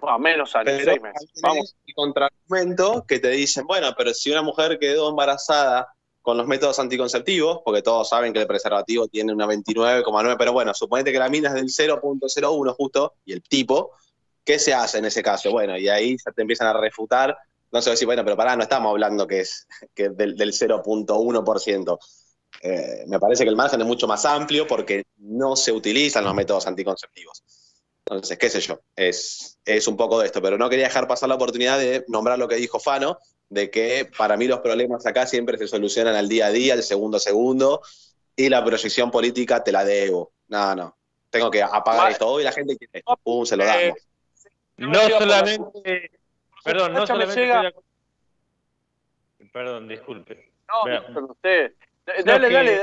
A 0.00 0.16
menos 0.16 0.56
años, 0.56 0.80
seis 0.82 1.02
meses. 1.02 1.30
Vamos. 1.42 1.76
Y 1.84 1.92
contraargumento 1.92 3.04
que 3.06 3.18
te 3.18 3.28
dicen, 3.28 3.66
bueno, 3.66 3.88
pero 3.98 4.14
si 4.14 4.30
una 4.30 4.40
mujer 4.40 4.78
quedó 4.78 5.10
embarazada 5.10 5.94
con 6.22 6.36
los 6.36 6.46
métodos 6.46 6.78
anticonceptivos, 6.78 7.60
porque 7.64 7.82
todos 7.82 8.08
saben 8.08 8.32
que 8.32 8.40
el 8.40 8.46
preservativo 8.46 9.08
tiene 9.08 9.32
una 9.32 9.46
29,9, 9.46 10.36
pero 10.38 10.52
bueno, 10.52 10.72
suponete 10.72 11.12
que 11.12 11.18
la 11.18 11.28
mina 11.28 11.48
es 11.48 11.54
del 11.54 11.66
0.01 11.66 12.74
justo, 12.76 13.14
y 13.24 13.32
el 13.32 13.42
tipo, 13.42 13.90
¿qué 14.44 14.58
se 14.60 14.72
hace 14.72 14.98
en 14.98 15.06
ese 15.06 15.22
caso? 15.22 15.50
Bueno, 15.50 15.76
y 15.76 15.88
ahí 15.88 16.16
ya 16.24 16.30
te 16.30 16.42
empiezan 16.42 16.68
a 16.68 16.72
refutar, 16.74 17.36
no 17.72 17.82
sé 17.82 17.90
decir, 17.90 18.06
bueno, 18.06 18.22
pero 18.22 18.36
pará, 18.36 18.54
no 18.54 18.62
estamos 18.62 18.90
hablando 18.90 19.26
que 19.26 19.40
es 19.40 19.66
que 19.94 20.10
del, 20.10 20.36
0.1%. 20.36 21.98
Eh, 22.62 23.04
me 23.08 23.18
parece 23.18 23.42
que 23.42 23.50
el 23.50 23.56
margen 23.56 23.80
es 23.80 23.86
mucho 23.86 24.06
más 24.06 24.24
amplio 24.24 24.66
porque 24.66 25.04
no 25.16 25.56
se 25.56 25.72
utilizan 25.72 26.22
los 26.22 26.34
métodos 26.34 26.66
anticonceptivos. 26.66 27.42
Entonces, 28.06 28.38
qué 28.38 28.50
sé 28.50 28.60
yo, 28.60 28.78
es 28.94 29.56
un 29.88 29.96
poco 29.96 30.20
de 30.20 30.26
esto, 30.26 30.42
pero 30.42 30.58
no 30.58 30.68
quería 30.68 30.86
dejar 30.86 31.08
pasar 31.08 31.28
la 31.28 31.36
oportunidad 31.36 31.78
de 31.78 32.04
nombrar 32.08 32.38
lo 32.38 32.46
que 32.46 32.56
dijo 32.56 32.78
Fano, 32.78 33.18
de 33.52 33.70
que 33.70 34.10
para 34.16 34.38
mí 34.38 34.46
los 34.46 34.60
problemas 34.60 35.04
acá 35.04 35.26
siempre 35.26 35.58
se 35.58 35.68
solucionan 35.68 36.16
al 36.16 36.26
día 36.26 36.46
a 36.46 36.50
día, 36.50 36.72
al 36.72 36.82
segundo 36.82 37.18
a 37.18 37.20
segundo, 37.20 37.82
y 38.34 38.48
la 38.48 38.64
proyección 38.64 39.10
política 39.10 39.62
te 39.62 39.72
la 39.72 39.84
debo. 39.84 40.32
No, 40.48 40.74
no. 40.74 40.96
Tengo 41.28 41.50
que 41.50 41.62
apagar 41.62 42.12
esto 42.12 42.40
y 42.40 42.44
la 42.44 42.52
gente 42.52 42.78
quiere 42.78 43.04
pum, 43.22 43.44
se 43.44 43.56
lo 43.58 43.66
damos. 43.66 43.98
No 44.78 45.00
solamente. 45.08 46.10
Perdón, 46.64 46.94
no 46.94 47.06
solamente. 47.06 47.74
Perdón, 49.52 49.86
disculpe. 49.86 50.52
No, 50.68 51.26
usted. 51.28 51.72
Dale, 52.24 52.50
dale. 52.50 52.80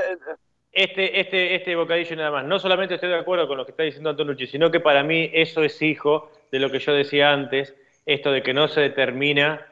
este, 0.71 1.19
este, 1.19 1.55
este 1.55 1.75
bocadillo 1.75 2.15
nada 2.15 2.29
más. 2.29 2.45
No 2.45 2.59
solamente 2.59 2.93
estoy 2.93 3.09
de 3.09 3.17
acuerdo 3.17 3.47
con 3.47 3.57
lo 3.57 3.65
que 3.65 3.71
está 3.71 3.81
diciendo 3.81 4.11
Antonucci, 4.11 4.45
sino 4.45 4.69
que 4.69 4.79
para 4.79 5.01
mí 5.01 5.31
eso 5.33 5.63
es 5.63 5.81
hijo 5.81 6.31
de 6.51 6.59
lo 6.59 6.69
que 6.69 6.77
yo 6.77 6.93
decía 6.93 7.31
antes, 7.31 7.73
esto 8.05 8.31
de 8.31 8.43
que 8.43 8.53
no 8.53 8.67
se 8.67 8.81
determina 8.81 9.65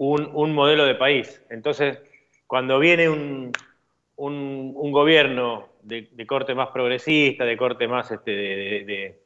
un, 0.00 0.54
modelo 0.54 0.86
de 0.86 0.94
país. 0.94 1.42
Entonces, 1.50 2.00
cuando 2.46 2.78
viene 2.78 3.08
un, 3.08 3.52
un, 4.16 4.92
gobierno 4.92 5.68
de, 5.82 6.08
corte 6.26 6.54
más 6.54 6.68
progresista, 6.68 7.44
de 7.44 7.56
corte 7.56 7.86
más 7.86 8.10
este, 8.10 8.30
de, 8.30 8.84
de, 8.84 9.20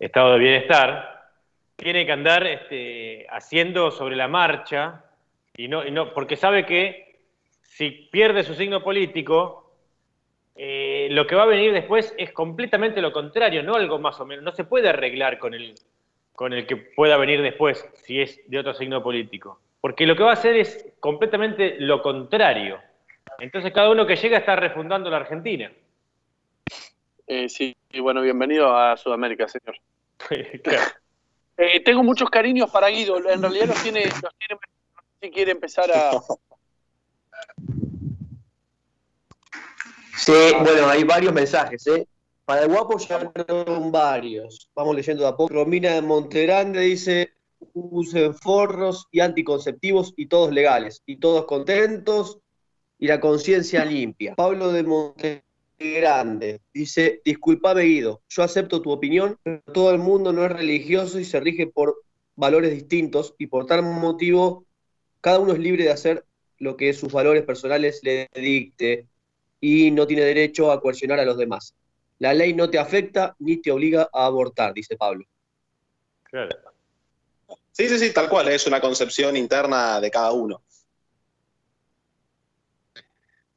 estado 0.00 0.32
de 0.32 0.38
bienestar, 0.40 1.30
tiene 1.76 2.04
que 2.04 2.12
andar 2.12 2.44
este, 2.46 3.26
haciendo 3.30 3.92
sobre 3.92 4.16
la 4.16 4.26
marcha, 4.26 5.04
y 5.56 5.68
no, 5.68 5.86
y 5.86 5.92
no, 5.92 6.12
porque 6.14 6.36
sabe 6.36 6.66
que 6.66 7.20
si 7.62 7.90
pierde 7.90 8.42
su 8.42 8.54
signo 8.54 8.82
político, 8.82 9.72
eh, 10.56 11.08
lo 11.12 11.28
que 11.28 11.36
va 11.36 11.44
a 11.44 11.46
venir 11.46 11.72
después 11.72 12.12
es 12.18 12.32
completamente 12.32 13.00
lo 13.00 13.12
contrario, 13.12 13.62
no 13.62 13.76
algo 13.76 14.00
más 14.00 14.18
o 14.20 14.26
menos. 14.26 14.44
No 14.44 14.50
se 14.50 14.64
puede 14.64 14.88
arreglar 14.88 15.38
con 15.38 15.54
el, 15.54 15.76
con 16.34 16.52
el 16.52 16.66
que 16.66 16.76
pueda 16.76 17.16
venir 17.16 17.40
después, 17.40 17.88
si 17.94 18.20
es 18.20 18.40
de 18.48 18.58
otro 18.58 18.74
signo 18.74 19.00
político. 19.00 19.60
Porque 19.82 20.06
lo 20.06 20.14
que 20.14 20.22
va 20.22 20.30
a 20.30 20.34
hacer 20.34 20.56
es 20.56 20.86
completamente 21.00 21.74
lo 21.80 22.00
contrario. 22.00 22.78
Entonces 23.40 23.72
cada 23.72 23.90
uno 23.90 24.06
que 24.06 24.14
llega 24.14 24.38
está 24.38 24.54
refundando 24.54 25.10
la 25.10 25.16
Argentina. 25.16 25.72
Eh, 27.26 27.48
sí, 27.48 27.74
y 27.90 27.98
bueno, 27.98 28.22
bienvenido 28.22 28.76
a 28.76 28.96
Sudamérica, 28.96 29.48
señor. 29.48 29.74
claro. 30.62 30.92
eh, 31.56 31.80
tengo 31.80 32.04
muchos 32.04 32.30
cariños 32.30 32.70
para 32.70 32.88
Guido, 32.90 33.18
en 33.28 33.42
realidad 33.42 33.66
los 33.66 33.82
tiene, 33.82 34.04
los 34.04 34.34
tiene 34.38 34.60
si 35.20 35.30
quiere 35.30 35.50
empezar 35.50 35.90
a... 35.90 36.12
Sí, 40.16 40.32
bueno, 40.60 40.86
hay 40.86 41.02
varios 41.02 41.32
mensajes, 41.32 41.84
¿eh? 41.88 42.06
Para 42.44 42.62
el 42.62 42.68
guapo 42.68 42.96
llegaron 42.96 43.90
varios. 43.90 44.70
Vamos 44.72 44.94
leyendo 44.94 45.24
de 45.24 45.30
a 45.30 45.36
poco. 45.36 45.52
Romina 45.52 45.94
de 45.94 46.02
Montegrande 46.02 46.78
dice, 46.80 47.32
usen 47.72 48.34
forros 48.34 49.06
y 49.10 49.20
anticonceptivos 49.20 50.14
y 50.16 50.26
todos 50.26 50.52
legales. 50.52 51.02
Y 51.06 51.16
todos 51.16 51.46
contentos 51.46 52.38
y 52.98 53.06
la 53.06 53.20
conciencia 53.20 53.84
limpia. 53.84 54.34
Pablo 54.34 54.72
de 54.72 54.82
Montegrande 54.82 56.60
dice, 56.72 57.20
disculpame 57.24 57.82
Guido, 57.82 58.22
yo 58.28 58.42
acepto 58.42 58.80
tu 58.80 58.90
opinión, 58.90 59.38
pero 59.42 59.60
todo 59.72 59.90
el 59.90 59.98
mundo 59.98 60.32
no 60.32 60.44
es 60.44 60.52
religioso 60.52 61.18
y 61.18 61.24
se 61.24 61.40
rige 61.40 61.66
por 61.66 61.96
valores 62.36 62.72
distintos 62.72 63.34
y 63.38 63.46
por 63.48 63.66
tal 63.66 63.82
motivo 63.82 64.64
cada 65.20 65.38
uno 65.38 65.52
es 65.52 65.58
libre 65.58 65.84
de 65.84 65.90
hacer 65.90 66.24
lo 66.58 66.76
que 66.76 66.92
sus 66.92 67.12
valores 67.12 67.44
personales 67.44 68.00
le 68.02 68.28
dicte 68.34 69.06
y 69.60 69.90
no 69.90 70.06
tiene 70.06 70.22
derecho 70.22 70.70
a 70.70 70.80
coercionar 70.80 71.18
a 71.20 71.24
los 71.24 71.36
demás. 71.36 71.74
La 72.18 72.34
ley 72.34 72.54
no 72.54 72.70
te 72.70 72.78
afecta 72.78 73.34
ni 73.38 73.56
te 73.56 73.70
obliga 73.70 74.08
a 74.12 74.26
abortar, 74.26 74.74
dice 74.74 74.96
Pablo. 74.96 75.24
Claro. 76.24 76.71
Sí, 77.72 77.88
sí, 77.88 77.98
sí, 77.98 78.12
tal 78.12 78.28
cual, 78.28 78.48
es 78.48 78.66
una 78.66 78.80
concepción 78.80 79.36
interna 79.36 80.00
de 80.00 80.10
cada 80.10 80.32
uno. 80.32 80.62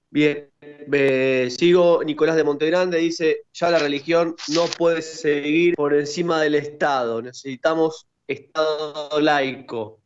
Bien, 0.10 0.50
eh, 0.62 1.50
sigo, 1.52 2.02
Nicolás 2.04 2.38
de 2.38 2.46
Montegrande 2.46 2.98
dice, 3.00 3.42
ya 3.54 3.70
la 3.70 3.80
religión 3.80 4.36
no 4.48 4.66
puede 4.68 5.02
seguir 5.02 5.76
por 5.76 5.94
encima 5.94 6.42
del 6.42 6.56
Estado, 6.56 7.22
necesitamos 7.22 8.08
Estado 8.26 9.20
laico. 9.20 10.00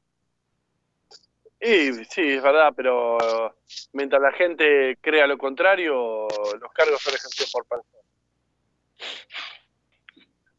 Y, 1.62 1.94
sí, 2.06 2.22
es 2.22 2.42
verdad, 2.42 2.74
pero 2.76 3.54
mientras 3.94 4.22
la 4.22 4.32
gente 4.32 4.98
crea 5.02 5.28
lo 5.28 5.38
contrario, 5.38 6.28
los 6.60 6.72
cargos 6.74 7.02
son 7.02 7.14
ejercidos 7.14 7.52
por 7.52 7.66
personas. 7.66 8.02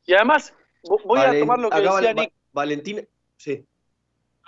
Y 0.07 0.15
además, 0.15 0.55
voy 0.83 1.19
Valen- 1.19 1.37
a 1.37 1.41
tomar 1.41 1.59
lo 1.59 1.71
que 1.71 1.77
acá 1.77 1.95
decía 1.97 2.15
Val- 2.15 2.27
Nico. 2.27 2.37
Valentina, 2.53 3.03
sí. 3.41 3.65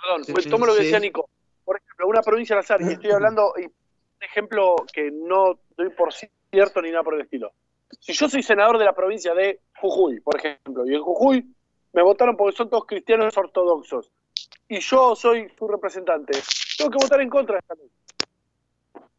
Perdón, 0.01 0.23
Sí, 0.25 0.31
pues 0.33 0.43
sí, 0.45 0.49
tomo 0.49 0.65
lo 0.65 0.73
que 0.73 0.79
sí. 0.79 0.83
decía 0.85 0.99
Nico. 0.99 1.29
Por 1.65 1.77
ejemplo, 1.77 2.07
una 2.07 2.21
provincia 2.21 2.55
al 2.55 2.59
azar, 2.59 2.81
y 2.81 2.89
estoy 2.91 3.11
hablando, 3.11 3.53
y 3.57 3.65
un 3.65 3.73
ejemplo 4.21 4.75
que 4.93 5.09
no 5.11 5.59
doy 5.77 5.89
por 5.91 6.13
cierto 6.13 6.81
ni 6.81 6.91
nada 6.91 7.03
por 7.03 7.13
el 7.15 7.21
estilo. 7.21 7.51
Si 7.99 8.11
yo 8.13 8.27
soy 8.29 8.43
senador 8.43 8.77
de 8.77 8.85
la 8.85 8.93
provincia 8.93 9.33
de 9.33 9.61
Jujuy, 9.79 10.19
por 10.19 10.35
ejemplo, 10.37 10.85
y 10.85 10.93
en 10.95 11.01
Jujuy 11.01 11.45
me 11.93 12.01
votaron 12.01 12.35
porque 12.35 12.55
son 12.57 12.69
todos 12.69 12.85
cristianos 12.85 13.35
ortodoxos, 13.37 14.11
y 14.67 14.79
yo 14.79 15.15
soy 15.15 15.49
su 15.57 15.67
representante, 15.67 16.37
tengo 16.77 16.91
que 16.91 16.97
votar 16.97 17.21
en 17.21 17.29
contra 17.29 17.55
de 17.55 17.59
esta 17.59 17.75
ley. 17.75 17.89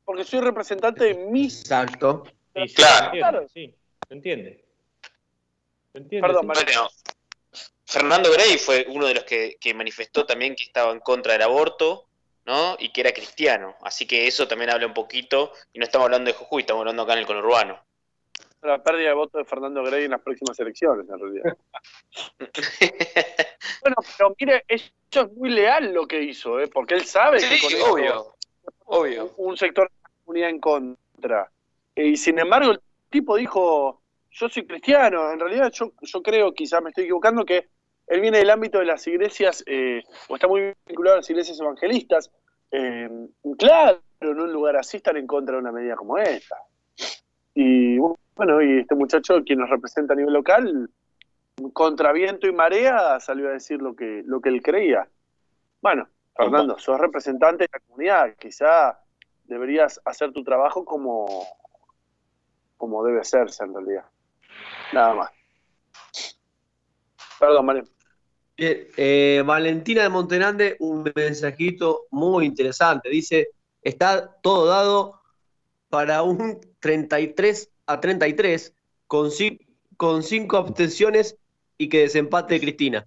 Porque 0.04 0.24
soy 0.24 0.40
representante 0.40 1.04
de 1.04 1.14
mis... 1.30 1.60
Exacto. 1.60 2.24
Sí, 2.54 2.68
sí, 2.68 2.74
Claro. 2.74 3.48
sí, 3.48 3.74
se 4.08 4.14
entiende. 4.14 4.64
Se 5.92 5.98
entiende, 5.98 6.28
Perdón, 6.28 6.50
sí. 6.54 6.64
Fernando 7.86 8.32
Grey 8.32 8.58
fue 8.58 8.86
uno 8.88 9.06
de 9.06 9.14
los 9.14 9.24
que, 9.24 9.56
que 9.60 9.74
manifestó 9.74 10.24
también 10.26 10.54
que 10.56 10.64
estaba 10.64 10.92
en 10.92 11.00
contra 11.00 11.34
del 11.34 11.42
aborto, 11.42 12.06
¿no? 12.46 12.76
Y 12.78 12.90
que 12.92 13.02
era 13.02 13.12
cristiano. 13.12 13.76
Así 13.82 14.06
que 14.06 14.26
eso 14.26 14.48
también 14.48 14.70
habla 14.70 14.86
un 14.86 14.94
poquito, 14.94 15.52
y 15.72 15.78
no 15.78 15.84
estamos 15.84 16.06
hablando 16.06 16.30
de 16.30 16.36
Jujuy, 16.36 16.62
estamos 16.62 16.80
hablando 16.80 17.02
acá 17.02 17.12
en 17.14 17.18
el 17.20 17.26
conurbano. 17.26 17.78
La 18.62 18.82
pérdida 18.82 19.08
de 19.08 19.14
votos 19.14 19.38
de 19.40 19.44
Fernando 19.44 19.82
Grey 19.82 20.04
en 20.04 20.12
las 20.12 20.22
próximas 20.22 20.58
elecciones, 20.58 21.06
en 21.08 21.18
realidad. 21.18 21.56
Bueno, 23.82 23.96
pero 24.16 24.34
mire, 24.40 24.64
eso 24.66 24.90
es 25.12 25.32
muy 25.32 25.50
leal 25.50 25.92
lo 25.92 26.06
que 26.06 26.22
hizo, 26.22 26.58
¿eh? 26.58 26.68
porque 26.68 26.94
él 26.94 27.04
sabe 27.04 27.38
que 27.38 27.60
con 27.60 27.70
Sí, 27.70 27.76
eso 27.76 27.92
obvio, 27.92 28.36
obvio. 28.86 29.34
un 29.36 29.58
sector 29.58 29.90
de 29.90 29.96
la 30.02 30.10
comunidad 30.24 30.48
en 30.48 30.58
contra. 30.60 31.50
Y 31.94 32.16
sin 32.16 32.38
embargo, 32.38 32.72
el 32.72 32.80
tipo 33.10 33.36
dijo, 33.36 34.00
yo 34.34 34.48
soy 34.48 34.66
cristiano. 34.66 35.30
En 35.32 35.38
realidad 35.38 35.70
yo, 35.72 35.92
yo 36.02 36.22
creo, 36.22 36.52
quizás 36.52 36.82
me 36.82 36.90
estoy 36.90 37.04
equivocando, 37.04 37.44
que 37.44 37.68
él 38.06 38.20
viene 38.20 38.38
del 38.38 38.50
ámbito 38.50 38.78
de 38.78 38.84
las 38.84 39.06
iglesias, 39.06 39.62
eh, 39.66 40.02
o 40.28 40.34
está 40.34 40.48
muy 40.48 40.74
vinculado 40.86 41.14
a 41.14 41.18
las 41.18 41.30
iglesias 41.30 41.58
evangelistas. 41.60 42.30
Eh, 42.70 43.08
claro, 43.58 44.00
en 44.20 44.40
un 44.40 44.52
lugar 44.52 44.76
así 44.76 44.98
están 44.98 45.16
en 45.16 45.26
contra 45.26 45.54
de 45.54 45.62
una 45.62 45.72
medida 45.72 45.96
como 45.96 46.18
esta. 46.18 46.56
Y 47.54 47.98
bueno, 47.98 48.60
y 48.60 48.80
este 48.80 48.94
muchacho, 48.94 49.42
quien 49.44 49.60
nos 49.60 49.70
representa 49.70 50.12
a 50.12 50.16
nivel 50.16 50.34
local, 50.34 50.90
contra 51.72 52.12
viento 52.12 52.48
y 52.48 52.52
marea, 52.52 53.20
salió 53.20 53.48
a 53.48 53.52
decir 53.52 53.80
lo 53.80 53.94
que, 53.94 54.22
lo 54.26 54.40
que 54.40 54.48
él 54.48 54.60
creía. 54.60 55.08
Bueno, 55.80 56.08
Fernando, 56.36 56.78
sos 56.78 56.98
representante 56.98 57.64
de 57.64 57.70
la 57.72 57.78
comunidad, 57.78 58.34
quizá 58.36 58.98
deberías 59.44 60.00
hacer 60.04 60.32
tu 60.32 60.42
trabajo 60.42 60.84
como, 60.84 61.46
como 62.76 63.04
debe 63.04 63.22
serse 63.22 63.62
en 63.62 63.74
realidad. 63.74 64.04
Nada 64.92 65.14
más. 65.14 65.30
Perdón, 67.38 67.66
Mario. 67.66 67.84
Bien, 68.56 68.86
eh, 68.96 69.42
Valentina 69.44 70.02
de 70.02 70.08
Montenande, 70.08 70.76
un 70.78 71.10
mensajito 71.14 72.02
muy 72.10 72.46
interesante. 72.46 73.08
Dice, 73.08 73.48
está 73.82 74.36
todo 74.42 74.66
dado 74.66 75.20
para 75.88 76.22
un 76.22 76.60
33 76.80 77.70
a 77.86 78.00
33 78.00 78.72
con, 79.06 79.30
con 79.96 80.22
cinco 80.22 80.56
abstenciones 80.56 81.36
y 81.78 81.88
que 81.88 82.00
desempate 82.00 82.60
Cristina. 82.60 83.06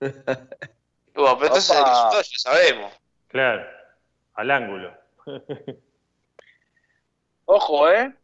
Bueno, 1.14 1.36
pero 1.36 1.46
entonces 1.48 1.70
el 1.74 1.82
Opa. 1.82 1.90
resultado 1.90 2.22
ya 2.22 2.38
sabemos. 2.38 2.92
Claro, 3.26 3.66
al 4.34 4.50
ángulo. 4.52 4.94
Ojo, 7.44 7.90
¿eh? 7.90 8.14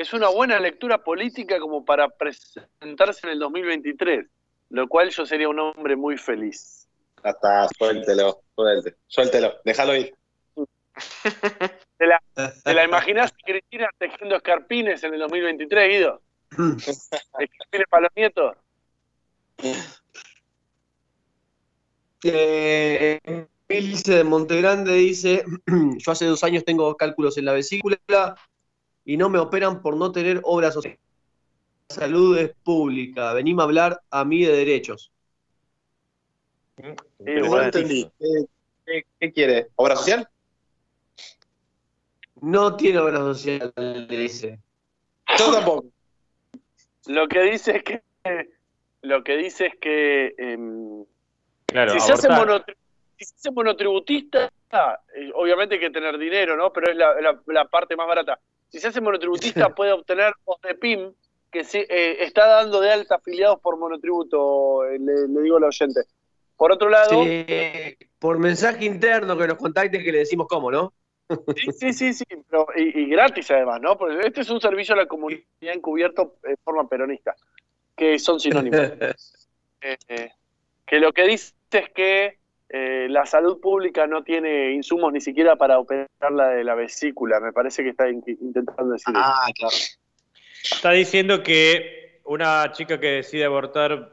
Es 0.00 0.14
una 0.14 0.30
buena 0.30 0.58
lectura 0.58 1.04
política 1.04 1.60
como 1.60 1.84
para 1.84 2.08
presentarse 2.08 3.26
en 3.26 3.34
el 3.34 3.38
2023, 3.38 4.26
lo 4.70 4.88
cual 4.88 5.10
yo 5.10 5.26
sería 5.26 5.46
un 5.46 5.58
hombre 5.58 5.94
muy 5.94 6.16
feliz. 6.16 6.88
Ya 7.22 7.28
está, 7.28 7.68
suéltelo, 7.76 8.40
suéltelo, 8.54 8.96
suéltelo, 9.06 9.52
déjalo 9.62 9.94
ir. 9.94 10.14
¿Te 11.98 12.06
la, 12.06 12.18
te 12.64 12.72
la 12.72 12.84
imaginás, 12.84 13.34
Cristina, 13.44 13.90
tejiendo 13.98 14.36
escarpines 14.36 15.04
en 15.04 15.12
el 15.12 15.20
2023, 15.20 15.90
Guido? 15.90 16.22
¿Escarpines 17.38 17.86
para 17.90 18.04
los 18.04 18.12
nietos? 18.16 18.56
Eh, 22.22 23.20
de 23.68 24.24
Montegrande 24.24 24.94
dice, 24.94 25.44
yo 25.98 26.10
hace 26.10 26.24
dos 26.24 26.42
años 26.42 26.64
tengo 26.64 26.96
cálculos 26.96 27.36
en 27.36 27.44
la 27.44 27.52
vesícula 27.52 27.98
y 29.04 29.16
no 29.16 29.28
me 29.28 29.38
operan 29.38 29.82
por 29.82 29.96
no 29.96 30.12
tener 30.12 30.40
obra 30.44 30.70
social. 30.70 30.98
Salud 31.88 32.38
es 32.38 32.52
pública, 32.62 33.32
venime 33.32 33.62
a 33.62 33.64
hablar 33.64 34.00
a 34.10 34.24
mí 34.24 34.44
de 34.44 34.52
derechos. 34.56 35.10
Interesante. 37.18 37.64
entendí. 37.80 38.10
¿Qué, 38.18 38.44
qué- 38.86 39.02
qué 39.18 39.32
quiere? 39.32 39.68
¿Obra 39.76 39.96
social? 39.96 40.28
No 42.40 42.76
tiene 42.76 42.98
obra 43.00 43.18
social, 43.18 43.72
le 43.76 44.06
dice. 44.16 44.58
Yo 45.38 45.52
tampoco. 45.52 45.86
Lo 47.06 47.28
que 47.28 47.42
dice 47.42 47.76
es 47.76 47.82
que 47.82 48.02
lo 49.02 49.24
que 49.24 49.36
dice 49.36 49.66
es 49.66 49.74
que 49.80 50.34
em, 50.38 51.04
Claro, 51.66 51.92
si, 51.92 52.00
se 52.00 52.12
hace 52.12 52.28
monotri- 52.28 52.76
si 53.18 53.24
se 53.24 53.34
hace 53.36 53.50
monotributista, 53.50 54.50
eh, 55.14 55.30
obviamente 55.34 55.74
hay 55.76 55.80
que 55.80 55.90
tener 55.90 56.18
dinero, 56.18 56.56
¿no? 56.56 56.72
Pero 56.72 56.90
es 56.90 56.96
la, 56.96 57.18
la- 57.20 57.42
la 57.46 57.64
parte 57.66 57.96
más 57.96 58.06
barata. 58.06 58.38
Si 58.70 58.78
se 58.78 58.88
hace 58.88 59.00
monotributista 59.00 59.74
puede 59.74 59.92
obtener 59.92 60.32
PIM 60.80 61.12
que 61.50 61.64
sí, 61.64 61.78
eh, 61.88 62.18
está 62.20 62.46
dando 62.46 62.80
de 62.80 62.92
alta 62.92 63.16
afiliados 63.16 63.60
por 63.60 63.76
monotributo, 63.76 64.84
eh, 64.86 64.98
le, 65.00 65.26
le 65.28 65.42
digo 65.42 65.56
al 65.56 65.64
oyente. 65.64 66.00
Por 66.56 66.72
otro 66.72 66.88
lado, 66.88 67.10
Sí, 67.24 67.44
por 68.18 68.38
mensaje 68.38 68.84
interno 68.84 69.36
que 69.36 69.48
nos 69.48 69.58
contacten 69.58 70.02
que 70.04 70.12
le 70.12 70.18
decimos 70.18 70.46
cómo, 70.48 70.70
¿no? 70.70 70.92
Sí, 71.56 71.72
sí, 71.72 71.92
sí, 71.92 72.12
sí, 72.14 72.24
pero- 72.48 72.66
y, 72.76 73.02
y 73.02 73.06
gratis 73.08 73.50
además, 73.50 73.80
¿no? 73.80 73.96
Porque 73.96 74.26
este 74.26 74.42
es 74.42 74.50
un 74.50 74.60
servicio 74.60 74.94
a 74.94 74.98
la 74.98 75.06
comunidad 75.06 75.44
encubierto 75.60 76.36
en 76.44 76.56
forma 76.62 76.88
peronista, 76.88 77.34
que 77.96 78.18
son 78.18 78.38
sinónimos. 78.40 78.80
Eh, 79.82 79.96
eh, 80.08 80.30
que 80.84 81.00
lo 81.00 81.10
que 81.10 81.22
dice 81.22 81.54
es 81.70 81.88
que 81.94 82.39
eh, 82.72 83.06
la 83.10 83.26
salud 83.26 83.60
pública 83.60 84.06
no 84.06 84.22
tiene 84.22 84.72
insumos 84.72 85.12
ni 85.12 85.20
siquiera 85.20 85.56
para 85.56 85.78
operar 85.78 86.08
la 86.30 86.48
de 86.50 86.62
la 86.64 86.74
vesícula, 86.74 87.40
me 87.40 87.52
parece 87.52 87.82
que 87.82 87.90
está 87.90 88.08
in- 88.08 88.22
intentando 88.26 88.92
decir 88.92 89.12
Ah, 89.16 89.46
claro. 89.56 89.74
Está 90.62 90.90
diciendo 90.92 91.42
que 91.42 92.20
una 92.24 92.70
chica 92.72 93.00
que 93.00 93.08
decide 93.08 93.44
abortar 93.44 94.12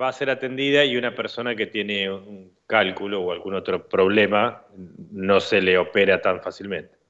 va 0.00 0.08
a 0.08 0.12
ser 0.12 0.30
atendida 0.30 0.84
y 0.84 0.96
una 0.96 1.14
persona 1.14 1.54
que 1.54 1.66
tiene 1.66 2.10
un 2.10 2.56
cálculo 2.66 3.20
o 3.22 3.30
algún 3.32 3.54
otro 3.54 3.86
problema 3.88 4.64
no 5.10 5.38
se 5.40 5.60
le 5.60 5.76
opera 5.78 6.20
tan 6.20 6.40
fácilmente. 6.40 6.94
eso. 6.94 7.02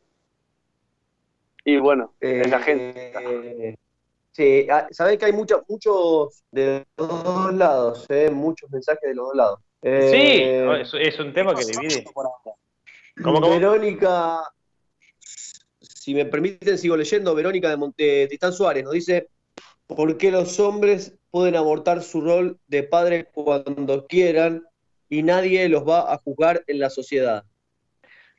Y 1.65 1.77
bueno, 1.79 2.15
Eh, 2.21 2.41
es 2.45 2.51
la 2.51 2.59
gente. 2.61 3.13
eh, 3.15 3.77
sí, 4.33 4.67
ah, 4.71 4.89
sabés 4.91 5.19
que 5.19 5.27
hay 5.27 5.33
muchos, 5.33 5.63
muchos 5.69 6.43
de 6.51 6.85
los 6.97 7.09
dos 7.25 7.55
lados, 7.55 8.07
¿eh? 8.11 8.31
muchos 8.31 8.69
mensajes 8.71 9.09
de 9.09 9.15
los 9.15 9.27
dos 9.29 9.37
lados. 9.37 9.61
Eh, 9.83 10.09
Sí, 10.11 10.65
no, 10.67 10.77
es, 10.77 10.95
es 10.95 11.19
un 11.19 11.33
tema 11.33 11.55
que 11.57 11.65
divide. 11.65 12.05
¿Cómo, 13.23 13.41
cómo? 13.41 13.51
Verónica, 13.51 14.41
si 15.81 16.15
me 16.15 16.25
permiten, 16.25 16.79
sigo 16.79 16.97
leyendo. 16.97 17.35
Verónica 17.35 17.69
de 17.69 17.77
Monte 17.77 18.27
Titán 18.29 18.53
Suárez 18.53 18.85
nos 18.85 18.93
dice: 18.93 19.29
¿Por 19.87 20.17
qué 20.17 20.31
los 20.31 20.59
hombres 20.61 21.15
pueden 21.31 21.57
abortar 21.57 22.03
su 22.03 22.21
rol 22.21 22.59
de 22.69 22.85
padre 22.85 23.27
cuando 23.33 24.07
quieran 24.07 24.65
y 25.09 25.23
nadie 25.23 25.69
los 25.69 25.87
va 25.87 26.13
a 26.13 26.19
juzgar 26.19 26.63
en 26.67 26.79
la 26.79 26.89
sociedad? 26.89 27.45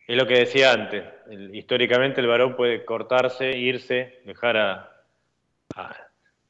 Es 0.07 0.17
lo 0.17 0.25
que 0.27 0.39
decía 0.39 0.73
antes. 0.73 1.03
El- 1.29 1.53
históricamente 1.55 2.19
el 2.21 2.27
varón 2.27 2.55
puede 2.55 2.83
cortarse, 2.83 3.57
irse, 3.57 4.21
dejar 4.25 4.57
a, 4.57 5.05
a- 5.75 6.07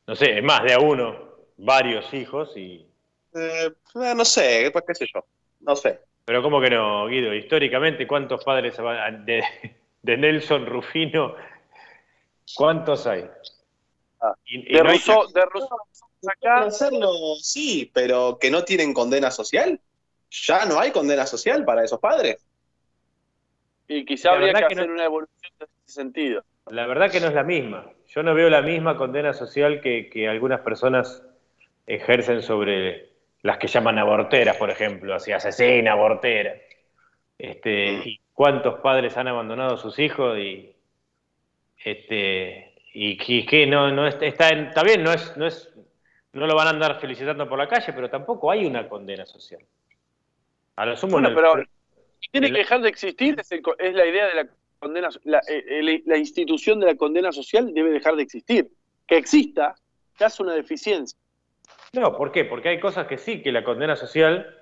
no 0.07 0.15
sé, 0.15 0.41
más 0.41 0.64
de 0.64 0.74
a 0.74 0.80
uno, 0.80 1.36
varios 1.57 2.14
hijos 2.14 2.56
y... 2.56 2.88
Eh, 3.35 3.72
eh, 3.95 4.14
no 4.15 4.26
sé, 4.26 4.69
pues 4.72 4.84
qué 4.88 4.95
sé 4.95 5.07
yo. 5.14 5.26
No 5.61 5.76
sé. 5.76 5.99
Pero 6.26 6.41
¿cómo 6.41 6.61
que 6.61 6.69
no, 6.69 7.07
Guido? 7.07 7.34
Históricamente, 7.34 8.07
¿cuántos 8.07 8.43
padres 8.43 8.77
de, 9.26 9.43
de 10.01 10.18
Nelson 10.18 10.65
Rufino? 10.65 11.35
¿Cuántos 12.55 13.07
hay? 13.07 13.26
Y- 14.45 14.72
y 14.72 14.77
De 14.77 14.84
no 14.84 14.89
hay- 14.89 14.99
de 14.99 15.45
Rousseau 15.45 15.77
Para 16.41 16.61
hacerlo, 16.68 17.11
sí, 17.41 17.91
pero 17.93 18.38
que 18.39 18.49
no 18.49 18.64
tienen 18.64 18.93
condena 18.93 19.30
social. 19.31 19.80
Ya 20.47 20.65
no 20.65 20.80
hay 20.80 20.91
condena 20.91 21.26
social 21.26 21.65
para 21.65 21.84
esos 21.84 21.99
padres. 21.99 22.45
y 23.88 24.05
quizá 24.05 24.30
La 24.31 24.35
habría 24.38 24.53
que, 24.53 24.60
que 24.60 24.73
hacer 24.76 24.88
no- 24.88 24.93
una 24.93 25.03
evolución 25.05 25.51
en 25.60 25.68
ese 25.85 25.93
sentido. 25.93 26.43
La 26.68 26.88
verdad 26.88 27.11
que 27.11 27.19
no 27.19 27.27
es 27.27 27.34
la 27.34 27.43
misma. 27.43 27.91
Yo 28.07 28.23
no 28.23 28.34
veo 28.34 28.49
la 28.49 28.61
misma 28.61 28.95
condena 28.95 29.34
social 29.34 29.81
que, 29.81 30.10
que 30.10 30.30
algunas 30.30 30.61
personas 30.61 31.22
ejercen 31.85 32.41
sobre 32.41 33.10
las 33.44 33.57
que 33.57 33.68
llaman 33.68 33.99
aborteras, 33.99 34.57
por 34.57 34.70
ejemplo, 34.72 35.14
así 35.14 35.32
asesina, 35.32 35.91
abortera. 35.94 36.56
Este, 37.38 37.94
y 38.06 38.20
cuántos 38.34 38.80
padres 38.80 39.15
han 39.18 39.28
abandonado 39.28 39.76
a 39.76 39.78
sus 39.78 39.99
hijos 39.99 40.38
y 40.40 40.74
este 41.84 42.74
y 42.94 43.18
que, 43.18 43.45
que 43.45 43.65
no, 43.68 43.91
no 43.91 44.07
es- 44.07 44.18
está, 44.22 44.49
en- 44.49 44.68
está 44.68 44.84
bien, 44.84 45.03
no 45.03 45.11
es, 45.11 45.36
no 45.36 45.48
es, 45.48 45.70
no 46.34 46.45
lo 46.45 46.56
van 46.56 46.68
a 46.68 46.70
andar 46.72 46.99
felicitando 46.99 47.49
por 47.49 47.57
la 47.57 47.68
calle, 47.68 47.91
pero 47.91 48.10
tampoco 48.10 48.52
hay 48.52 48.65
una 48.65 48.88
condena 48.88 49.26
social. 49.26 49.61
A 50.76 50.86
lo 50.86 50.95
sumo 50.95 51.14
Bueno, 51.14 51.30
el- 51.30 51.36
pero 51.36 51.53
tiene 52.32 52.48
el- 52.48 52.53
que 52.53 52.60
dejar 52.60 52.82
de 52.82 52.90
existir, 52.90 53.36
es, 53.40 53.52
el 53.52 53.61
es 53.80 53.94
la 53.95 54.06
idea 54.06 54.28
de 54.28 54.36
la 54.36 54.48
condena, 54.80 55.10
la, 55.24 55.41
eh, 55.49 56.02
la 56.06 56.18
institución 56.18 56.80
de 56.80 56.86
la 56.86 56.95
condena 56.95 57.32
social 57.32 57.74
debe 57.74 57.90
dejar 57.90 58.15
de 58.15 58.24
existir. 58.24 58.70
Que 59.07 59.18
exista, 59.18 59.76
que 60.18 60.24
hace 60.24 60.44
una 60.44 60.53
deficiencia. 60.53 61.18
No, 61.94 62.18
¿por 62.18 62.32
qué? 62.32 62.44
Porque 62.44 62.70
hay 62.70 62.80
cosas 62.80 63.06
que 63.06 63.20
sí, 63.20 63.41
que 63.44 63.52
la 63.52 63.64
condena 63.64 63.95
social 63.95 64.60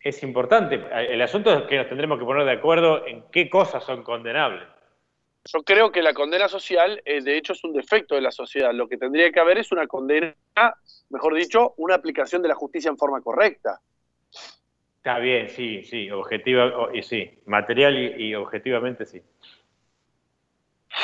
es 0.00 0.22
importante. 0.24 0.82
El 0.92 1.22
asunto 1.22 1.52
es 1.52 1.62
que 1.68 1.76
nos 1.76 1.88
tendremos 1.88 2.18
que 2.18 2.24
poner 2.24 2.44
de 2.44 2.52
acuerdo 2.52 3.06
en 3.06 3.22
qué 3.30 3.48
cosas 3.48 3.84
son 3.84 4.02
condenables. 4.02 4.66
Yo 5.44 5.62
creo 5.62 5.92
que 5.92 6.02
la 6.02 6.12
condena 6.12 6.48
social, 6.48 7.00
eh, 7.04 7.20
de 7.20 7.36
hecho, 7.36 7.52
es 7.52 7.62
un 7.62 7.72
defecto 7.72 8.16
de 8.16 8.20
la 8.20 8.32
sociedad. 8.32 8.72
Lo 8.72 8.88
que 8.88 8.96
tendría 8.96 9.30
que 9.30 9.38
haber 9.38 9.58
es 9.58 9.70
una 9.70 9.86
condena, 9.86 10.34
mejor 11.10 11.34
dicho, 11.34 11.74
una 11.76 11.94
aplicación 11.94 12.42
de 12.42 12.48
la 12.48 12.54
justicia 12.54 12.88
en 12.88 12.98
forma 12.98 13.20
correcta. 13.20 13.80
Está 14.96 15.18
bien, 15.18 15.48
sí, 15.50 15.84
sí, 15.84 16.10
objetiva, 16.10 16.90
y 16.92 17.02
sí, 17.02 17.42
material 17.46 17.96
y, 17.96 18.28
y 18.28 18.34
objetivamente 18.34 19.04
sí. 19.04 19.20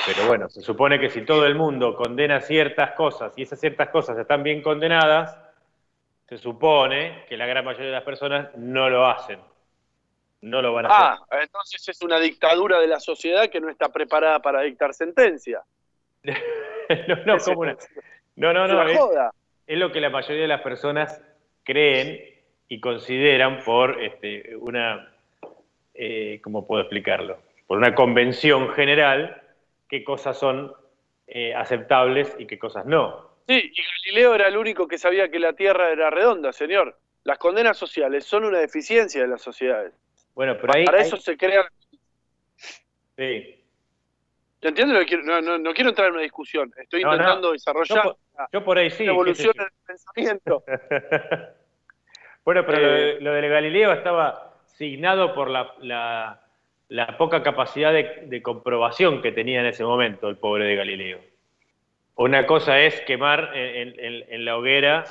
Pero 0.06 0.26
bueno, 0.26 0.48
se 0.48 0.60
supone 0.60 1.00
que 1.00 1.08
si 1.08 1.24
todo 1.24 1.46
el 1.46 1.54
mundo 1.54 1.94
condena 1.94 2.40
ciertas 2.40 2.92
cosas 2.92 3.32
y 3.36 3.42
esas 3.42 3.60
ciertas 3.60 3.88
cosas 3.88 4.18
están 4.18 4.42
bien 4.42 4.62
condenadas, 4.62 5.36
se 6.28 6.38
supone 6.38 7.24
que 7.28 7.36
la 7.36 7.46
gran 7.46 7.64
mayoría 7.64 7.86
de 7.86 7.92
las 7.92 8.02
personas 8.04 8.54
no 8.56 8.88
lo 8.90 9.06
hacen. 9.06 9.40
No 10.42 10.62
lo 10.62 10.72
van 10.72 10.86
a 10.86 10.88
hacer. 10.88 11.24
Ah, 11.30 11.38
entonces 11.42 11.88
es 11.88 12.02
una 12.02 12.20
dictadura 12.20 12.78
de 12.80 12.86
la 12.86 13.00
sociedad 13.00 13.48
que 13.48 13.60
no 13.60 13.68
está 13.70 13.88
preparada 13.88 14.40
para 14.40 14.60
dictar 14.62 14.94
sentencia. 14.94 15.62
no, 16.22 17.16
no, 17.26 17.38
como 17.38 17.60
una- 17.60 17.76
no, 18.36 18.52
no, 18.52 18.64
Es 18.66 18.70
no, 18.72 18.82
es- 18.88 18.98
joda. 18.98 19.32
es 19.66 19.78
lo 19.78 19.90
que 19.90 20.00
la 20.00 20.10
mayoría 20.10 20.42
de 20.42 20.48
las 20.48 20.60
personas 20.60 21.20
creen 21.64 22.20
y 22.68 22.80
consideran 22.80 23.64
por 23.64 24.00
este, 24.02 24.54
una, 24.56 25.12
eh, 25.94 26.40
¿cómo 26.42 26.66
puedo 26.66 26.82
explicarlo? 26.82 27.38
Por 27.66 27.78
una 27.78 27.94
convención 27.94 28.68
general, 28.74 29.42
qué 29.88 30.04
cosas 30.04 30.38
son 30.38 30.72
eh, 31.26 31.54
aceptables 31.54 32.34
y 32.38 32.46
qué 32.46 32.58
cosas 32.58 32.84
no. 32.86 33.27
Sí, 33.48 33.72
y 33.74 33.82
Galileo 34.12 34.34
era 34.34 34.48
el 34.48 34.56
único 34.58 34.86
que 34.86 34.98
sabía 34.98 35.30
que 35.30 35.38
la 35.38 35.54
Tierra 35.54 35.90
era 35.90 36.10
redonda, 36.10 36.52
señor. 36.52 36.98
Las 37.24 37.38
condenas 37.38 37.76
sociales 37.78 38.24
son 38.24 38.44
una 38.44 38.58
deficiencia 38.58 39.22
de 39.22 39.28
las 39.28 39.40
sociedades. 39.42 39.94
Bueno, 40.34 40.56
pero 40.60 40.74
ahí... 40.74 40.84
Para 40.84 40.98
ahí- 40.98 41.06
eso 41.06 41.16
se 41.16 41.36
crean... 41.36 41.64
sí. 43.16 43.54
¿Te 44.60 44.68
entiendes 44.68 44.94
lo 44.94 45.00
que 45.00 45.06
quiero? 45.06 45.22
No, 45.22 45.40
no, 45.40 45.56
no 45.56 45.72
quiero 45.72 45.90
entrar 45.90 46.08
en 46.08 46.14
una 46.14 46.22
discusión. 46.22 46.72
Estoy 46.76 47.02
No, 47.04 47.12
intentando 47.12 47.52
desarrollar 47.52 47.96
Yo 47.96 48.02
por- 48.02 48.48
Yo 48.52 48.64
por 48.64 48.78
ahí 48.78 48.90
sí. 48.90 49.04
evolución 49.04 49.52
del 49.56 49.68
pensamiento. 49.86 50.64
bueno, 52.44 52.66
pero 52.66 52.78
lo, 52.80 52.88
Eh. 52.88 53.00
de, 53.14 53.20
lo 53.20 53.32
del 53.34 53.48
Galileo 53.48 53.92
estaba 53.92 54.56
signado 54.66 55.32
por 55.34 55.48
la, 55.48 55.72
la- 55.80 56.42
la 56.88 57.16
poca 57.18 57.42
capacidad 57.42 57.92
de, 57.92 58.22
de 58.26 58.42
comprobación 58.42 59.22
que 59.22 59.30
tenía 59.32 59.60
en 59.60 59.66
ese 59.66 59.84
momento 59.84 60.28
el 60.28 60.38
pobre 60.38 60.64
de 60.64 60.74
Galileo. 60.74 61.20
Una 62.18 62.46
cosa 62.46 62.80
es 62.80 63.00
quemar 63.02 63.52
en, 63.54 63.94
en- 63.94 64.00
en- 64.04 64.24
en 64.28 64.44
la 64.44 64.56
hoguera 64.56 65.04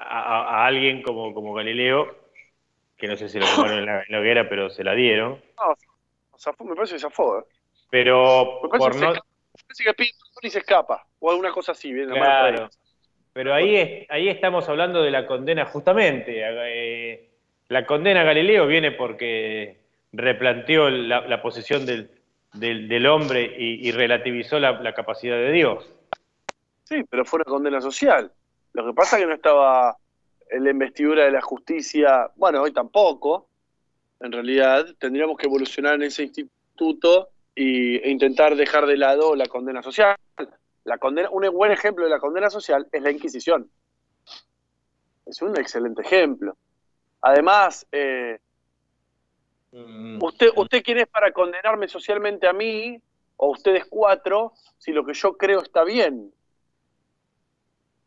a, 0.00 0.66
alguien 0.66 1.02
como, 1.02 1.32
como 1.34 1.54
Galileo, 1.54 2.16
que 2.96 3.06
no 3.06 3.16
sé 3.16 3.28
si 3.28 3.38
lo 3.38 3.46
quemaron 3.46 3.78
en 3.78 3.86
la, 3.86 3.98
en 4.02 4.06
la 4.08 4.18
hoguera, 4.20 4.48
pero 4.48 4.70
se 4.70 4.82
la 4.82 4.94
dieron. 4.94 5.40
No, 5.56 5.76
zafó, 6.38 6.64
me 6.64 6.74
parece 6.74 6.94
que 6.94 7.00
zafó. 7.00 7.38
¿eh? 7.38 7.44
Pero 7.90 8.60
Me 8.62 8.68
parece, 8.70 8.88
por 8.90 8.92
que 9.00 9.06
no, 9.06 9.14
se, 9.14 9.20
parece 9.66 9.84
que 9.84 9.94
pide 9.94 10.10
y 10.42 10.50
se 10.50 10.58
escapa. 10.58 11.06
O 11.20 11.30
alguna 11.30 11.52
cosa 11.52 11.72
así. 11.72 11.92
La 11.92 12.12
ahí. 12.14 12.18
Claro. 12.20 12.70
Pero 13.32 13.54
ahí, 13.54 13.76
es- 13.76 14.10
ahí 14.10 14.28
estamos 14.28 14.68
hablando 14.68 15.02
de 15.02 15.10
la 15.12 15.26
condena 15.26 15.64
justamente. 15.66 16.42
eh, 16.44 17.28
la 17.68 17.86
condena 17.86 18.22
a 18.22 18.24
Galileo 18.24 18.66
viene 18.66 18.90
porque 18.92 19.78
replanteó 20.12 20.90
la, 20.90 21.20
la 21.20 21.40
posición 21.42 21.86
del, 21.86 22.10
del- 22.54 23.06
hombre 23.06 23.54
y, 23.58 23.90
relativizó 23.92 24.58
la, 24.58 24.80
la 24.80 24.94
capacidad 24.94 25.36
de 25.36 25.52
Dios. 25.52 25.84
Sí, 26.84 27.04
pero 27.08 27.24
fue 27.24 27.38
una 27.38 27.44
condena 27.44 27.80
social. 27.80 28.32
Lo 28.72 28.86
que 28.86 28.92
pasa 28.92 29.16
es 29.16 29.22
que 29.22 29.28
no 29.28 29.34
estaba 29.34 29.96
en 30.50 30.64
la 30.64 30.70
investidura 30.70 31.24
de 31.24 31.30
la 31.32 31.40
justicia, 31.40 32.30
bueno, 32.36 32.62
hoy 32.62 32.72
tampoco. 32.72 33.48
En 34.20 34.32
realidad, 34.32 34.86
tendríamos 34.98 35.36
que 35.36 35.46
evolucionar 35.46 35.94
en 35.94 36.04
ese 36.04 36.24
instituto 36.24 37.28
y, 37.54 37.96
e 37.96 38.10
intentar 38.10 38.56
dejar 38.56 38.86
de 38.86 38.96
lado 38.96 39.34
la 39.34 39.46
condena 39.46 39.82
social. 39.82 40.16
La 40.84 40.98
condena, 40.98 41.28
un 41.30 41.48
buen 41.52 41.70
ejemplo 41.70 42.04
de 42.04 42.10
la 42.10 42.18
condena 42.18 42.50
social 42.50 42.86
es 42.90 43.02
la 43.02 43.10
Inquisición. 43.10 43.70
Es 45.26 45.42
un 45.42 45.56
excelente 45.58 46.02
ejemplo. 46.02 46.56
Además, 47.20 47.86
eh, 47.92 48.38
¿usted, 49.72 50.48
¿usted 50.56 50.82
quién 50.82 50.98
es 50.98 51.06
para 51.06 51.32
condenarme 51.32 51.88
socialmente 51.88 52.46
a 52.46 52.52
mí, 52.52 53.00
o 53.36 53.50
ustedes 53.50 53.84
cuatro, 53.88 54.52
si 54.78 54.92
lo 54.92 55.04
que 55.04 55.14
yo 55.14 55.36
creo 55.36 55.60
está 55.60 55.84
bien? 55.84 56.32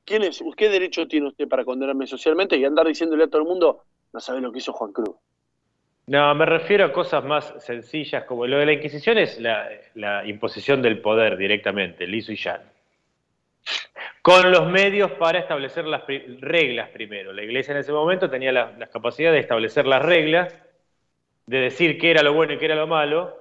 ¿Quién 0.06 0.24
es, 0.24 0.44
¿Qué 0.58 0.70
derecho 0.70 1.08
tiene 1.08 1.28
usted 1.28 1.48
para 1.48 1.64
condenarme 1.64 2.08
socialmente 2.08 2.58
y 2.58 2.66
andar 2.66 2.88
diciéndole 2.88 3.26
a 3.26 3.28
todo 3.28 3.42
el 3.42 3.48
mundo, 3.48 3.84
no 4.14 4.20
sabe 4.20 4.42
lo 4.42 4.52
que 4.52 4.58
hizo 4.58 4.74
Juan 4.74 4.92
Cruz? 4.92 5.16
No, 6.08 6.34
me 6.36 6.46
refiero 6.46 6.86
a 6.86 6.92
cosas 6.92 7.24
más 7.24 7.54
sencillas, 7.60 8.26
como 8.26 8.46
lo 8.48 8.58
de 8.58 8.66
la 8.66 8.74
Inquisición 8.74 9.18
es 9.18 9.40
la, 9.40 9.70
la 9.94 10.26
imposición 10.26 10.82
del 10.82 11.00
poder 11.00 11.38
directamente, 11.38 12.08
liso 12.08 12.32
y 12.32 12.36
llano. 12.36 12.66
Con 14.22 14.52
los 14.52 14.70
medios 14.70 15.12
para 15.12 15.40
establecer 15.40 15.86
las 15.86 16.04
reglas 16.08 16.90
primero. 16.90 17.32
La 17.34 17.44
iglesia 17.44 17.72
en 17.72 17.78
ese 17.78 17.92
momento 17.92 18.30
tenía 18.30 18.52
la, 18.52 18.72
la 18.78 18.88
capacidad 18.88 19.32
de 19.32 19.40
establecer 19.40 19.88
las 19.88 20.04
reglas, 20.04 20.56
de 21.52 21.60
decir 21.60 22.00
qué 22.00 22.12
era 22.12 22.24
lo 22.24 22.34
bueno 22.34 22.54
y 22.54 22.58
qué 22.58 22.64
era 22.64 22.76
lo 22.76 22.88
malo, 22.88 23.38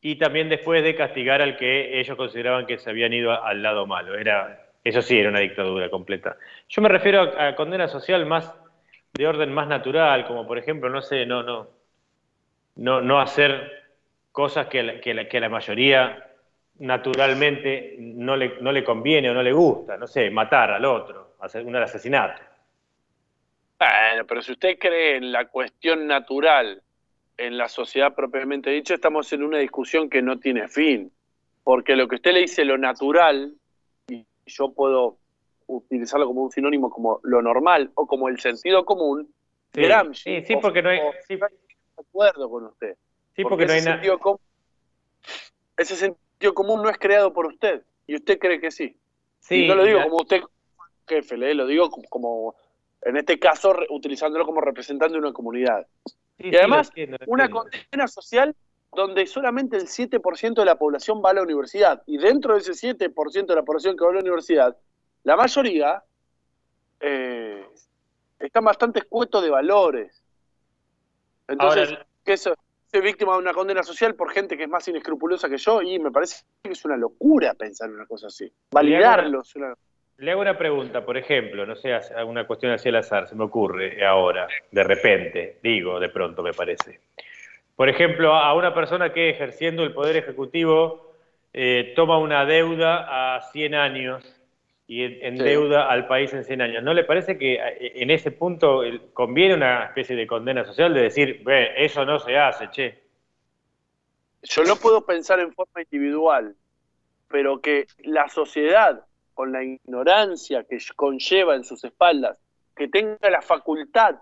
y 0.00 0.16
también 0.16 0.48
después 0.48 0.82
de 0.82 0.96
castigar 0.96 1.40
al 1.40 1.56
que 1.56 2.00
ellos 2.00 2.16
consideraban 2.16 2.66
que 2.66 2.76
se 2.76 2.90
habían 2.90 3.12
ido 3.12 3.30
al 3.40 3.62
lado 3.62 3.86
malo. 3.86 4.18
Era, 4.18 4.66
eso 4.82 5.00
sí, 5.00 5.16
era 5.16 5.28
una 5.28 5.38
dictadura 5.38 5.88
completa. 5.88 6.36
Yo 6.68 6.82
me 6.82 6.88
refiero 6.88 7.22
a, 7.38 7.54
condena 7.54 7.86
social 7.86 8.26
más 8.26 8.52
de 9.12 9.26
orden 9.28 9.54
más 9.54 9.68
natural, 9.68 10.26
como 10.26 10.44
por 10.44 10.58
ejemplo, 10.58 10.90
no 10.90 11.02
sé, 11.02 11.24
no, 11.24 11.44
no, 11.44 11.68
no, 12.74 13.00
no 13.00 13.20
hacer 13.20 13.92
cosas 14.32 14.66
que, 14.66 15.00
que 15.00 15.36
a 15.36 15.40
la 15.40 15.48
mayoría 15.48 16.30
naturalmente 16.80 17.94
no 17.96 18.34
le, 18.36 18.56
no 18.60 18.72
le 18.72 18.82
conviene 18.82 19.30
o 19.30 19.34
no 19.34 19.42
le 19.42 19.52
gusta, 19.52 19.96
no 19.96 20.08
sé, 20.08 20.30
matar 20.30 20.72
al 20.72 20.84
otro, 20.84 21.36
hacer 21.38 21.64
un 21.64 21.76
asesinato. 21.76 22.42
Bueno, 23.78 24.26
pero 24.26 24.42
si 24.42 24.50
usted 24.50 24.78
cree 24.80 25.16
en 25.16 25.30
la 25.30 25.44
cuestión 25.44 26.08
natural, 26.08 26.82
en 27.36 27.56
la 27.58 27.68
sociedad 27.68 28.14
propiamente 28.14 28.70
dicha, 28.70 28.94
estamos 28.94 29.32
en 29.32 29.42
una 29.42 29.58
discusión 29.58 30.08
que 30.10 30.22
no 30.22 30.38
tiene 30.38 30.68
fin. 30.68 31.12
Porque 31.64 31.96
lo 31.96 32.08
que 32.08 32.16
usted 32.16 32.32
le 32.32 32.40
dice 32.40 32.64
lo 32.64 32.76
natural, 32.78 33.54
y 34.08 34.26
yo 34.46 34.72
puedo 34.72 35.18
utilizarlo 35.66 36.26
como 36.26 36.42
un 36.42 36.50
sinónimo 36.50 36.90
como 36.90 37.20
lo 37.22 37.40
normal 37.40 37.90
o 37.94 38.06
como 38.06 38.28
el 38.28 38.38
sentido 38.40 38.84
común, 38.84 39.32
Sí, 39.74 39.80
Gramsci, 39.80 40.40
sí, 40.40 40.46
sí, 40.48 40.56
porque 40.60 40.82
no 40.82 40.90
hay, 40.90 41.00
sí, 41.26 41.36
de 41.36 41.46
acuerdo 41.96 42.50
con 42.50 42.64
usted. 42.66 42.94
sí, 43.34 43.42
porque 43.42 43.64
no 43.64 43.72
hay 43.72 43.78
ese 43.78 43.86
nada. 43.88 43.96
sentido 43.96 44.18
común- 44.18 44.40
ese 45.78 45.96
sentido 45.96 46.52
común 46.54 46.82
no 46.82 46.90
es 46.90 46.98
creado 46.98 47.32
por 47.32 47.46
usted, 47.46 47.82
y 48.06 48.16
usted 48.16 48.38
cree 48.38 48.60
que 48.60 48.70
sí. 48.70 48.94
Sí, 49.40 49.64
y 49.64 49.68
no 49.68 49.74
lo 49.76 49.84
digo 49.84 49.98
la- 50.00 50.04
como 50.04 50.16
usted, 50.16 50.42
jefe, 51.08 51.36
¿eh? 51.36 51.54
lo 51.54 51.66
digo 51.66 51.88
como, 51.90 52.08
como, 52.10 52.54
en 53.02 53.16
este 53.16 53.38
caso, 53.38 53.72
re- 53.72 53.86
utilizándolo 53.88 54.44
como 54.44 54.60
representante 54.60 55.14
de 55.14 55.20
una 55.20 55.32
comunidad. 55.32 55.86
Sí, 56.38 56.48
Y 56.50 56.56
además, 56.56 56.88
entiendo, 56.88 57.16
una 57.26 57.48
condena 57.50 58.08
social 58.08 58.54
donde 58.94 59.26
solamente 59.26 59.76
el 59.76 59.86
7% 59.88 60.54
de 60.54 60.64
la 60.66 60.76
población 60.78 61.22
va 61.24 61.30
a 61.30 61.34
la 61.34 61.42
universidad. 61.42 62.02
Y 62.06 62.18
dentro 62.18 62.54
de 62.54 62.60
ese 62.60 62.72
7% 62.72 63.46
de 63.46 63.54
la 63.54 63.62
población 63.62 63.96
que 63.96 64.04
va 64.04 64.10
a 64.10 64.14
la 64.14 64.20
universidad, 64.20 64.76
la 65.24 65.36
mayoría 65.36 66.02
eh, 67.00 67.66
están 68.38 68.64
bastante 68.64 68.98
escuetos 69.00 69.42
de 69.42 69.50
valores. 69.50 70.22
Entonces, 71.48 71.88
Ahora- 71.90 72.06
que 72.24 72.32
eso, 72.34 72.54
ser 72.86 73.02
víctima 73.02 73.32
de 73.32 73.38
una 73.38 73.52
condena 73.54 73.82
social 73.82 74.14
por 74.14 74.30
gente 74.30 74.56
que 74.56 74.64
es 74.64 74.68
más 74.68 74.86
inescrupulosa 74.88 75.48
que 75.48 75.56
yo, 75.56 75.80
y 75.82 75.98
me 75.98 76.10
parece 76.10 76.44
que 76.62 76.70
es 76.72 76.84
una 76.84 76.96
locura 76.96 77.54
pensar 77.54 77.88
en 77.88 77.96
una 77.96 78.06
cosa 78.06 78.26
así. 78.28 78.52
Validarlo. 78.70 79.40
es 79.40 79.56
una- 79.56 79.74
Le 80.18 80.30
hago 80.30 80.40
una 80.40 80.56
pregunta, 80.56 81.04
por 81.04 81.16
ejemplo, 81.16 81.66
no 81.66 81.74
sé, 81.74 81.98
una 82.26 82.46
cuestión 82.46 82.72
así 82.72 82.88
al 82.88 82.96
azar, 82.96 83.26
se 83.26 83.34
me 83.34 83.44
ocurre 83.44 84.04
ahora, 84.04 84.46
de 84.70 84.84
repente, 84.84 85.58
digo, 85.62 85.98
de 85.98 86.10
pronto 86.10 86.42
me 86.42 86.52
parece. 86.52 87.00
Por 87.74 87.88
ejemplo, 87.88 88.34
a 88.34 88.54
una 88.54 88.72
persona 88.74 89.12
que 89.12 89.30
ejerciendo 89.30 89.82
el 89.82 89.92
poder 89.92 90.16
ejecutivo 90.16 91.12
eh, 91.52 91.92
toma 91.96 92.18
una 92.18 92.44
deuda 92.46 93.36
a 93.36 93.42
100 93.52 93.74
años 93.74 94.24
y 94.86 95.02
en- 95.04 95.18
endeuda 95.24 95.90
al 95.90 96.06
país 96.06 96.32
en 96.34 96.44
100 96.44 96.62
años, 96.62 96.82
¿no 96.82 96.94
le 96.94 97.04
parece 97.04 97.36
que 97.38 97.54
eh, 97.54 97.92
en 97.96 98.10
ese 98.10 98.30
punto 98.30 98.82
el- 98.84 99.12
conviene 99.12 99.54
una 99.54 99.84
especie 99.86 100.14
de 100.14 100.26
condena 100.26 100.64
social 100.64 100.94
de 100.94 101.02
decir, 101.02 101.42
ve, 101.44 101.72
eso 101.76 102.04
no 102.04 102.18
se 102.18 102.36
hace, 102.38 102.68
che? 102.70 103.02
Yo 104.42 104.64
no 104.64 104.76
puedo 104.76 105.04
pensar 105.04 105.40
en 105.40 105.52
forma 105.52 105.82
individual, 105.82 106.56
pero 107.28 107.60
que 107.60 107.86
la 108.04 108.28
sociedad, 108.28 109.04
con 109.34 109.52
la 109.52 109.62
ignorancia 109.64 110.64
que 110.64 110.78
conlleva 110.96 111.54
en 111.56 111.64
sus 111.64 111.82
espaldas, 111.84 112.38
que 112.76 112.88
tenga 112.88 113.30
la 113.30 113.42
facultad 113.42 114.16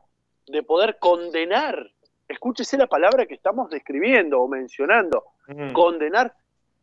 de 0.47 0.63
poder 0.63 0.99
condenar, 0.99 1.91
escúchese 2.29 2.77
la 2.77 2.87
palabra 2.87 3.27
que 3.27 3.35
estamos 3.35 3.71
describiendo 3.71 4.41
o 4.41 4.49
mencionando, 4.49 5.25
Mm. 5.49 5.73
condenar, 5.73 6.33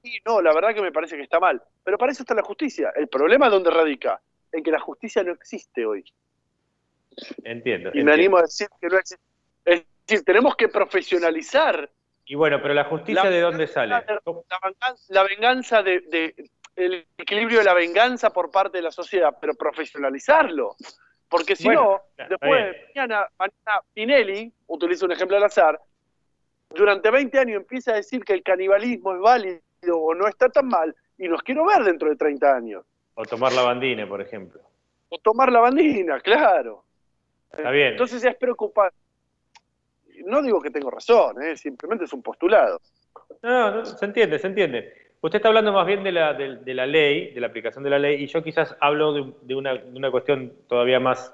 y 0.04 0.20
no, 0.26 0.42
la 0.42 0.54
verdad 0.54 0.74
que 0.74 0.82
me 0.82 0.92
parece 0.92 1.16
que 1.16 1.24
está 1.24 1.40
mal, 1.40 1.62
pero 1.84 1.98
para 1.98 2.12
eso 2.12 2.24
está 2.24 2.34
la 2.36 2.44
justicia. 2.44 2.92
El 2.96 3.08
problema 3.08 3.50
dónde 3.50 3.72
radica, 3.72 4.22
en 4.52 4.64
que 4.64 4.72
la 4.72 4.80
justicia 4.80 5.24
no 5.24 5.32
existe 5.34 5.86
hoy. 5.86 6.04
Entiendo. 7.44 7.90
Y 7.90 8.04
me 8.04 8.12
entiendo. 8.12 8.14
animo 8.14 8.38
a 8.38 8.42
decir 8.44 8.68
que 8.80 8.88
no 8.88 8.98
existe. 8.98 9.24
Es 9.66 9.84
decir, 10.08 10.24
tenemos 10.26 10.56
que 10.56 10.68
profesionalizar 10.70 11.90
Y 12.26 12.36
bueno, 12.36 12.62
pero 12.62 12.74
la 12.74 12.84
justicia 12.86 13.24
La- 13.24 13.30
de 13.30 13.40
dónde 13.42 13.68
sale? 13.68 13.90
la 13.90 14.02
venganza, 14.64 15.04
la 15.14 15.24
venganza 15.24 15.82
de, 15.84 16.00
de- 16.02 16.50
el 16.78 17.08
equilibrio 17.18 17.60
de 17.60 17.66
la 17.66 17.74
venganza 17.74 18.30
por 18.30 18.52
parte 18.52 18.78
de 18.78 18.84
la 18.84 18.92
sociedad, 18.92 19.36
pero 19.42 19.56
profesionalizarlo. 19.56 20.76
Porque 21.28 21.56
si 21.56 21.66
Bueno, 21.66 22.02
no, 22.18 22.26
después, 22.30 22.76
mañana, 22.96 23.28
mañana 23.38 23.82
Pinelli, 23.94 24.54
utilizo 24.68 25.06
un 25.06 25.12
ejemplo 25.12 25.36
al 25.36 25.44
azar, 25.44 25.80
durante 26.70 27.10
20 27.10 27.40
años 27.40 27.58
empieza 27.58 27.92
a 27.92 27.96
decir 27.96 28.24
que 28.24 28.34
el 28.34 28.44
canibalismo 28.44 29.14
es 29.14 29.20
válido 29.20 29.62
o 29.92 30.14
no 30.14 30.28
está 30.28 30.50
tan 30.50 30.68
mal, 30.68 30.96
y 31.18 31.28
los 31.28 31.42
quiero 31.42 31.66
ver 31.66 31.84
dentro 31.84 32.10
de 32.10 32.16
30 32.16 32.56
años. 32.56 32.86
O 33.16 33.26
tomar 33.26 33.52
la 33.54 33.64
bandina, 33.64 34.08
por 34.08 34.22
ejemplo. 34.22 34.62
O 35.10 35.18
tomar 35.18 35.52
la 35.52 35.60
bandina, 35.60 36.20
claro. 36.20 36.84
Está 37.52 37.72
bien. 37.72 37.88
Entonces 37.90 38.24
es 38.24 38.36
preocupante. 38.36 38.96
No 40.26 40.42
digo 40.44 40.62
que 40.62 40.70
tengo 40.70 40.92
razón, 40.92 41.42
¿eh? 41.42 41.58
simplemente 41.58 42.06
es 42.06 42.14
un 42.14 42.22
postulado. 42.22 42.80
No, 43.42 43.72
no, 43.72 43.86
se 43.86 44.06
entiende, 44.06 44.38
se 44.38 44.48
entiende. 44.48 45.07
Usted 45.22 45.38
está 45.38 45.48
hablando 45.50 45.74
más 45.74 45.86
bien 45.88 46.04
de 46.04 46.12
la, 46.12 46.34
de, 46.34 46.58
de 46.58 46.74
la 46.74 46.86
ley, 46.86 47.32
de 47.34 47.42
la 47.42 47.48
aplicación 47.48 47.84
de 47.84 47.90
la 47.90 48.00
ley, 48.00 48.24
y 48.24 48.28
yo 48.28 48.44
quizás 48.44 48.76
hablo 48.80 49.14
de, 49.14 49.34
de 49.42 49.56
una, 49.56 49.74
de 49.76 49.98
una 49.98 50.12
cuestión 50.12 50.54
todavía 50.70 51.00
más 51.00 51.34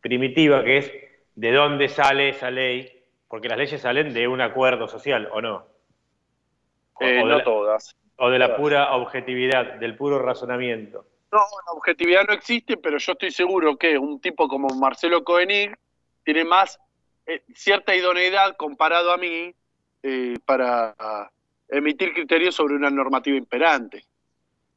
primitiva, 0.00 0.62
que 0.64 0.76
es 0.78 0.92
de 1.34 1.52
dónde 1.52 1.88
sale 1.88 2.28
esa 2.30 2.50
ley, 2.50 3.02
porque 3.28 3.48
las 3.48 3.56
leyes 3.58 3.80
salen 3.80 4.12
de 4.12 4.28
un 4.28 4.40
acuerdo 4.42 4.86
social, 4.86 5.28
¿o 5.32 5.40
no? 5.40 5.66
O, 6.94 7.04
Eh, 7.04 7.22
o 7.22 7.26
no 7.26 7.38
la, 7.38 7.44
todas. 7.44 7.96
o 8.16 8.28
de 8.28 8.38
la 8.38 8.46
todas. 8.48 8.60
pura 8.60 8.94
objetividad, 8.96 9.74
del 9.76 9.96
puro 9.96 10.18
razonamiento. 10.18 11.06
No, 11.32 11.38
la 11.38 11.72
objetividad 11.72 12.24
no 12.28 12.34
existe, 12.34 12.76
pero 12.76 12.98
yo 12.98 13.12
estoy 13.12 13.30
seguro 13.30 13.76
que 13.78 13.96
un 13.96 14.20
tipo 14.20 14.46
como 14.46 14.68
Marcelo 14.78 15.24
Koenig 15.24 15.74
tiene 16.24 16.44
más 16.44 16.78
eh, 17.26 17.42
cierta 17.54 17.94
idoneidad 17.96 18.56
comparado 18.56 19.10
a 19.12 19.16
mí 19.16 19.54
eh, 20.02 20.34
para 20.44 20.94
emitir 21.72 22.12
criterios 22.12 22.54
sobre 22.54 22.74
una 22.74 22.90
normativa 22.90 23.36
imperante. 23.36 24.04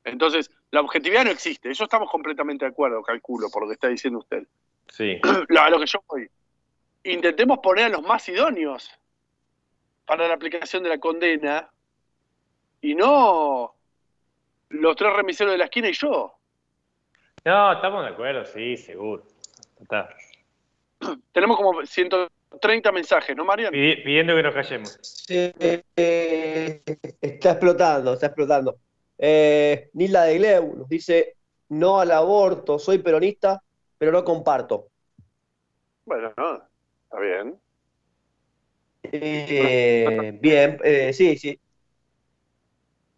Entonces, 0.04 0.50
la 0.72 0.82
objetividad 0.82 1.26
no 1.26 1.32
existe, 1.32 1.70
eso 1.70 1.84
estamos 1.84 2.10
completamente 2.10 2.66
de 2.66 2.72
acuerdo, 2.72 3.02
calculo, 3.04 3.50
por 3.50 3.64
lo 3.64 3.68
que 3.68 3.74
está 3.74 3.88
diciendo 3.88 4.20
usted. 4.20 4.48
Sí. 4.90 5.20
Lo- 5.50 5.62
a 5.62 5.70
lo 5.70 5.80
que 5.80 5.86
yo 5.88 6.00
voy. 6.08 6.30
Intentemos 7.04 7.60
poner 7.60 7.86
a 7.86 7.90
los 7.90 8.02
más 8.02 8.28
idóneos 8.30 8.90
para 10.06 10.28
la 10.28 10.34
aplicación 10.36 10.84
de 10.84 10.90
la 10.90 10.98
condena 11.00 11.70
y 12.82 12.96
no 12.96 13.76
los 14.70 14.96
tres 14.96 15.14
remiseros 15.14 15.52
de 15.54 15.58
la 15.58 15.66
esquina 15.66 15.90
y 15.90 15.94
yo. 15.94 16.34
No, 17.44 17.74
estamos 17.74 18.04
de 18.04 18.10
acuerdo, 18.12 18.46
sí, 18.46 18.78
seguro. 18.78 19.24
Está. 19.80 20.10
Tenemos 21.32 21.58
como 21.58 21.82
130 22.50 22.92
mensajes, 22.92 23.36
¿no, 23.36 23.44
Marian? 23.46 23.74
Pidi- 23.74 24.04
Pidiendo 24.04 24.36
que 24.36 24.44
nos 24.44 24.54
callemos. 24.54 24.98
Sí, 25.02 25.52
eh, 25.60 26.82
está 27.22 27.52
explotando, 27.52 28.14
está 28.14 28.28
explotando. 28.28 28.78
Eh, 29.18 29.90
Nilda 29.94 30.24
de 30.26 30.38
Gleu 30.38 30.76
nos 30.78 30.90
dice, 30.90 31.36
no 31.70 32.00
al 32.00 32.12
aborto, 32.12 32.80
soy 32.80 33.00
peronista, 33.00 33.62
pero 33.98 34.12
no 34.12 34.24
comparto. 34.24 34.88
Bueno, 36.06 36.34
no, 36.38 36.56
está 37.04 37.20
bien. 37.20 37.60
Eh, 39.04 40.38
bien, 40.42 40.80
eh, 40.84 41.14
sí, 41.14 41.38
sí. 41.38 41.60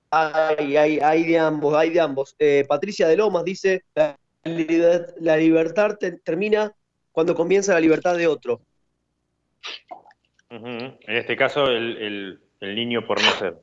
Hay, 0.09 0.77
hay, 0.77 0.99
hay 0.99 1.25
de 1.25 1.37
ambos, 1.37 1.73
hay 1.75 1.89
de 1.89 1.99
ambos. 1.99 2.35
Eh, 2.39 2.65
Patricia 2.67 3.07
de 3.07 3.17
Lomas 3.17 3.43
dice, 3.43 3.83
la, 3.93 4.17
liber- 4.43 5.13
la 5.19 5.35
libertad 5.37 5.97
te- 5.99 6.13
termina 6.19 6.71
cuando 7.11 7.35
comienza 7.35 7.73
la 7.73 7.79
libertad 7.81 8.15
de 8.15 8.27
otro. 8.27 8.61
En 10.49 10.97
este 11.07 11.35
caso, 11.35 11.67
el, 11.67 11.97
el- 11.97 12.41
el 12.59 12.75
niño 12.75 13.05
por 13.05 13.21
no 13.21 13.29
ser. 13.31 13.57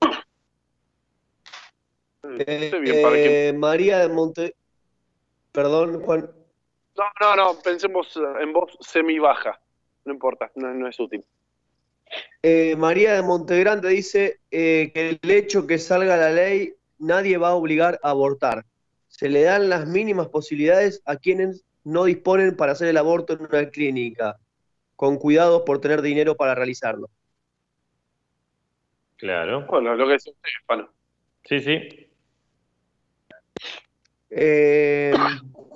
Eh, 2.47 2.79
bien, 2.81 3.03
para 3.03 3.17
que- 3.17 3.49
eh, 3.49 3.53
María 3.53 3.99
de 3.99 4.09
Monte... 4.09 4.55
Perdón, 5.53 6.01
Juan. 6.03 6.31
No, 6.97 7.05
no, 7.21 7.37
no, 7.37 7.61
pensemos 7.63 8.17
eh, 8.17 8.21
en 8.43 8.53
voz 8.53 8.77
semi-baja. 8.81 9.61
No 10.05 10.13
importa, 10.13 10.51
no, 10.57 10.73
no 10.75 10.89
es 10.89 10.99
útil. 10.99 11.25
Eh, 12.43 12.77
María 12.77 13.15
de 13.15 13.23
Montegrande 13.23 13.89
dice 13.89 14.41
eh, 14.51 14.91
que 14.93 15.19
el 15.23 15.31
hecho 15.31 15.67
que 15.67 15.79
salga 15.79 16.17
la 16.17 16.31
ley, 16.31 16.75
nadie 16.99 17.39
va 17.39 17.49
a 17.51 17.55
obligar 17.55 17.99
a 18.03 18.11
abortar. 18.11 18.65
Se 19.09 19.29
le 19.29 19.43
dan 19.43 19.69
las 19.69 19.87
mínimas 19.87 20.29
posibilidades 20.29 21.03
a 21.07 21.17
quienes 21.17 21.65
no 21.85 22.05
disponen 22.05 22.57
para 22.57 22.73
hacer 22.73 22.89
el 22.89 22.97
aborto 22.97 23.33
en 23.33 23.43
una 23.43 23.71
clínica, 23.71 24.37
con 24.97 25.19
cuidados 25.19 25.63
por 25.63 25.81
tener 25.81 26.03
dinero 26.03 26.37
para 26.37 26.55
realizarlo. 26.55 27.11
Claro. 29.17 29.67
Bueno, 29.67 29.95
lo 29.95 30.07
que 30.07 30.15
es 30.15 30.27
usted, 30.27 30.51
Pano. 30.67 30.91
Sí, 31.45 31.61
sí. 31.61 32.09
Eh, 34.31 35.15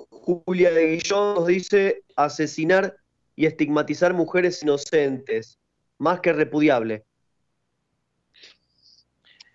Julia 0.09 0.71
de 0.71 0.87
Guillón 0.87 1.35
nos 1.35 1.47
dice 1.47 2.03
asesinar 2.15 2.95
y 3.35 3.45
estigmatizar 3.45 4.13
mujeres 4.13 4.61
inocentes, 4.61 5.57
más 5.97 6.19
que 6.19 6.33
repudiable. 6.33 7.05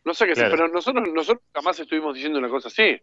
No 0.05 0.15
sé 0.15 0.27
qué 0.27 0.32
Claro. 0.32 0.51
sé, 0.51 0.57
pero 0.57 0.69
nosotros, 0.69 1.09
nosotros 1.12 1.45
jamás 1.55 1.78
estuvimos 1.78 2.15
diciendo 2.15 2.39
una 2.39 2.49
cosa 2.49 2.69
así. 2.69 3.01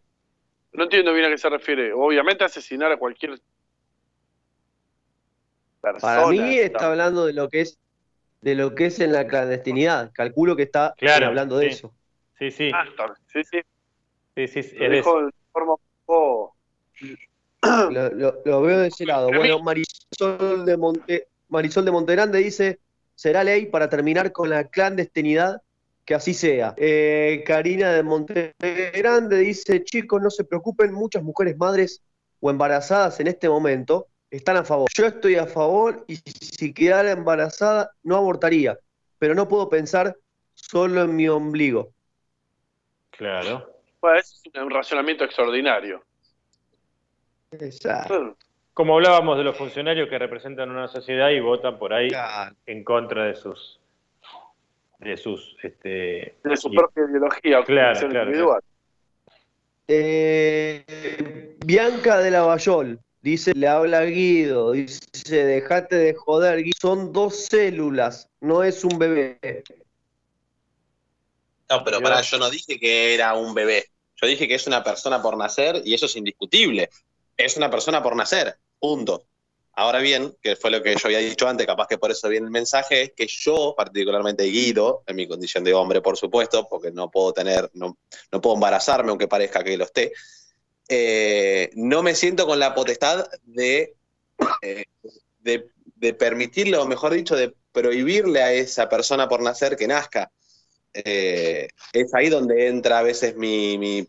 No 0.73 0.83
entiendo 0.83 1.13
bien 1.13 1.25
a 1.25 1.29
qué 1.29 1.37
se 1.37 1.49
refiere. 1.49 1.93
Obviamente 1.93 2.43
asesinar 2.43 2.91
a 2.91 2.97
cualquier 2.97 3.39
persona. 5.81 6.15
Para 6.15 6.27
mí 6.27 6.57
está 6.57 6.87
hablando 6.87 7.25
de 7.25 7.33
lo 7.33 7.49
que 7.49 7.61
es 7.61 7.77
de 8.41 8.55
lo 8.55 8.73
que 8.73 8.87
es 8.87 8.99
en 8.99 9.11
la 9.11 9.27
clandestinidad. 9.27 10.11
Calculo 10.13 10.55
que 10.55 10.63
está 10.63 10.95
Claro, 10.97 11.27
hablando 11.27 11.57
de 11.57 11.67
sí. 11.69 11.75
eso. 11.77 11.93
Sí, 12.39 12.49
sí. 12.51 12.71
Sí, 13.31 13.43
sí. 13.43 13.61
Sí, 14.35 14.47
sí, 14.47 14.63
sí, 14.63 14.75
Lo 14.77 14.85
es 14.85 14.91
dijo 14.91 15.25
de 15.25 15.31
forma 15.51 15.73
un 15.73 15.79
poco- 16.05 16.55
Lo, 17.91 18.09
lo- 18.09 18.41
lo 18.43 18.61
veo 18.61 18.79
de 18.79 18.87
ese 18.87 19.05
lado. 19.05 19.27
Bueno, 19.31 19.59
Marisol 19.59 20.65
de 20.65 20.77
Monte, 20.77 21.27
Marisol 21.49 21.85
de 21.85 21.91
Montegrande 21.91 22.39
dice, 22.39 22.79
será 23.13 23.43
ley 23.43 23.67
para 23.67 23.89
terminar 23.89 24.31
con 24.31 24.49
la 24.49 24.63
clandestinidad, 24.69 25.61
que 26.05 26.15
así 26.15 26.33
sea. 26.33 26.73
Eh, 26.77 27.43
Karina 27.45 27.91
de 27.91 28.01
Montegrande 28.01 29.37
dice, 29.37 29.83
chicos, 29.83 30.19
no 30.21 30.31
se 30.31 30.43
preocupen, 30.45 30.91
muchas 30.93 31.21
mujeres 31.21 31.55
madres 31.57 32.01
o 32.39 32.49
embarazadas 32.49 33.19
en 33.19 33.27
este 33.27 33.47
momento 33.47 34.07
están 34.31 34.57
a 34.57 34.63
favor. 34.63 34.89
Yo 34.95 35.05
estoy 35.05 35.35
a 35.35 35.45
favor 35.45 36.03
y 36.07 36.15
si 36.15 36.73
quedara 36.73 37.11
embarazada 37.11 37.91
no 38.03 38.15
abortaría, 38.15 38.79
pero 39.19 39.35
no 39.35 39.47
puedo 39.47 39.69
pensar 39.69 40.15
solo 40.53 41.01
en 41.03 41.15
mi 41.15 41.27
ombligo. 41.27 41.91
Claro. 43.11 43.69
Bueno, 43.99 44.19
es 44.19 44.41
un 44.59 44.69
razonamiento 44.71 45.25
extraordinario. 45.25 46.03
Exacto. 47.51 48.37
Como 48.73 48.95
hablábamos 48.95 49.37
de 49.37 49.43
los 49.43 49.57
funcionarios 49.57 50.07
que 50.09 50.17
representan 50.17 50.71
una 50.71 50.87
sociedad 50.87 51.29
y 51.29 51.41
votan 51.41 51.77
por 51.77 51.93
ahí 51.93 52.07
en 52.65 52.83
contra 52.83 53.25
de 53.25 53.35
sus 53.35 53.77
de 54.99 55.17
sus 55.17 55.57
este 55.63 56.35
De 56.43 56.55
su 56.55 56.69
y- 56.71 56.77
propia 56.77 57.03
ideología 57.03 57.59
o 57.59 57.63
Claro, 57.65 57.99
claro, 58.07 58.29
individual. 58.29 58.61
Eh, 59.87 61.57
Bianca 61.65 62.19
de 62.19 62.31
Lavallol 62.31 62.99
dice, 63.21 63.53
le 63.55 63.67
habla 63.67 64.03
Guido, 64.05 64.71
dice, 64.71 65.45
dejate 65.45 65.95
de 65.95 66.13
joder, 66.13 66.63
Guido, 66.63 66.77
son 66.79 67.13
dos 67.13 67.45
células, 67.45 68.29
no 68.39 68.63
es 68.63 68.83
un 68.83 68.97
bebé. 68.97 69.63
No, 71.69 71.83
pero 71.85 72.01
pará, 72.01 72.21
yo 72.21 72.37
no 72.37 72.49
dije 72.49 72.79
que 72.79 73.13
era 73.13 73.33
un 73.33 73.53
bebé. 73.53 73.85
Yo 74.21 74.27
dije 74.27 74.47
que 74.47 74.55
es 74.55 74.67
una 74.67 74.83
persona 74.83 75.21
por 75.21 75.37
nacer 75.37 75.81
y 75.85 75.93
eso 75.93 76.05
es 76.05 76.15
indiscutible. 76.15 76.89
Es 77.37 77.55
una 77.57 77.71
persona 77.71 78.03
por 78.03 78.15
nacer, 78.15 78.57
punto. 78.77 79.25
Ahora 79.73 79.99
bien, 79.99 80.35
que 80.41 80.57
fue 80.57 80.69
lo 80.69 80.83
que 80.83 80.93
yo 80.93 81.05
había 81.05 81.19
dicho 81.19 81.47
antes, 81.47 81.65
capaz 81.65 81.87
que 81.87 81.97
por 81.97 82.11
eso 82.11 82.27
viene 82.27 82.45
el 82.45 82.51
mensaje, 82.51 83.03
es 83.03 83.13
que 83.15 83.25
yo, 83.25 83.73
particularmente 83.75 84.43
Guido, 84.43 85.03
en 85.07 85.15
mi 85.15 85.27
condición 85.27 85.63
de 85.63 85.73
hombre, 85.73 86.01
por 86.01 86.17
supuesto, 86.17 86.67
porque 86.69 86.91
no 86.91 87.09
puedo 87.09 87.31
tener, 87.31 87.69
no, 87.73 87.97
no 88.31 88.41
puedo 88.41 88.55
embarazarme 88.55 89.09
aunque 89.09 89.29
parezca 89.29 89.63
que 89.63 89.77
lo 89.77 89.85
esté, 89.85 90.11
eh, 90.93 91.69
no 91.75 92.03
me 92.03 92.15
siento 92.15 92.45
con 92.45 92.59
la 92.59 92.75
potestad 92.75 93.25
de, 93.43 93.95
eh, 94.61 94.83
de, 95.39 95.69
de 95.95 96.13
permitirle, 96.13 96.75
o 96.75 96.85
mejor 96.85 97.13
dicho, 97.13 97.37
de 97.37 97.55
prohibirle 97.71 98.41
a 98.41 98.51
esa 98.51 98.89
persona 98.89 99.29
por 99.29 99.41
nacer 99.41 99.77
que 99.77 99.87
nazca. 99.87 100.29
Eh, 100.93 101.69
es 101.93 102.13
ahí 102.13 102.27
donde 102.27 102.67
entra 102.67 102.99
a 102.99 103.03
veces 103.03 103.37
mi, 103.37 104.05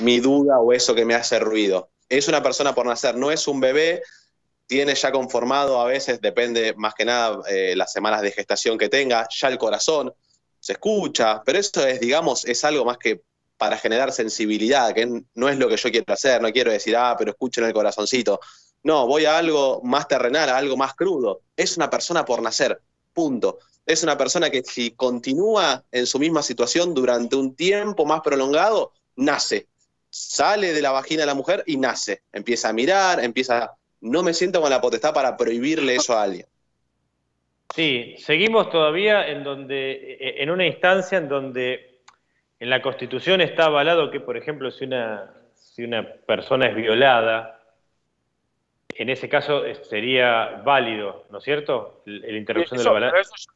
mi, 0.00 0.18
duda 0.18 0.58
o 0.58 0.72
eso 0.72 0.96
que 0.96 1.04
me 1.04 1.14
hace 1.14 1.38
ruido. 1.38 1.90
Es 2.08 2.26
una 2.26 2.42
persona 2.42 2.74
por 2.74 2.86
nacer, 2.86 3.14
no 3.14 3.30
es 3.30 3.46
un 3.46 3.60
bebé, 3.60 4.02
tiene 4.66 4.96
ya 4.96 5.12
conformado 5.12 5.80
a 5.80 5.84
veces, 5.84 6.20
depende 6.20 6.74
más 6.74 6.94
que 6.94 7.04
nada 7.04 7.40
las 7.76 7.92
semanas 7.92 8.22
de 8.22 8.32
gestación 8.32 8.76
que 8.76 8.88
tenga, 8.88 9.28
ya 9.30 9.46
el 9.46 9.58
corazón 9.58 10.12
se 10.58 10.72
escucha, 10.72 11.40
pero 11.44 11.60
eso 11.60 11.86
es, 11.86 12.00
digamos, 12.00 12.44
es 12.46 12.64
algo 12.64 12.84
más 12.84 12.98
que 12.98 13.22
para 13.60 13.76
generar 13.76 14.10
sensibilidad, 14.10 14.94
que 14.94 15.22
no 15.34 15.48
es 15.50 15.58
lo 15.58 15.68
que 15.68 15.76
yo 15.76 15.90
quiero 15.90 16.10
hacer, 16.14 16.40
no 16.40 16.50
quiero 16.50 16.72
decir, 16.72 16.96
ah, 16.96 17.14
pero 17.18 17.32
escuchen 17.32 17.64
el 17.64 17.74
corazoncito. 17.74 18.40
No, 18.82 19.06
voy 19.06 19.26
a 19.26 19.36
algo 19.36 19.82
más 19.84 20.08
terrenal, 20.08 20.48
a 20.48 20.56
algo 20.56 20.78
más 20.78 20.94
crudo. 20.94 21.42
Es 21.54 21.76
una 21.76 21.90
persona 21.90 22.24
por 22.24 22.40
nacer, 22.40 22.80
punto. 23.12 23.58
Es 23.84 24.02
una 24.02 24.16
persona 24.16 24.48
que 24.48 24.62
si 24.62 24.92
continúa 24.92 25.84
en 25.92 26.06
su 26.06 26.18
misma 26.18 26.42
situación 26.42 26.94
durante 26.94 27.36
un 27.36 27.54
tiempo 27.54 28.06
más 28.06 28.22
prolongado, 28.22 28.94
nace. 29.16 29.66
Sale 30.08 30.72
de 30.72 30.80
la 30.80 30.92
vagina 30.92 31.20
de 31.20 31.26
la 31.26 31.34
mujer 31.34 31.62
y 31.66 31.76
nace. 31.76 32.22
Empieza 32.32 32.70
a 32.70 32.72
mirar, 32.72 33.22
empieza... 33.22 33.76
No 34.00 34.22
me 34.22 34.32
siento 34.32 34.62
con 34.62 34.70
la 34.70 34.80
potestad 34.80 35.12
para 35.12 35.36
prohibirle 35.36 35.96
eso 35.96 36.16
a 36.16 36.22
alguien. 36.22 36.46
Sí, 37.74 38.14
seguimos 38.16 38.70
todavía 38.70 39.28
en 39.28 39.44
donde, 39.44 40.16
en 40.18 40.48
una 40.48 40.66
instancia 40.66 41.18
en 41.18 41.28
donde 41.28 41.89
en 42.60 42.70
la 42.70 42.82
Constitución 42.82 43.40
está 43.40 43.64
avalado 43.66 44.10
que, 44.10 44.20
por 44.20 44.36
ejemplo, 44.36 44.70
si 44.70 44.84
una, 44.84 45.32
si 45.54 45.82
una 45.82 46.06
persona 46.06 46.66
es 46.66 46.74
violada, 46.76 47.58
en 48.94 49.08
ese 49.08 49.28
caso 49.28 49.64
eh, 49.64 49.74
sería 49.76 50.60
válido, 50.62 51.24
¿no 51.30 51.38
es 51.38 51.44
cierto? 51.44 52.02
El- 52.06 52.20
La 52.20 52.36
interrupción 52.36 52.78
Eso, 52.78 52.90
del 52.92 53.00
pero 53.02 53.06
embarazo. 53.06 53.34
eso, 53.34 53.50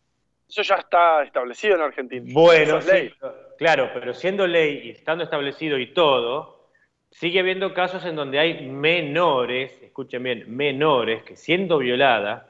eso 0.49 0.63
ya 0.63 0.77
está 0.77 1.23
establecido 1.23 1.75
en 1.77 1.83
Argentina. 1.83 2.25
Bueno, 2.33 2.81
ley. 2.81 3.11
sí, 3.11 3.15
claro, 3.59 3.91
pero 3.93 4.15
siendo 4.15 4.47
ley 4.47 4.81
y 4.85 4.91
estando 4.91 5.23
establecido 5.23 5.79
y 5.79 5.93
todo, 5.93 6.71
sigue 7.11 7.41
habiendo 7.41 7.75
casos 7.75 8.05
en 8.07 8.17
donde 8.17 8.39
hay 8.39 8.67
menores, 8.69 9.83
escuchen 9.83 10.23
bien, 10.23 10.45
menores 10.57 11.23
que 11.25 11.37
siendo 11.37 11.77
violadas 11.79 12.45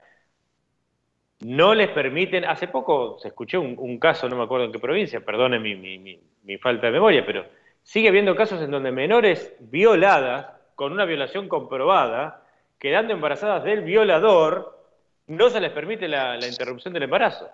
no 1.44 1.74
les 1.74 1.90
permiten. 1.90 2.44
Hace 2.46 2.68
poco 2.68 3.18
se 3.20 3.28
escuchó 3.28 3.60
un, 3.60 3.76
un 3.78 3.98
caso, 3.98 4.28
no 4.30 4.36
me 4.36 4.44
acuerdo 4.44 4.64
en 4.64 4.72
qué 4.72 4.78
provincia, 4.78 5.20
perdone 5.20 5.58
mi, 5.58 5.74
mi- 5.74 5.98
mi- 5.98 6.18
mi 6.44 6.56
falta 6.58 6.86
de 6.86 6.92
memoria, 6.92 7.24
pero 7.26 7.44
sigue 7.82 8.08
habiendo 8.08 8.34
casos 8.34 8.62
en 8.62 8.70
donde 8.70 8.90
menores 8.90 9.54
violadas, 9.60 10.46
con 10.74 10.92
una 10.92 11.04
violación 11.04 11.48
comprobada, 11.48 12.42
quedando 12.78 13.12
embarazadas 13.12 13.62
del 13.62 13.82
violador, 13.82 14.78
no 15.26 15.50
se 15.50 15.60
les 15.60 15.70
permite 15.72 16.08
la, 16.08 16.36
la 16.36 16.46
interrupción 16.48 16.94
del 16.94 17.02
embarazo. 17.04 17.48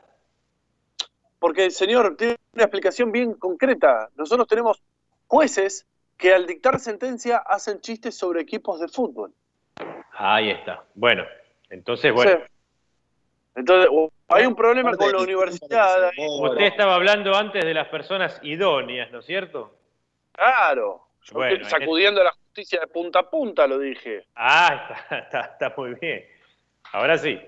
Porque, 1.40 1.70
señor, 1.70 2.16
tiene 2.16 2.36
una 2.54 2.64
explicación 2.64 3.10
bien 3.10 3.34
concreta. 3.34 4.08
Nosotros 4.16 4.46
tenemos 4.46 4.80
jueces 5.26 5.86
que 6.16 6.32
al 6.32 6.46
dictar 6.46 6.78
sentencia 6.78 7.38
hacen 7.38 7.80
chistes 7.80 8.16
sobre 8.16 8.40
equipos 8.42 8.78
de 8.78 8.88
fútbol. 8.88 9.32
Ahí 10.12 10.50
está. 10.50 10.84
Bueno, 10.94 11.24
entonces, 11.70 12.12
bueno. 12.12 12.30
Sí. 12.30 12.36
Entonces, 13.60 13.90
hay 14.28 14.46
un 14.46 14.54
problema 14.56 14.96
con 14.96 15.12
la 15.12 15.18
universidad. 15.18 16.10
Usted 16.42 16.64
estaba 16.64 16.94
hablando 16.94 17.34
antes 17.34 17.64
de 17.64 17.74
las 17.74 17.88
personas 17.88 18.38
idóneas, 18.42 19.10
¿no 19.12 19.20
es 19.20 19.26
cierto? 19.26 19.76
Claro. 20.32 21.06
Yo 21.24 21.34
Bueno, 21.34 21.56
estoy 21.56 21.80
sacudiendo 21.80 22.24
la 22.24 22.32
justicia 22.32 22.80
de 22.80 22.86
punta 22.86 23.18
a 23.20 23.30
punta, 23.30 23.66
lo 23.66 23.78
dije. 23.78 24.24
Ah, 24.34 24.88
está, 25.04 25.18
está, 25.18 25.40
está 25.52 25.74
muy 25.76 25.94
bien. 26.00 26.24
Ahora 26.92 27.18
sí. 27.18 27.38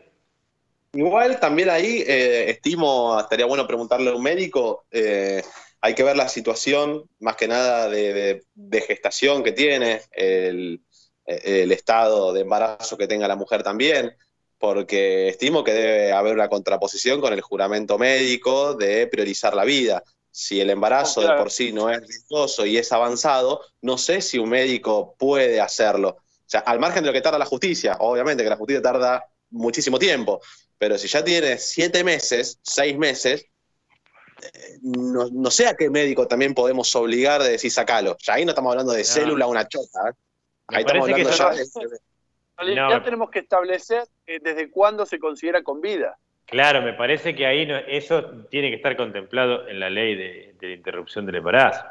Igual 0.92 1.40
también 1.40 1.70
ahí 1.70 2.04
eh, 2.06 2.50
estimo, 2.50 3.18
estaría 3.18 3.46
bueno 3.46 3.66
preguntarle 3.66 4.10
a 4.10 4.14
un 4.14 4.22
médico, 4.22 4.84
eh, 4.90 5.42
hay 5.80 5.94
que 5.94 6.02
ver 6.02 6.16
la 6.16 6.28
situación 6.28 7.04
más 7.20 7.36
que 7.36 7.48
nada 7.48 7.88
de, 7.88 8.12
de- 8.12 8.42
de 8.54 8.80
gestación 8.82 9.42
que 9.42 9.52
tiene, 9.52 10.02
el, 10.12 10.82
el 11.24 11.72
estado 11.72 12.34
de 12.34 12.42
embarazo 12.42 12.98
que 12.98 13.06
tenga 13.08 13.26
la 13.26 13.36
mujer 13.36 13.62
también, 13.62 14.14
porque 14.62 15.26
estimo 15.26 15.64
que 15.64 15.72
debe 15.72 16.12
haber 16.12 16.34
una 16.34 16.48
contraposición 16.48 17.20
con 17.20 17.32
el 17.32 17.40
juramento 17.40 17.98
médico 17.98 18.74
de 18.74 19.08
priorizar 19.08 19.56
la 19.56 19.64
vida. 19.64 20.04
Si 20.30 20.60
el 20.60 20.70
embarazo 20.70 21.20
claro. 21.20 21.34
de 21.34 21.42
por 21.42 21.50
sí 21.50 21.72
no 21.72 21.90
es 21.90 22.00
riesgoso 22.00 22.64
y 22.64 22.78
es 22.78 22.92
avanzado, 22.92 23.60
no 23.80 23.98
sé 23.98 24.20
si 24.22 24.38
un 24.38 24.50
médico 24.50 25.16
puede 25.18 25.60
hacerlo. 25.60 26.10
O 26.10 26.46
sea, 26.46 26.60
al 26.60 26.78
margen 26.78 27.02
de 27.02 27.08
lo 27.08 27.12
que 27.12 27.20
tarda 27.20 27.40
la 27.40 27.44
justicia, 27.44 27.96
obviamente 27.98 28.44
que 28.44 28.50
la 28.50 28.56
justicia 28.56 28.80
tarda 28.80 29.24
muchísimo 29.50 29.98
tiempo, 29.98 30.40
pero 30.78 30.96
si 30.96 31.08
ya 31.08 31.24
tiene 31.24 31.58
siete 31.58 32.04
meses, 32.04 32.60
seis 32.62 32.96
meses, 32.96 33.44
eh, 34.42 34.78
no, 34.82 35.28
no 35.32 35.50
sé 35.50 35.66
a 35.66 35.74
qué 35.74 35.90
médico 35.90 36.28
también 36.28 36.54
podemos 36.54 36.94
obligar 36.94 37.42
de 37.42 37.50
decir 37.50 37.72
sacalo. 37.72 38.16
Ya 38.24 38.34
ahí 38.34 38.44
no 38.44 38.52
estamos 38.52 38.70
hablando 38.70 38.92
de 38.92 39.02
célula, 39.02 39.48
una 39.48 39.66
chota. 39.66 40.10
¿eh? 40.10 40.12
Ahí 40.68 40.84
estamos 40.84 41.10
hablando 41.10 41.30
ya 41.32 41.50
de- 41.50 42.11
realidad 42.56 42.88
No. 42.90 43.02
tenemos 43.02 43.30
que 43.30 43.40
establecer 43.40 44.04
eh, 44.26 44.38
desde 44.42 44.70
cuándo 44.70 45.06
se 45.06 45.18
considera 45.18 45.62
con 45.62 45.80
vida. 45.80 46.16
Claro, 46.46 46.82
me 46.82 46.92
parece 46.92 47.34
que 47.34 47.46
ahí 47.46 47.66
no- 47.66 47.76
eso 47.76 48.46
tiene 48.50 48.70
que 48.70 48.76
estar 48.76 48.96
contemplado 48.96 49.66
en 49.68 49.80
la 49.80 49.88
ley 49.90 50.14
de, 50.16 50.54
de 50.60 50.72
interrupción 50.74 51.24
del 51.26 51.36
embarazo. 51.36 51.84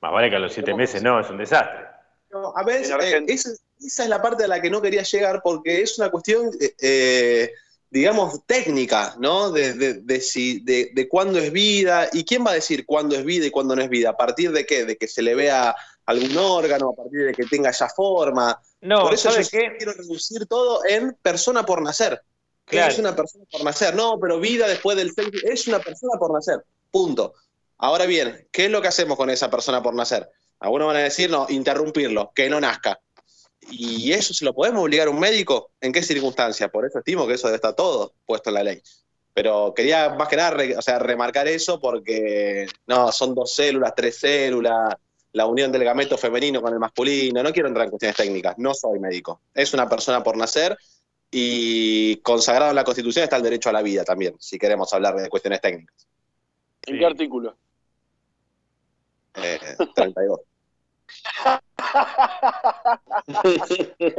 Más 0.00 0.12
vale 0.12 0.30
que 0.30 0.36
a 0.36 0.38
los 0.38 0.52
siete 0.52 0.74
meses 0.74 1.02
no, 1.02 1.18
es 1.20 1.28
un 1.28 1.38
desastre. 1.38 1.86
No, 2.30 2.52
a 2.56 2.64
ver, 2.64 2.82
eh, 2.82 3.24
esa, 3.28 3.50
esa 3.78 4.02
es 4.02 4.08
la 4.08 4.20
parte 4.22 4.44
a 4.44 4.48
la 4.48 4.60
que 4.60 4.70
no 4.70 4.80
quería 4.82 5.02
llegar 5.02 5.40
porque 5.42 5.80
es 5.82 5.98
una 5.98 6.10
cuestión 6.10 6.50
eh, 6.60 6.74
eh, 6.80 7.50
digamos, 7.90 8.44
técnica, 8.46 9.14
¿no? 9.18 9.50
De, 9.52 9.72
de, 9.74 9.94
de, 9.94 10.20
si, 10.20 10.60
de, 10.60 10.90
de 10.92 11.08
cuándo 11.08 11.38
es 11.38 11.52
vida 11.52 12.08
y 12.12 12.24
quién 12.24 12.44
va 12.44 12.50
a 12.50 12.54
decir 12.54 12.84
cuándo 12.84 13.14
es 13.16 13.24
vida 13.24 13.46
y 13.46 13.50
cuándo 13.50 13.74
no 13.76 13.82
es 13.82 13.88
vida. 13.88 14.10
¿A 14.10 14.16
partir 14.16 14.50
de 14.52 14.66
qué? 14.66 14.84
De 14.84 14.96
que 14.96 15.08
se 15.08 15.22
le 15.22 15.34
vea 15.34 15.74
algún 16.06 16.36
órgano, 16.36 16.90
a 16.90 16.94
partir 16.94 17.26
de 17.26 17.34
que 17.34 17.44
tenga 17.44 17.70
esa 17.70 17.88
forma. 17.88 18.60
No, 18.80 19.02
por 19.02 19.14
eso 19.14 19.30
yo 19.30 19.48
quiero 19.48 19.92
reducir 19.92 20.46
todo 20.46 20.84
en 20.88 21.14
persona 21.20 21.66
por 21.66 21.82
nacer. 21.82 22.22
¿Qué 22.64 22.76
Claro. 22.76 22.92
es 22.92 22.98
una 22.98 23.14
persona 23.14 23.44
por 23.50 23.64
nacer? 23.64 23.94
No, 23.94 24.18
pero 24.20 24.40
vida 24.40 24.66
después 24.66 24.96
del 24.96 25.12
sexo 25.12 25.30
es 25.44 25.66
una 25.68 25.78
persona 25.78 26.18
por 26.18 26.32
nacer. 26.32 26.64
Punto. 26.90 27.34
Ahora 27.78 28.06
bien, 28.06 28.48
¿qué 28.50 28.64
es 28.66 28.70
lo 28.70 28.80
que 28.80 28.88
hacemos 28.88 29.16
con 29.16 29.30
esa 29.30 29.50
persona 29.50 29.82
por 29.82 29.94
nacer? 29.94 30.28
Algunos 30.60 30.88
van 30.88 30.96
a 30.96 31.00
decir, 31.00 31.30
no, 31.30 31.46
interrumpirlo, 31.48 32.32
que 32.34 32.48
no 32.48 32.60
nazca. 32.60 32.98
¿Y 33.68 34.12
eso 34.12 34.32
se 34.32 34.44
lo 34.44 34.54
podemos 34.54 34.82
obligar 34.82 35.08
a 35.08 35.10
un 35.10 35.18
médico? 35.18 35.72
¿En 35.80 35.92
qué 35.92 36.02
circunstancia? 36.02 36.68
Por 36.68 36.86
eso 36.86 36.98
estimo 36.98 37.26
que 37.26 37.34
eso 37.34 37.48
debe 37.48 37.56
estar 37.56 37.74
todo 37.74 38.14
puesto 38.24 38.50
en 38.50 38.54
la 38.54 38.62
ley. 38.62 38.82
Pero 39.34 39.74
quería 39.74 40.10
más 40.10 40.28
que 40.28 40.36
nada 40.36 40.56
o 40.78 40.82
sea, 40.82 40.98
remarcar 40.98 41.46
eso 41.46 41.78
porque 41.78 42.66
no, 42.86 43.12
son 43.12 43.34
dos 43.34 43.54
células, 43.54 43.92
tres 43.94 44.18
células, 44.18 44.94
la 45.36 45.44
unión 45.44 45.70
del 45.70 45.84
gameto 45.84 46.16
femenino 46.16 46.62
con 46.62 46.72
el 46.72 46.78
masculino. 46.78 47.42
No 47.42 47.52
quiero 47.52 47.68
entrar 47.68 47.84
en 47.84 47.90
cuestiones 47.90 48.16
técnicas, 48.16 48.56
no 48.56 48.72
soy 48.72 48.98
médico. 48.98 49.42
Es 49.52 49.74
una 49.74 49.86
persona 49.86 50.22
por 50.22 50.34
nacer 50.34 50.78
y 51.30 52.16
consagrado 52.22 52.70
en 52.70 52.76
la 52.76 52.84
Constitución 52.84 53.24
está 53.24 53.36
el 53.36 53.42
derecho 53.42 53.68
a 53.68 53.72
la 53.72 53.82
vida 53.82 54.02
también, 54.02 54.34
si 54.38 54.58
queremos 54.58 54.90
hablar 54.94 55.14
de 55.14 55.28
cuestiones 55.28 55.60
técnicas. 55.60 56.06
¿En 56.86 56.98
qué 56.98 57.04
artículo? 57.04 57.54
Eh, 59.34 59.60
32. 59.94 60.40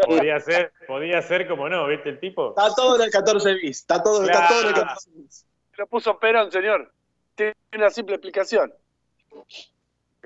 Podía 0.05 0.39
ser, 0.39 0.71
podía 0.85 1.21
ser 1.21 1.47
como 1.47 1.67
no, 1.67 1.87
¿viste 1.87 2.09
el 2.09 2.19
tipo? 2.19 2.49
Está 2.49 2.73
todo 2.75 2.95
en 2.95 3.01
el 3.01 3.09
14 3.09 3.53
bis, 3.55 3.79
está 3.79 4.03
todo, 4.03 4.23
está 4.23 4.47
todo 4.47 4.61
en 4.61 4.67
el 4.67 4.73
Claro. 4.73 4.87
14 4.89 5.09
bis. 5.15 5.45
Lo 5.77 5.87
puso 5.87 6.19
Perón, 6.19 6.51
señor. 6.51 6.93
Tiene 7.35 7.55
una 7.75 7.89
simple 7.89 8.15
explicación. 8.15 8.71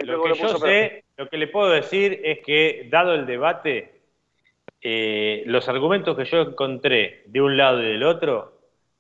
Lo 0.03 0.23
que 0.23 0.29
yo 0.41 0.47
sé, 0.67 1.03
lo 1.17 1.29
que 1.29 1.37
le 1.37 1.47
puedo 1.47 1.69
decir 1.69 2.21
es 2.23 2.39
que, 2.39 2.87
dado 2.89 3.13
el 3.13 3.25
debate, 3.25 4.01
eh, 4.81 5.43
los 5.45 5.67
argumentos 5.69 6.17
que 6.17 6.25
yo 6.25 6.41
encontré 6.41 7.23
de 7.27 7.41
un 7.41 7.55
lado 7.57 7.81
y 7.83 7.87
del 7.87 8.03
otro 8.03 8.59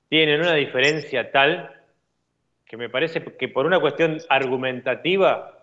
tienen 0.09 0.41
una 0.41 0.53
diferencia 0.55 1.31
tal 1.31 1.73
que 2.65 2.77
me 2.77 2.89
parece 2.89 3.23
que 3.23 3.47
por 3.49 3.65
una 3.65 3.79
cuestión 3.79 4.19
argumentativa 4.29 5.57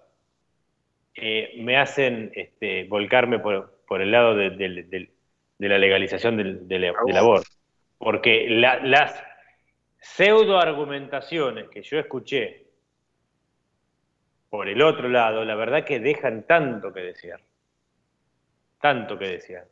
eh, 1.14 1.54
me 1.58 1.76
hacen 1.76 2.30
este, 2.34 2.84
volcarme 2.84 3.38
por, 3.38 3.78
por 3.86 4.00
el 4.02 4.10
lado 4.10 4.34
de, 4.34 5.08
la 5.58 5.78
legalización 5.78 6.36
del, 6.36 6.68
del- 6.68 6.92
del 7.06 7.16
aborto. 7.16 7.48
Porque 7.98 8.46
la- 8.50 8.78
las 8.84 9.20
pseudo 10.00 10.58
argumentaciones 10.58 11.68
que 11.70 11.82
yo 11.82 11.98
escuché 11.98 12.67
por 14.50 14.68
el 14.68 14.80
otro 14.82 15.08
lado, 15.08 15.44
la 15.44 15.54
verdad 15.54 15.84
que 15.84 16.00
dejan 16.00 16.44
tanto 16.46 16.92
que 16.92 17.00
desear. 17.00 17.40
Tanto 18.80 19.18
que 19.18 19.26
desear. 19.26 19.66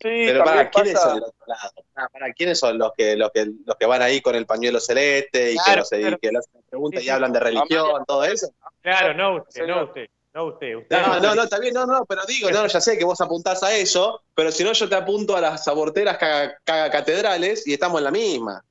Sí, 0.00 0.24
Pero 0.26 0.42
para, 0.44 0.68
¿quiénes 0.68 0.94
pasa- 0.94 1.04
son 1.10 1.14
del 1.20 1.24
otro 1.28 1.46
lado? 1.46 1.70
Ah, 1.94 2.08
para, 2.12 2.32
¿quiénes 2.32 2.58
son 2.58 2.76
los 2.76 2.92
que, 2.96 3.14
los, 3.16 3.30
que, 3.30 3.46
los 3.64 3.76
que 3.76 3.86
van 3.86 4.02
ahí 4.02 4.20
con 4.20 4.34
el 4.34 4.46
pañuelo 4.46 4.80
celeste 4.80 5.52
y 5.52 5.56
que, 5.56 5.62
Claro, 5.64 5.78
no 5.80 5.84
sé, 5.84 5.98
y 5.98 6.02
claro. 6.02 6.18
que 6.18 6.32
le 6.32 6.38
hacen 6.38 6.62
preguntas 6.68 7.00
Sí, 7.00 7.06
y 7.06 7.10
hablan 7.10 7.32
de 7.32 7.40
religión, 7.40 8.04
todo 8.06 8.24
eso? 8.24 8.48
Claro, 8.80 9.14
no 9.14 9.36
usted, 9.36 9.60
Señor. 9.60 9.76
no 9.76 9.84
usted, 9.84 10.06
no 10.34 10.44
usted. 10.46 10.74
usted 10.76 10.96
No, 11.00 11.20
no, 11.20 11.34
no, 11.36 11.42
está 11.44 11.60
bien, 11.60 11.72
no, 11.74 11.86
no, 11.86 12.04
pero 12.04 12.22
digo, 12.26 12.50
no, 12.50 12.66
ya 12.66 12.80
sé 12.80 12.98
que 12.98 13.04
vos 13.04 13.20
apuntás 13.20 13.62
a 13.62 13.72
eso, 13.76 14.22
pero 14.34 14.50
si 14.50 14.64
no 14.64 14.72
yo 14.72 14.88
te 14.88 14.96
apunto 14.96 15.36
a 15.36 15.40
las 15.40 15.68
aborteras 15.68 16.18
caga, 16.18 16.58
caga 16.64 16.90
catedrales 16.90 17.64
y 17.68 17.74
estamos 17.74 17.98
en 17.98 18.04
la 18.04 18.10
misma. 18.10 18.64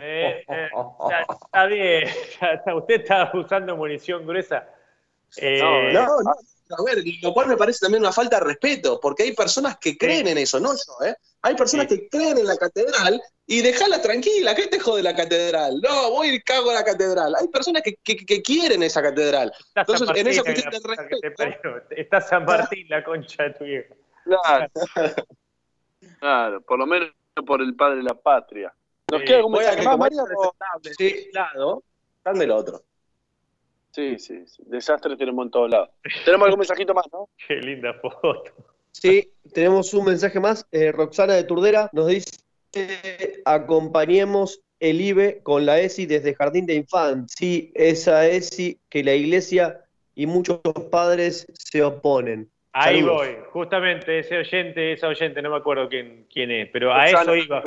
Eh, 0.00 0.44
eh, 0.48 0.68
ya, 1.10 1.26
está 1.28 1.66
bien, 1.66 2.08
está, 2.52 2.74
usted 2.74 2.94
está 3.02 3.30
usando 3.34 3.76
munición 3.76 4.26
gruesa. 4.26 4.68
Eh, 5.36 5.60
No, 5.92 6.06
no, 6.22 6.30
a 6.30 6.82
ver, 6.84 6.98
lo 7.22 7.32
cual 7.32 7.46
me 7.48 7.56
parece 7.56 7.80
también 7.80 8.02
una 8.02 8.12
falta 8.12 8.38
de 8.38 8.44
respeto, 8.44 8.98
porque 9.00 9.22
hay 9.24 9.34
personas 9.34 9.76
que 9.78 9.96
creen 9.96 10.26
en 10.28 10.38
eso, 10.38 10.58
no 10.58 10.70
yo, 10.72 11.06
¿eh? 11.06 11.14
Hay 11.42 11.54
personas 11.54 11.86
que 11.86 12.08
creen 12.08 12.38
en 12.38 12.46
la 12.46 12.56
catedral 12.56 13.22
y 13.46 13.62
dejala 13.62 14.02
tranquila, 14.02 14.52
¿qué 14.54 14.66
te 14.66 14.80
jode 14.80 15.02
la 15.02 15.14
catedral? 15.14 15.80
No, 15.80 16.10
voy 16.10 16.28
y 16.30 16.40
cago 16.42 16.70
en 16.70 16.74
la 16.74 16.84
catedral. 16.84 17.34
Hay 17.38 17.46
personas 17.48 17.82
que, 17.82 17.94
que- 18.02 18.16
que 18.16 18.42
quieren 18.42 18.82
esa 18.82 19.00
catedral. 19.00 19.52
está 19.68 19.84
San 19.86 20.08
Entonces, 20.08 20.16
en 20.20 20.26
esa 20.26 20.42
Martín, 20.42 20.64
cuestión 20.64 20.64
la 20.64 20.70
del 20.70 20.82
puta 20.82 21.08
que 21.08 21.16
te 21.30 21.44
respeto. 21.44 21.94
Está 21.94 22.20
San 22.20 22.44
Martín, 22.44 22.86
la 22.88 23.04
concha 23.04 23.42
de 23.44 23.50
tu 23.50 23.64
vieja. 23.64 23.94
Claro. 24.24 24.66
Claro, 26.20 26.60
por 26.62 26.78
lo 26.78 26.86
menos 26.86 27.10
por 27.46 27.60
el 27.62 27.74
padre 27.76 27.96
de 27.98 28.02
la 28.02 28.14
patria. 28.14 28.72
¿Nos 29.10 29.20
Sí, 29.20 29.26
queda 29.26 29.36
algún 29.38 29.52
mensaje 29.52 29.76
más, 29.76 29.84
como 29.84 29.98
Mario? 29.98 30.18
es 30.22 30.28
respetable 30.28 30.94
de 30.98 31.24
un 31.28 31.32
lado, 31.32 31.82
están 32.18 32.38
del 32.38 32.50
otro. 32.50 32.82
Sí, 33.92 34.18
sí, 34.18 34.46
sí. 34.46 34.62
Desastres 34.66 35.16
tenemos 35.16 35.44
en 35.46 35.50
todos 35.50 35.70
lados. 35.70 35.90
Tenemos 36.24 36.44
algún 36.46 36.58
mensajito 36.58 36.92
más, 36.92 37.06
¿no? 37.12 37.28
Qué 37.48 37.54
linda 37.56 37.94
foto. 37.94 38.42
Sí, 38.92 39.30
tenemos 39.54 39.92
un 39.94 40.06
mensaje 40.06 40.40
más. 40.40 40.66
Eh, 40.72 40.90
Roxana 40.92 41.34
de 41.34 41.44
Turdera 41.44 41.88
nos 41.92 42.08
dice: 42.08 42.30
acompañemos 43.44 44.60
el 44.80 45.00
IBE 45.00 45.40
con 45.42 45.64
la 45.66 45.80
ESI 45.80 46.06
desde 46.06 46.34
Jardín 46.34 46.66
de 46.66 46.74
Infantes. 46.74 47.34
Sí, 47.38 47.72
esa 47.74 48.26
ESI 48.26 48.78
que 48.88 49.04
la 49.04 49.14
iglesia 49.14 49.84
y 50.14 50.26
muchos 50.26 50.60
padres 50.90 51.46
se 51.54 51.82
oponen. 51.82 52.50
Ahí 52.72 52.96
Saludos. 53.00 53.16
voy, 53.16 53.36
justamente 53.52 54.18
ese 54.18 54.36
oyente, 54.38 54.92
esa 54.92 55.08
oyente, 55.08 55.40
no 55.40 55.50
me 55.50 55.56
acuerdo 55.56 55.88
quién, 55.88 56.26
quién 56.30 56.50
es, 56.50 56.68
pero 56.70 56.92
a 56.92 57.06
eso 57.08 57.34
iba. 57.34 57.62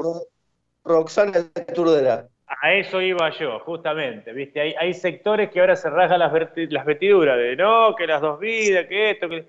Ro- 0.89 0.95
Roxana 1.01 1.31
de 1.53 1.65
Turdera. 1.73 2.27
A 2.47 2.73
eso 2.73 2.99
iba 2.99 3.29
yo, 3.37 3.59
justamente, 3.59 4.33
¿viste? 4.33 4.59
Hay, 4.59 4.73
hay 4.73 4.93
sectores 4.93 5.51
que 5.51 5.59
ahora 5.59 5.75
se 5.75 5.87
rasgan 5.89 6.19
las, 6.19 6.31
las 6.33 6.85
vestiduras 6.85 7.37
de 7.37 7.55
no, 7.55 7.95
que 7.95 8.07
las 8.07 8.21
dos 8.21 8.39
vidas, 8.39 8.87
que 8.87 9.11
esto, 9.11 9.29
que... 9.29 9.45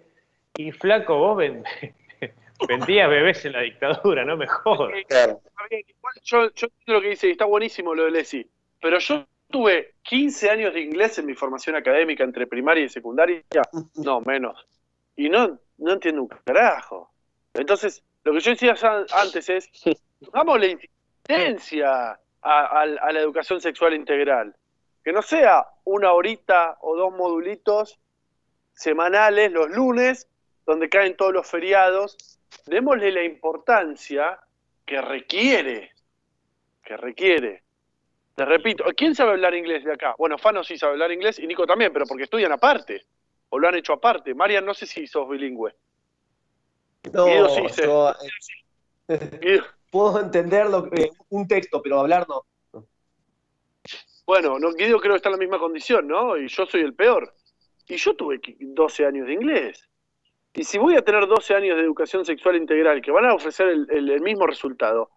Y 0.58 0.70
flaco, 0.72 1.16
vos 1.16 1.38
ven- 1.38 1.64
vendías 2.68 3.08
bebés 3.08 3.42
en 3.46 3.52
la 3.52 3.60
dictadura, 3.62 4.24
no 4.24 4.36
me 4.36 4.46
jodas. 4.46 4.92
Claro. 5.08 5.40
Igual 5.70 6.14
yo, 6.22 6.38
yo 6.54 6.66
entiendo 6.66 6.92
lo 6.92 7.00
que 7.00 7.08
dice 7.08 7.28
y 7.28 7.30
está 7.30 7.46
buenísimo 7.46 7.94
lo 7.94 8.04
de 8.04 8.10
Lesi, 8.10 8.46
pero 8.82 8.98
yo 8.98 9.24
tuve 9.48 9.94
15 10.02 10.50
años 10.50 10.74
de 10.74 10.80
inglés 10.82 11.18
en 11.18 11.26
mi 11.26 11.34
formación 11.34 11.76
académica 11.76 12.22
entre 12.22 12.46
primaria 12.46 12.84
y 12.84 12.88
secundaria, 12.90 13.42
no, 13.96 14.20
menos, 14.20 14.66
y 15.16 15.30
no, 15.30 15.58
no 15.78 15.92
entiendo 15.92 16.22
un 16.22 16.28
carajo. 16.28 17.10
Entonces, 17.54 18.02
lo 18.24 18.32
que 18.34 18.40
yo 18.40 18.50
decía 18.50 18.74
antes 19.12 19.48
es, 19.48 19.70
dámosle 20.34 20.89
insistencia 21.30 22.10
a, 22.10 22.18
a- 22.42 22.80
a 22.82 23.12
la 23.12 23.20
educación 23.20 23.60
sexual 23.60 23.94
integral, 23.94 24.54
que 25.04 25.12
no 25.12 25.22
sea 25.22 25.66
una 25.84 26.12
horita 26.12 26.76
o 26.80 26.96
dos 26.96 27.12
modulitos 27.14 27.98
semanales 28.72 29.52
los 29.52 29.70
lunes, 29.70 30.28
donde 30.66 30.88
caen 30.88 31.16
todos 31.16 31.32
los 31.32 31.46
feriados, 31.48 32.38
démosle 32.66 33.12
la 33.12 33.22
importancia 33.24 34.38
que 34.86 35.00
requiere, 35.00 35.92
que 36.84 36.96
requiere. 36.96 37.62
Te 38.34 38.44
repito, 38.44 38.84
¿quién 38.96 39.14
sabe 39.14 39.32
hablar 39.32 39.54
inglés 39.54 39.84
de 39.84 39.92
acá? 39.92 40.14
Bueno, 40.16 40.38
Fano 40.38 40.64
sí 40.64 40.78
sabe 40.78 40.92
hablar 40.92 41.12
inglés 41.12 41.38
y 41.38 41.46
Nico 41.46 41.66
también, 41.66 41.92
pero 41.92 42.06
porque 42.06 42.24
estudian 42.24 42.52
aparte, 42.52 43.04
o 43.50 43.58
lo 43.58 43.68
han 43.68 43.74
hecho 43.74 43.92
aparte. 43.92 44.34
Marian, 44.34 44.64
no 44.64 44.72
sé 44.74 44.86
si 44.86 45.06
sos 45.06 45.28
bilingüe. 45.28 45.74
No, 47.12 47.24
Guido 47.26 47.48
sí 47.48 47.62
yo 47.82 48.14
Guido, 49.40 49.64
puedo 49.90 50.20
entender 50.20 50.68
lo 50.68 50.88
que- 50.88 51.10
un 51.30 51.46
texto, 51.48 51.82
pero 51.82 52.00
hablar 52.00 52.26
no. 52.28 52.44
Bueno, 54.26 54.58
no, 54.58 54.72
Guido 54.72 55.00
creo 55.00 55.12
que 55.12 55.16
está 55.16 55.28
en 55.28 55.32
la 55.34 55.38
misma 55.38 55.58
condición, 55.58 56.06
¿no? 56.06 56.36
Y 56.36 56.46
yo 56.48 56.64
soy 56.66 56.82
el 56.82 56.94
peor. 56.94 57.34
Y 57.88 57.96
yo 57.96 58.14
tuve 58.14 58.40
qui- 58.40 58.56
12 58.60 59.04
años 59.04 59.26
de 59.26 59.32
inglés. 59.32 59.88
Y 60.54 60.62
si 60.64 60.78
voy 60.78 60.94
a 60.96 61.02
tener 61.02 61.26
12 61.26 61.54
años 61.54 61.76
de 61.76 61.82
educación 61.82 62.24
sexual 62.24 62.56
integral 62.56 63.02
que 63.02 63.10
van 63.10 63.24
a 63.24 63.34
ofrecer 63.34 63.68
el, 63.68 63.86
el- 63.90 64.10
el 64.10 64.20
mismo 64.20 64.46
resultado, 64.46 65.10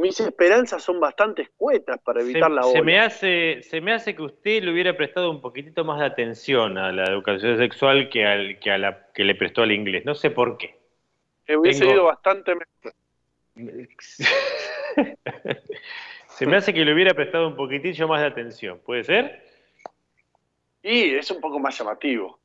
mis 0.00 0.18
esperanzas 0.20 0.82
son 0.82 1.00
bastante 1.00 1.42
escuetas 1.42 2.00
para 2.02 2.20
Se, 2.20 2.30
evitar 2.30 2.50
la 2.50 2.62
se 2.62 2.70
ola. 2.78 2.82
me 2.82 2.98
hace, 3.00 3.62
se 3.62 3.80
me 3.80 3.92
hace 3.92 4.14
que 4.14 4.22
usted 4.22 4.62
le 4.62 4.72
hubiera 4.72 4.96
prestado 4.96 5.30
un 5.30 5.40
poquitito 5.40 5.84
más 5.84 5.98
de 6.00 6.06
atención 6.06 6.78
a 6.78 6.92
la 6.92 7.04
educación 7.04 7.58
sexual 7.58 8.08
que, 8.08 8.24
al, 8.24 8.58
que, 8.60 8.70
a 8.70 8.78
la, 8.78 9.06
que 9.12 9.24
le 9.24 9.34
prestó 9.34 9.62
al 9.62 9.72
inglés. 9.72 10.04
No 10.04 10.14
sé 10.14 10.30
por 10.30 10.56
qué. 10.56 10.78
Hubiese 11.48 11.80
tengo- 11.80 11.92
ido 11.94 12.04
bastante 12.04 12.54
mejor. 12.54 12.94
Se 16.26 16.46
me 16.46 16.56
hace 16.56 16.72
que 16.72 16.84
le 16.84 16.94
hubiera 16.94 17.14
prestado 17.14 17.48
un 17.48 17.56
poquitillo 17.56 18.08
más 18.08 18.20
de 18.20 18.26
atención. 18.26 18.80
¿Puede 18.84 19.04
ser? 19.04 19.42
Y 20.82 21.14
es 21.14 21.30
un 21.30 21.40
poco 21.40 21.58
más 21.58 21.78
llamativo. 21.78 22.40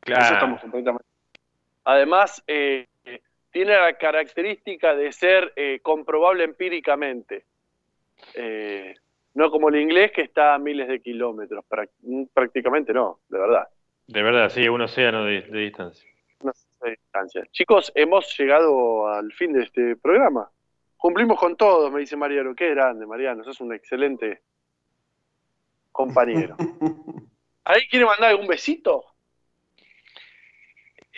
Claro. 0.00 0.24
Eso 0.24 0.34
estamos 0.34 0.60
completamente. 0.60 1.06
Además, 1.84 2.42
eh, 2.46 2.86
tiene 3.50 3.76
la 3.76 3.94
característica 3.94 4.94
de 4.94 5.12
ser 5.12 5.52
eh, 5.56 5.80
comprobable 5.82 6.44
empíricamente. 6.44 7.44
Eh, 8.34 8.94
no 9.34 9.50
como 9.50 9.68
el 9.68 9.76
inglés 9.76 10.12
que 10.12 10.22
está 10.22 10.54
a 10.54 10.58
miles 10.58 10.88
de 10.88 11.00
kilómetros. 11.00 11.64
Prácticamente 12.34 12.92
no, 12.92 13.20
de 13.28 13.38
verdad. 13.38 13.68
De 14.06 14.22
verdad, 14.22 14.48
sí, 14.48 14.68
un 14.68 14.80
océano 14.80 15.24
de, 15.24 15.42
de 15.42 15.58
distancia. 15.60 16.08
No 16.80 16.90
distancia. 16.90 17.42
Chicos, 17.50 17.90
hemos 17.94 18.36
llegado 18.38 19.08
al 19.08 19.32
fin 19.32 19.52
de 19.52 19.64
este 19.64 19.96
programa. 19.96 20.50
Cumplimos 20.96 21.38
con 21.38 21.56
todo, 21.56 21.90
me 21.90 22.00
dice 22.00 22.16
Mariano. 22.16 22.54
Qué 22.54 22.70
grande, 22.70 23.06
Mariano. 23.06 23.42
Sos 23.44 23.60
un 23.60 23.72
excelente 23.74 24.42
compañero. 25.92 26.56
¿Ahí 27.64 27.86
quiere 27.88 28.06
mandar 28.06 28.30
algún 28.30 28.46
besito? 28.46 29.04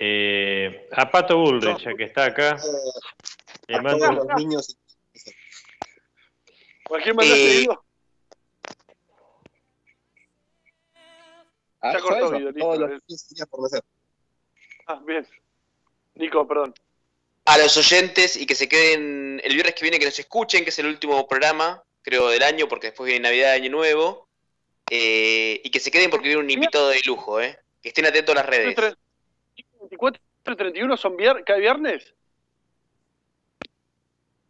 Eh, 0.03 0.89
a 0.93 1.11
Pato 1.11 1.37
Bullrich, 1.39 1.79
ya 1.85 1.95
que 1.95 2.05
está 2.05 2.25
acá. 2.27 2.57
Le 3.69 3.77
A 3.77 3.83
mando- 3.83 3.99
todos 4.07 4.27
los 4.27 4.37
niños. 4.37 4.79
¿O 6.89 6.97
a 6.97 7.01
quién 7.01 7.15
mandaste, 7.15 7.63
Eh? 7.63 7.67
Ah, 11.83 11.93
Ya 11.95 12.01
cortó, 12.01 12.17
eso, 12.27 12.31
Guido, 12.37 12.51
listo. 12.51 12.61
todos 12.61 12.79
los 12.91 13.03
15 13.05 13.35
días 13.35 13.49
por 13.49 13.63
nacer. 13.63 13.83
Ah, 14.87 15.01
bien. 15.07 15.27
Nico, 16.21 16.47
perdón. 16.47 16.75
a 17.47 17.59
los 17.59 17.77
oyentes 17.77 18.37
y 18.37 18.47
que 18.47 18.55
se 18.55 18.69
queden 18.69 19.41
el 19.43 19.55
viernes 19.55 19.75
que 19.75 19.83
viene, 19.83 19.99
que 19.99 20.05
nos 20.05 20.19
escuchen, 20.19 20.63
que 20.63 20.71
es 20.71 20.79
el 20.79 20.87
último 20.87 21.27
programa, 21.27 21.83
creo, 22.03 22.29
del 22.29 22.43
año, 22.43 22.69
porque 22.69 22.89
después 22.89 23.07
viene 23.09 23.25
Navidad, 23.29 23.53
Año 23.55 23.71
Nuevo. 23.71 24.29
eh, 24.93 25.61
y 25.63 25.71
que 25.71 25.79
se 25.81 25.91
queden 25.91 26.11
porque 26.11 26.27
viene 26.29 26.43
un 26.43 26.51
invitado 26.51 26.89
de 26.89 27.01
lujo, 27.07 27.41
¿eh? 27.41 27.57
Que 27.81 27.91
estén 27.91 28.07
atentos 28.07 28.35
a 28.35 28.39
las 28.41 28.47
redes. 28.47 28.75
24 29.81 30.21
y 30.21 30.57
31 30.57 30.97
son 30.97 31.17
vier 31.17 31.45
cada 31.45 31.59
viernes. 31.61 32.13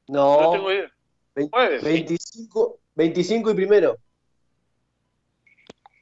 No, 0.09 0.41
No 0.41 0.51
tengo 0.53 0.73
idea. 0.73 0.91
vein- 1.35 1.51
Jueves. 1.51 1.85
25, 1.85 2.79
25 2.95 3.51
y 3.51 3.55
primero. 3.55 3.97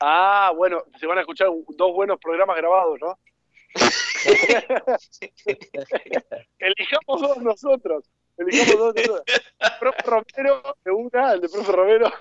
Ah, 0.00 0.52
bueno, 0.56 0.84
se 1.00 1.06
van 1.06 1.18
a 1.18 1.22
escuchar 1.22 1.48
dos 1.68 1.92
buenos 1.92 2.18
programas 2.20 2.56
grabados, 2.56 2.98
¿no? 3.00 3.18
Elijamos 6.58 7.20
dos 7.20 7.38
nosotros. 7.38 8.04
Elijamos 8.36 8.78
dos 8.78 8.94
nosotros. 8.94 9.22
El 9.58 9.70
profe 9.80 10.02
Romero 10.04 10.76
de 10.84 10.90
una, 10.90 11.32
el 11.32 11.40
de 11.40 11.48
profe 11.48 11.72
Romero. 11.72 12.12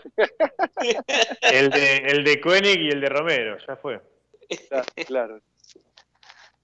El 1.41 1.69
de, 1.69 1.97
el 1.97 2.23
de 2.23 2.41
Koenig 2.41 2.81
y 2.81 2.89
el 2.89 3.01
de 3.01 3.09
Romero, 3.09 3.57
ya 3.65 3.75
fue. 3.75 4.01
Claro, 4.69 4.85
claro. 5.05 5.41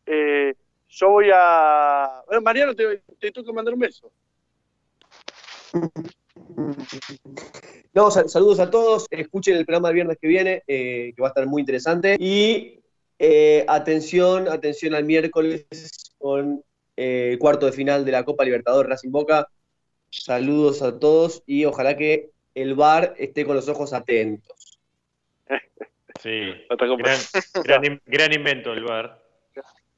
Eh, 0.06 0.54
yo 0.90 1.10
voy 1.10 1.30
a. 1.34 2.22
Bueno, 2.28 2.42
Mariano, 2.42 2.76
te, 2.76 3.04
te 3.20 3.32
tengo 3.32 3.46
que 3.48 3.54
mandar 3.54 3.74
un 3.74 3.80
beso. 3.80 4.12
No, 7.94 8.12
sal- 8.12 8.30
saludos 8.30 8.60
a 8.60 8.70
todos. 8.70 9.08
Escuchen 9.10 9.56
el 9.58 9.66
programa 9.66 9.90
el 9.90 9.96
viernes 9.96 10.18
que 10.20 10.28
viene, 10.28 10.64
eh, 10.68 11.14
que 11.16 11.22
va 11.22 11.28
a 11.28 11.32
estar 11.32 11.46
muy 11.48 11.62
interesante. 11.62 12.16
Y 12.20 12.83
eh, 13.20 13.66
atención, 13.68 14.48
atención 14.48 14.94
al 14.94 15.06
miércoles 15.06 15.68
con 16.18 16.64
eh, 16.98 17.30
el 17.32 17.40
cuarto 17.40 17.66
de 17.66 17.72
final 17.72 18.06
de 18.06 18.12
la 18.12 18.24
Copa 18.24 18.46
Libertadores 18.46 18.90
Racing 18.90 19.12
Boca. 19.12 19.48
Saludos 20.10 20.82
a 20.82 21.00
todos 21.00 21.44
y 21.46 21.66
ojalá 21.66 21.98
que 21.98 22.32
el 22.56 22.76
VAR 22.76 23.16
esté 23.18 23.46
con 23.46 23.56
los 23.56 23.68
ojos 23.70 23.94
atentos. 23.94 24.80
Sí, 26.22 26.54
gran, 26.70 27.18
gran, 27.66 28.02
gran 28.06 28.34
invento 28.34 28.72
el 28.72 28.84
bar. 28.84 29.20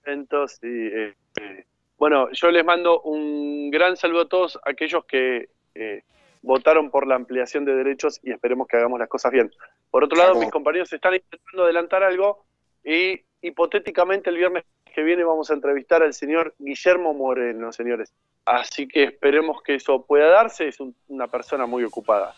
Entonces, 0.05 0.57
sí, 0.61 0.67
eh, 0.67 1.13
eh, 1.41 1.65
bueno, 1.97 2.31
yo 2.31 2.51
les 2.51 2.63
mando 2.63 3.01
un 3.01 3.69
gran 3.71 3.97
saludo 3.97 4.21
a 4.21 4.29
todos 4.29 4.59
aquellos 4.63 5.05
que 5.05 5.49
eh, 5.75 6.03
votaron 6.41 6.89
por 6.89 7.07
la 7.07 7.15
ampliación 7.15 7.65
de 7.65 7.75
derechos 7.75 8.19
y 8.23 8.31
esperemos 8.31 8.67
que 8.67 8.77
hagamos 8.77 8.99
las 8.99 9.09
cosas 9.09 9.31
bien. 9.31 9.51
Por 9.89 10.03
otro 10.03 10.17
lado, 10.17 10.35
mis 10.35 10.51
compañeros 10.51 10.91
están 10.91 11.15
intentando 11.15 11.63
adelantar 11.63 12.03
algo 12.03 12.45
y 12.85 13.21
hipotéticamente 13.41 14.29
el 14.29 14.37
viernes 14.37 14.63
que 14.93 15.03
viene 15.03 15.23
vamos 15.23 15.49
a 15.49 15.53
entrevistar 15.55 16.03
al 16.03 16.13
señor 16.13 16.53
Guillermo 16.59 17.13
Moreno, 17.13 17.73
señores. 17.73 18.13
Así 18.45 18.87
que 18.87 19.03
esperemos 19.05 19.61
que 19.63 19.75
eso 19.75 20.05
pueda 20.05 20.27
darse, 20.27 20.67
es 20.67 20.79
un- 20.79 20.95
una 21.07 21.27
persona 21.27 21.65
muy 21.65 21.83
ocupada. 21.83 22.33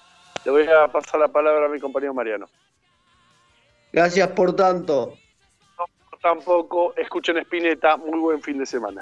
Le 0.46 0.52
voy 0.52 0.66
a 0.68 0.88
pasar 0.88 1.20
la 1.20 1.28
palabra 1.28 1.66
a 1.66 1.70
mi 1.70 1.80
compañero 1.80 2.14
Mariano. 2.14 2.48
Gracias 3.92 4.28
por 4.30 4.56
tanto. 4.56 5.18
Tampoco 6.22 6.96
escuchen 6.96 7.38
Spinetta, 7.38 7.98
muy 7.98 8.20
buen 8.20 8.42
fin 8.42 8.58
de 8.58 8.66
semana. 8.66 9.02